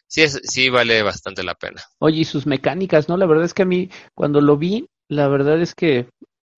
sí, 0.07 0.21
es, 0.21 0.39
sí 0.45 0.69
vale 0.69 1.03
bastante 1.03 1.43
la 1.43 1.55
pena. 1.55 1.83
Oye, 1.99 2.21
y 2.21 2.23
sus 2.23 2.45
mecánicas, 2.45 3.09
¿no? 3.09 3.17
La 3.17 3.25
verdad 3.25 3.43
es 3.43 3.53
que 3.53 3.63
a 3.63 3.65
mí, 3.65 3.89
cuando 4.15 4.39
lo 4.39 4.55
vi, 4.55 4.87
la 5.09 5.27
verdad 5.27 5.61
es 5.61 5.75
que 5.75 6.07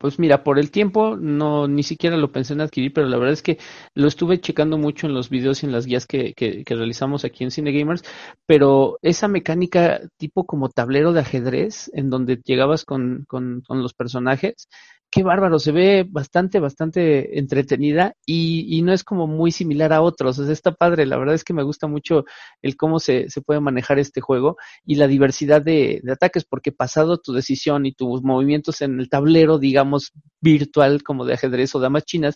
pues 0.03 0.19
mira, 0.19 0.43
por 0.43 0.59
el 0.59 0.69
tiempo 0.69 1.15
no 1.15 1.65
ni 1.69 1.81
siquiera 1.81 2.17
lo 2.17 2.33
pensé 2.33 2.51
en 2.51 2.59
adquirir, 2.59 2.91
pero 2.91 3.07
la 3.07 3.15
verdad 3.15 3.31
es 3.31 3.41
que 3.41 3.57
lo 3.93 4.09
estuve 4.09 4.41
checando 4.41 4.77
mucho 4.77 5.07
en 5.07 5.13
los 5.13 5.29
videos 5.29 5.63
y 5.63 5.65
en 5.65 5.71
las 5.71 5.85
guías 5.85 6.05
que, 6.05 6.33
que, 6.33 6.65
realizamos 6.67 7.23
aquí 7.23 7.45
en 7.45 7.51
Cine 7.51 7.71
Gamers, 7.71 8.03
pero 8.45 8.99
esa 9.01 9.29
mecánica 9.29 10.01
tipo 10.17 10.45
como 10.45 10.67
tablero 10.67 11.13
de 11.13 11.21
ajedrez, 11.21 11.89
en 11.93 12.09
donde 12.09 12.41
llegabas 12.43 12.83
con, 12.83 13.23
con, 13.29 13.61
con 13.65 13.81
los 13.81 13.93
personajes, 13.93 14.67
qué 15.13 15.21
bárbaro, 15.21 15.59
se 15.59 15.71
ve 15.71 16.07
bastante, 16.09 16.59
bastante 16.59 17.37
entretenida 17.37 18.15
y, 18.25 18.65
y, 18.75 18.81
no 18.81 18.93
es 18.93 19.03
como 19.03 19.27
muy 19.27 19.51
similar 19.51 19.93
a 19.93 20.01
otros. 20.01 20.39
O 20.39 20.43
sea, 20.43 20.51
está 20.51 20.71
padre, 20.71 21.05
la 21.05 21.17
verdad 21.17 21.35
es 21.35 21.43
que 21.43 21.53
me 21.53 21.61
gusta 21.61 21.85
mucho 21.85 22.25
el 22.63 22.75
cómo 22.75 22.99
se, 22.99 23.29
se 23.29 23.41
puede 23.41 23.59
manejar 23.59 23.99
este 23.99 24.21
juego 24.21 24.57
y 24.83 24.95
la 24.95 25.05
diversidad 25.05 25.61
de, 25.61 26.01
de, 26.01 26.11
ataques, 26.11 26.45
porque 26.45 26.71
pasado 26.71 27.19
tu 27.19 27.31
decisión 27.31 27.85
y 27.85 27.93
tus 27.93 28.23
movimientos 28.23 28.81
en 28.81 28.99
el 28.99 29.07
tablero, 29.07 29.59
digamos, 29.59 30.13
virtual 30.41 31.03
como 31.03 31.25
de 31.25 31.35
ajedrez 31.35 31.75
o 31.75 31.79
damas 31.79 32.05
chinas, 32.05 32.35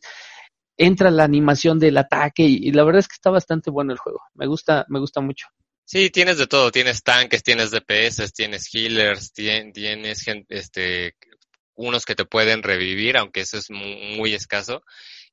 entra 0.78 1.10
la 1.10 1.24
animación 1.24 1.80
del 1.80 1.98
ataque 1.98 2.44
y, 2.44 2.72
la 2.74 2.84
verdad 2.84 3.00
es 3.00 3.08
que 3.08 3.16
está 3.16 3.32
bastante 3.32 3.72
bueno 3.72 3.92
el 3.92 3.98
juego. 3.98 4.22
Me 4.36 4.46
gusta, 4.46 4.86
me 4.90 5.00
gusta 5.00 5.20
mucho. 5.20 5.48
Sí, 5.84 6.12
tienes 6.12 6.38
de 6.38 6.46
todo, 6.46 6.70
tienes 6.70 7.02
tanques, 7.02 7.42
tienes 7.42 7.72
DPS, 7.72 8.32
tienes 8.34 8.70
healers, 8.72 9.34
tienes, 9.34 9.74
tienes 9.74 10.24
este, 10.50 11.16
unos 11.78 12.06
que 12.06 12.16
te 12.16 12.26
pueden 12.26 12.64
revivir, 12.64 13.18
aunque 13.18 13.42
eso 13.42 13.58
es 13.58 13.70
muy, 13.70 14.34
escaso. 14.34 14.84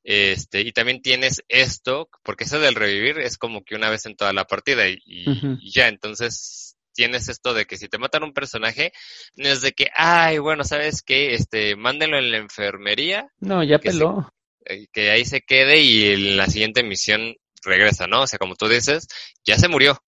Este, 0.05 0.61
y 0.61 0.73
también 0.73 1.03
tienes 1.03 1.43
esto, 1.49 2.09
porque 2.23 2.45
eso 2.45 2.61
del 2.61 2.75
revivir 2.75 3.19
es 3.19 3.39
como 3.39 3.65
que 3.65 3.75
una 3.75 3.91
vez 3.91 4.07
en 4.07 4.17
toda 4.17 4.33
la 4.33 4.45
partida 4.45 4.87
y, 4.89 5.01
y 5.05 5.73
ya, 5.73 5.89
entonces 5.89 6.77
tienes 6.95 7.29
esto 7.29 7.53
de 7.53 7.67
que 7.67 7.77
si 7.77 7.89
te 7.89 7.99
matan 7.99 8.23
un 8.23 8.33
personaje, 8.33 8.93
no 9.37 9.49
es 9.49 9.61
de 9.61 9.73
que, 9.73 9.89
ay, 9.95 10.39
bueno, 10.39 10.65
¿sabes 10.65 11.03
qué? 11.03 11.35
Este, 11.35 11.77
mándenlo 11.77 12.19
en 12.19 12.31
la 12.31 12.39
enfermería. 12.39 13.29
No, 13.41 13.63
ya 13.63 13.79
peló. 13.79 14.33
Eh, 14.65 14.87
que 14.93 15.11
ahí 15.11 15.25
se 15.25 15.43
quede 15.43 15.81
y 15.81 16.13
en 16.13 16.37
la 16.37 16.47
siguiente 16.47 16.83
misión 16.83 17.35
regresa, 17.63 18.07
¿no? 18.07 18.23
O 18.23 18.27
sea, 18.27 18.39
como 18.39 18.55
tú 18.55 18.69
dices, 18.69 19.09
ya 19.45 19.59
se 19.59 19.69
murió 19.69 19.99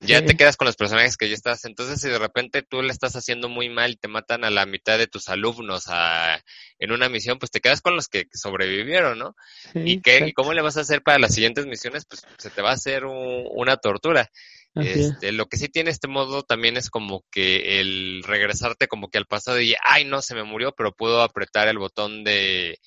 ya 0.00 0.24
te 0.24 0.36
quedas 0.36 0.56
con 0.56 0.66
los 0.66 0.76
personajes 0.76 1.16
que 1.16 1.28
ya 1.28 1.34
estás. 1.34 1.64
Entonces, 1.64 2.00
si 2.00 2.08
de 2.08 2.18
repente 2.18 2.62
tú 2.62 2.82
le 2.82 2.92
estás 2.92 3.16
haciendo 3.16 3.48
muy 3.48 3.68
mal 3.68 3.92
y 3.92 3.96
te 3.96 4.08
matan 4.08 4.44
a 4.44 4.50
la 4.50 4.66
mitad 4.66 4.98
de 4.98 5.06
tus 5.06 5.28
alumnos 5.28 5.84
a, 5.88 6.42
en 6.78 6.92
una 6.92 7.08
misión, 7.08 7.38
pues 7.38 7.50
te 7.50 7.60
quedas 7.60 7.80
con 7.80 7.96
los 7.96 8.08
que 8.08 8.26
sobrevivieron, 8.32 9.18
¿no? 9.18 9.34
¿Y, 9.74 10.00
qué, 10.02 10.26
¿Y 10.26 10.32
cómo 10.32 10.52
le 10.52 10.62
vas 10.62 10.76
a 10.76 10.82
hacer 10.82 11.02
para 11.02 11.18
las 11.18 11.34
siguientes 11.34 11.66
misiones? 11.66 12.04
Pues 12.06 12.22
se 12.38 12.50
te 12.50 12.62
va 12.62 12.70
a 12.70 12.74
hacer 12.74 13.04
una 13.04 13.76
tortura. 13.76 14.30
Este, 14.74 15.32
lo 15.32 15.46
que 15.46 15.56
sí 15.56 15.68
tiene 15.70 15.90
este 15.90 16.06
modo 16.06 16.42
también 16.42 16.76
es 16.76 16.90
como 16.90 17.24
que 17.30 17.80
el 17.80 18.22
regresarte 18.22 18.88
como 18.88 19.08
que 19.08 19.16
al 19.16 19.24
pasado 19.24 19.58
y, 19.58 19.74
ay, 19.82 20.04
no, 20.04 20.20
se 20.20 20.34
me 20.34 20.44
murió, 20.44 20.74
pero 20.76 20.92
puedo 20.92 21.22
apretar 21.22 21.68
el 21.68 21.78
botón 21.78 22.24
de 22.24 22.78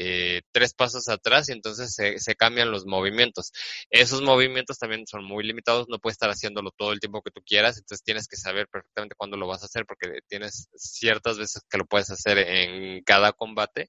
eh, 0.00 0.42
tres 0.52 0.74
pasos 0.74 1.08
atrás 1.08 1.48
y 1.48 1.52
entonces 1.52 1.92
se, 1.92 2.20
se, 2.20 2.36
cambian 2.36 2.70
los 2.70 2.86
movimientos. 2.86 3.50
Esos 3.90 4.22
movimientos 4.22 4.78
también 4.78 5.06
son 5.08 5.24
muy 5.24 5.44
limitados, 5.44 5.88
no 5.88 5.98
puedes 5.98 6.14
estar 6.14 6.30
haciéndolo 6.30 6.70
todo 6.70 6.92
el 6.92 7.00
tiempo 7.00 7.20
que 7.20 7.32
tú 7.32 7.42
quieras, 7.44 7.78
entonces 7.78 8.04
tienes 8.04 8.28
que 8.28 8.36
saber 8.36 8.68
perfectamente 8.68 9.16
cuándo 9.16 9.36
lo 9.36 9.48
vas 9.48 9.62
a 9.62 9.66
hacer 9.66 9.84
porque 9.86 10.20
tienes 10.28 10.68
ciertas 10.76 11.36
veces 11.36 11.62
que 11.68 11.78
lo 11.78 11.86
puedes 11.86 12.10
hacer 12.10 12.38
en 12.38 13.02
cada 13.02 13.32
combate. 13.32 13.88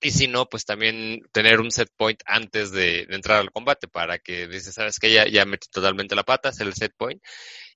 Y 0.00 0.10
si 0.12 0.28
no, 0.28 0.46
pues 0.48 0.64
también 0.64 1.22
tener 1.32 1.58
un 1.58 1.70
set 1.72 1.88
point 1.96 2.20
antes 2.26 2.70
de, 2.70 3.06
de 3.06 3.16
entrar 3.16 3.40
al 3.40 3.50
combate 3.50 3.88
para 3.88 4.18
que 4.18 4.46
dices, 4.46 4.74
sabes 4.74 4.98
que 5.00 5.10
ya, 5.10 5.26
ya 5.26 5.44
metí 5.46 5.68
totalmente 5.68 6.14
la 6.14 6.22
pata, 6.22 6.50
hacer 6.50 6.66
el 6.68 6.74
set 6.74 6.92
point. 6.96 7.20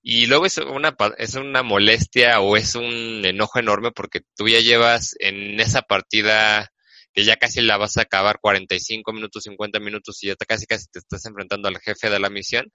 Y 0.03 0.27
luego 0.27 0.47
es 0.47 0.59
una, 0.59 0.95
es 1.19 1.35
una 1.35 1.63
molestia 1.63 2.41
o 2.41 2.57
es 2.57 2.75
un 2.75 3.25
enojo 3.25 3.59
enorme 3.59 3.91
porque 3.91 4.21
tú 4.37 4.49
ya 4.49 4.61
llevas 4.61 5.17
en 5.19 5.59
esa 5.61 5.83
partida 5.83 6.71
que 7.13 7.25
ya 7.25 7.37
casi 7.37 7.61
la 7.61 7.77
vas 7.77 7.97
a 7.97 8.03
acabar 8.03 8.39
45 8.41 9.13
minutos, 9.13 9.43
50 9.45 9.81
minutos 9.81 10.23
y 10.23 10.29
ya 10.29 10.37
casi 10.37 10.67
casi 10.67 10.87
te 10.91 11.01
estás 11.01 11.25
enfrentando 11.27 11.69
al 11.69 11.79
jefe 11.79 12.11
de 12.11 12.21
la 12.21 12.31
misión 12.31 12.73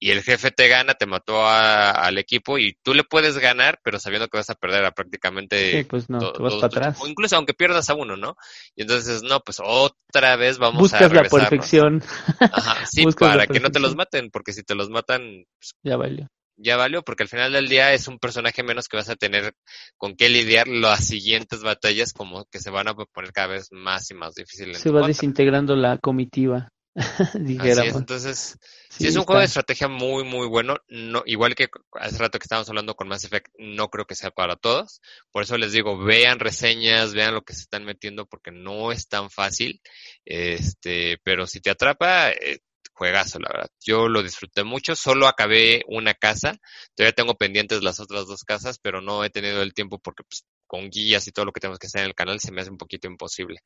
y 0.00 0.10
el 0.10 0.22
jefe 0.22 0.50
te 0.50 0.68
gana, 0.68 0.94
te 0.94 1.06
mató 1.06 1.46
al 1.46 2.18
equipo 2.18 2.58
y 2.58 2.78
tú 2.82 2.94
le 2.94 3.02
puedes 3.02 3.36
ganar, 3.38 3.80
pero 3.82 3.98
sabiendo 3.98 4.28
que 4.28 4.38
vas 4.38 4.50
a 4.50 4.54
perder 4.54 4.84
a 4.84 4.92
prácticamente 4.92 5.72
sí, 5.72 5.84
pues 5.84 6.08
no, 6.08 6.32
vas 6.38 6.54
para 6.54 6.66
atrás. 6.66 6.98
O 7.00 7.08
incluso 7.08 7.36
aunque 7.36 7.54
pierdas 7.54 7.90
a 7.90 7.94
uno, 7.94 8.16
¿no? 8.16 8.36
Y 8.76 8.82
entonces, 8.82 9.22
no, 9.24 9.40
pues 9.40 9.58
otra 9.60 10.36
vez 10.36 10.58
vamos 10.58 10.82
Buscas 10.82 11.10
a 11.10 11.14
la 11.14 11.24
perfección. 11.24 12.02
Ajá, 12.38 12.86
sí, 12.86 13.04
para 13.18 13.46
que 13.48 13.58
no 13.58 13.70
te 13.70 13.80
los 13.80 13.96
maten, 13.96 14.30
porque 14.30 14.52
si 14.52 14.62
te 14.62 14.76
los 14.76 14.88
matan... 14.88 15.44
Pues, 15.58 15.72
ya 15.82 15.96
valió 15.96 16.28
ya 16.58 16.76
valió, 16.76 17.02
porque 17.02 17.22
al 17.22 17.28
final 17.28 17.52
del 17.52 17.68
día 17.68 17.92
es 17.92 18.08
un 18.08 18.18
personaje 18.18 18.62
menos 18.62 18.88
que 18.88 18.96
vas 18.96 19.08
a 19.08 19.16
tener 19.16 19.54
con 19.96 20.16
qué 20.16 20.28
lidiar 20.28 20.68
las 20.68 21.06
siguientes 21.06 21.62
batallas, 21.62 22.12
como 22.12 22.44
que 22.46 22.58
se 22.58 22.70
van 22.70 22.88
a 22.88 22.94
poner 22.94 23.32
cada 23.32 23.48
vez 23.48 23.68
más 23.70 24.10
y 24.10 24.14
más 24.14 24.34
difíciles. 24.34 24.78
Se 24.78 24.90
va 24.90 25.06
desintegrando 25.06 25.76
la 25.76 25.98
comitiva. 25.98 26.68
Así 26.98 27.88
entonces, 27.94 28.58
sí, 28.88 29.06
es 29.06 29.16
un 29.16 29.22
juego 29.22 29.38
de 29.38 29.46
estrategia 29.46 29.86
muy, 29.86 30.24
muy 30.24 30.48
bueno. 30.48 30.76
No, 30.88 31.22
igual 31.26 31.54
que 31.54 31.68
hace 31.92 32.18
rato 32.18 32.38
que 32.38 32.44
estábamos 32.44 32.68
hablando 32.68 32.94
con 32.96 33.06
Mass 33.06 33.24
Effect, 33.24 33.52
no 33.56 33.88
creo 33.88 34.04
que 34.04 34.16
sea 34.16 34.32
para 34.32 34.56
todos. 34.56 35.00
Por 35.30 35.44
eso 35.44 35.56
les 35.56 35.70
digo, 35.72 35.96
vean 35.96 36.40
reseñas, 36.40 37.14
vean 37.14 37.34
lo 37.34 37.42
que 37.42 37.54
se 37.54 37.62
están 37.62 37.84
metiendo, 37.84 38.26
porque 38.26 38.50
no 38.50 38.90
es 38.90 39.06
tan 39.06 39.30
fácil. 39.30 39.80
Este, 40.24 41.18
pero 41.22 41.46
si 41.46 41.60
te 41.60 41.70
atrapa, 41.70 42.30
eh, 42.32 42.58
juegazo, 42.98 43.38
la 43.38 43.48
verdad. 43.52 43.68
Yo 43.84 44.08
lo 44.08 44.22
disfruté 44.22 44.64
mucho, 44.64 44.94
solo 44.96 45.28
acabé 45.28 45.82
una 45.86 46.14
casa, 46.14 46.56
todavía 46.94 47.14
tengo 47.14 47.34
pendientes 47.34 47.82
las 47.82 48.00
otras 48.00 48.26
dos 48.26 48.42
casas, 48.44 48.78
pero 48.82 49.00
no 49.00 49.24
he 49.24 49.30
tenido 49.30 49.62
el 49.62 49.72
tiempo 49.72 49.98
porque 49.98 50.24
pues, 50.28 50.44
con 50.66 50.90
guías 50.90 51.26
y 51.28 51.32
todo 51.32 51.46
lo 51.46 51.52
que 51.52 51.60
tenemos 51.60 51.78
que 51.78 51.86
hacer 51.86 52.02
en 52.02 52.08
el 52.08 52.14
canal 52.14 52.40
se 52.40 52.52
me 52.52 52.60
hace 52.60 52.70
un 52.70 52.76
poquito 52.78 53.06
imposible. 53.06 53.60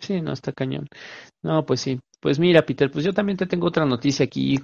Sí, 0.00 0.20
no, 0.20 0.32
está 0.32 0.52
cañón. 0.52 0.86
No, 1.42 1.66
pues 1.66 1.80
sí. 1.80 1.98
Pues 2.20 2.38
mira, 2.38 2.64
Peter, 2.64 2.90
pues 2.90 3.04
yo 3.04 3.12
también 3.12 3.36
te 3.36 3.46
tengo 3.46 3.66
otra 3.66 3.84
noticia 3.84 4.24
aquí. 4.24 4.60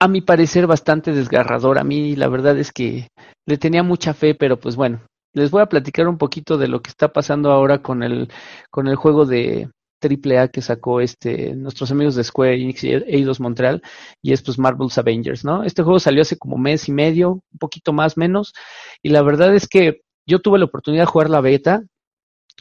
A 0.00 0.08
mi 0.08 0.20
parecer 0.20 0.66
bastante 0.66 1.12
desgarradora. 1.12 1.82
A 1.82 1.84
mí 1.84 2.16
la 2.16 2.28
verdad 2.28 2.58
es 2.58 2.72
que 2.72 3.08
le 3.46 3.56
tenía 3.56 3.84
mucha 3.84 4.14
fe, 4.14 4.34
pero 4.34 4.58
pues 4.58 4.74
bueno, 4.74 5.06
les 5.32 5.50
voy 5.50 5.62
a 5.62 5.66
platicar 5.66 6.08
un 6.08 6.18
poquito 6.18 6.58
de 6.58 6.68
lo 6.68 6.80
que 6.80 6.90
está 6.90 7.12
pasando 7.12 7.52
ahora 7.52 7.82
con 7.82 8.02
el, 8.02 8.28
con 8.70 8.88
el 8.88 8.96
juego 8.96 9.26
de, 9.26 9.70
triple 9.98 10.38
A 10.38 10.48
que 10.48 10.62
sacó 10.62 11.00
este 11.00 11.54
nuestros 11.54 11.90
amigos 11.90 12.14
de 12.14 12.24
Square 12.24 12.54
Enix 12.54 12.84
y 12.84 12.92
Eidos 12.92 13.40
Montreal 13.40 13.82
y 14.22 14.32
es 14.32 14.42
pues 14.42 14.58
Marvel's 14.58 14.98
Avengers, 14.98 15.44
¿no? 15.44 15.64
Este 15.64 15.82
juego 15.82 15.98
salió 15.98 16.22
hace 16.22 16.38
como 16.38 16.58
mes 16.58 16.88
y 16.88 16.92
medio, 16.92 17.32
un 17.32 17.58
poquito 17.58 17.92
más 17.92 18.16
menos 18.16 18.54
y 19.02 19.10
la 19.10 19.22
verdad 19.22 19.54
es 19.54 19.68
que 19.68 20.02
yo 20.26 20.40
tuve 20.40 20.58
la 20.58 20.66
oportunidad 20.66 21.02
de 21.04 21.06
jugar 21.06 21.30
la 21.30 21.40
beta. 21.40 21.82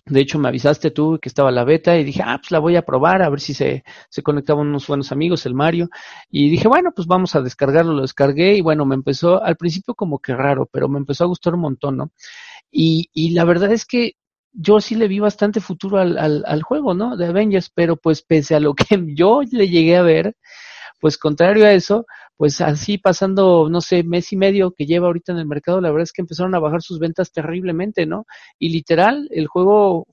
De 0.08 0.20
hecho, 0.20 0.38
me 0.38 0.50
avisaste 0.50 0.92
tú 0.92 1.18
que 1.20 1.30
estaba 1.30 1.52
la 1.52 1.64
beta 1.64 1.98
y 1.98 2.04
dije, 2.04 2.22
ah, 2.24 2.38
pues 2.38 2.52
la 2.52 2.60
voy 2.60 2.76
a 2.76 2.84
probar, 2.84 3.24
a 3.24 3.30
ver 3.30 3.40
si 3.40 3.56
se, 3.56 3.84
se 4.10 4.22
conectaban 4.22 4.68
unos 4.68 4.86
buenos 4.86 5.12
amigos, 5.12 5.48
el 5.48 5.56
Mario. 5.56 5.90
Y 6.30 6.50
dije, 6.50 6.68
bueno, 6.68 6.92
pues 6.96 7.08
vamos 7.08 7.36
a 7.36 7.42
descargarlo, 7.42 7.94
lo 7.94 8.04
descargué 8.04 8.56
y 8.56 8.62
bueno, 8.62 8.86
me 8.86 8.94
empezó, 8.94 9.42
al 9.44 9.56
principio 9.58 9.96
como 9.96 10.20
que 10.20 10.36
raro, 10.36 10.70
pero 10.72 10.88
me 10.90 11.00
empezó 11.00 11.24
a 11.24 11.28
gustar 11.28 11.56
un 11.56 11.62
montón, 11.62 11.98
¿no? 11.98 12.12
Y, 12.72 13.10
y 13.14 13.32
la 13.32 13.46
verdad 13.46 13.72
es 13.72 13.86
que 13.86 14.14
yo 14.58 14.80
sí 14.82 14.96
le 14.96 15.08
vi 15.08 15.20
bastante 15.20 15.60
futuro 15.60 15.98
al, 16.00 16.18
al, 16.18 16.44
al, 16.48 16.64
juego, 16.64 16.94
¿no? 16.94 17.18
De 17.18 17.28
Avengers, 17.28 17.70
pero 17.74 17.98
pues 17.98 18.22
pese 18.22 18.56
a 18.56 18.60
lo 18.60 18.74
que 18.74 18.86
yo 19.16 19.42
le 19.52 19.68
llegué 19.70 19.98
a 19.98 20.02
ver, 20.02 20.36
pues 21.00 21.18
contrario 21.18 21.66
a 21.66 21.74
eso, 21.74 22.06
pues 22.38 22.62
así 22.62 22.98
pasando, 22.98 23.70
no 23.70 23.82
sé, 23.82 24.04
mes 24.04 24.32
y 24.34 24.38
medio 24.38 24.72
que 24.72 24.86
lleva 24.86 25.08
ahorita 25.08 25.32
en 25.32 25.40
el 25.40 25.48
mercado, 25.48 25.82
la 25.82 25.90
verdad 25.90 26.04
es 26.04 26.14
que 26.14 26.22
empezaron 26.22 26.56
a 26.56 26.60
bajar 26.60 26.82
sus 26.82 27.00
ventas 27.00 27.32
terriblemente, 27.32 28.06
¿no? 28.06 28.26
Y 28.60 28.70
literal, 28.70 29.28
el 29.32 29.48
juego 29.48 30.08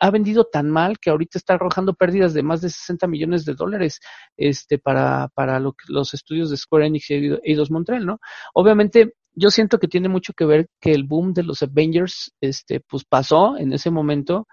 ha 0.00 0.10
vendido 0.10 0.44
tan 0.44 0.70
mal 0.70 0.98
que 0.98 1.10
ahorita 1.10 1.38
está 1.38 1.54
arrojando 1.54 1.94
pérdidas 1.94 2.32
de 2.32 2.42
más 2.42 2.60
de 2.60 2.70
60 2.70 3.06
millones 3.06 3.44
de 3.44 3.54
dólares 3.54 4.00
este 4.36 4.78
para 4.78 5.28
para 5.34 5.58
lo 5.58 5.74
los 5.88 6.14
estudios 6.14 6.50
de 6.50 6.56
Square 6.56 6.86
Enix 6.86 7.10
y 7.10 7.36
Eidos 7.42 7.70
Montreal, 7.70 8.06
¿no? 8.06 8.20
Obviamente 8.54 9.14
yo 9.34 9.50
siento 9.50 9.78
que 9.78 9.88
tiene 9.88 10.08
mucho 10.08 10.32
que 10.32 10.44
ver 10.44 10.68
que 10.80 10.92
el 10.92 11.04
boom 11.04 11.34
de 11.34 11.42
los 11.42 11.62
Avengers, 11.62 12.32
este, 12.40 12.80
pues 12.80 13.04
pasó 13.04 13.56
en 13.56 13.72
ese 13.72 13.90
momento, 13.90 14.46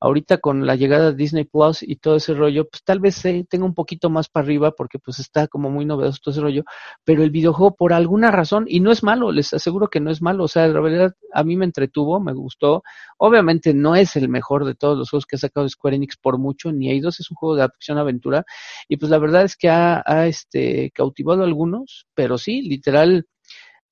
ahorita 0.00 0.38
con 0.38 0.66
la 0.66 0.76
llegada 0.76 1.10
de 1.10 1.16
Disney 1.16 1.44
Plus 1.44 1.82
y 1.82 1.96
todo 1.96 2.16
ese 2.16 2.34
rollo, 2.34 2.68
pues 2.68 2.82
tal 2.84 3.00
vez 3.00 3.24
eh, 3.24 3.46
tenga 3.48 3.64
un 3.64 3.74
poquito 3.74 4.10
más 4.10 4.28
para 4.28 4.44
arriba 4.44 4.72
porque 4.72 4.98
pues 4.98 5.18
está 5.18 5.48
como 5.48 5.70
muy 5.70 5.84
novedoso 5.84 6.18
todo 6.22 6.32
ese 6.32 6.40
rollo, 6.42 6.64
pero 7.04 7.22
el 7.22 7.30
videojuego 7.30 7.74
por 7.74 7.92
alguna 7.92 8.30
razón, 8.30 8.66
y 8.68 8.80
no 8.80 8.92
es 8.92 9.02
malo, 9.02 9.32
les 9.32 9.54
aseguro 9.54 9.88
que 9.88 10.00
no 10.00 10.10
es 10.10 10.20
malo, 10.20 10.44
o 10.44 10.48
sea, 10.48 10.68
la 10.68 10.80
verdad 10.80 11.14
a 11.32 11.44
mí 11.44 11.56
me 11.56 11.64
entretuvo, 11.64 12.20
me 12.20 12.34
gustó, 12.34 12.82
obviamente 13.18 13.72
no 13.74 13.96
es 13.96 14.16
el 14.16 14.28
mejor 14.28 14.64
de 14.66 14.74
todos 14.74 14.98
los 14.98 15.10
juegos 15.10 15.26
que 15.26 15.36
ha 15.36 15.38
sacado 15.38 15.68
Square 15.68 15.96
Enix 15.96 16.16
por 16.16 16.38
mucho, 16.38 16.72
ni 16.72 16.90
hay 16.90 17.00
dos 17.00 17.20
es 17.20 17.30
un 17.30 17.36
juego 17.36 17.56
de 17.56 17.62
acción 17.62 17.98
aventura, 17.98 18.44
y 18.88 18.98
pues 18.98 19.10
la 19.10 19.18
verdad 19.18 19.44
es 19.44 19.56
que 19.56 19.70
ha, 19.70 20.02
ha 20.04 20.26
este, 20.26 20.90
cautivado 20.94 21.42
a 21.42 21.46
algunos, 21.46 22.06
pero 22.14 22.36
sí, 22.38 22.62
literal, 22.62 23.26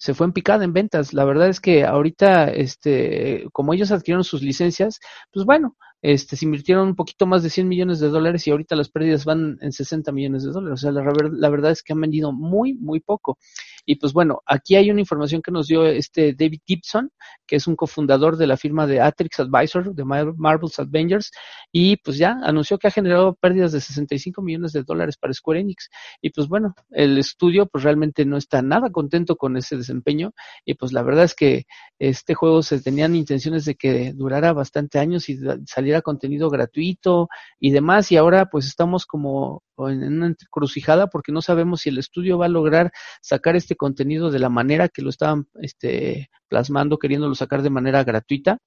se 0.05 0.13
fue 0.13 0.27
en 0.27 0.35
picada 0.35 0.65
en 0.65 0.75
ventas. 0.75 1.15
La 1.15 1.25
verdad 1.25 1.49
es 1.49 1.61
que 1.61 1.87
ahorita, 1.87 2.51
este, 2.51 3.47
como 3.53 3.73
ellos 3.73 3.91
adquirieron 3.91 4.23
sus 4.23 4.43
licencias, 4.43 5.01
pues 5.33 5.47
bueno, 5.47 5.79
este, 6.03 6.37
se 6.37 6.45
invirtieron 6.45 6.89
un 6.89 6.95
poquito 6.95 7.25
más 7.27 7.43
de 7.43 7.49
100 7.49 7.67
millones 7.67 8.01
de 8.01 8.11
dólares 8.11 8.47
y 8.47 8.51
ahorita 8.51 8.77
las 8.77 8.91
pérdidas 8.91 9.25
van 9.25 9.57
en 9.63 9.73
60 9.73 10.13
millones 10.13 10.45
de 10.45 10.51
dólares. 10.51 10.75
O 10.75 10.83
sea, 10.83 10.93
la, 10.93 11.11
la, 11.33 11.49
verdad 11.49 11.71
es 11.71 11.83
que 11.83 11.95
han 11.95 12.03
vendido 12.03 12.33
muy, 12.33 12.75
muy 12.75 13.01
poco. 13.01 13.39
Y 13.85 13.97
pues 13.97 14.13
bueno, 14.13 14.43
aquí 14.47 14.77
hay 14.77 14.91
una 14.91 15.01
información 15.01 15.43
que 15.43 15.51
nos 15.51 15.67
dio 15.67 15.87
este 15.87 16.35
David 16.35 16.61
Gibson, 16.67 17.11
que 17.47 17.57
es 17.57 17.67
un 17.67 17.77
cofundador 17.77 18.37
de 18.37 18.47
la 18.47 18.57
firma 18.57 18.87
de 18.87 19.01
Atrix 19.01 19.41
Advisor, 19.41 19.95
de 19.95 20.05
Marvel's 20.05 20.79
Avengers, 20.79 21.31
y 21.71 21.97
pues 21.99 22.17
ya 22.17 22.39
anunció 22.43 22.79
que 22.79 22.89
ha 22.89 22.91
generado 22.91 23.35
pérdidas 23.35 23.73
de 23.73 23.81
65 23.81 24.43
millones 24.43 24.73
de 24.73 24.83
dólares 24.83 25.17
para 25.17 25.33
Square 25.33 25.61
Enix. 25.61 25.91
Y 26.21 26.31
pues 26.31 26.49
bueno, 26.49 26.75
el 26.91 27.19
estudio 27.19 27.67
pues 27.67 27.85
realmente 27.85 28.25
no 28.25 28.37
está 28.37 28.63
nada 28.63 28.91
contento 28.91 29.37
con 29.37 29.57
ese 29.57 29.77
desempeño 29.77 30.33
y 30.65 30.75
pues 30.75 30.93
la 30.93 31.03
verdad 31.03 31.25
es 31.25 31.35
que 31.35 31.65
este 31.99 32.35
juego 32.35 32.63
se 32.63 32.81
tenían 32.81 33.15
intenciones 33.15 33.65
de 33.65 33.75
que 33.75 34.13
durara 34.15 34.53
bastante 34.53 34.99
años 34.99 35.29
y 35.29 35.39
saliera 35.67 36.03
contenido 36.03 36.51
gratuito 36.51 37.29
y 37.61 37.71
demás 37.71 38.11
y 38.13 38.17
ahora 38.17 38.47
pues 38.47 38.67
estamos 38.67 39.07
como 39.07 39.63
en 39.79 40.03
una 40.05 40.29
encrucijada 40.29 41.09
porque 41.09 41.33
no 41.33 41.43
sabemos 41.43 41.83
si 41.83 41.89
el 41.91 41.99
estudio 41.99 42.39
va 42.39 42.47
a 42.47 42.49
lograr 42.49 42.93
sacar 43.21 43.57
este 43.57 43.77
contenido 43.77 44.31
de 44.31 44.39
la 44.39 44.49
manera 44.49 44.89
que 44.89 45.03
lo 45.03 45.11
estaban 45.11 45.49
este, 45.61 46.31
plasmando, 46.49 46.99
queriéndolo 46.99 47.35
sacar 47.35 47.63
de 47.63 47.71
manera 47.71 48.05
gratuita. 48.05 48.59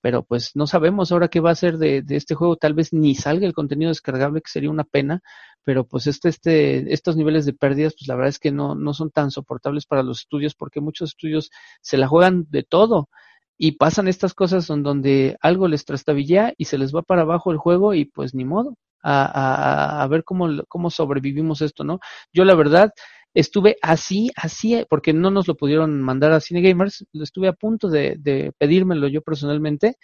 Pero 0.00 0.24
pues 0.24 0.56
no 0.56 0.66
sabemos 0.66 1.12
ahora 1.12 1.28
qué 1.28 1.38
va 1.38 1.52
a 1.52 1.54
ser 1.54 1.78
de, 1.78 2.02
de, 2.02 2.16
este 2.16 2.34
juego, 2.34 2.56
tal 2.56 2.74
vez 2.74 2.92
ni 2.92 3.14
salga 3.14 3.46
el 3.46 3.52
contenido 3.52 3.88
descargable, 3.88 4.40
que 4.40 4.50
sería 4.50 4.68
una 4.68 4.82
pena, 4.82 5.22
pero 5.62 5.86
pues 5.86 6.08
este, 6.08 6.28
este, 6.28 6.92
estos 6.92 7.16
niveles 7.16 7.46
de 7.46 7.52
pérdidas, 7.52 7.94
pues 7.96 8.08
la 8.08 8.16
verdad 8.16 8.30
es 8.30 8.40
que 8.40 8.50
no, 8.50 8.74
no 8.74 8.94
son 8.94 9.12
tan 9.12 9.30
soportables 9.30 9.86
para 9.86 10.02
los 10.02 10.22
estudios, 10.22 10.56
porque 10.56 10.80
muchos 10.80 11.10
estudios 11.10 11.52
se 11.80 11.98
la 11.98 12.08
juegan 12.08 12.46
de 12.50 12.64
todo 12.64 13.08
y 13.56 13.72
pasan 13.72 14.08
estas 14.08 14.34
cosas 14.34 14.66
donde, 14.66 14.88
donde 14.88 15.36
algo 15.40 15.68
les 15.68 15.84
trastabilla 15.84 16.52
y 16.58 16.64
se 16.64 16.78
les 16.78 16.92
va 16.92 17.02
para 17.02 17.22
abajo 17.22 17.52
el 17.52 17.58
juego 17.58 17.94
y 17.94 18.04
pues 18.06 18.34
ni 18.34 18.44
modo, 18.44 18.76
a, 19.02 19.24
a, 19.24 20.02
a 20.02 20.06
ver 20.06 20.24
cómo, 20.24 20.48
cómo 20.68 20.90
sobrevivimos 20.90 21.62
esto, 21.62 21.84
¿no? 21.84 22.00
Yo 22.32 22.44
la 22.44 22.54
verdad, 22.54 22.92
estuve 23.34 23.76
así, 23.82 24.30
así, 24.36 24.84
porque 24.88 25.12
no 25.12 25.30
nos 25.30 25.48
lo 25.48 25.56
pudieron 25.56 26.02
mandar 26.02 26.32
a 26.32 26.40
Cine 26.40 26.62
Gamers, 26.62 27.04
estuve 27.12 27.48
a 27.48 27.52
punto 27.52 27.88
de, 27.88 28.16
de 28.18 28.52
pedírmelo 28.58 29.08
yo 29.08 29.22
personalmente, 29.22 29.96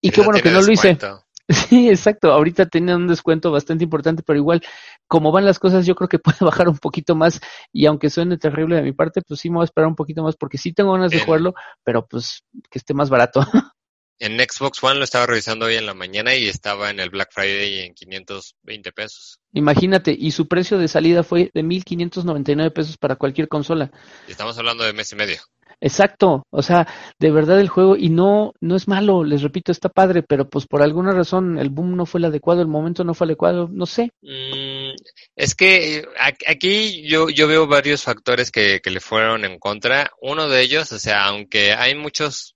y, 0.00 0.10
qué 0.10 0.22
bueno 0.22 0.40
que 0.40 0.50
no 0.50 0.62
lo 0.62 0.72
hice. 0.72 0.96
Sí, 1.48 1.88
exacto. 1.88 2.32
Ahorita 2.32 2.66
tienen 2.66 2.96
un 2.96 3.06
descuento 3.06 3.52
bastante 3.52 3.84
importante, 3.84 4.24
pero 4.26 4.36
igual, 4.36 4.62
como 5.06 5.30
van 5.30 5.44
las 5.44 5.60
cosas, 5.60 5.86
yo 5.86 5.94
creo 5.94 6.08
que 6.08 6.18
puede 6.18 6.38
bajar 6.40 6.68
un 6.68 6.78
poquito 6.78 7.14
más. 7.14 7.40
Y 7.72 7.86
aunque 7.86 8.10
suene 8.10 8.36
terrible 8.36 8.74
de 8.74 8.82
mi 8.82 8.92
parte, 8.92 9.22
pues 9.22 9.38
sí 9.40 9.48
me 9.48 9.56
voy 9.56 9.62
a 9.62 9.66
esperar 9.66 9.86
un 9.86 9.94
poquito 9.94 10.24
más 10.24 10.34
porque 10.36 10.58
sí 10.58 10.72
tengo 10.72 10.92
ganas 10.92 11.12
de 11.12 11.20
jugarlo, 11.20 11.54
pero 11.84 12.04
pues 12.04 12.42
que 12.68 12.78
esté 12.78 12.94
más 12.94 13.10
barato. 13.10 13.40
En 14.18 14.38
Xbox 14.38 14.82
One 14.82 14.98
lo 14.98 15.04
estaba 15.04 15.26
revisando 15.26 15.66
hoy 15.66 15.74
en 15.74 15.84
la 15.84 15.92
mañana 15.92 16.34
y 16.34 16.46
estaba 16.46 16.90
en 16.90 17.00
el 17.00 17.10
Black 17.10 17.30
Friday 17.32 17.80
en 17.80 17.94
520 17.94 18.92
pesos. 18.92 19.40
Imagínate, 19.52 20.16
y 20.18 20.30
su 20.30 20.48
precio 20.48 20.78
de 20.78 20.88
salida 20.88 21.22
fue 21.22 21.50
de 21.52 21.62
1.599 21.62 22.72
pesos 22.72 22.96
para 22.96 23.16
cualquier 23.16 23.48
consola. 23.48 23.90
Y 24.26 24.30
estamos 24.30 24.56
hablando 24.58 24.84
de 24.84 24.92
mes 24.94 25.12
y 25.12 25.16
medio. 25.16 25.38
Exacto, 25.78 26.46
o 26.50 26.62
sea, 26.62 26.88
de 27.18 27.30
verdad 27.30 27.60
el 27.60 27.68
juego, 27.68 27.96
y 27.96 28.08
no, 28.08 28.54
no 28.60 28.76
es 28.76 28.88
malo, 28.88 29.24
les 29.24 29.42
repito, 29.42 29.72
está 29.72 29.90
padre, 29.90 30.22
pero 30.22 30.48
pues 30.48 30.66
por 30.66 30.82
alguna 30.82 31.12
razón 31.12 31.58
el 31.58 31.68
boom 31.68 31.96
no 31.96 32.06
fue 32.06 32.18
el 32.18 32.24
adecuado, 32.24 32.62
el 32.62 32.66
momento 32.66 33.04
no 33.04 33.12
fue 33.12 33.26
adecuado, 33.26 33.68
no 33.70 33.84
sé. 33.84 34.10
Mm, 34.22 34.94
es 35.36 35.54
que 35.54 36.06
aquí 36.46 37.02
yo, 37.06 37.28
yo 37.28 37.46
veo 37.46 37.66
varios 37.66 38.04
factores 38.04 38.50
que, 38.50 38.80
que 38.80 38.90
le 38.90 39.00
fueron 39.00 39.44
en 39.44 39.58
contra. 39.58 40.10
Uno 40.22 40.48
de 40.48 40.62
ellos, 40.62 40.90
o 40.92 40.98
sea, 40.98 41.26
aunque 41.26 41.74
hay 41.74 41.94
muchos 41.94 42.55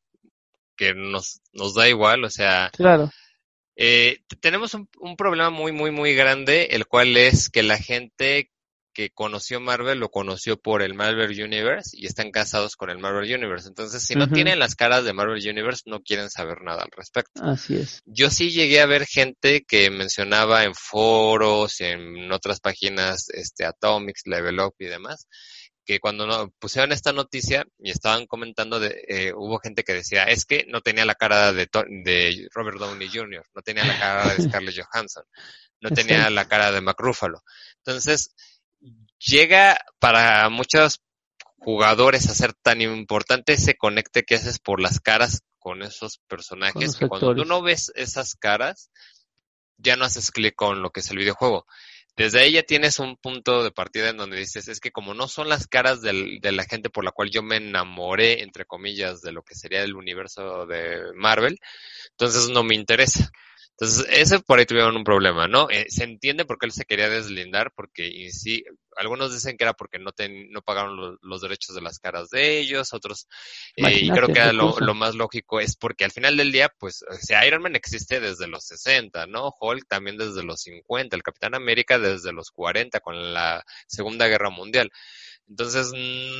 que 0.80 0.94
nos, 0.94 1.42
nos 1.52 1.74
da 1.74 1.90
igual, 1.90 2.24
o 2.24 2.30
sea, 2.30 2.70
claro. 2.72 3.10
Eh, 3.76 4.20
tenemos 4.40 4.72
un, 4.72 4.88
un, 4.98 5.14
problema 5.14 5.50
muy, 5.50 5.72
muy, 5.72 5.90
muy 5.90 6.14
grande, 6.14 6.68
el 6.70 6.86
cual 6.86 7.18
es 7.18 7.50
que 7.50 7.62
la 7.62 7.76
gente 7.76 8.50
que 8.94 9.10
conoció 9.10 9.60
Marvel 9.60 9.98
lo 9.98 10.08
conoció 10.08 10.58
por 10.58 10.80
el 10.80 10.94
Marvel 10.94 11.38
Universe 11.38 11.90
y 11.92 12.06
están 12.06 12.30
casados 12.30 12.76
con 12.76 12.88
el 12.88 12.98
Marvel 12.98 13.30
Universe. 13.30 13.68
Entonces, 13.68 14.02
si 14.02 14.14
no 14.14 14.24
uh 14.24 14.28
-huh. 14.28 14.32
tienen 14.32 14.58
las 14.58 14.74
caras 14.74 15.04
de 15.04 15.12
Marvel 15.12 15.46
Universe, 15.46 15.82
no 15.84 16.00
quieren 16.00 16.30
saber 16.30 16.62
nada 16.62 16.82
al 16.82 16.90
respecto. 16.96 17.42
Así 17.44 17.76
es. 17.76 18.00
Yo 18.06 18.30
sí 18.30 18.50
llegué 18.50 18.80
a 18.80 18.86
ver 18.86 19.04
gente 19.06 19.62
que 19.68 19.90
mencionaba 19.90 20.64
en 20.64 20.74
foros, 20.74 21.82
en 21.82 22.32
otras 22.32 22.58
páginas, 22.60 23.28
este, 23.34 23.66
Atomics, 23.66 24.22
Level 24.24 24.60
Up 24.60 24.74
y 24.78 24.86
demás, 24.86 25.26
que 25.90 25.98
cuando 25.98 26.24
no, 26.24 26.52
pusieron 26.60 26.92
esta 26.92 27.12
noticia 27.12 27.66
y 27.80 27.90
estaban 27.90 28.26
comentando, 28.26 28.78
de, 28.78 29.04
eh, 29.08 29.32
hubo 29.34 29.58
gente 29.58 29.82
que 29.82 29.92
decía, 29.92 30.22
es 30.22 30.44
que 30.44 30.64
no 30.68 30.82
tenía 30.82 31.04
la 31.04 31.16
cara 31.16 31.52
de, 31.52 31.68
de 32.04 32.48
Robert 32.54 32.78
Downey 32.78 33.08
Jr., 33.12 33.44
no 33.52 33.60
tenía 33.60 33.84
la 33.84 33.98
cara 33.98 34.32
de 34.32 34.42
Scarlett 34.48 34.76
Johansson, 34.80 35.24
no 35.80 35.90
tenía 35.90 36.30
la 36.30 36.46
cara 36.46 36.70
de 36.70 36.80
Mac 36.80 36.94
Ruffalo. 37.00 37.42
Entonces, 37.78 38.36
llega 39.18 39.80
para 39.98 40.48
muchos 40.48 41.00
jugadores 41.58 42.30
a 42.30 42.36
ser 42.36 42.52
tan 42.54 42.80
importante 42.82 43.54
ese 43.54 43.74
conecte 43.74 44.22
que 44.22 44.36
haces 44.36 44.60
por 44.60 44.80
las 44.80 45.00
caras 45.00 45.42
con 45.58 45.82
esos 45.82 46.20
personajes, 46.28 46.94
que 46.94 47.08
cuando 47.08 47.34
tú 47.34 47.44
no 47.44 47.62
ves 47.62 47.90
esas 47.96 48.36
caras, 48.36 48.92
ya 49.76 49.96
no 49.96 50.04
haces 50.04 50.30
clic 50.30 50.54
con 50.54 50.82
lo 50.82 50.90
que 50.90 51.00
es 51.00 51.10
el 51.10 51.18
videojuego 51.18 51.66
desde 52.24 52.40
ahí 52.40 52.52
ya 52.52 52.62
tienes 52.62 52.98
un 52.98 53.16
punto 53.16 53.64
de 53.64 53.70
partida 53.70 54.10
en 54.10 54.18
donde 54.18 54.36
dices, 54.36 54.68
es 54.68 54.78
que 54.78 54.90
como 54.90 55.14
no 55.14 55.26
son 55.26 55.48
las 55.48 55.66
caras 55.66 56.02
de 56.02 56.52
la 56.52 56.64
gente 56.64 56.90
por 56.90 57.02
la 57.02 57.12
cual 57.12 57.30
yo 57.30 57.42
me 57.42 57.56
enamoré, 57.56 58.42
entre 58.42 58.66
comillas, 58.66 59.22
de 59.22 59.32
lo 59.32 59.42
que 59.42 59.54
sería 59.54 59.82
el 59.82 59.96
universo 59.96 60.66
de 60.66 61.14
Marvel, 61.14 61.58
entonces 62.10 62.50
no 62.50 62.62
me 62.62 62.74
interesa. 62.74 63.30
Entonces, 63.70 64.06
ese 64.10 64.40
por 64.40 64.58
ahí 64.58 64.66
tuvieron 64.66 64.94
un 64.98 65.04
problema, 65.04 65.48
¿no? 65.48 65.70
Eh, 65.70 65.86
se 65.88 66.04
entiende 66.04 66.44
por 66.44 66.58
qué 66.58 66.66
él 66.66 66.72
se 66.72 66.84
quería 66.84 67.08
deslindar, 67.08 67.72
porque 67.74 68.06
y 68.06 68.30
sí, 68.32 68.62
algunos 69.00 69.32
dicen 69.32 69.56
que 69.56 69.64
era 69.64 69.72
porque 69.72 69.98
no, 69.98 70.12
ten, 70.12 70.50
no 70.50 70.60
pagaron 70.60 70.96
lo, 70.96 71.18
los 71.22 71.40
derechos 71.40 71.74
de 71.74 71.80
las 71.80 71.98
caras 71.98 72.28
de 72.28 72.58
ellos, 72.58 72.92
otros, 72.92 73.26
eh, 73.76 73.98
y 74.02 74.10
creo 74.10 74.28
que 74.28 74.52
lo, 74.52 74.78
lo, 74.78 74.94
más 74.94 75.14
lógico 75.14 75.58
es 75.58 75.74
porque 75.74 76.04
al 76.04 76.10
final 76.10 76.36
del 76.36 76.52
día, 76.52 76.68
pues, 76.78 77.02
o 77.10 77.14
sea, 77.14 77.46
Iron 77.46 77.62
Man 77.62 77.76
existe 77.76 78.20
desde 78.20 78.46
los 78.46 78.64
60, 78.64 79.26
¿no? 79.26 79.54
Hulk 79.58 79.86
también 79.88 80.18
desde 80.18 80.42
los 80.42 80.60
50, 80.60 81.16
el 81.16 81.22
Capitán 81.22 81.54
América 81.54 81.98
desde 81.98 82.32
los 82.32 82.50
40 82.50 83.00
con 83.00 83.32
la 83.32 83.64
Segunda 83.86 84.28
Guerra 84.28 84.50
Mundial. 84.50 84.90
Entonces, 85.50 85.90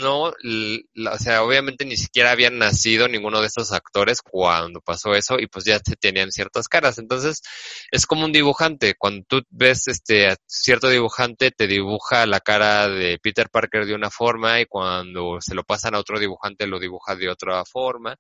no, 0.01 0.27
o 0.29 1.19
sea, 1.19 1.43
obviamente 1.43 1.85
ni 1.85 1.97
siquiera 1.97 2.31
habían 2.31 2.59
nacido 2.59 3.09
ninguno 3.09 3.41
de 3.41 3.49
estos 3.49 3.73
actores 3.73 4.23
cuando 4.23 4.81
pasó 4.81 5.15
eso 5.17 5.41
y 5.41 5.49
pues 5.49 5.65
ya 5.65 5.81
tenían 5.81 6.31
ciertas 6.31 6.69
caras. 6.69 6.99
Entonces, 6.99 7.43
es 7.91 8.07
como 8.07 8.25
un 8.25 8.31
dibujante. 8.33 8.95
Cuando 8.97 9.25
tú 9.27 9.43
ves 9.51 9.89
este 9.89 10.37
cierto 10.47 10.89
dibujante, 10.89 11.51
te 11.51 11.67
dibuja 11.67 12.25
la 12.27 12.39
cara 12.39 12.89
de 12.89 13.19
Peter 13.19 13.51
Parker 13.51 13.85
de 13.85 13.95
una 13.97 14.11
forma 14.11 14.61
y 14.61 14.67
cuando 14.67 15.41
se 15.41 15.57
lo 15.57 15.65
pasan 15.65 15.97
a 15.97 15.99
otro 15.99 16.21
dibujante 16.21 16.69
lo 16.69 16.79
dibuja 16.79 17.17
de 17.17 17.31
otra 17.31 17.65
forma. 17.65 18.17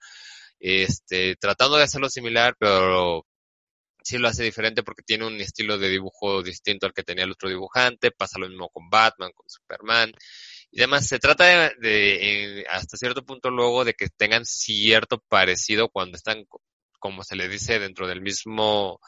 Este, 0.58 1.36
tratando 1.36 1.76
de 1.76 1.84
hacerlo 1.84 2.10
similar, 2.10 2.56
pero 2.58 3.24
sí 4.02 4.18
lo 4.18 4.28
hace 4.28 4.42
diferente 4.42 4.82
porque 4.82 5.02
tiene 5.06 5.26
un 5.26 5.40
estilo 5.40 5.78
de 5.78 5.88
dibujo 5.88 6.42
distinto 6.42 6.86
al 6.86 6.92
que 6.92 7.04
tenía 7.04 7.24
el 7.24 7.32
otro 7.32 7.48
dibujante. 7.48 8.10
Pasa 8.10 8.40
lo 8.40 8.48
mismo 8.48 8.68
con 8.70 8.90
Batman, 8.90 9.30
con 9.34 9.48
Superman 9.48 10.12
y 10.70 10.80
demás. 10.80 11.06
Se 11.06 11.18
trata 11.18 11.44
de, 11.44 11.74
de, 11.80 12.66
hasta 12.70 12.96
cierto 12.96 13.24
punto 13.24 13.50
luego 13.50 13.84
de 13.84 13.94
que 13.94 14.08
tengan 14.08 14.44
cierto 14.44 15.22
parecido 15.28 15.88
cuando 15.88 16.16
están, 16.16 16.46
como 16.98 17.22
se 17.24 17.36
le 17.36 17.48
dice, 17.48 17.78
dentro 17.78 18.06
del 18.06 18.20
mismo, 18.22 19.00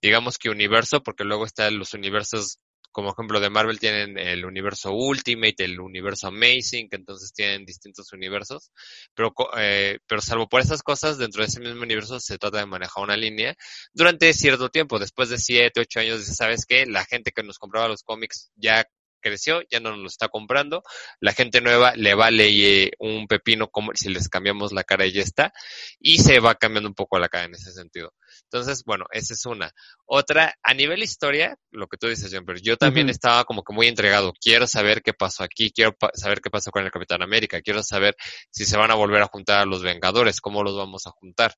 digamos 0.00 0.38
que 0.38 0.50
universo, 0.50 1.02
porque 1.02 1.24
luego 1.24 1.44
están 1.46 1.78
los 1.78 1.94
universos, 1.94 2.58
como 2.92 3.10
ejemplo 3.10 3.40
de 3.40 3.50
Marvel 3.50 3.78
tienen 3.78 4.16
el 4.18 4.46
universo 4.46 4.92
Ultimate, 4.92 5.64
el 5.64 5.80
universo 5.80 6.28
Amazing, 6.28 6.88
que 6.88 6.96
entonces 6.96 7.32
tienen 7.34 7.66
distintos 7.66 8.10
universos, 8.14 8.70
pero, 9.14 9.34
eh, 9.58 9.98
pero 10.06 10.22
salvo 10.22 10.48
por 10.48 10.62
esas 10.62 10.82
cosas, 10.82 11.18
dentro 11.18 11.42
de 11.42 11.48
ese 11.48 11.60
mismo 11.60 11.82
universo 11.82 12.18
se 12.20 12.38
trata 12.38 12.58
de 12.58 12.66
manejar 12.66 13.04
una 13.04 13.16
línea 13.16 13.54
durante 13.92 14.32
cierto 14.32 14.70
tiempo, 14.70 14.98
después 14.98 15.28
de 15.28 15.38
siete, 15.38 15.80
ocho 15.80 16.00
años, 16.00 16.24
sabes 16.24 16.64
que 16.64 16.86
la 16.86 17.04
gente 17.04 17.32
que 17.32 17.42
nos 17.42 17.58
compraba 17.58 17.88
los 17.88 18.02
cómics 18.02 18.50
ya 18.56 18.86
creció, 19.20 19.62
ya 19.70 19.80
no 19.80 19.90
nos 19.90 19.98
lo 19.98 20.06
está 20.06 20.28
comprando, 20.28 20.82
la 21.20 21.32
gente 21.32 21.60
nueva 21.60 21.94
le 21.96 22.14
vale 22.14 22.48
eh, 22.48 22.92
un 22.98 23.26
pepino 23.26 23.68
como 23.68 23.92
si 23.94 24.08
les 24.08 24.28
cambiamos 24.28 24.72
la 24.72 24.84
cara 24.84 25.06
y 25.06 25.12
ya 25.12 25.22
está, 25.22 25.52
y 25.98 26.18
se 26.18 26.40
va 26.40 26.54
cambiando 26.54 26.88
un 26.88 26.94
poco 26.94 27.18
la 27.18 27.28
cara 27.28 27.44
en 27.44 27.54
ese 27.54 27.72
sentido. 27.72 28.12
Entonces, 28.44 28.84
bueno, 28.84 29.06
esa 29.10 29.34
es 29.34 29.44
una. 29.46 29.72
Otra, 30.04 30.54
a 30.62 30.74
nivel 30.74 31.02
historia, 31.02 31.56
lo 31.70 31.86
que 31.88 31.96
tú 31.96 32.08
dices, 32.08 32.32
Jumper, 32.32 32.60
yo 32.60 32.76
también 32.76 33.08
estaba 33.08 33.44
como 33.44 33.62
que 33.62 33.72
muy 33.72 33.86
entregado. 33.88 34.32
Quiero 34.40 34.66
saber 34.66 35.02
qué 35.02 35.12
pasó 35.12 35.42
aquí, 35.42 35.70
quiero 35.72 35.96
saber 36.14 36.40
qué 36.40 36.50
pasó 36.50 36.70
con 36.70 36.84
el 36.84 36.90
Capitán 36.90 37.22
América, 37.22 37.60
quiero 37.62 37.82
saber 37.82 38.16
si 38.50 38.64
se 38.64 38.76
van 38.76 38.90
a 38.90 38.94
volver 38.94 39.22
a 39.22 39.28
juntar 39.28 39.60
a 39.60 39.66
los 39.66 39.82
Vengadores, 39.82 40.40
cómo 40.40 40.62
los 40.62 40.76
vamos 40.76 41.06
a 41.06 41.10
juntar. 41.10 41.54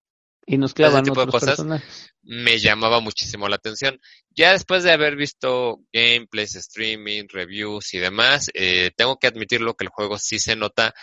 Y 0.49 0.57
nos 0.59 0.75
clavan 0.75 1.05
tipo 1.05 1.25
de 1.25 1.31
cosas 1.31 1.65
me 2.29 2.59
llamaba 2.59 3.01
muchísimo 3.01 3.49
la 3.49 3.57
atención. 3.57 3.99
Ya 4.37 4.53
después 4.53 4.83
de 4.83 4.93
haber 4.93 5.17
visto 5.17 5.81
gameplays, 5.93 6.57
streaming, 6.57 7.25
reviews 7.29 7.95
y 7.95 7.99
demás, 7.99 8.51
eh, 8.53 8.91
tengo 8.97 9.17
que 9.17 9.29
admitirlo 9.29 9.75
que 9.75 9.85
el 9.85 9.91
juego 9.91 10.19
sí 10.19 10.39
se 10.39 10.55
nota 10.55 10.95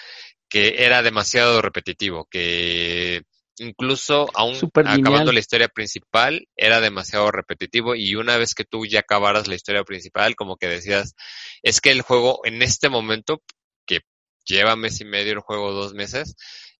que 0.47 0.85
era 0.85 1.01
demasiado 1.01 1.63
repetitivo, 1.63 2.27
que 2.29 3.23
incluso 3.57 4.29
aún 4.35 4.55
acabando 4.85 5.31
la 5.31 5.39
historia 5.39 5.67
principal 5.67 6.47
era 6.55 6.79
demasiado 6.79 7.31
repetitivo 7.31 7.95
y 7.95 8.13
una 8.13 8.37
vez 8.37 8.53
que 8.53 8.65
tú 8.65 8.85
ya 8.85 8.99
acabaras 8.99 9.47
la 9.47 9.55
historia 9.55 9.83
principal 9.83 10.35
como 10.35 10.57
que 10.57 10.67
decías 10.67 11.15
es 11.63 11.79
que 11.79 11.91
el 11.91 12.01
juego 12.01 12.41
en 12.43 12.61
este 12.61 12.89
momento 12.89 13.41
que 13.87 14.01
lleva 14.45 14.75
mes 14.75 14.99
y 14.99 15.05
medio 15.05 15.31
el 15.31 15.39
juego 15.39 15.71
dos 15.71 15.93
meses 15.93 16.35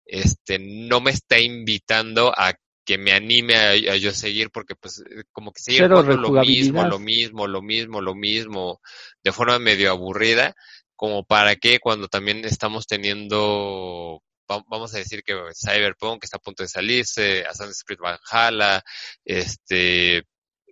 este 0.06 0.60
no 0.60 1.02
me 1.02 1.12
está 1.12 1.40
invitando 1.40 2.34
a 2.36 2.54
que 2.86 2.98
me 2.98 3.12
anime 3.14 3.56
a, 3.56 3.76
yo 3.76 4.12
seguir 4.12 4.52
porque 4.52 4.76
pues 4.76 5.04
como 5.32 5.52
que 5.52 5.60
sigue 5.60 5.88
lo 5.88 6.04
mismo, 6.04 6.84
lo 6.84 7.00
mismo, 7.00 7.48
lo 7.48 7.62
mismo, 7.62 8.02
lo 8.02 8.16
mismo 8.16 8.82
de 9.24 9.32
forma 9.32 9.58
medio 9.58 9.90
aburrida 9.90 10.56
como 10.96 11.26
para 11.26 11.56
que 11.56 11.80
cuando 11.80 12.08
también 12.08 12.46
estamos 12.46 12.86
teniendo 12.86 14.22
vamos 14.48 14.94
a 14.94 14.98
decir 14.98 15.24
que 15.24 15.34
Cyberpunk 15.54 16.24
está 16.24 16.38
a 16.38 16.42
punto 16.42 16.64
de 16.64 16.70
salirse, 16.70 17.44
Assassin's 17.46 17.84
Creed 17.84 18.00
Valhalla, 18.00 18.84
este, 19.24 20.24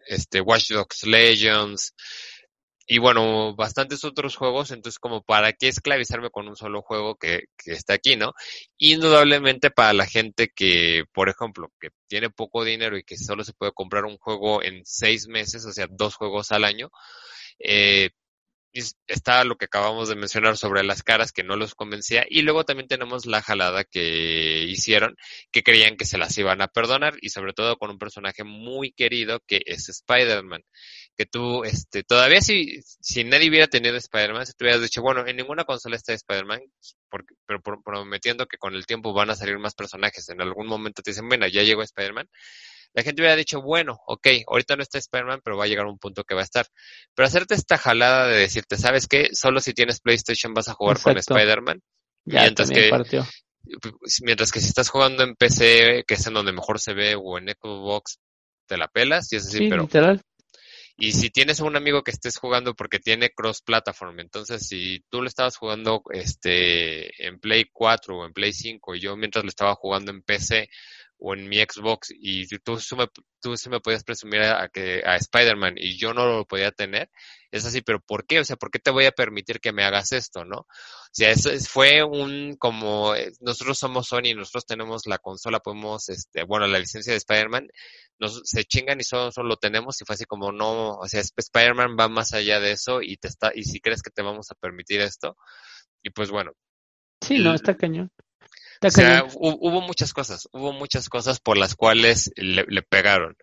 este 0.06 0.42
Watch 0.42 0.70
Dogs 0.70 1.06
Legends, 1.06 1.94
y 2.86 2.98
bueno, 2.98 3.56
bastantes 3.56 4.04
otros 4.04 4.36
juegos, 4.36 4.72
entonces 4.72 5.00
como 5.00 5.24
para 5.24 5.54
qué 5.54 5.70
esclavizarme 5.70 6.30
con 6.30 6.48
un 6.48 6.56
solo 6.56 6.82
juego 6.82 7.16
que, 7.16 7.46
que 7.58 7.72
está 7.72 7.94
aquí, 7.94 8.16
¿no? 8.18 8.34
Indudablemente 8.78 9.72
para 9.72 9.94
la 9.94 10.06
gente 10.06 10.50
que, 10.54 11.06
por 11.14 11.30
ejemplo, 11.30 11.72
que 11.80 11.90
tiene 12.08 12.30
poco 12.30 12.64
dinero 12.66 12.98
y 12.98 13.04
que 13.04 13.18
solo 13.18 13.44
se 13.44 13.54
puede 13.54 13.72
comprar 13.74 14.06
un 14.06 14.18
juego 14.18 14.62
en 14.64 14.82
seis 14.86 15.28
meses, 15.28 15.66
o 15.66 15.72
sea, 15.72 15.88
dos 15.90 16.16
juegos 16.16 16.52
al 16.52 16.66
año, 16.66 16.92
eh, 17.60 18.10
está 19.08 19.44
lo 19.44 19.58
que 19.58 19.66
acabamos 19.66 20.10
de 20.10 20.16
mencionar 20.16 20.58
sobre 20.58 20.84
las 20.84 21.04
caras 21.04 21.32
que 21.32 21.44
no 21.44 21.56
los 21.56 21.76
convencía 21.76 22.26
y 22.28 22.42
luego 22.42 22.66
también 22.66 22.88
tenemos 22.88 23.26
la 23.28 23.42
jalada 23.42 23.84
que 23.84 24.64
hicieron 24.64 25.16
que 25.52 25.62
creían 25.64 25.96
que 25.96 26.06
se 26.06 26.18
las 26.18 26.36
iban 26.38 26.62
a 26.62 26.68
perdonar 26.68 27.16
y 27.22 27.30
sobre 27.30 27.54
todo 27.54 27.78
con 27.78 27.92
un 27.92 28.00
personaje 28.00 28.44
muy 28.44 28.92
querido 28.92 29.42
que 29.46 29.62
es 29.66 29.90
Spider-Man 29.90 30.64
que 31.16 31.26
tú 31.26 31.64
este 31.64 32.04
todavía 32.04 32.42
si 32.42 32.82
si 32.84 33.24
nadie 33.24 33.50
hubiera 33.50 33.68
tenido 33.68 33.96
Spider-Man 33.96 34.46
si 34.46 34.54
tú 34.54 34.66
hubieras 34.66 34.82
dicho 34.82 35.02
bueno 35.02 35.26
en 35.28 35.38
ninguna 35.38 35.64
consola 35.64 35.96
está 35.96 36.14
Spider-Man 36.14 36.62
pero 37.46 37.62
prometiendo 37.84 38.48
que 38.48 38.58
con 38.58 38.74
el 38.74 38.86
tiempo 38.86 39.14
van 39.14 39.30
a 39.30 39.36
salir 39.36 39.60
más 39.60 39.76
personajes 39.76 40.28
en 40.30 40.42
algún 40.42 40.68
momento 40.68 41.02
te 41.04 41.12
dicen 41.12 41.28
bueno 41.28 41.48
ya 41.48 41.62
llegó 41.62 41.84
Spider-Man 41.84 42.28
la 42.94 43.02
gente 43.02 43.22
hubiera 43.22 43.36
dicho, 43.36 43.62
bueno, 43.62 44.00
ok, 44.06 44.28
ahorita 44.48 44.76
no 44.76 44.84
está 44.84 45.00
Spider-Man, 45.00 45.42
pero 45.44 45.58
va 45.58 45.64
a 45.64 45.68
llegar 45.68 45.88
un 45.88 45.98
punto 45.98 46.24
que 46.24 46.36
va 46.36 46.42
a 46.42 46.44
estar. 46.44 46.68
Pero 47.16 47.26
hacerte 47.26 47.56
esta 47.56 47.78
jalada 47.78 48.28
de 48.28 48.38
decirte, 48.38 48.78
¿sabes 48.78 49.08
qué? 49.08 49.30
Solo 49.34 49.60
si 49.62 49.74
tienes 49.74 50.00
PlayStation 50.00 50.54
vas 50.54 50.70
a 50.70 50.74
jugar 50.74 51.02
con 51.02 51.18
Spider-Man. 51.18 51.82
Mientras 52.26 52.70
que, 52.70 52.92
mientras 54.22 54.52
que 54.52 54.60
si 54.60 54.68
estás 54.68 54.90
jugando 54.90 55.24
en 55.24 55.36
PC, 55.36 56.04
que 56.08 56.14
es 56.14 56.28
en 56.28 56.36
donde 56.36 56.54
mejor 56.54 56.80
se 56.80 56.94
ve, 56.94 57.16
o 57.16 57.38
en 57.40 57.50
Xbox, 57.50 58.20
te 58.68 58.78
la 58.78 58.88
pelas, 58.88 59.32
y 59.34 59.38
es 59.38 59.48
así, 59.48 59.70
pero... 59.70 59.84
Literal. 59.84 60.22
Y 60.96 61.14
si 61.14 61.32
tienes 61.32 61.60
un 61.60 61.76
amigo 61.76 62.04
que 62.04 62.12
estés 62.12 62.38
jugando 62.38 62.76
porque 62.76 63.00
tiene 63.00 63.32
cross 63.32 63.62
platform, 63.62 64.20
entonces 64.20 64.68
si 64.68 65.04
tú 65.10 65.22
lo 65.22 65.28
estabas 65.28 65.58
jugando 65.58 66.04
este 66.12 67.26
en 67.26 67.40
Play 67.40 67.66
4 67.72 68.18
o 68.18 68.26
en 68.26 68.34
Play 68.34 68.54
5 68.54 68.96
y 68.96 69.00
yo 69.00 69.18
mientras 69.18 69.44
lo 69.44 69.50
estaba 69.50 69.74
jugando 69.76 70.12
en 70.12 70.22
PC 70.22 70.70
o 71.26 71.34
en 71.34 71.48
mi 71.48 71.58
Xbox 71.58 72.10
y 72.12 72.46
tú, 72.60 72.78
tú 73.40 73.56
sí 73.56 73.70
me 73.70 73.80
podías 73.80 74.04
presumir 74.04 74.42
a, 74.42 74.68
que 74.68 75.02
a 75.06 75.16
Spider-Man 75.16 75.76
y 75.78 75.98
yo 75.98 76.14
no 76.14 76.26
lo 76.26 76.46
podía 76.46 76.72
tener, 76.72 77.10
es 77.50 77.66
así, 77.66 77.82
pero 77.82 78.02
¿por 78.02 78.26
qué? 78.26 78.42
O 78.42 78.44
sea, 78.44 78.58
¿por 78.58 78.70
qué 78.70 78.80
te 78.80 78.92
voy 78.92 79.06
a 79.06 79.14
permitir 79.14 79.62
que 79.62 79.72
me 79.72 79.86
hagas 79.86 80.12
esto, 80.12 80.44
no? 80.44 80.58
O 80.58 80.68
sea, 81.14 81.32
eso 81.32 81.50
fue 81.70 82.04
un 82.04 82.58
como 82.58 83.16
eh, 83.16 83.32
nosotros 83.40 83.80
somos 83.80 84.08
Sony, 84.08 84.36
nosotros 84.36 84.66
tenemos 84.66 85.04
la 85.06 85.18
consola, 85.18 85.62
podemos, 85.62 86.10
este, 86.10 86.44
bueno, 86.44 86.68
la 86.68 86.78
licencia 86.78 87.14
de 87.14 87.18
Spider-Man, 87.20 87.70
nos 88.20 88.42
se 88.44 88.66
chingan 88.66 89.00
y 89.00 89.06
solo, 89.06 89.32
solo 89.32 89.48
lo 89.48 89.56
tenemos 89.56 90.02
y 90.02 90.06
fue 90.06 90.16
así 90.16 90.26
como 90.26 90.52
no, 90.52 90.98
o 90.98 91.08
sea, 91.08 91.22
Spider-Man 91.22 91.96
va 91.98 92.10
más 92.10 92.34
allá 92.34 92.60
de 92.60 92.74
eso 92.74 93.02
y 93.02 93.16
te 93.16 93.30
está 93.30 93.54
y 93.56 93.64
si 93.64 93.80
crees 93.80 94.02
que 94.02 94.12
te 94.12 94.24
vamos 94.24 94.52
a 94.52 94.56
permitir 94.56 95.00
esto 95.00 95.38
y 96.02 96.10
pues 96.10 96.30
bueno. 96.32 96.52
Sí, 97.22 97.40
no, 97.40 97.54
está 97.54 97.78
cañón. 97.78 98.12
O 98.84 98.92
sea, 98.92 99.26
hubo 99.36 99.82
muchas 99.82 100.14
cosas, 100.14 100.48
hubo 100.52 100.74
muchas 100.74 101.10
cosas 101.10 101.40
por 101.40 101.58
las 101.58 101.76
cuales 101.76 102.32
le, 102.36 102.82
pegaron. 102.84 103.36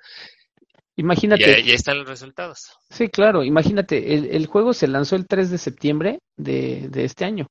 Imagínate. 0.96 1.42
Y 1.42 1.54
ahí, 1.54 1.70
están 1.70 1.98
los 1.98 2.08
resultados. 2.08 2.70
Sí, 2.90 3.08
claro. 3.08 3.42
Imagínate, 3.42 4.14
el, 4.14 4.26
el, 4.26 4.46
juego 4.46 4.72
se 4.74 4.86
lanzó 4.86 5.16
el 5.16 5.26
3 5.26 5.50
de 5.50 5.58
septiembre 5.58 6.18
de, 6.36 6.88
de 6.90 7.04
este 7.04 7.24
año. 7.24 7.46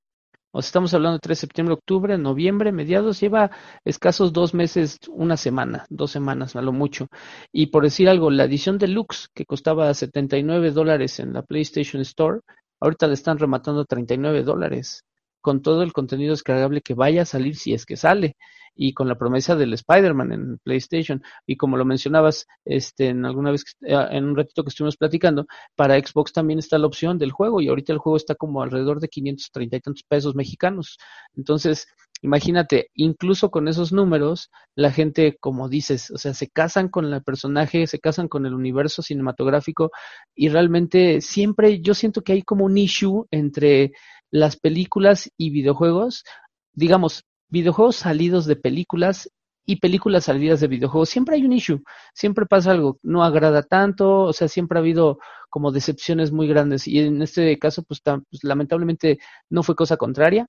O 0.51 0.61
sea, 0.61 0.67
estamos 0.67 0.93
hablando 0.93 1.17
de 1.17 1.21
3 1.21 1.37
de 1.37 1.41
septiembre, 1.41 1.73
octubre, 1.73 2.17
noviembre, 2.17 2.71
mediados. 2.71 3.19
Lleva 3.19 3.51
escasos 3.85 4.33
dos 4.33 4.53
meses, 4.53 4.97
una 5.09 5.37
semana, 5.37 5.85
dos 5.89 6.11
semanas 6.11 6.55
a 6.55 6.61
lo 6.61 6.71
mucho. 6.71 7.07
Y 7.51 7.67
por 7.67 7.83
decir 7.83 8.09
algo, 8.09 8.31
la 8.31 8.45
edición 8.45 8.77
deluxe, 8.77 9.27
que 9.33 9.45
costaba 9.45 9.93
79 9.93 10.71
dólares 10.71 11.19
en 11.19 11.33
la 11.33 11.43
PlayStation 11.43 12.01
Store, 12.01 12.39
ahorita 12.79 13.07
le 13.07 13.13
están 13.13 13.37
rematando 13.37 13.81
a 13.81 13.85
39 13.85 14.43
dólares 14.43 15.03
con 15.41 15.61
todo 15.61 15.83
el 15.83 15.93
contenido 15.93 16.31
descargable 16.31 16.81
que 16.81 16.93
vaya 16.93 17.23
a 17.23 17.25
salir 17.25 17.55
si 17.55 17.73
es 17.73 17.85
que 17.85 17.97
sale 17.97 18.35
y 18.75 18.93
con 18.93 19.09
la 19.09 19.17
promesa 19.17 19.57
del 19.57 19.73
Spider-Man 19.73 20.31
en 20.31 20.57
PlayStation. 20.59 21.21
Y 21.45 21.57
como 21.57 21.75
lo 21.75 21.83
mencionabas 21.83 22.47
este 22.63 23.09
en 23.09 23.25
alguna 23.25 23.51
vez 23.51 23.65
eh, 23.81 24.07
en 24.11 24.25
un 24.25 24.37
ratito 24.37 24.63
que 24.63 24.69
estuvimos 24.69 24.95
platicando 24.95 25.45
para 25.75 25.99
Xbox 25.99 26.31
también 26.31 26.59
está 26.59 26.77
la 26.77 26.87
opción 26.87 27.17
del 27.17 27.33
juego 27.33 27.59
y 27.59 27.67
ahorita 27.67 27.91
el 27.91 27.99
juego 27.99 28.15
está 28.15 28.35
como 28.35 28.61
alrededor 28.61 29.01
de 29.01 29.09
530 29.09 29.75
y 29.75 29.81
tantos 29.81 30.03
pesos 30.03 30.33
mexicanos. 30.33 30.97
Entonces 31.35 31.87
imagínate 32.21 32.89
incluso 32.95 33.49
con 33.49 33.67
esos 33.67 33.91
números 33.93 34.49
la 34.75 34.91
gente 34.91 35.37
como 35.39 35.69
dices 35.69 36.11
o 36.11 36.17
sea 36.17 36.33
se 36.33 36.49
casan 36.49 36.89
con 36.89 37.05
el 37.05 37.23
personaje 37.23 37.87
se 37.87 37.99
casan 37.99 38.27
con 38.27 38.45
el 38.45 38.53
universo 38.53 39.01
cinematográfico 39.01 39.91
y 40.35 40.49
realmente 40.49 41.21
siempre 41.21 41.79
yo 41.79 41.93
siento 41.93 42.21
que 42.21 42.33
hay 42.33 42.41
como 42.41 42.65
un 42.65 42.77
issue 42.77 43.25
entre 43.31 43.93
las 44.31 44.57
películas 44.57 45.31
y 45.37 45.49
videojuegos, 45.49 46.23
digamos, 46.73 47.23
videojuegos 47.49 47.97
salidos 47.97 48.45
de 48.45 48.55
películas 48.55 49.29
y 49.65 49.77
películas 49.77 50.25
salidas 50.25 50.59
de 50.59 50.67
videojuegos, 50.67 51.09
siempre 51.09 51.35
hay 51.35 51.45
un 51.45 51.53
issue, 51.53 51.83
siempre 52.13 52.45
pasa 52.45 52.71
algo, 52.71 52.99
no 53.03 53.23
agrada 53.23 53.61
tanto, 53.63 54.21
o 54.21 54.33
sea, 54.33 54.47
siempre 54.47 54.79
ha 54.79 54.81
habido 54.81 55.19
como 55.49 55.71
decepciones 55.71 56.31
muy 56.31 56.47
grandes 56.47 56.87
y 56.87 56.99
en 56.99 57.21
este 57.21 57.57
caso, 57.59 57.83
pues, 57.83 58.01
pues 58.01 58.43
lamentablemente 58.43 59.19
no 59.49 59.61
fue 59.63 59.75
cosa 59.75 59.97
contraria, 59.97 60.47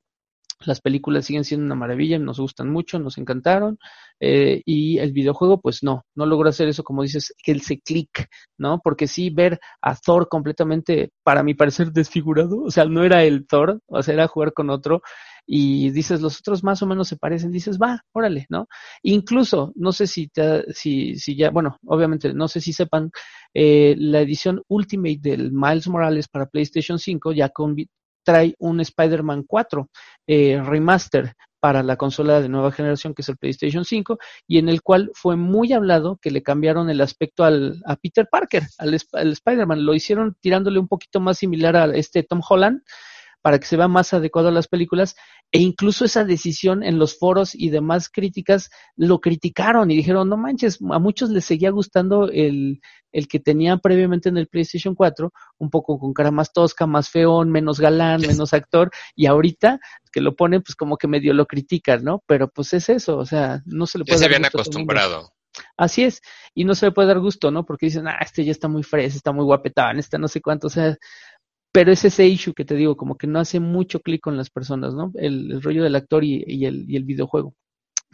las 0.64 0.80
películas 0.80 1.24
siguen 1.24 1.44
siendo 1.44 1.66
una 1.66 1.74
maravilla, 1.74 2.18
nos 2.18 2.38
gustan 2.40 2.70
mucho, 2.70 2.98
nos 2.98 3.18
encantaron. 3.18 3.78
Eh, 4.20 4.62
y 4.66 4.98
el 4.98 5.12
videojuego, 5.12 5.60
pues 5.60 5.82
no, 5.82 6.04
no 6.14 6.26
logró 6.26 6.48
hacer 6.48 6.68
eso, 6.68 6.84
como 6.84 7.02
dices, 7.02 7.34
que 7.42 7.52
él 7.52 7.62
se 7.62 7.80
clic, 7.80 8.28
¿no? 8.58 8.80
Porque 8.82 9.06
sí, 9.06 9.30
ver 9.30 9.58
a 9.80 9.96
Thor 9.96 10.28
completamente, 10.28 11.12
para 11.22 11.42
mi 11.42 11.54
parecer, 11.54 11.92
desfigurado, 11.92 12.62
o 12.64 12.70
sea, 12.70 12.84
no 12.84 13.04
era 13.04 13.24
el 13.24 13.46
Thor, 13.46 13.80
o 13.86 14.02
sea, 14.02 14.14
era 14.14 14.28
jugar 14.28 14.52
con 14.52 14.70
otro. 14.70 15.02
Y 15.46 15.90
dices, 15.90 16.20
los 16.20 16.38
otros 16.38 16.62
más 16.62 16.82
o 16.82 16.86
menos 16.86 17.08
se 17.08 17.16
parecen, 17.16 17.50
dices, 17.50 17.78
va, 17.78 18.04
órale, 18.12 18.46
¿no? 18.50 18.68
Incluso, 19.02 19.72
no 19.74 19.90
sé 19.92 20.06
si, 20.06 20.28
te, 20.28 20.72
si, 20.72 21.16
si 21.16 21.36
ya, 21.36 21.50
bueno, 21.50 21.78
obviamente, 21.86 22.32
no 22.34 22.46
sé 22.46 22.60
si 22.60 22.72
sepan, 22.72 23.10
eh, 23.54 23.96
la 23.98 24.20
edición 24.20 24.62
Ultimate 24.68 25.18
del 25.20 25.50
Miles 25.52 25.88
Morales 25.88 26.28
para 26.28 26.46
PlayStation 26.46 26.98
5 26.98 27.32
ya 27.32 27.48
con, 27.48 27.74
trae 28.24 28.54
un 28.58 28.80
Spider-Man 28.80 29.44
4 29.46 29.88
eh, 30.26 30.60
remaster 30.62 31.34
para 31.60 31.82
la 31.82 31.96
consola 31.96 32.40
de 32.40 32.48
nueva 32.48 32.72
generación 32.72 33.14
que 33.14 33.22
es 33.22 33.28
el 33.28 33.36
PlayStation 33.36 33.84
5 33.84 34.18
y 34.48 34.58
en 34.58 34.68
el 34.68 34.82
cual 34.82 35.10
fue 35.14 35.36
muy 35.36 35.72
hablado 35.72 36.18
que 36.20 36.30
le 36.30 36.42
cambiaron 36.42 36.88
el 36.90 37.00
aspecto 37.02 37.44
al, 37.44 37.82
a 37.84 37.96
Peter 37.96 38.26
Parker, 38.30 38.64
al, 38.78 38.94
Spider-Man, 38.94 39.84
lo 39.84 39.94
hicieron 39.94 40.36
tirándole 40.40 40.78
un 40.78 40.88
poquito 40.88 41.20
más 41.20 41.38
similar 41.38 41.76
a 41.76 41.84
este 41.94 42.22
Tom 42.22 42.40
Holland 42.48 42.82
para 43.42 43.58
que 43.58 43.66
se 43.66 43.76
vea 43.76 43.88
más 43.88 44.12
adecuado 44.12 44.48
a 44.48 44.52
las 44.52 44.68
películas, 44.68 45.16
e 45.52 45.58
incluso 45.58 46.04
esa 46.04 46.24
decisión 46.24 46.82
en 46.82 46.98
los 46.98 47.18
foros 47.18 47.54
y 47.54 47.70
demás 47.70 48.08
críticas 48.08 48.70
lo 48.96 49.20
criticaron 49.20 49.90
y 49.90 49.96
dijeron, 49.96 50.28
no 50.28 50.36
manches, 50.36 50.78
a 50.90 50.98
muchos 50.98 51.30
les 51.30 51.44
seguía 51.44 51.70
gustando 51.70 52.28
el, 52.28 52.80
el 53.12 53.28
que 53.28 53.40
tenían 53.40 53.80
previamente 53.80 54.28
en 54.28 54.36
el 54.36 54.48
PlayStation 54.48 54.94
4, 54.94 55.32
un 55.58 55.70
poco 55.70 55.98
con 55.98 56.12
cara 56.12 56.30
más 56.30 56.52
tosca, 56.52 56.86
más 56.86 57.08
feón, 57.08 57.50
menos 57.50 57.80
galán, 57.80 58.20
menos 58.20 58.52
actor, 58.52 58.90
y 59.16 59.26
ahorita 59.26 59.80
que 60.12 60.20
lo 60.20 60.34
ponen, 60.36 60.62
pues 60.62 60.76
como 60.76 60.96
que 60.96 61.08
medio 61.08 61.34
lo 61.34 61.46
critican, 61.46 62.04
¿no? 62.04 62.22
Pero 62.26 62.48
pues 62.48 62.72
es 62.72 62.88
eso, 62.88 63.16
o 63.18 63.26
sea, 63.26 63.62
no 63.64 63.86
se 63.86 63.98
le 63.98 64.04
puede... 64.04 64.16
Ya 64.16 64.20
se 64.20 64.26
habían 64.26 64.44
acostumbrado. 64.44 65.32
Así 65.76 66.04
es, 66.04 66.22
y 66.54 66.64
no 66.64 66.74
se 66.74 66.86
le 66.86 66.92
puede 66.92 67.08
dar 67.08 67.18
gusto, 67.18 67.50
¿no? 67.50 67.64
Porque 67.64 67.86
dicen, 67.86 68.06
ah, 68.06 68.18
este 68.20 68.44
ya 68.44 68.52
está 68.52 68.68
muy 68.68 68.82
fresco, 68.82 69.16
está 69.16 69.32
muy 69.32 69.44
guapetón, 69.44 69.98
está 69.98 70.16
no 70.18 70.28
sé 70.28 70.40
cuánto, 70.40 70.68
o 70.68 70.70
sea, 70.70 70.96
pero 71.72 71.92
es 71.92 72.04
ese 72.04 72.26
issue 72.26 72.54
que 72.54 72.64
te 72.64 72.74
digo, 72.74 72.96
como 72.96 73.16
que 73.16 73.26
no 73.26 73.38
hace 73.40 73.60
mucho 73.60 74.00
clic 74.00 74.20
con 74.22 74.36
las 74.36 74.50
personas, 74.50 74.94
¿no? 74.94 75.12
El, 75.16 75.62
rollo 75.62 75.84
del 75.84 75.96
actor 75.96 76.24
y, 76.24 76.44
y, 76.46 76.66
el, 76.66 76.84
y 76.90 76.96
el 76.96 77.04
videojuego. 77.04 77.54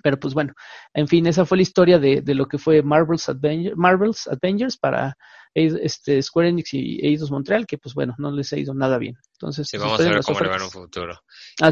Pero 0.06 0.20
pues 0.20 0.34
bueno, 0.34 0.54
en 0.94 1.08
fin, 1.08 1.26
esa 1.26 1.44
fue 1.44 1.58
la 1.58 1.62
historia 1.62 1.98
de, 1.98 2.20
de 2.20 2.36
lo 2.36 2.46
que 2.46 2.58
fue 2.58 2.80
Marvel's, 2.80 3.28
Adventures, 3.28 3.76
Marvel's 3.76 4.28
Avengers 4.28 4.76
para 4.76 5.16
este, 5.52 6.22
Square 6.22 6.50
Enix 6.50 6.74
y 6.74 7.04
Eidos 7.04 7.32
Montreal, 7.32 7.66
que 7.66 7.76
pues 7.76 7.92
bueno, 7.92 8.14
no 8.18 8.30
les 8.30 8.52
ha 8.52 8.56
ido 8.56 8.72
nada 8.72 8.98
bien. 8.98 9.18
Entonces, 9.32 9.66
sí, 9.68 9.76
vamos 9.76 9.98
a 9.98 10.04
ver 10.04 10.22
cómo 10.22 10.38
le 10.38 10.48
va 10.48 10.56
en 10.58 10.62
un 10.62 10.70
futuro. 10.70 11.20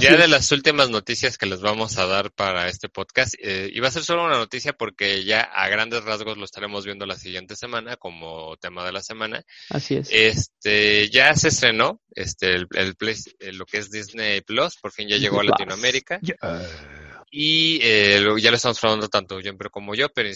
ya 0.00 0.16
de 0.16 0.26
las 0.26 0.50
últimas 0.50 0.90
noticias 0.90 1.38
que 1.38 1.46
les 1.46 1.60
vamos 1.60 1.96
a 1.96 2.06
dar 2.06 2.32
para 2.32 2.66
este 2.66 2.88
podcast, 2.88 3.34
eh, 3.38 3.70
y 3.72 3.78
va 3.78 3.86
a 3.86 3.92
ser 3.92 4.02
solo 4.02 4.24
una 4.24 4.36
noticia 4.36 4.72
porque 4.72 5.22
ya 5.22 5.42
a 5.42 5.68
grandes 5.68 6.02
rasgos 6.02 6.36
lo 6.36 6.44
estaremos 6.44 6.84
viendo 6.84 7.06
la 7.06 7.14
siguiente 7.14 7.54
semana 7.54 7.94
como 7.96 8.56
tema 8.56 8.84
de 8.84 8.90
la 8.90 9.00
semana. 9.00 9.44
Así 9.70 9.94
es. 9.94 10.08
Este, 10.10 11.08
ya 11.08 11.36
se 11.36 11.48
estrenó 11.48 12.00
este 12.10 12.56
el, 12.56 12.66
el, 12.72 12.96
lo 13.58 13.64
que 13.64 13.78
es 13.78 13.92
Disney 13.92 14.40
Plus, 14.40 14.76
por 14.82 14.90
fin 14.90 15.08
ya 15.08 15.18
llegó 15.18 15.38
a 15.38 15.44
Latinoamérica 15.44 16.18
y 17.36 17.80
eh, 17.82 18.24
ya 18.38 18.50
lo 18.50 18.56
estamos 18.56 18.82
hablando 18.84 19.08
tanto 19.08 19.38
pero 19.58 19.68
como 19.68 19.96
yo, 19.96 20.08
pero 20.14 20.30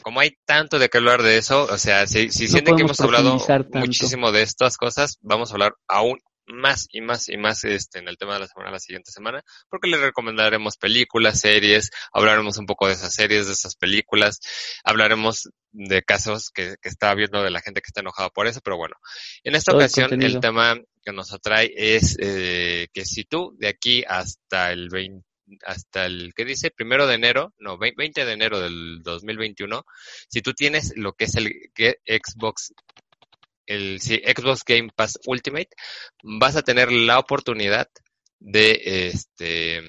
como 0.00 0.20
hay 0.20 0.30
tanto 0.46 0.78
de 0.78 0.88
qué 0.88 0.96
hablar 0.96 1.22
de 1.22 1.36
eso, 1.36 1.64
o 1.64 1.76
sea, 1.76 2.06
si, 2.06 2.30
si 2.30 2.48
sienten 2.48 2.74
que 2.74 2.84
hemos 2.84 2.98
hablado 3.00 3.38
muchísimo 3.74 4.32
de 4.32 4.40
estas 4.40 4.78
cosas, 4.78 5.18
vamos 5.20 5.50
a 5.50 5.54
hablar 5.54 5.74
aún 5.88 6.18
más 6.46 6.86
y 6.90 7.02
más 7.02 7.28
y 7.28 7.36
más 7.36 7.64
este, 7.64 7.98
en 7.98 8.08
el 8.08 8.16
tema 8.16 8.32
de 8.32 8.40
la 8.40 8.46
semana, 8.46 8.70
la 8.70 8.78
siguiente 8.78 9.12
semana, 9.12 9.42
porque 9.68 9.90
les 9.90 10.00
recomendaremos 10.00 10.78
películas, 10.78 11.38
series, 11.38 11.90
hablaremos 12.14 12.56
un 12.56 12.64
poco 12.64 12.86
de 12.86 12.94
esas 12.94 13.12
series, 13.12 13.48
de 13.48 13.52
esas 13.52 13.76
películas, 13.76 14.40
hablaremos 14.84 15.50
de 15.70 16.02
casos 16.02 16.50
que, 16.50 16.76
que 16.80 16.88
estaba 16.88 17.14
viendo 17.14 17.42
de 17.42 17.50
la 17.50 17.60
gente 17.60 17.82
que 17.82 17.88
está 17.88 18.00
enojada 18.00 18.30
por 18.30 18.46
eso, 18.46 18.62
pero 18.64 18.78
bueno, 18.78 18.96
en 19.44 19.54
esta 19.54 19.74
ocasión 19.74 20.22
el, 20.22 20.40
tema 20.40 20.80
que 21.04 21.12
nos 21.12 21.30
atrae 21.34 21.70
es 21.76 22.16
eh, 22.18 22.88
que 22.94 23.04
si 23.04 23.24
tú 23.24 23.54
de 23.58 23.68
aquí 23.68 24.02
hasta 24.08 24.72
el 24.72 24.88
20 24.88 25.26
hasta 25.64 26.06
el, 26.06 26.32
¿qué 26.34 26.44
dice? 26.44 26.70
Primero 26.70 27.06
de 27.06 27.14
enero, 27.14 27.52
no, 27.58 27.78
20 27.78 28.24
de 28.24 28.32
enero 28.32 28.60
del 28.60 29.02
2021, 29.02 29.84
si 30.28 30.42
tú 30.42 30.52
tienes 30.52 30.92
lo 30.96 31.12
que 31.12 31.24
es 31.24 31.36
el 31.36 31.52
Xbox, 31.76 32.72
el 33.66 34.00
Xbox 34.00 34.64
Game 34.64 34.90
Pass 34.94 35.18
Ultimate, 35.26 35.70
vas 36.22 36.56
a 36.56 36.62
tener 36.62 36.90
la 36.92 37.18
oportunidad 37.18 37.88
de, 38.38 39.10
este, 39.10 39.82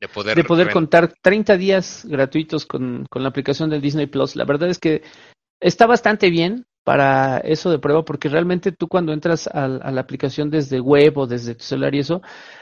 de 0.00 0.08
poder, 0.08 0.36
de 0.36 0.44
poder 0.44 0.70
contar 0.70 1.12
30 1.20 1.56
días 1.56 2.04
gratuitos 2.04 2.66
con, 2.66 3.06
con 3.10 3.22
la 3.22 3.28
aplicación 3.28 3.70
del 3.70 3.82
Disney 3.82 4.06
Plus. 4.06 4.36
La 4.36 4.44
verdad 4.44 4.70
es 4.70 4.78
que 4.78 5.02
está 5.60 5.86
bastante 5.86 6.30
bien 6.30 6.66
para 6.84 7.38
eso 7.38 7.70
de 7.70 7.78
prueba, 7.78 8.04
porque 8.04 8.28
realmente 8.28 8.70
tú 8.70 8.88
cuando 8.88 9.12
entras 9.12 9.48
a, 9.48 9.68
la 9.68 10.00
aplicación 10.00 10.50
desde 10.50 10.80
web 10.80 11.16
o 11.16 11.26
desde 11.26 11.54
tu 11.54 11.64
celular 11.64 11.94
y 11.94 12.00
eso, 12.00 12.20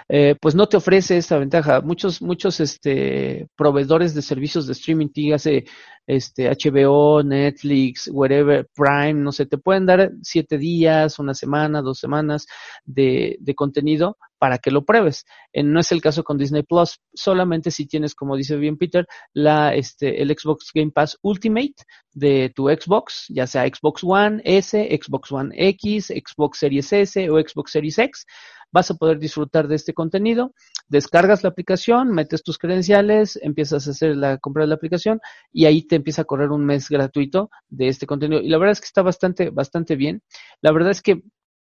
eh, 0.08 0.36
pues 0.40 0.54
no 0.54 0.68
te 0.68 0.76
ofrece 0.76 1.16
esta 1.16 1.38
ventaja. 1.38 1.80
Muchos, 1.80 2.22
muchos 2.22 2.60
este, 2.60 3.48
proveedores 3.56 4.14
de 4.14 4.22
servicios 4.22 4.66
de 4.66 4.74
streaming, 4.74 5.08
dígase 5.12 5.64
este, 6.06 6.50
HBO, 6.50 7.22
Netflix, 7.22 8.08
whatever, 8.12 8.68
Prime, 8.74 9.14
no 9.14 9.32
sé, 9.32 9.46
te 9.46 9.58
pueden 9.58 9.86
dar 9.86 10.12
siete 10.22 10.58
días, 10.58 11.18
una 11.18 11.34
semana, 11.34 11.82
dos 11.82 11.98
semanas 11.98 12.46
de, 12.84 13.36
de 13.40 13.54
contenido 13.54 14.16
para 14.38 14.58
que 14.58 14.72
lo 14.72 14.84
pruebes. 14.84 15.24
no 15.54 15.78
es 15.78 15.92
el 15.92 16.02
caso 16.02 16.24
con 16.24 16.36
Disney 16.36 16.64
Plus, 16.64 16.98
solamente 17.14 17.70
si 17.70 17.86
tienes, 17.86 18.14
como 18.14 18.36
dice 18.36 18.56
bien 18.56 18.76
Peter, 18.76 19.06
la, 19.32 19.72
este, 19.74 20.20
el 20.20 20.36
Xbox 20.36 20.70
Game 20.74 20.90
Pass 20.90 21.16
Ultimate 21.22 21.74
de 22.12 22.52
tu 22.54 22.68
Xbox, 22.68 23.26
ya 23.28 23.46
sea 23.46 23.66
Xbox 23.66 24.02
One 24.02 24.42
S, 24.44 25.00
Xbox 25.00 25.30
One 25.30 25.54
X, 25.56 26.08
Xbox 26.08 26.58
Series 26.58 26.92
S 26.92 27.30
o 27.30 27.40
Xbox 27.40 27.70
Series 27.70 27.98
X 27.98 28.26
vas 28.72 28.90
a 28.90 28.94
poder 28.94 29.18
disfrutar 29.18 29.68
de 29.68 29.76
este 29.76 29.94
contenido. 29.94 30.54
Descargas 30.88 31.42
la 31.42 31.50
aplicación, 31.50 32.10
metes 32.10 32.42
tus 32.42 32.58
credenciales, 32.58 33.38
empiezas 33.42 33.86
a 33.86 33.90
hacer 33.90 34.16
la 34.16 34.38
compra 34.38 34.64
de 34.64 34.68
la 34.68 34.74
aplicación 34.74 35.20
y 35.52 35.66
ahí 35.66 35.82
te 35.82 35.96
empieza 35.96 36.22
a 36.22 36.24
correr 36.24 36.50
un 36.50 36.64
mes 36.64 36.88
gratuito 36.88 37.50
de 37.68 37.88
este 37.88 38.06
contenido. 38.06 38.40
Y 38.40 38.48
la 38.48 38.58
verdad 38.58 38.72
es 38.72 38.80
que 38.80 38.86
está 38.86 39.02
bastante, 39.02 39.50
bastante 39.50 39.94
bien. 39.94 40.22
La 40.60 40.72
verdad 40.72 40.90
es 40.90 41.02
que 41.02 41.22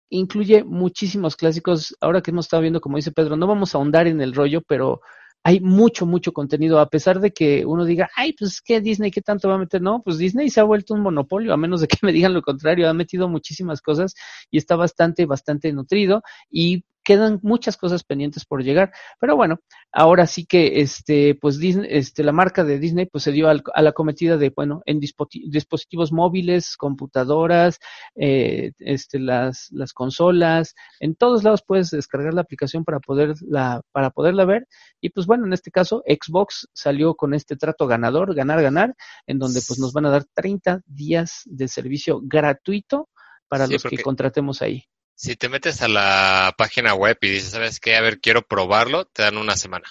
incluye 0.09 0.63
muchísimos 0.63 1.35
clásicos. 1.35 1.95
Ahora 2.01 2.21
que 2.21 2.31
hemos 2.31 2.45
estado 2.45 2.61
viendo, 2.61 2.81
como 2.81 2.97
dice 2.97 3.11
Pedro, 3.11 3.37
no 3.37 3.47
vamos 3.47 3.73
a 3.73 3.77
ahondar 3.77 4.07
en 4.07 4.21
el 4.21 4.33
rollo, 4.33 4.61
pero 4.67 5.01
hay 5.43 5.61
mucho, 5.61 6.05
mucho 6.05 6.33
contenido, 6.33 6.79
a 6.79 6.89
pesar 6.89 7.19
de 7.19 7.31
que 7.31 7.65
uno 7.65 7.85
diga, 7.85 8.09
ay, 8.15 8.33
pues 8.33 8.61
¿qué 8.61 8.81
Disney, 8.81 9.09
¿qué 9.09 9.21
tanto 9.21 9.47
va 9.47 9.55
a 9.55 9.59
meter? 9.59 9.81
No, 9.81 10.01
pues 10.03 10.17
Disney 10.17 10.49
se 10.49 10.59
ha 10.59 10.63
vuelto 10.63 10.93
un 10.93 11.01
monopolio, 11.01 11.53
a 11.53 11.57
menos 11.57 11.81
de 11.81 11.87
que 11.87 11.97
me 12.01 12.11
digan 12.11 12.33
lo 12.33 12.41
contrario, 12.41 12.89
ha 12.89 12.93
metido 12.93 13.29
muchísimas 13.29 13.81
cosas 13.81 14.15
y 14.51 14.57
está 14.57 14.75
bastante, 14.75 15.25
bastante 15.25 15.71
nutrido 15.71 16.23
y 16.49 16.83
quedan 17.03 17.39
muchas 17.43 17.77
cosas 17.77 18.03
pendientes 18.03 18.45
por 18.45 18.63
llegar, 18.63 18.91
pero 19.19 19.35
bueno, 19.35 19.59
ahora 19.91 20.27
sí 20.27 20.45
que 20.45 20.81
este, 20.81 21.35
pues 21.35 21.57
Disney, 21.57 21.87
este, 21.91 22.23
la 22.23 22.31
marca 22.31 22.63
de 22.63 22.79
Disney 22.79 23.05
pues 23.05 23.23
se 23.23 23.31
dio 23.31 23.47
a 23.49 23.81
la 23.81 23.91
cometida 23.93 24.37
de, 24.37 24.51
bueno, 24.55 24.81
en 24.85 24.99
dispositivos 24.99 26.11
móviles, 26.11 26.77
computadoras, 26.77 27.79
eh, 28.15 28.71
este, 28.79 29.19
las, 29.19 29.69
las 29.71 29.93
consolas, 29.93 30.75
en 30.99 31.15
todos 31.15 31.43
lados 31.43 31.63
puedes 31.65 31.89
descargar 31.91 32.33
la 32.33 32.41
aplicación 32.41 32.83
para 32.83 32.99
poderla, 32.99 33.81
para 33.91 34.09
poderla 34.11 34.45
ver, 34.45 34.67
y 35.01 35.09
pues 35.09 35.25
bueno, 35.25 35.45
en 35.45 35.53
este 35.53 35.71
caso 35.71 36.03
Xbox 36.05 36.67
salió 36.73 37.15
con 37.15 37.33
este 37.33 37.55
trato 37.55 37.87
ganador, 37.87 38.35
ganar, 38.35 38.61
ganar, 38.61 38.95
en 39.25 39.39
donde 39.39 39.61
pues 39.65 39.79
nos 39.79 39.93
van 39.93 40.05
a 40.05 40.09
dar 40.09 40.25
30 40.33 40.81
días 40.85 41.41
de 41.45 41.67
servicio 41.67 42.21
gratuito 42.23 43.09
para 43.47 43.67
los 43.67 43.83
que 43.83 43.97
contratemos 43.97 44.61
ahí. 44.61 44.85
Si 45.19 45.35
te 45.35 45.49
metes 45.49 45.81
a 45.81 45.89
la 45.89 46.53
página 46.57 46.93
web 46.93 47.17
y 47.19 47.27
dices, 47.27 47.49
¿sabes 47.49 47.81
qué? 47.81 47.97
A 47.97 48.01
ver, 48.01 48.21
quiero 48.21 48.41
probarlo, 48.41 49.03
te 49.03 49.23
dan 49.23 49.35
una 49.35 49.57
semana. 49.57 49.83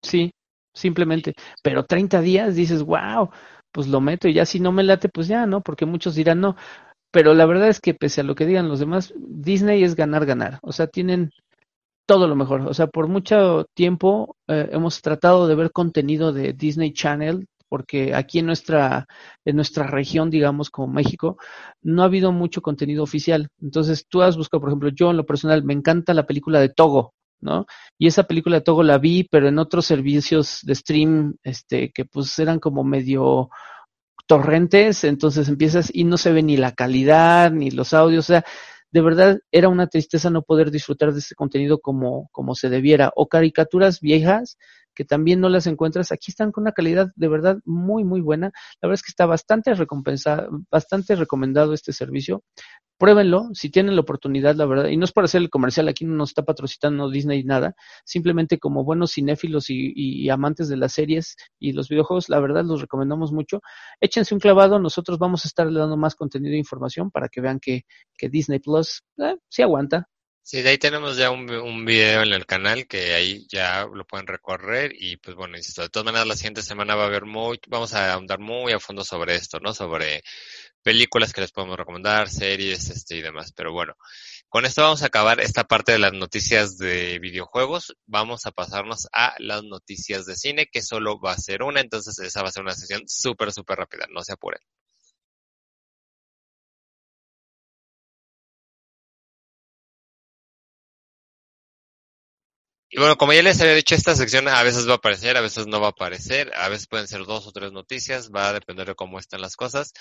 Sí, 0.00 0.32
simplemente. 0.72 1.34
Pero 1.60 1.84
30 1.84 2.20
días 2.20 2.54
dices, 2.54 2.84
wow, 2.84 3.30
pues 3.72 3.88
lo 3.88 4.00
meto 4.00 4.28
y 4.28 4.34
ya 4.34 4.46
si 4.46 4.60
no 4.60 4.70
me 4.70 4.84
late, 4.84 5.08
pues 5.08 5.26
ya, 5.26 5.44
¿no? 5.44 5.60
Porque 5.60 5.86
muchos 5.86 6.14
dirán 6.14 6.40
no. 6.40 6.54
Pero 7.10 7.34
la 7.34 7.46
verdad 7.46 7.68
es 7.68 7.80
que 7.80 7.94
pese 7.94 8.20
a 8.20 8.24
lo 8.24 8.36
que 8.36 8.46
digan 8.46 8.68
los 8.68 8.78
demás, 8.78 9.12
Disney 9.16 9.82
es 9.82 9.96
ganar, 9.96 10.24
ganar. 10.24 10.60
O 10.62 10.70
sea, 10.70 10.86
tienen 10.86 11.32
todo 12.06 12.28
lo 12.28 12.36
mejor. 12.36 12.60
O 12.60 12.72
sea, 12.72 12.86
por 12.86 13.08
mucho 13.08 13.66
tiempo 13.74 14.36
eh, 14.46 14.68
hemos 14.70 15.02
tratado 15.02 15.48
de 15.48 15.56
ver 15.56 15.72
contenido 15.72 16.32
de 16.32 16.52
Disney 16.52 16.92
Channel 16.92 17.48
porque 17.76 18.14
aquí 18.14 18.38
en 18.38 18.46
nuestra, 18.46 19.06
en 19.44 19.54
nuestra 19.54 19.86
región, 19.86 20.30
digamos, 20.30 20.70
como 20.70 20.88
México, 20.90 21.36
no 21.82 22.00
ha 22.00 22.06
habido 22.06 22.32
mucho 22.32 22.62
contenido 22.62 23.02
oficial. 23.02 23.48
Entonces, 23.60 24.06
tú 24.08 24.22
has 24.22 24.34
buscado, 24.34 24.62
por 24.62 24.70
ejemplo, 24.70 24.88
yo 24.88 25.10
en 25.10 25.18
lo 25.18 25.26
personal, 25.26 25.62
me 25.62 25.74
encanta 25.74 26.14
la 26.14 26.24
película 26.24 26.58
de 26.58 26.70
Togo, 26.70 27.12
¿no? 27.42 27.66
Y 27.98 28.06
esa 28.06 28.22
película 28.22 28.56
de 28.56 28.62
Togo 28.62 28.82
la 28.82 28.96
vi, 28.96 29.24
pero 29.30 29.46
en 29.46 29.58
otros 29.58 29.84
servicios 29.84 30.60
de 30.62 30.74
stream, 30.74 31.36
este, 31.42 31.92
que 31.92 32.06
pues 32.06 32.38
eran 32.38 32.60
como 32.60 32.82
medio 32.82 33.50
torrentes, 34.26 35.04
entonces 35.04 35.46
empiezas 35.50 35.90
y 35.92 36.04
no 36.04 36.16
se 36.16 36.32
ve 36.32 36.42
ni 36.42 36.56
la 36.56 36.72
calidad, 36.72 37.52
ni 37.52 37.70
los 37.70 37.92
audios, 37.92 38.24
o 38.24 38.28
sea, 38.28 38.44
de 38.90 39.02
verdad 39.02 39.38
era 39.52 39.68
una 39.68 39.86
tristeza 39.86 40.30
no 40.30 40.40
poder 40.40 40.70
disfrutar 40.70 41.12
de 41.12 41.18
ese 41.18 41.34
contenido 41.34 41.78
como, 41.78 42.30
como 42.32 42.54
se 42.54 42.70
debiera. 42.70 43.12
O 43.16 43.28
caricaturas 43.28 44.00
viejas 44.00 44.56
que 44.96 45.04
también 45.04 45.40
no 45.40 45.48
las 45.48 45.68
encuentras. 45.68 46.10
Aquí 46.10 46.32
están 46.32 46.50
con 46.50 46.62
una 46.62 46.72
calidad 46.72 47.08
de 47.14 47.28
verdad 47.28 47.58
muy, 47.64 48.02
muy 48.02 48.20
buena. 48.20 48.50
La 48.80 48.88
verdad 48.88 48.94
es 48.94 49.02
que 49.02 49.10
está 49.10 49.26
bastante 49.26 49.74
recompensado, 49.74 50.48
bastante 50.70 51.14
recomendado 51.14 51.74
este 51.74 51.92
servicio. 51.92 52.42
Pruébenlo, 52.98 53.50
si 53.52 53.68
tienen 53.70 53.94
la 53.94 54.00
oportunidad, 54.00 54.54
la 54.56 54.64
verdad, 54.64 54.88
y 54.88 54.96
no 54.96 55.04
es 55.04 55.12
para 55.12 55.26
hacer 55.26 55.42
el 55.42 55.50
comercial, 55.50 55.86
aquí 55.86 56.06
no 56.06 56.14
nos 56.14 56.30
está 56.30 56.44
patrocinando 56.44 57.10
Disney 57.10 57.44
nada, 57.44 57.74
simplemente 58.06 58.58
como 58.58 58.84
buenos 58.84 59.12
cinéfilos 59.12 59.66
y, 59.68 60.30
amantes 60.30 60.68
de 60.70 60.78
las 60.78 60.94
series 60.94 61.36
y 61.58 61.72
los 61.72 61.90
videojuegos, 61.90 62.30
la 62.30 62.40
verdad 62.40 62.64
los 62.64 62.80
recomendamos 62.80 63.32
mucho. 63.32 63.60
Échense 64.00 64.34
un 64.34 64.40
clavado, 64.40 64.78
nosotros 64.78 65.18
vamos 65.18 65.44
a 65.44 65.48
estar 65.48 65.70
dando 65.70 65.98
más 65.98 66.14
contenido 66.14 66.54
e 66.54 66.58
información 66.58 67.10
para 67.10 67.28
que 67.28 67.42
vean 67.42 67.60
que, 67.60 67.82
que 68.16 68.30
Disney 68.30 68.60
Plus 68.60 69.02
eh, 69.18 69.36
sí 69.50 69.60
aguanta, 69.60 70.08
Sí, 70.48 70.62
de 70.62 70.70
ahí 70.70 70.78
tenemos 70.78 71.16
ya 71.16 71.30
un, 71.32 71.84
video 71.84 72.22
en 72.22 72.32
el 72.32 72.46
canal 72.46 72.86
que 72.86 73.14
ahí 73.14 73.46
ya 73.48 73.84
lo 73.92 74.04
pueden 74.06 74.28
recorrer 74.28 74.92
y 74.96 75.16
pues 75.16 75.36
bueno, 75.36 75.56
insisto, 75.56 75.82
de 75.82 75.88
todas 75.88 76.04
maneras 76.04 76.28
la 76.28 76.36
siguiente 76.36 76.62
semana 76.62 76.94
va 76.94 77.02
a 77.02 77.06
haber 77.06 77.24
muy, 77.24 77.58
vamos 77.66 77.94
a 77.94 78.12
ahondar 78.12 78.38
muy 78.38 78.72
a 78.72 78.78
fondo 78.78 79.02
sobre 79.02 79.34
esto, 79.34 79.58
¿no? 79.58 79.74
Sobre 79.74 80.22
películas 80.82 81.32
que 81.32 81.40
les 81.40 81.52
podemos 81.52 81.76
recomendar, 81.76 82.28
series, 82.30 82.90
este 82.90 83.16
y 83.16 83.22
demás. 83.22 83.52
Pero 83.56 83.72
bueno, 83.72 83.94
Con 84.48 84.66
esto 84.66 84.82
vamos 84.82 85.02
a 85.02 85.06
acabar 85.06 85.40
esta 85.40 85.64
parte 85.64 85.92
de 85.92 85.98
las 85.98 86.12
noticias 86.12 86.78
de 86.78 87.18
videojuegos. 87.18 87.96
Vamos 88.06 88.46
a 88.46 88.52
pasarnos 88.52 89.08
a 89.12 89.34
las 89.40 89.64
noticias 89.64 90.26
de 90.26 90.36
cine, 90.36 90.66
que 90.70 90.82
solo 90.82 91.20
va 91.20 91.32
a 91.32 91.38
ser 91.38 91.64
una, 91.64 91.80
entonces 91.80 92.18
esa 92.20 92.42
va 92.42 92.50
a 92.50 92.52
ser 92.52 92.62
una 92.62 92.74
sesión 92.74 93.02
súper, 93.08 93.52
súper 93.52 93.78
rápida, 93.78 94.06
no 94.10 94.22
se 94.22 94.34
apuren. 94.34 94.60
Y 102.96 102.98
bueno, 102.98 103.18
como 103.18 103.34
ya 103.34 103.42
les 103.42 103.60
había 103.60 103.74
dicho, 103.74 103.94
esta 103.94 104.16
sección 104.16 104.48
a 104.48 104.62
veces 104.62 104.88
va 104.88 104.92
a 104.92 104.96
aparecer, 104.96 105.36
a 105.36 105.42
veces 105.42 105.66
no 105.66 105.80
va 105.82 105.88
a 105.88 105.90
aparecer, 105.90 106.50
a 106.56 106.70
veces 106.70 106.86
pueden 106.86 107.06
ser 107.06 107.26
dos 107.26 107.46
o 107.46 107.52
tres 107.52 107.70
noticias, 107.70 108.30
va 108.34 108.48
a 108.48 108.54
depender 108.54 108.86
de 108.86 108.94
cómo 108.94 109.18
están 109.18 109.42
las 109.42 109.54
cosas. 109.54 109.92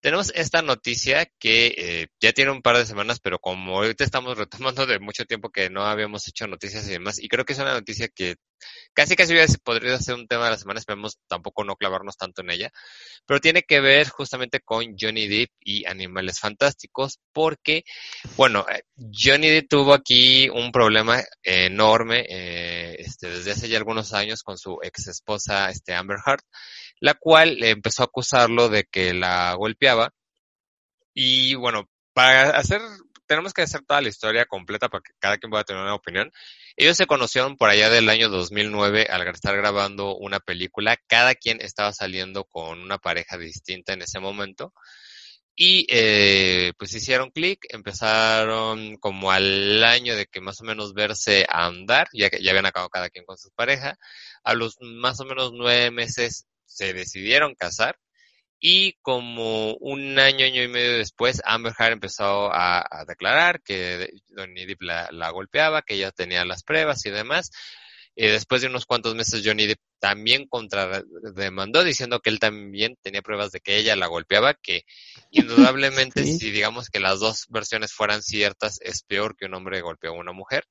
Tenemos 0.00 0.32
esta 0.34 0.60
noticia 0.60 1.26
que 1.38 1.72
eh, 1.78 2.08
ya 2.20 2.32
tiene 2.32 2.50
un 2.50 2.60
par 2.60 2.76
de 2.76 2.86
semanas, 2.86 3.20
pero 3.20 3.38
como 3.38 3.76
ahorita 3.76 4.02
estamos 4.02 4.36
retomando 4.38 4.84
de 4.84 4.98
mucho 4.98 5.26
tiempo 5.26 5.50
que 5.50 5.70
no 5.70 5.84
habíamos 5.84 6.26
hecho 6.26 6.48
noticias 6.48 6.88
y 6.88 6.90
demás, 6.90 7.20
y 7.22 7.28
creo 7.28 7.44
que 7.44 7.52
es 7.52 7.58
una 7.60 7.72
noticia 7.72 8.08
que 8.08 8.34
casi 8.94 9.16
casi 9.16 9.34
podría 9.62 9.98
ser 9.98 10.14
un 10.14 10.26
tema 10.26 10.44
de 10.44 10.50
la 10.50 10.58
semana, 10.58 10.80
esperemos 10.80 11.18
tampoco 11.28 11.64
no 11.64 11.76
clavarnos 11.76 12.16
tanto 12.16 12.42
en 12.42 12.50
ella, 12.50 12.70
pero 13.26 13.40
tiene 13.40 13.62
que 13.62 13.80
ver 13.80 14.08
justamente 14.08 14.60
con 14.60 14.96
Johnny 14.98 15.28
Depp 15.28 15.50
y 15.60 15.86
Animales 15.86 16.40
Fantásticos, 16.40 17.20
porque, 17.32 17.84
bueno, 18.36 18.66
eh, 18.70 18.82
Johnny 18.96 19.48
Depp 19.48 19.68
tuvo 19.68 19.94
aquí 19.94 20.48
un 20.48 20.72
problema 20.72 21.22
enorme 21.42 22.26
eh, 22.28 22.96
este, 22.98 23.30
desde 23.30 23.52
hace 23.52 23.68
ya 23.68 23.78
algunos 23.78 24.12
años 24.12 24.42
con 24.42 24.58
su 24.58 24.78
ex 24.82 25.08
esposa 25.08 25.70
este, 25.70 25.94
Amber 25.94 26.18
Heard, 26.26 26.42
la 27.00 27.14
cual 27.14 27.62
empezó 27.62 28.02
a 28.02 28.06
acusarlo 28.06 28.68
de 28.68 28.84
que 28.84 29.14
la 29.14 29.54
golpeaba. 29.54 30.10
Y 31.14 31.54
bueno, 31.54 31.88
para 32.12 32.50
hacer 32.50 32.80
tenemos 33.30 33.54
que 33.54 33.62
hacer 33.62 33.82
toda 33.82 34.00
la 34.00 34.08
historia 34.08 34.44
completa 34.44 34.88
para 34.88 35.02
que 35.02 35.12
cada 35.20 35.38
quien 35.38 35.50
pueda 35.50 35.62
tener 35.62 35.80
una 35.80 35.94
opinión. 35.94 36.32
Ellos 36.76 36.96
se 36.96 37.06
conocieron 37.06 37.56
por 37.56 37.70
allá 37.70 37.88
del 37.88 38.08
año 38.08 38.28
2009 38.28 39.06
al 39.08 39.28
estar 39.28 39.56
grabando 39.56 40.16
una 40.16 40.40
película. 40.40 40.96
Cada 41.06 41.36
quien 41.36 41.60
estaba 41.60 41.92
saliendo 41.92 42.42
con 42.42 42.80
una 42.80 42.98
pareja 42.98 43.38
distinta 43.38 43.92
en 43.92 44.02
ese 44.02 44.18
momento. 44.18 44.74
Y 45.54 45.86
eh, 45.90 46.72
pues 46.76 46.92
hicieron 46.92 47.30
clic, 47.30 47.60
empezaron 47.68 48.96
como 48.96 49.30
al 49.30 49.84
año 49.84 50.16
de 50.16 50.26
que 50.26 50.40
más 50.40 50.60
o 50.60 50.64
menos 50.64 50.92
verse 50.92 51.46
a 51.48 51.66
andar, 51.66 52.08
ya 52.12 52.30
que 52.30 52.42
ya 52.42 52.50
habían 52.50 52.66
acabado 52.66 52.90
cada 52.90 53.10
quien 53.10 53.24
con 53.24 53.38
su 53.38 53.52
pareja. 53.52 53.96
A 54.42 54.54
los 54.54 54.76
más 54.80 55.20
o 55.20 55.24
menos 55.24 55.52
nueve 55.54 55.92
meses 55.92 56.48
se 56.66 56.94
decidieron 56.94 57.54
casar 57.54 57.96
y 58.60 58.92
como 59.00 59.74
un 59.76 60.18
año, 60.18 60.44
año 60.44 60.62
y 60.62 60.68
medio 60.68 60.98
después, 60.98 61.40
Amber 61.46 61.72
Heard 61.78 61.92
empezó 61.92 62.50
a, 62.52 63.04
declarar 63.08 63.62
que 63.62 64.10
Johnny 64.36 64.66
Depp 64.66 64.82
la, 64.82 65.30
golpeaba, 65.30 65.80
que 65.80 65.94
ella 65.94 66.10
tenía 66.10 66.44
las 66.44 66.62
pruebas 66.62 67.04
y 67.06 67.10
demás. 67.10 67.50
Y 68.14 68.26
después 68.26 68.60
de 68.60 68.68
unos 68.68 68.84
cuantos 68.84 69.14
meses, 69.14 69.40
Johnny 69.42 69.66
Depp 69.66 69.80
también 69.98 70.46
contrademandó 70.46 71.84
diciendo 71.84 72.20
que 72.20 72.28
él 72.28 72.38
también 72.38 72.96
tenía 73.00 73.22
pruebas 73.22 73.50
de 73.50 73.60
que 73.60 73.78
ella 73.78 73.96
la 73.96 74.08
golpeaba, 74.08 74.52
que 74.52 74.84
indudablemente 75.30 76.24
si 76.24 76.50
digamos 76.50 76.90
que 76.90 77.00
las 77.00 77.18
dos 77.18 77.46
versiones 77.48 77.94
fueran 77.94 78.22
ciertas, 78.22 78.78
es 78.82 79.04
peor 79.04 79.36
que 79.36 79.46
un 79.46 79.54
hombre 79.54 79.80
golpeó 79.80 80.10
a 80.10 80.18
una 80.18 80.32
mujer 80.32 80.64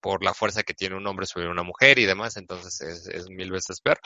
por 0.00 0.24
la 0.24 0.32
fuerza 0.32 0.62
que 0.62 0.74
tiene 0.74 0.96
un 0.96 1.06
hombre 1.06 1.26
sobre 1.26 1.48
una 1.48 1.64
mujer 1.64 1.98
y 1.98 2.06
demás, 2.06 2.36
entonces 2.36 2.80
es, 2.80 3.08
es 3.08 3.28
mil 3.28 3.50
veces 3.50 3.80
peor. 3.80 4.00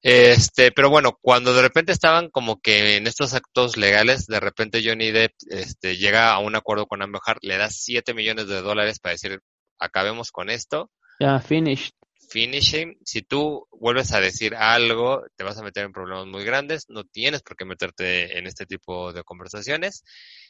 Este, 0.00 0.70
pero 0.70 0.90
bueno, 0.90 1.18
cuando 1.20 1.52
de 1.52 1.62
repente 1.62 1.92
estaban 1.92 2.30
como 2.30 2.60
que 2.60 2.96
en 2.96 3.06
estos 3.06 3.34
actos 3.34 3.76
legales, 3.76 4.26
de 4.26 4.38
repente 4.38 4.82
Johnny 4.84 5.10
Depp 5.10 5.32
este, 5.48 5.96
llega 5.96 6.32
a 6.32 6.38
un 6.38 6.54
acuerdo 6.54 6.86
con 6.86 7.02
Amber 7.02 7.20
Heard, 7.26 7.40
le 7.42 7.56
da 7.56 7.68
7 7.68 8.14
millones 8.14 8.46
de 8.46 8.62
dólares 8.62 9.00
para 9.00 9.14
decir, 9.14 9.40
acabemos 9.78 10.30
con 10.30 10.50
esto. 10.50 10.90
Ya, 11.18 11.40
finish. 11.40 11.90
Finishing. 12.30 12.98
Si 13.04 13.22
tú 13.22 13.66
vuelves 13.72 14.12
a 14.12 14.20
decir 14.20 14.54
algo, 14.54 15.24
te 15.36 15.44
vas 15.44 15.58
a 15.58 15.62
meter 15.62 15.84
en 15.84 15.92
problemas 15.92 16.26
muy 16.26 16.44
grandes. 16.44 16.84
No 16.88 17.04
tienes 17.04 17.42
por 17.42 17.56
qué 17.56 17.64
meterte 17.64 18.38
en 18.38 18.46
este 18.46 18.66
tipo 18.66 19.12
de 19.12 19.24
conversaciones. 19.24 20.04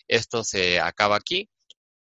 Esto 0.08 0.42
se 0.42 0.80
acaba 0.80 1.16
aquí 1.16 1.48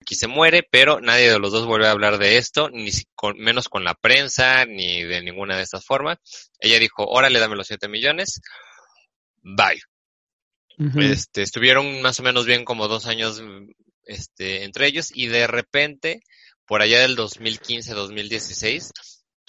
aquí 0.00 0.14
se 0.14 0.26
muere, 0.26 0.66
pero 0.68 1.00
nadie 1.00 1.30
de 1.30 1.38
los 1.38 1.52
dos 1.52 1.66
vuelve 1.66 1.86
a 1.86 1.92
hablar 1.92 2.18
de 2.18 2.38
esto, 2.38 2.70
ni 2.70 2.90
con, 3.14 3.38
menos 3.38 3.68
con 3.68 3.84
la 3.84 3.94
prensa, 3.94 4.64
ni 4.64 5.02
de 5.04 5.22
ninguna 5.22 5.56
de 5.56 5.62
estas 5.62 5.84
formas. 5.84 6.18
Ella 6.58 6.78
dijo, 6.78 7.06
órale, 7.06 7.38
dame 7.38 7.56
los 7.56 7.66
7 7.66 7.88
millones, 7.88 8.40
bye. 9.42 9.80
este, 11.02 11.42
estuvieron 11.42 12.00
más 12.02 12.18
o 12.20 12.22
menos 12.22 12.46
bien 12.46 12.64
como 12.64 12.88
dos 12.88 13.06
años 13.06 13.42
este, 14.04 14.64
entre 14.64 14.86
ellos 14.86 15.10
y 15.14 15.26
de 15.28 15.46
repente, 15.46 16.22
por 16.66 16.82
allá 16.82 17.00
del 17.00 17.16
2015-2016, 17.16 18.90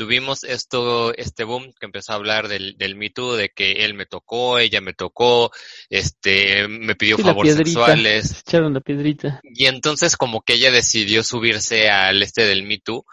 tuvimos 0.01 0.43
esto, 0.43 1.13
este 1.13 1.43
boom 1.43 1.75
que 1.79 1.85
empezó 1.85 2.13
a 2.13 2.15
hablar 2.15 2.47
del, 2.47 2.75
del 2.75 2.95
Me 2.95 3.11
Too, 3.11 3.35
de 3.35 3.49
que 3.49 3.85
él 3.85 3.93
me 3.93 4.07
tocó, 4.07 4.57
ella 4.57 4.81
me 4.81 4.93
tocó, 4.93 5.51
este, 5.91 6.67
me 6.67 6.95
pidió 6.95 7.19
favores 7.19 7.55
sexuales. 7.55 8.39
Echaron 8.39 8.73
la 8.73 8.79
piedrita. 8.79 9.39
Y 9.43 9.67
entonces 9.67 10.17
como 10.17 10.41
que 10.41 10.53
ella 10.53 10.71
decidió 10.71 11.23
subirse 11.23 11.91
al 11.91 12.23
este 12.23 12.47
del 12.47 12.63
Me 12.63 12.79
Too 12.79 13.05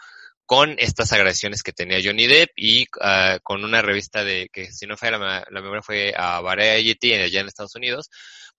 con 0.47 0.77
estas 0.79 1.13
agresiones 1.13 1.61
que 1.61 1.73
tenía 1.73 1.99
Johnny 2.03 2.25
Depp 2.25 2.49
y 2.55 2.85
uh, 2.85 3.37
con 3.43 3.63
una 3.63 3.83
revista 3.83 4.23
de 4.23 4.49
que 4.51 4.71
si 4.71 4.87
no 4.87 4.97
fue 4.97 5.11
la, 5.11 5.45
la 5.47 5.61
memoria 5.61 5.83
fue 5.83 6.13
a 6.17 6.41
Variety 6.41 7.13
allá 7.13 7.41
en 7.41 7.47
Estados 7.47 7.75
Unidos, 7.75 8.09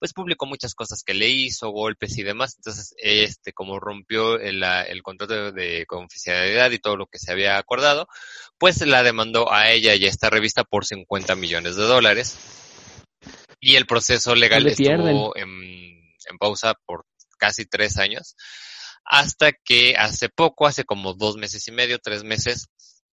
pues 0.01 0.15
publicó 0.15 0.47
muchas 0.47 0.75
cosas 0.75 1.03
que 1.05 1.13
le 1.13 1.29
hizo, 1.29 1.69
golpes 1.69 2.17
y 2.17 2.23
demás. 2.23 2.55
Entonces, 2.57 2.95
este, 2.97 3.53
como 3.53 3.79
rompió 3.79 4.41
el, 4.41 4.63
el 4.63 5.03
contrato 5.03 5.53
de, 5.53 5.85
confidencialidad 5.87 6.71
y 6.71 6.79
todo 6.79 6.97
lo 6.97 7.07
que 7.07 7.19
se 7.19 7.31
había 7.31 7.59
acordado, 7.59 8.09
pues 8.59 8.85
la 8.87 9.03
demandó 9.03 9.53
a 9.53 9.71
ella 9.71 9.95
y 9.95 10.07
a 10.07 10.09
esta 10.09 10.31
revista 10.31 10.65
por 10.65 10.87
50 10.87 11.37
millones 11.37 11.77
de 11.77 11.83
dólares. 11.83 12.39
Y 13.61 13.77
el 13.77 13.87
proceso 13.87 14.35
legal 14.35 14.67
estuvo 14.67 15.37
en, 15.37 15.47
en 15.47 16.39
pausa 16.39 16.75
por 16.87 17.05
casi 17.39 17.67
tres 17.67 17.99
años, 17.99 18.37
hasta 19.05 19.53
que 19.53 19.97
hace 19.99 20.31
poco, 20.31 20.67
hace 20.67 20.85
como 20.85 21.13
dos 21.13 21.37
meses 21.37 21.69
y 21.69 21.73
medio, 21.73 21.99
tres 21.99 22.25
meses, 22.25 22.71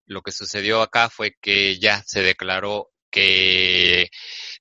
lo 0.07 0.23
que 0.23 0.31
sucedió 0.31 0.83
acá 0.83 1.11
fue 1.11 1.35
que 1.41 1.81
ya 1.81 2.05
se 2.07 2.23
declaró 2.23 2.91
que 3.11 4.11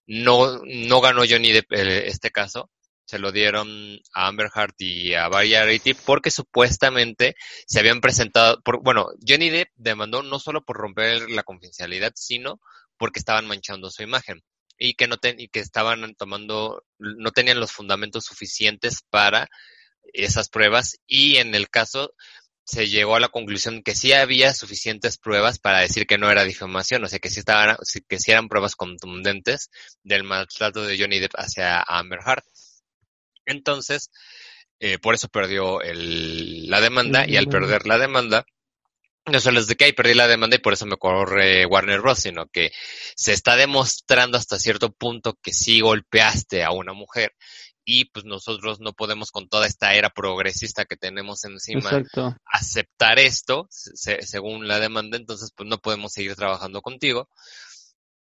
no, 0.08 0.62
no 0.64 1.02
ganó 1.02 1.24
Johnny 1.28 1.52
Depp 1.52 1.72
eh, 1.74 2.08
este 2.08 2.32
caso, 2.32 2.70
se 3.06 3.20
lo 3.20 3.32
dieron 3.32 4.00
a 4.14 4.28
Amber 4.28 4.50
Heard 4.54 4.74
y 4.80 5.14
a 5.14 5.28
Variety 5.28 5.94
porque 5.94 6.32
supuestamente 6.32 7.36
se 7.68 7.80
habían 7.80 8.02
presentado, 8.02 8.60
por, 8.62 8.82
bueno, 8.82 9.10
Johnny 9.26 9.50
Depp 9.50 9.70
demandó 9.76 10.24
no 10.24 10.40
solo 10.40 10.64
por 10.64 10.78
romper 10.78 11.30
la 11.30 11.44
confidencialidad, 11.44 12.14
sino 12.16 12.60
porque 12.98 13.20
estaban 13.20 13.46
manchando 13.48 13.92
su 13.92 14.04
imagen 14.04 14.44
y 14.78 14.96
que 14.96 15.08
no 15.08 15.18
ten, 15.18 15.40
y 15.40 15.48
que 15.48 15.60
estaban 15.60 16.16
tomando, 16.16 16.84
no 16.98 17.32
tenían 17.32 17.60
los 17.60 17.72
fundamentos 17.72 18.26
suficientes 18.26 19.04
para 19.10 19.48
esas 20.14 20.50
pruebas. 20.50 20.98
Y 21.06 21.38
en 21.38 21.56
el 21.56 21.70
caso 21.70 22.14
se 22.66 22.90
llegó 22.90 23.16
a 23.16 23.20
la 23.20 23.30
conclusión 23.30 23.84
que 23.84 23.96
sí 23.96 24.12
había 24.12 24.54
suficientes 24.54 25.18
pruebas 25.18 25.60
para 25.60 25.82
decir 25.82 26.08
que 26.08 26.18
no 26.18 26.32
era 26.32 26.44
difamación, 26.44 27.04
o 27.04 27.08
sea, 27.08 27.20
que 27.20 27.30
sí, 27.30 27.40
estaban, 27.40 27.78
que 28.08 28.20
sí 28.20 28.32
eran 28.32 28.50
pruebas 28.50 28.76
contundentes 28.76 29.70
del 30.04 30.24
maltrato 30.24 30.84
de 30.84 30.98
Johnny 31.00 31.20
Depp 31.20 31.36
hacia 31.38 31.82
Amber 31.82 32.20
Heard. 32.26 32.44
Entonces, 33.46 34.10
eh, 34.80 34.98
por 34.98 35.14
eso 35.14 35.30
perdió 35.30 35.82
el, 35.82 36.68
la 36.68 36.82
demanda 36.82 37.26
y 37.28 37.38
al 37.38 37.48
perder 37.48 37.86
la 37.86 38.00
demanda, 38.00 38.46
no 39.28 39.40
solo 39.40 39.60
es 39.60 39.68
de 39.68 39.76
que 39.76 39.86
ahí 39.86 39.94
perdí 39.94 40.16
la 40.16 40.28
demanda 40.28 40.56
y 40.56 40.60
por 40.60 40.74
eso 40.74 40.88
me 40.88 40.98
corre 40.98 41.68
Warner 41.68 42.02
Bros., 42.02 42.20
sino 42.20 42.48
que 42.48 42.72
se 43.16 43.34
está 43.34 43.56
demostrando 43.56 44.40
hasta 44.40 44.58
cierto 44.58 44.92
punto 44.92 45.38
que 45.40 45.54
sí 45.54 45.82
golpeaste 45.82 46.64
a 46.64 46.72
una 46.72 46.94
mujer 46.94 47.36
y 47.86 48.06
pues 48.06 48.26
nosotros 48.26 48.80
no 48.80 48.94
podemos 48.94 49.32
con 49.32 49.48
toda 49.48 49.68
esta 49.68 49.94
era 49.94 50.10
progresista 50.10 50.86
que 50.86 50.98
tenemos 50.98 51.46
encima 51.46 52.04
aceptar 52.52 53.20
esto 53.20 53.68
según 53.70 54.68
la 54.68 54.80
demanda, 54.80 55.18
entonces 55.18 55.52
pues 55.56 55.70
no 55.70 55.78
podemos 55.78 56.12
seguir 56.12 56.36
trabajando 56.36 56.82
contigo. 56.82 57.30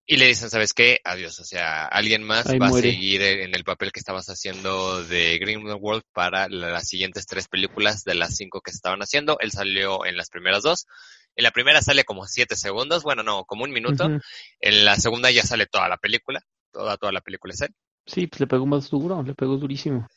Y 0.10 0.16
le 0.16 0.28
dicen, 0.28 0.50
¿sabes 0.50 0.72
qué? 0.72 1.02
Adiós. 1.04 1.38
O 1.42 1.44
sea, 1.44 1.86
alguien 1.86 2.24
más 2.24 2.46
va 2.48 2.68
a 2.68 2.72
seguir 2.72 3.22
en 3.22 3.54
el 3.54 3.66
papel 3.66 3.92
que 3.92 4.00
estabas 4.00 4.28
haciendo 4.28 5.04
de 5.04 5.38
World 5.82 6.04
para 6.14 6.48
las 6.48 6.88
siguientes 6.88 7.26
tres 7.26 7.50
películas 7.50 8.06
de 8.06 8.16
las 8.16 8.38
cinco 8.38 8.62
que 8.62 8.72
estaban 8.72 9.02
haciendo. 9.02 9.38
Él 9.42 9.52
salió 9.52 10.06
en 10.06 10.16
las 10.16 10.30
primeras 10.30 10.64
dos. 10.64 10.88
En 11.36 11.44
la 11.44 11.52
primera 11.52 11.82
sale 11.82 12.06
como 12.06 12.26
siete 12.26 12.56
segundos, 12.56 13.04
bueno, 13.04 13.22
no, 13.22 13.44
como 13.44 13.66
un 13.66 13.72
minuto. 13.72 14.10
En 14.62 14.86
la 14.86 14.96
segunda 14.96 15.30
ya 15.30 15.44
sale 15.44 15.66
toda 15.66 15.90
la 15.90 15.98
película, 15.98 16.42
toda, 16.72 16.96
toda 16.96 17.12
la 17.12 17.22
película 17.22 17.54
es 17.54 17.62
él. 17.62 17.76
Sí, 18.08 18.28
pues 18.28 18.40
le 18.40 18.48
pegó 18.48 18.66
más 18.66 18.90
duro, 18.90 19.22
le 19.22 19.36
pegó 19.36 19.58
durísimo. 19.58 20.08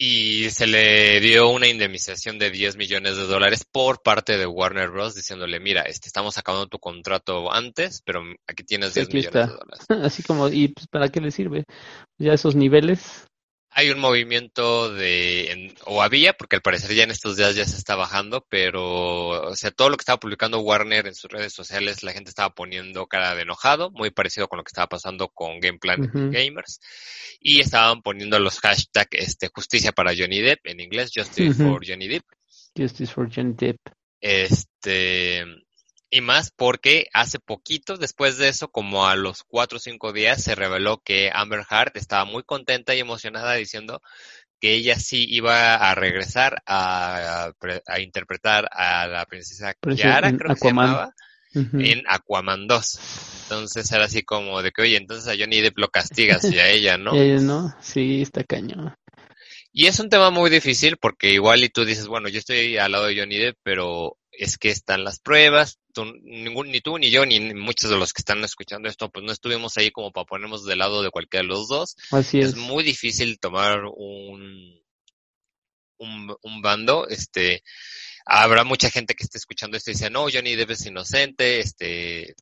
Y 0.00 0.48
se 0.50 0.68
le 0.68 1.18
dio 1.18 1.48
una 1.48 1.66
indemnización 1.66 2.38
de 2.38 2.50
10 2.50 2.76
millones 2.76 3.16
de 3.16 3.26
dólares 3.26 3.66
por 3.70 4.00
parte 4.00 4.38
de 4.38 4.46
Warner 4.46 4.90
Bros. 4.90 5.16
diciéndole, 5.16 5.58
mira, 5.58 5.82
este, 5.82 6.06
estamos 6.06 6.38
acabando 6.38 6.68
tu 6.68 6.78
contrato 6.78 7.52
antes, 7.52 8.00
pero 8.04 8.22
aquí 8.46 8.62
tienes 8.62 8.94
10 8.94 9.08
millones 9.12 9.48
de 9.48 9.54
dólares. 9.54 9.86
Así 10.04 10.22
como, 10.22 10.48
¿y 10.48 10.68
pues, 10.68 10.86
para 10.86 11.08
qué 11.08 11.20
le 11.20 11.32
sirve? 11.32 11.64
Ya 12.16 12.32
esos 12.32 12.54
niveles. 12.54 13.26
Hay 13.78 13.90
un 13.90 14.00
movimiento 14.00 14.92
de, 14.92 15.72
o 15.86 16.02
había, 16.02 16.32
porque 16.32 16.56
al 16.56 16.62
parecer 16.62 16.96
ya 16.96 17.04
en 17.04 17.12
estos 17.12 17.36
días 17.36 17.54
ya 17.54 17.64
se 17.64 17.76
está 17.76 17.94
bajando, 17.94 18.44
pero, 18.48 19.28
o 19.50 19.54
sea, 19.54 19.70
todo 19.70 19.88
lo 19.88 19.96
que 19.96 20.02
estaba 20.02 20.18
publicando 20.18 20.58
Warner 20.58 21.06
en 21.06 21.14
sus 21.14 21.30
redes 21.30 21.52
sociales, 21.52 22.02
la 22.02 22.10
gente 22.10 22.28
estaba 22.28 22.52
poniendo 22.52 23.06
cara 23.06 23.36
de 23.36 23.42
enojado, 23.42 23.92
muy 23.92 24.10
parecido 24.10 24.48
con 24.48 24.56
lo 24.56 24.64
que 24.64 24.70
estaba 24.70 24.88
pasando 24.88 25.28
con 25.28 25.60
Gameplan 25.60 26.10
Gamers, 26.32 26.80
y 27.38 27.60
estaban 27.60 28.02
poniendo 28.02 28.40
los 28.40 28.58
hashtags, 28.58 29.10
este, 29.12 29.46
justicia 29.46 29.92
para 29.92 30.10
Johnny 30.10 30.40
Depp, 30.40 30.66
en 30.66 30.80
inglés, 30.80 31.12
Justice 31.14 31.54
for 31.54 31.80
Johnny 31.86 32.08
Depp. 32.08 32.24
Justice 32.76 33.12
for 33.12 33.30
Johnny 33.32 33.54
Depp. 33.56 33.78
Este, 34.20 35.44
y 36.10 36.20
más 36.20 36.50
porque 36.50 37.06
hace 37.12 37.38
poquito, 37.38 37.96
después 37.96 38.38
de 38.38 38.48
eso, 38.48 38.68
como 38.68 39.06
a 39.06 39.16
los 39.16 39.44
cuatro 39.44 39.76
o 39.76 39.80
cinco 39.80 40.12
días, 40.12 40.42
se 40.42 40.54
reveló 40.54 41.02
que 41.04 41.30
Amber 41.32 41.64
Heard 41.70 41.92
estaba 41.94 42.24
muy 42.24 42.42
contenta 42.42 42.94
y 42.94 43.00
emocionada 43.00 43.54
diciendo 43.54 44.00
que 44.60 44.74
ella 44.74 44.98
sí 44.98 45.26
iba 45.28 45.76
a 45.76 45.94
regresar 45.94 46.62
a, 46.66 47.52
a, 47.86 48.00
interpretar 48.00 48.68
a 48.72 49.06
la 49.06 49.24
princesa 49.26 49.74
Kiara, 49.74 50.36
creo 50.36 50.54
que 50.54 50.60
se 50.60 50.68
llamaba, 50.68 51.14
en 51.54 52.02
Aquaman 52.08 52.66
2. 52.66 53.00
Entonces 53.44 53.90
era 53.92 54.04
así 54.04 54.22
como 54.22 54.62
de 54.62 54.72
que, 54.72 54.82
oye, 54.82 54.96
entonces 54.96 55.28
a 55.28 55.36
Johnny 55.38 55.60
Depp 55.60 55.78
lo 55.78 55.88
castigas 55.88 56.44
y 56.44 56.58
a 56.58 56.68
ella, 56.68 56.98
¿no? 56.98 57.14
y 57.16 57.18
a 57.18 57.22
ella 57.22 57.40
no, 57.40 57.74
sí, 57.80 58.22
está 58.22 58.44
cañón. 58.44 58.94
Y 59.72 59.86
es 59.86 60.00
un 60.00 60.08
tema 60.08 60.30
muy 60.30 60.50
difícil 60.50 60.96
porque 60.96 61.30
igual 61.30 61.62
y 61.62 61.68
tú 61.68 61.84
dices, 61.84 62.08
bueno, 62.08 62.28
yo 62.28 62.38
estoy 62.38 62.78
al 62.78 62.92
lado 62.92 63.06
de 63.06 63.18
Johnny 63.18 63.38
Depp, 63.38 63.58
pero 63.62 64.16
es 64.32 64.56
que 64.56 64.70
están 64.70 65.04
las 65.04 65.20
pruebas, 65.20 65.78
ningún, 66.04 66.70
ni 66.70 66.80
tú 66.80 66.98
ni 66.98 67.10
yo 67.10 67.24
ni 67.26 67.54
muchos 67.54 67.90
de 67.90 67.96
los 67.96 68.12
que 68.12 68.22
están 68.22 68.42
escuchando 68.44 68.88
esto, 68.88 69.10
pues 69.10 69.24
no 69.24 69.32
estuvimos 69.32 69.76
ahí 69.76 69.90
como 69.90 70.12
para 70.12 70.26
ponernos 70.26 70.64
del 70.64 70.78
lado 70.78 71.02
de 71.02 71.10
cualquiera 71.10 71.42
de 71.42 71.48
los 71.48 71.68
dos. 71.68 71.96
Así 72.10 72.38
es. 72.38 72.50
Es 72.50 72.56
muy 72.56 72.84
difícil 72.84 73.38
tomar 73.38 73.84
un, 73.84 74.80
un, 75.98 76.62
bando, 76.62 77.08
este, 77.08 77.62
habrá 78.24 78.64
mucha 78.64 78.90
gente 78.90 79.14
que 79.14 79.24
esté 79.24 79.38
escuchando 79.38 79.76
esto 79.76 79.90
y 79.90 79.94
dice, 79.94 80.10
no, 80.10 80.26
Johnny 80.32 80.56
Depp 80.56 80.70
es 80.70 80.86
inocente, 80.86 81.60
este, 81.60 82.34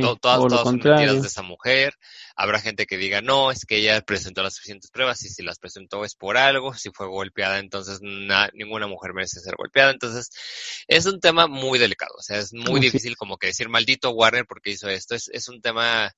todas, 0.00 0.38
todas 0.38 0.62
son 0.62 0.76
mentiras 0.76 1.22
de 1.22 1.28
esa 1.28 1.42
mujer. 1.42 1.94
Habrá 2.36 2.60
gente 2.60 2.86
que 2.86 2.96
diga, 2.96 3.20
no, 3.20 3.50
es 3.50 3.64
que 3.64 3.76
ella 3.76 4.00
presentó 4.00 4.42
las 4.42 4.54
suficientes 4.54 4.90
pruebas 4.90 5.22
y 5.24 5.28
si 5.28 5.42
las 5.42 5.58
presentó 5.58 6.04
es 6.04 6.14
por 6.14 6.36
algo. 6.36 6.74
Si 6.74 6.90
fue 6.90 7.06
golpeada, 7.06 7.58
entonces 7.58 8.00
ninguna 8.02 8.86
mujer 8.86 9.12
merece 9.14 9.40
ser 9.40 9.54
golpeada. 9.56 9.90
Entonces, 9.90 10.30
es 10.88 11.06
un 11.06 11.20
tema 11.20 11.46
muy 11.46 11.78
delicado. 11.78 12.14
O 12.18 12.22
sea, 12.22 12.38
es 12.38 12.52
muy 12.52 12.80
difícil 12.80 13.16
como 13.16 13.36
que 13.36 13.48
decir, 13.48 13.68
maldito 13.68 14.10
Warner 14.10 14.46
porque 14.46 14.70
hizo 14.70 14.88
esto. 14.88 15.14
Es, 15.14 15.28
es 15.32 15.48
un 15.48 15.60
tema 15.60 16.12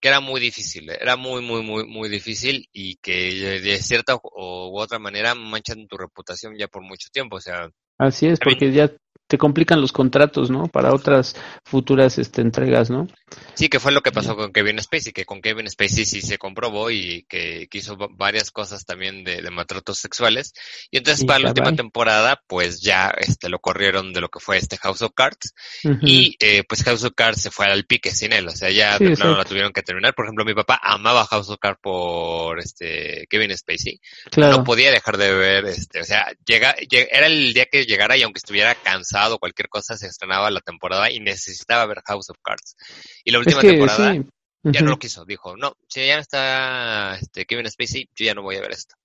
que 0.00 0.08
era 0.08 0.20
muy 0.20 0.40
difícil, 0.40 0.90
era 0.90 1.16
muy, 1.16 1.42
muy, 1.42 1.62
muy, 1.62 1.86
muy 1.86 2.08
difícil 2.08 2.68
y 2.72 2.96
que 2.96 3.60
de 3.60 3.78
cierta 3.78 4.16
u 4.16 4.78
otra 4.78 4.98
manera 4.98 5.34
manchan 5.34 5.86
tu 5.88 5.96
reputación 5.96 6.54
ya 6.56 6.68
por 6.68 6.82
mucho 6.82 7.08
tiempo. 7.10 7.36
O 7.36 7.40
sea, 7.40 7.70
Así 7.98 8.26
es, 8.26 8.38
porque 8.38 8.72
ya 8.72 8.90
te 9.26 9.38
complican 9.38 9.80
los 9.80 9.92
contratos, 9.92 10.50
¿no? 10.50 10.68
Para 10.68 10.94
otras 10.94 11.34
futuras 11.64 12.18
este, 12.18 12.42
entregas, 12.42 12.90
¿no? 12.90 13.08
Sí, 13.54 13.68
que 13.68 13.80
fue 13.80 13.90
lo 13.90 14.02
que 14.02 14.12
pasó 14.12 14.36
con 14.36 14.52
Kevin 14.52 14.80
Spacey, 14.80 15.12
que 15.12 15.24
con 15.24 15.42
Kevin 15.42 15.68
Spacey 15.68 16.04
sí 16.04 16.22
se 16.22 16.38
comprobó 16.38 16.90
y 16.90 17.24
que, 17.28 17.68
hizo 17.72 17.96
varias 18.12 18.50
cosas 18.50 18.86
también 18.86 19.24
de, 19.24 19.42
de 19.42 19.50
maltratos 19.50 19.98
sexuales. 19.98 20.52
Y 20.90 20.98
entonces 20.98 21.24
para 21.24 21.40
la 21.40 21.48
última 21.48 21.74
temporada, 21.74 22.40
pues 22.46 22.80
ya 22.80 23.12
este 23.18 23.48
lo 23.48 23.58
corrieron 23.58 24.12
de 24.12 24.20
lo 24.20 24.28
que 24.28 24.40
fue 24.40 24.58
este 24.58 24.76
House 24.78 25.02
of 25.02 25.12
Cards. 25.14 25.54
Y 26.02 26.36
eh, 26.40 26.62
pues 26.68 26.84
House 26.84 27.04
of 27.04 27.12
Cards 27.16 27.42
se 27.42 27.50
fue 27.50 27.66
al 27.66 27.84
pique 27.84 28.12
sin 28.12 28.32
él, 28.32 28.46
o 28.46 28.52
sea, 28.52 28.70
ya 28.70 28.98
de 28.98 29.16
plano 29.16 29.36
la 29.36 29.44
tuvieron 29.44 29.72
que 29.72 29.82
terminar. 29.82 30.14
Por 30.14 30.26
ejemplo, 30.26 30.44
mi 30.44 30.54
papá 30.54 30.80
amaba 30.82 31.26
House 31.26 31.50
of 31.50 31.58
Cards 31.60 31.80
por 31.82 32.60
este 32.60 33.26
Kevin 33.28 33.56
Spacey. 33.56 34.00
Claro. 34.30 34.58
No 34.58 34.64
podía 34.64 34.90
dejar 34.92 35.16
de 35.16 35.34
ver, 35.34 35.64
este, 35.66 36.00
o 36.00 36.04
sea, 36.04 36.32
llega, 36.46 36.76
era 36.88 37.26
el 37.26 37.52
día 37.52 37.66
que 37.66 37.84
llegara 37.84 38.16
y 38.16 38.22
aunque 38.22 38.38
estuviera 38.38 38.74
cansado 38.76 39.05
cualquier 39.38 39.68
cosa, 39.68 39.96
se 39.96 40.06
estrenaba 40.06 40.50
la 40.50 40.60
temporada 40.60 41.10
y 41.10 41.20
necesitaba 41.20 41.86
ver 41.86 42.02
House 42.06 42.30
of 42.30 42.38
Cards. 42.42 42.76
Y 43.24 43.30
la 43.30 43.38
última 43.38 43.60
temporada 43.60 44.14
ya 44.64 44.80
no 44.80 44.90
lo 44.90 44.98
quiso, 44.98 45.24
dijo, 45.24 45.56
no, 45.56 45.74
si 45.88 46.06
ya 46.06 46.18
está 46.18 47.16
este, 47.16 47.44
Kevin 47.44 47.70
Spacey, 47.70 48.08
yo 48.14 48.26
ya 48.26 48.34
no 48.34 48.42
voy 48.42 48.56
a 48.56 48.60
ver 48.60 48.72
esto. 48.72 48.96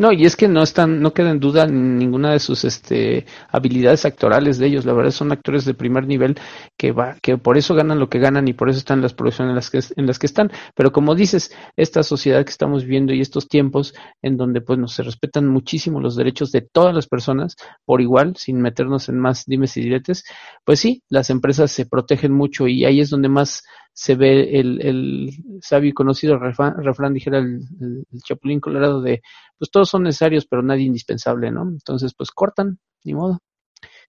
No, 0.00 0.12
y 0.12 0.24
es 0.24 0.34
que 0.34 0.48
no 0.48 0.62
están, 0.62 1.02
no 1.02 1.12
queda 1.12 1.30
en 1.30 1.40
duda 1.40 1.66
ninguna 1.66 2.32
de 2.32 2.38
sus 2.38 2.64
este, 2.64 3.26
habilidades 3.50 4.06
actorales 4.06 4.56
de 4.56 4.66
ellos. 4.66 4.86
La 4.86 4.94
verdad 4.94 5.10
son 5.10 5.30
actores 5.30 5.66
de 5.66 5.74
primer 5.74 6.06
nivel 6.06 6.36
que 6.78 6.90
va, 6.90 7.18
que 7.20 7.36
por 7.36 7.58
eso 7.58 7.74
ganan 7.74 7.98
lo 7.98 8.08
que 8.08 8.18
ganan 8.18 8.48
y 8.48 8.54
por 8.54 8.70
eso 8.70 8.78
están 8.78 9.02
las 9.02 9.12
producciones 9.12 9.50
en 9.50 9.56
las 9.56 9.68
que, 9.68 10.00
en 10.00 10.06
las 10.06 10.18
que 10.18 10.24
están. 10.24 10.50
Pero 10.74 10.90
como 10.90 11.14
dices, 11.14 11.54
esta 11.76 12.02
sociedad 12.02 12.42
que 12.46 12.50
estamos 12.50 12.86
viendo 12.86 13.12
y 13.12 13.20
estos 13.20 13.46
tiempos 13.46 13.92
en 14.22 14.38
donde 14.38 14.62
pues 14.62 14.78
nos 14.78 14.94
se 14.94 15.02
respetan 15.02 15.46
muchísimo 15.46 16.00
los 16.00 16.16
derechos 16.16 16.50
de 16.50 16.62
todas 16.62 16.94
las 16.94 17.06
personas 17.06 17.56
por 17.84 18.00
igual, 18.00 18.36
sin 18.38 18.58
meternos 18.62 19.10
en 19.10 19.18
más 19.18 19.44
dimes 19.44 19.76
y 19.76 19.82
diretes, 19.82 20.24
pues 20.64 20.80
sí, 20.80 21.02
las 21.10 21.28
empresas 21.28 21.72
se 21.72 21.84
protegen 21.84 22.32
mucho 22.32 22.66
y 22.68 22.86
ahí 22.86 23.00
es 23.00 23.10
donde 23.10 23.28
más 23.28 23.64
se 23.92 24.14
ve 24.14 24.58
el, 24.58 24.80
el 24.80 25.30
sabio 25.62 25.90
y 25.90 25.92
conocido 25.92 26.38
refrán, 26.38 27.14
dijera 27.14 27.38
el, 27.38 27.60
Chapulín 28.24 28.60
Colorado 28.60 29.02
de, 29.02 29.22
pues 29.58 29.70
todos 29.70 29.88
son 29.88 30.04
necesarios, 30.04 30.46
pero 30.46 30.62
nadie 30.62 30.84
indispensable, 30.84 31.50
¿no? 31.50 31.62
Entonces, 31.62 32.14
pues 32.16 32.30
cortan, 32.30 32.78
ni 33.04 33.14
modo. 33.14 33.40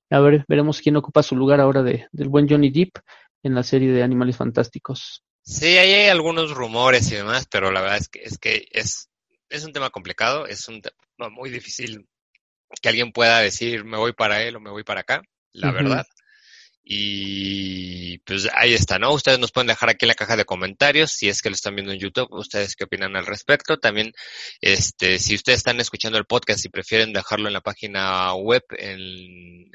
A 0.10 0.20
ver, 0.20 0.46
veremos 0.48 0.82
quién 0.82 0.98
ocupa 0.98 1.24
su 1.24 1.36
lugar 1.36 1.60
ahora 1.60 1.84
de, 1.84 2.08
del 2.12 2.30
buen 2.30 2.48
Johnny 2.48 2.70
Depp 2.70 2.98
en 3.44 3.56
la 3.56 3.64
serie 3.64 3.92
de 3.92 4.04
Animales 4.04 4.38
Fantásticos. 4.38 5.24
Sí, 5.44 5.78
ahí 5.78 5.92
hay 5.94 6.10
algunos 6.10 6.52
rumores 6.52 7.12
y 7.12 7.16
demás, 7.16 7.48
pero 7.50 7.72
la 7.72 7.82
verdad 7.82 7.98
es 7.98 8.10
que 8.10 8.20
es, 8.24 8.38
que 8.38 8.68
es, 8.72 9.10
es 9.50 9.66
un 9.66 9.74
tema 9.74 9.90
complicado, 9.90 10.46
es 10.46 10.68
un 10.68 10.82
tema 10.82 11.30
muy 11.30 11.50
difícil 11.50 12.08
que 12.82 12.90
alguien 12.90 13.12
pueda 13.12 13.40
decir 13.40 13.84
me 13.84 13.98
voy 13.98 14.14
para 14.14 14.44
él 14.44 14.56
o 14.56 14.60
me 14.60 14.70
voy 14.70 14.84
para 14.84 15.02
acá, 15.02 15.22
la 15.54 15.72
verdad. 15.72 16.06
Y 16.84 18.18
pues 18.20 18.50
ahí 18.54 18.74
está, 18.74 18.98
¿no? 18.98 19.14
Ustedes 19.14 19.40
nos 19.40 19.52
pueden 19.52 19.68
dejar 19.68 19.90
aquí 19.90 20.06
en 20.06 20.10
la 20.10 20.16
caja 20.16 20.36
de 20.36 20.46
comentarios 20.46 21.12
si 21.12 21.30
es 21.30 21.42
que 21.42 21.50
lo 21.50 21.56
están 21.56 21.76
viendo 21.76 21.92
en 21.92 22.00
YouTube, 22.00 22.28
ustedes 22.32 22.76
qué 22.76 22.86
opinan 22.86 23.16
al 23.16 23.26
respecto. 23.26 23.78
También, 23.78 24.12
este, 24.62 25.20
si 25.20 25.36
ustedes 25.36 25.58
están 25.58 25.80
escuchando 25.80 26.18
el 26.18 26.26
podcast 26.26 26.66
y 26.66 26.70
prefieren 26.70 27.14
dejarlo 27.14 27.48
en 27.48 27.54
la 27.54 27.62
página 27.62 28.34
web, 28.34 28.64
en, 28.78 29.70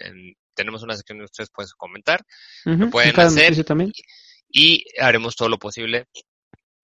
tenemos 0.54 0.82
una 0.82 0.96
sección 0.96 1.18
donde 1.18 1.30
ustedes 1.30 1.50
pueden 1.50 1.70
comentar, 1.76 2.24
lo 2.64 2.90
pueden 2.90 3.18
hacer 3.20 3.64
también. 3.64 3.92
y 4.50 4.84
haremos 4.98 5.36
todo 5.36 5.48
lo 5.48 5.58
posible 5.58 6.06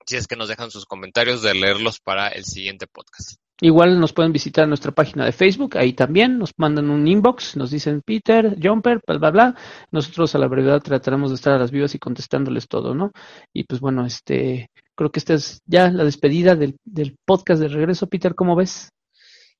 si 0.06 0.16
es 0.16 0.26
que 0.26 0.36
nos 0.36 0.48
dejan 0.48 0.70
sus 0.70 0.86
comentarios 0.86 1.42
de 1.42 1.54
leerlos 1.54 2.00
para 2.00 2.28
el 2.28 2.44
siguiente 2.44 2.86
podcast. 2.86 3.38
Igual 3.62 4.00
nos 4.00 4.12
pueden 4.12 4.32
visitar 4.32 4.66
nuestra 4.66 4.90
página 4.90 5.24
de 5.24 5.30
Facebook, 5.30 5.78
ahí 5.78 5.92
también 5.92 6.36
nos 6.36 6.50
mandan 6.56 6.90
un 6.90 7.06
inbox, 7.06 7.56
nos 7.56 7.70
dicen 7.70 8.02
Peter, 8.04 8.56
Jumper, 8.60 9.00
bla, 9.06 9.18
bla, 9.18 9.30
bla. 9.30 9.54
Nosotros 9.92 10.34
a 10.34 10.38
la 10.38 10.48
brevedad 10.48 10.82
trataremos 10.82 11.30
de 11.30 11.36
estar 11.36 11.52
a 11.52 11.58
las 11.58 11.70
vivas 11.70 11.94
y 11.94 12.00
contestándoles 12.00 12.66
todo, 12.66 12.92
¿no? 12.92 13.12
Y 13.52 13.62
pues 13.62 13.80
bueno, 13.80 14.04
este, 14.04 14.68
creo 14.96 15.12
que 15.12 15.20
esta 15.20 15.34
es 15.34 15.62
ya 15.64 15.92
la 15.92 16.02
despedida 16.02 16.56
del, 16.56 16.76
del 16.84 17.16
podcast 17.24 17.60
de 17.62 17.68
regreso. 17.68 18.08
Peter, 18.08 18.34
¿cómo 18.34 18.56
ves? 18.56 18.90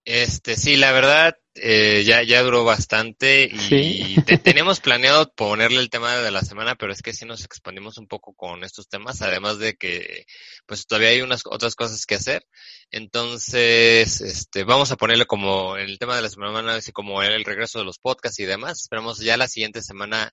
Este, 0.05 0.57
sí, 0.57 0.77
la 0.77 0.91
verdad, 0.91 1.37
eh, 1.55 2.03
ya, 2.05 2.23
ya 2.23 2.43
duró 2.43 2.65
bastante 2.65 3.45
y 3.53 4.16
tenemos 4.43 4.81
planeado 4.81 5.33
ponerle 5.35 5.81
el 5.81 5.91
tema 5.91 6.16
de 6.16 6.31
la 6.31 6.41
semana, 6.41 6.74
pero 6.74 6.93
es 6.93 7.03
que 7.03 7.12
sí 7.12 7.24
nos 7.24 7.45
expandimos 7.45 7.99
un 7.99 8.09
poco 8.09 8.35
con 8.35 8.65
estos 8.65 8.89
temas, 8.89 9.23
además 9.23 9.59
de 9.59 9.74
que 9.74 10.24
pues 10.66 10.87
todavía 10.87 11.11
hay 11.11 11.20
unas 11.20 11.43
otras 11.45 11.77
cosas 11.77 12.05
que 12.07 12.16
hacer. 12.16 12.45
Entonces, 12.91 14.20
este, 14.20 14.65
vamos 14.65 14.91
a 14.91 14.97
ponerle 14.97 15.27
como 15.27 15.77
el 15.77 15.99
tema 15.99 16.16
de 16.16 16.23
la 16.23 16.29
semana, 16.31 16.74
así 16.74 16.91
como 16.91 17.23
el 17.23 17.45
regreso 17.45 17.79
de 17.79 17.85
los 17.85 17.99
podcasts 17.99 18.41
y 18.41 18.45
demás. 18.45 18.81
Esperamos 18.81 19.20
ya 19.20 19.37
la 19.37 19.47
siguiente 19.47 19.83
semana 19.83 20.33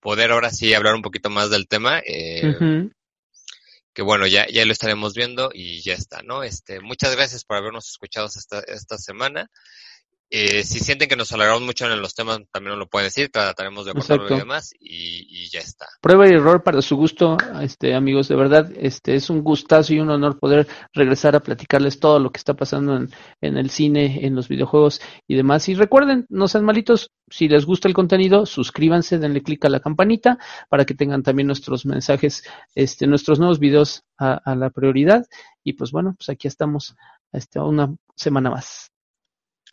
poder 0.00 0.32
ahora 0.32 0.50
sí 0.50 0.74
hablar 0.74 0.94
un 0.94 1.02
poquito 1.02 1.30
más 1.30 1.50
del 1.50 1.68
tema. 1.68 2.00
Eh, 2.00 2.88
que 3.94 4.02
bueno, 4.02 4.26
ya, 4.26 4.46
ya 4.48 4.64
lo 4.66 4.72
estaremos 4.72 5.14
viendo 5.14 5.50
y 5.54 5.80
ya 5.80 5.94
está, 5.94 6.22
¿no? 6.22 6.42
Este, 6.42 6.80
muchas 6.80 7.14
gracias 7.14 7.44
por 7.44 7.56
habernos 7.56 7.88
escuchado 7.88 8.26
esta, 8.26 8.60
esta 8.60 8.98
semana. 8.98 9.50
Eh, 10.36 10.64
si 10.64 10.80
sienten 10.80 11.08
que 11.08 11.14
nos 11.14 11.30
alargamos 11.30 11.62
mucho 11.62 11.86
en 11.86 12.02
los 12.02 12.12
temas, 12.12 12.40
también 12.50 12.70
nos 12.70 12.80
lo 12.80 12.88
pueden 12.88 13.06
decir, 13.06 13.30
trataremos 13.30 13.84
de 13.84 13.92
acordarlo 13.92 14.34
y 14.34 14.38
demás, 14.40 14.72
y, 14.80 15.48
ya 15.48 15.60
está. 15.60 15.86
Prueba 16.00 16.28
y 16.28 16.32
error 16.32 16.64
para 16.64 16.82
su 16.82 16.96
gusto, 16.96 17.36
este 17.62 17.94
amigos, 17.94 18.26
de 18.26 18.34
verdad, 18.34 18.68
este 18.76 19.14
es 19.14 19.30
un 19.30 19.44
gustazo 19.44 19.94
y 19.94 20.00
un 20.00 20.10
honor 20.10 20.40
poder 20.40 20.66
regresar 20.92 21.36
a 21.36 21.40
platicarles 21.40 22.00
todo 22.00 22.18
lo 22.18 22.32
que 22.32 22.38
está 22.38 22.54
pasando 22.54 22.96
en, 22.96 23.10
en 23.42 23.56
el 23.56 23.70
cine, 23.70 24.26
en 24.26 24.34
los 24.34 24.48
videojuegos 24.48 25.00
y 25.28 25.36
demás. 25.36 25.68
Y 25.68 25.76
recuerden, 25.76 26.26
no 26.28 26.48
sean 26.48 26.64
malitos, 26.64 27.12
si 27.30 27.46
les 27.46 27.64
gusta 27.64 27.86
el 27.86 27.94
contenido, 27.94 28.44
suscríbanse, 28.44 29.20
denle 29.20 29.40
clic 29.40 29.64
a 29.66 29.68
la 29.68 29.78
campanita 29.78 30.38
para 30.68 30.84
que 30.84 30.94
tengan 30.94 31.22
también 31.22 31.46
nuestros 31.46 31.86
mensajes, 31.86 32.42
este, 32.74 33.06
nuestros 33.06 33.38
nuevos 33.38 33.60
videos 33.60 34.02
a, 34.18 34.34
a 34.34 34.56
la 34.56 34.70
prioridad. 34.70 35.24
Y 35.62 35.74
pues 35.74 35.92
bueno, 35.92 36.16
pues 36.18 36.28
aquí 36.28 36.48
estamos, 36.48 36.96
este, 37.32 37.60
una 37.60 37.94
semana 38.16 38.50
más. 38.50 38.93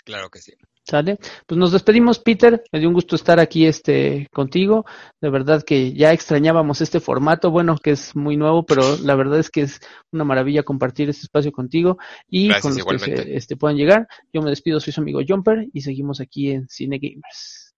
Claro 0.03 0.29
que 0.29 0.39
sí. 0.39 0.53
¿Sale? 0.83 1.17
Pues 1.45 1.57
nos 1.57 1.71
despedimos, 1.71 2.19
Peter. 2.19 2.63
Me 2.71 2.79
dio 2.79 2.89
un 2.89 2.95
gusto 2.95 3.15
estar 3.15 3.39
aquí 3.39 3.65
este 3.65 4.27
contigo. 4.33 4.85
De 5.21 5.29
verdad 5.29 5.63
que 5.63 5.93
ya 5.93 6.11
extrañábamos 6.11 6.81
este 6.81 6.99
formato, 6.99 7.51
bueno, 7.51 7.77
que 7.77 7.91
es 7.91 8.15
muy 8.15 8.35
nuevo, 8.35 8.65
pero 8.65 8.97
la 8.97 9.15
verdad 9.15 9.39
es 9.39 9.49
que 9.49 9.61
es 9.61 9.79
una 10.11 10.23
maravilla 10.23 10.63
compartir 10.63 11.09
este 11.09 11.23
espacio 11.23 11.51
contigo 11.51 11.97
y 12.27 12.49
con 12.59 12.75
los 12.75 13.03
que 13.03 13.35
este, 13.35 13.55
puedan 13.55 13.77
llegar. 13.77 14.07
Yo 14.33 14.41
me 14.41 14.49
despido, 14.49 14.79
soy 14.79 14.91
su 14.91 15.01
amigo 15.01 15.21
Jumper 15.25 15.67
y 15.71 15.81
seguimos 15.81 16.19
aquí 16.19 16.51
en 16.51 16.67
Cine 16.67 16.97
Gamers. 16.99 17.70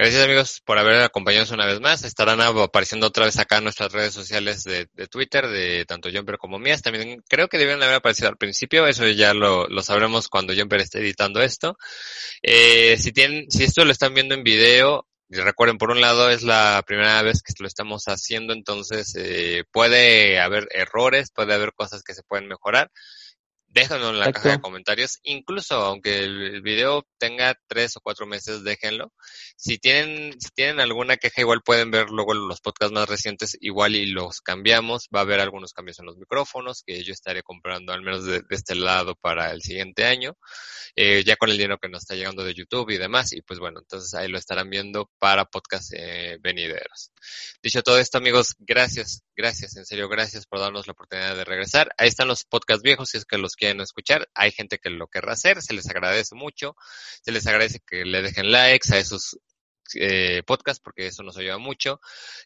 Gracias 0.00 0.22
amigos 0.22 0.62
por 0.64 0.78
haber 0.78 1.02
acompañado 1.02 1.52
una 1.52 1.66
vez 1.66 1.80
más. 1.80 2.04
Estarán 2.04 2.40
apareciendo 2.40 3.08
otra 3.08 3.24
vez 3.24 3.36
acá 3.40 3.58
en 3.58 3.64
nuestras 3.64 3.90
redes 3.90 4.14
sociales 4.14 4.62
de, 4.62 4.86
Twitter, 5.08 5.48
de 5.48 5.84
tanto 5.86 6.08
Jumper 6.08 6.38
como 6.38 6.60
mías. 6.60 6.82
También 6.82 7.20
creo 7.28 7.48
que 7.48 7.58
deben 7.58 7.82
haber 7.82 7.96
aparecido 7.96 8.28
al 8.28 8.36
principio. 8.36 8.86
Eso 8.86 9.08
ya 9.08 9.34
lo, 9.34 9.66
sabremos 9.82 10.28
cuando 10.28 10.54
Jumper 10.54 10.82
esté 10.82 11.00
editando 11.00 11.42
esto. 11.42 11.76
Eh, 12.42 12.96
si 12.96 13.10
tienen, 13.10 13.50
si 13.50 13.64
esto 13.64 13.84
lo 13.84 13.90
están 13.90 14.14
viendo 14.14 14.36
en 14.36 14.44
video, 14.44 15.04
recuerden, 15.30 15.78
por 15.78 15.90
un 15.90 16.00
lado 16.00 16.30
es 16.30 16.44
la 16.44 16.80
primera 16.86 17.20
vez 17.22 17.42
que 17.42 17.52
lo 17.58 17.66
estamos 17.66 18.04
haciendo, 18.04 18.52
entonces 18.52 19.16
eh, 19.16 19.64
puede 19.72 20.38
haber 20.38 20.68
errores, 20.70 21.32
puede 21.34 21.54
haber 21.54 21.72
cosas 21.72 22.04
que 22.04 22.14
se 22.14 22.22
pueden 22.22 22.46
mejorar 22.46 22.92
déjenlo 23.78 24.10
en 24.10 24.18
la 24.18 24.32
caja 24.32 24.50
de 24.50 24.60
comentarios. 24.60 25.18
Incluso 25.22 25.74
aunque 25.76 26.24
el 26.24 26.62
video 26.62 27.06
tenga 27.18 27.56
tres 27.68 27.96
o 27.96 28.00
cuatro 28.00 28.26
meses, 28.26 28.64
déjenlo. 28.64 29.12
Si 29.56 29.78
tienen, 29.78 30.38
si 30.40 30.48
tienen 30.50 30.80
alguna 30.80 31.16
queja, 31.16 31.40
igual 31.40 31.62
pueden 31.64 31.90
ver 31.90 32.10
luego 32.10 32.34
los 32.34 32.60
podcasts 32.60 32.92
más 32.92 33.08
recientes, 33.08 33.56
igual 33.60 33.94
y 33.94 34.06
los 34.06 34.40
cambiamos. 34.40 35.08
Va 35.14 35.20
a 35.20 35.22
haber 35.22 35.40
algunos 35.40 35.72
cambios 35.72 35.98
en 36.00 36.06
los 36.06 36.16
micrófonos 36.16 36.82
que 36.84 37.04
yo 37.04 37.12
estaré 37.12 37.42
comprando 37.42 37.92
al 37.92 38.02
menos 38.02 38.24
de, 38.24 38.42
este 38.50 38.74
lado 38.74 39.14
para 39.14 39.52
el 39.52 39.62
siguiente 39.62 40.04
año. 40.04 40.36
Eh, 40.96 41.22
ya 41.24 41.36
con 41.36 41.50
el 41.50 41.56
dinero 41.56 41.78
que 41.78 41.88
nos 41.88 42.02
está 42.02 42.16
llegando 42.16 42.42
de 42.42 42.54
YouTube 42.54 42.90
y 42.90 42.98
demás. 42.98 43.32
Y 43.32 43.42
pues 43.42 43.60
bueno, 43.60 43.80
entonces 43.80 44.12
ahí 44.14 44.28
lo 44.28 44.38
estarán 44.38 44.70
viendo 44.70 45.10
para 45.18 45.44
podcasts 45.44 45.92
eh, 45.96 46.38
venideros. 46.40 47.12
Dicho 47.62 47.82
todo 47.82 47.98
esto, 47.98 48.18
amigos, 48.18 48.54
gracias, 48.58 49.22
gracias, 49.36 49.76
en 49.76 49.84
serio, 49.84 50.08
gracias 50.08 50.46
por 50.46 50.60
darnos 50.60 50.86
la 50.86 50.92
oportunidad 50.92 51.36
de 51.36 51.44
regresar. 51.44 51.92
Ahí 51.98 52.08
están 52.08 52.28
los 52.28 52.44
podcasts 52.44 52.82
viejos, 52.82 53.10
si 53.10 53.18
es 53.18 53.24
que 53.24 53.38
los 53.38 53.54
quieren 53.54 53.67
escuchar. 53.80 54.28
Hay 54.34 54.52
gente 54.52 54.78
que 54.78 54.90
lo 54.90 55.08
querrá 55.08 55.32
hacer, 55.32 55.62
se 55.62 55.74
les 55.74 55.88
agradece 55.88 56.34
mucho. 56.34 56.76
Se 57.22 57.32
les 57.32 57.46
agradece 57.46 57.80
que 57.86 58.04
le 58.04 58.22
dejen 58.22 58.50
likes 58.50 58.92
a 58.92 58.98
esos 58.98 59.38
eh, 59.94 60.42
podcasts 60.46 60.80
porque 60.82 61.06
eso 61.06 61.22
nos 61.22 61.36
ayuda 61.38 61.58
mucho. 61.58 62.00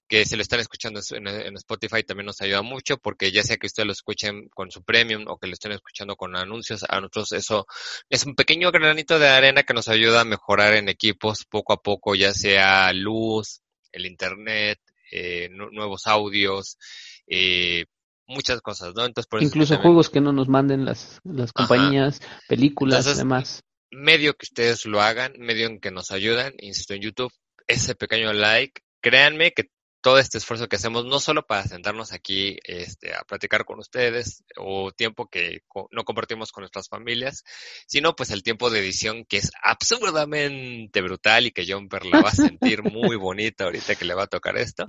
Que 0.08 0.24
si 0.24 0.36
lo 0.36 0.42
están 0.42 0.60
escuchando 0.60 1.00
en, 1.10 1.56
Spotify 1.56 2.02
también 2.02 2.26
nos 2.26 2.40
ayuda 2.40 2.62
mucho 2.62 2.98
porque 2.98 3.32
ya 3.32 3.42
sea 3.42 3.56
que 3.56 3.66
ustedes 3.66 3.86
lo 3.86 3.92
escuchen 3.92 4.48
con 4.50 4.70
su 4.70 4.82
premium 4.84 5.24
o 5.28 5.38
que 5.38 5.46
lo 5.46 5.54
estén 5.54 5.72
escuchando 5.72 6.16
con 6.16 6.36
anuncios, 6.36 6.84
a 6.88 6.96
nosotros 7.00 7.32
eso 7.32 7.66
es 8.08 8.24
un 8.26 8.34
pequeño 8.34 8.70
granito 8.70 9.18
de 9.18 9.28
arena 9.28 9.62
que 9.64 9.74
nos 9.74 9.88
ayuda 9.88 10.20
a 10.20 10.24
mejorar 10.24 10.74
en 10.74 10.88
equipos 10.88 11.44
poco 11.44 11.72
a 11.72 11.82
poco, 11.82 12.14
ya 12.14 12.32
sea 12.32 12.92
luz, 12.92 13.62
el 13.92 14.06
internet, 14.06 14.80
eh, 15.10 15.48
nuevos 15.50 16.06
audios, 16.06 16.78
eh, 17.26 17.84
muchas 18.26 18.60
cosas, 18.60 18.94
¿no? 18.94 19.04
Entonces, 19.04 19.28
por 19.28 19.42
Incluso 19.42 19.76
juegos 19.78 20.10
que 20.10 20.20
no 20.20 20.32
nos 20.32 20.48
manden 20.48 20.84
las, 20.84 21.20
las 21.24 21.52
compañías, 21.52 22.20
películas, 22.48 23.06
y 23.06 23.18
demás. 23.18 23.62
Medio 23.90 24.34
que 24.34 24.44
ustedes 24.44 24.86
lo 24.86 25.02
hagan, 25.02 25.34
medio 25.38 25.66
en 25.66 25.78
que 25.78 25.90
nos 25.90 26.10
ayudan, 26.10 26.54
insisto, 26.58 26.94
en 26.94 27.02
YouTube, 27.02 27.32
ese 27.66 27.94
pequeño 27.94 28.32
like, 28.32 28.80
créanme 29.00 29.52
que 29.52 29.70
todo 30.02 30.18
este 30.18 30.38
esfuerzo 30.38 30.68
que 30.68 30.76
hacemos, 30.76 31.06
no 31.06 31.20
solo 31.20 31.46
para 31.46 31.64
sentarnos 31.64 32.12
aquí 32.12 32.58
este, 32.64 33.14
a 33.14 33.22
platicar 33.22 33.64
con 33.64 33.78
ustedes 33.78 34.42
o 34.56 34.90
tiempo 34.90 35.28
que 35.28 35.62
no 35.92 36.04
compartimos 36.04 36.50
con 36.50 36.62
nuestras 36.62 36.88
familias, 36.88 37.44
sino 37.86 38.14
pues 38.14 38.30
el 38.30 38.42
tiempo 38.42 38.68
de 38.68 38.80
edición 38.80 39.24
que 39.24 39.38
es 39.38 39.52
absurdamente 39.62 41.00
brutal 41.00 41.46
y 41.46 41.52
que 41.52 41.64
Jumper 41.64 42.04
la 42.04 42.20
va 42.20 42.30
a 42.30 42.34
sentir 42.34 42.82
muy 42.92 43.16
bonita 43.16 43.64
ahorita 43.64 43.94
que 43.94 44.04
le 44.04 44.14
va 44.14 44.24
a 44.24 44.26
tocar 44.26 44.58
esto. 44.58 44.84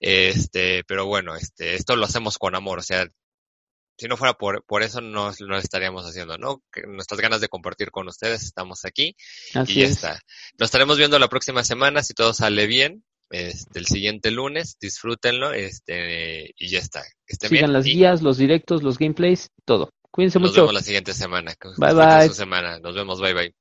Este, 0.00 0.82
pero 0.84 1.06
bueno, 1.06 1.36
este, 1.36 1.76
esto 1.76 1.94
lo 1.94 2.04
hacemos 2.04 2.36
con 2.36 2.56
amor, 2.56 2.80
o 2.80 2.82
sea, 2.82 3.06
si 3.96 4.08
no 4.08 4.16
fuera 4.16 4.34
por, 4.34 4.64
por 4.64 4.82
eso 4.82 5.00
no, 5.00 5.32
lo 5.38 5.56
estaríamos 5.56 6.04
haciendo, 6.04 6.36
¿no? 6.38 6.60
nuestras 6.88 7.20
ganas 7.20 7.40
de 7.40 7.48
compartir 7.48 7.92
con 7.92 8.08
ustedes 8.08 8.42
estamos 8.42 8.84
aquí 8.84 9.14
y 9.68 9.74
ya 9.80 9.86
está. 9.86 10.20
Nos 10.58 10.66
estaremos 10.66 10.98
viendo 10.98 11.20
la 11.20 11.28
próxima 11.28 11.62
semana 11.62 12.02
si 12.02 12.14
todo 12.14 12.34
sale 12.34 12.66
bien 12.66 13.04
este, 13.30 13.78
el 13.78 13.86
siguiente 13.86 14.30
lunes, 14.30 14.76
disfrútenlo, 14.80 15.52
este, 15.52 16.54
y 16.56 16.68
ya 16.68 16.78
está. 16.78 17.02
Sigan 17.26 17.72
las 17.72 17.84
guías, 17.84 18.22
los 18.22 18.38
directos, 18.38 18.82
los 18.82 18.98
gameplays, 18.98 19.50
todo. 19.64 19.90
Cuídense 20.10 20.38
mucho. 20.38 20.50
Nos 20.50 20.56
vemos 20.56 20.74
la 20.74 20.82
siguiente 20.82 21.12
semana. 21.12 21.54
Bye 21.78 21.94
bye. 21.94 22.28
Semana. 22.30 22.78
Nos 22.78 22.94
vemos, 22.94 23.20
bye 23.20 23.34
bye. 23.34 23.54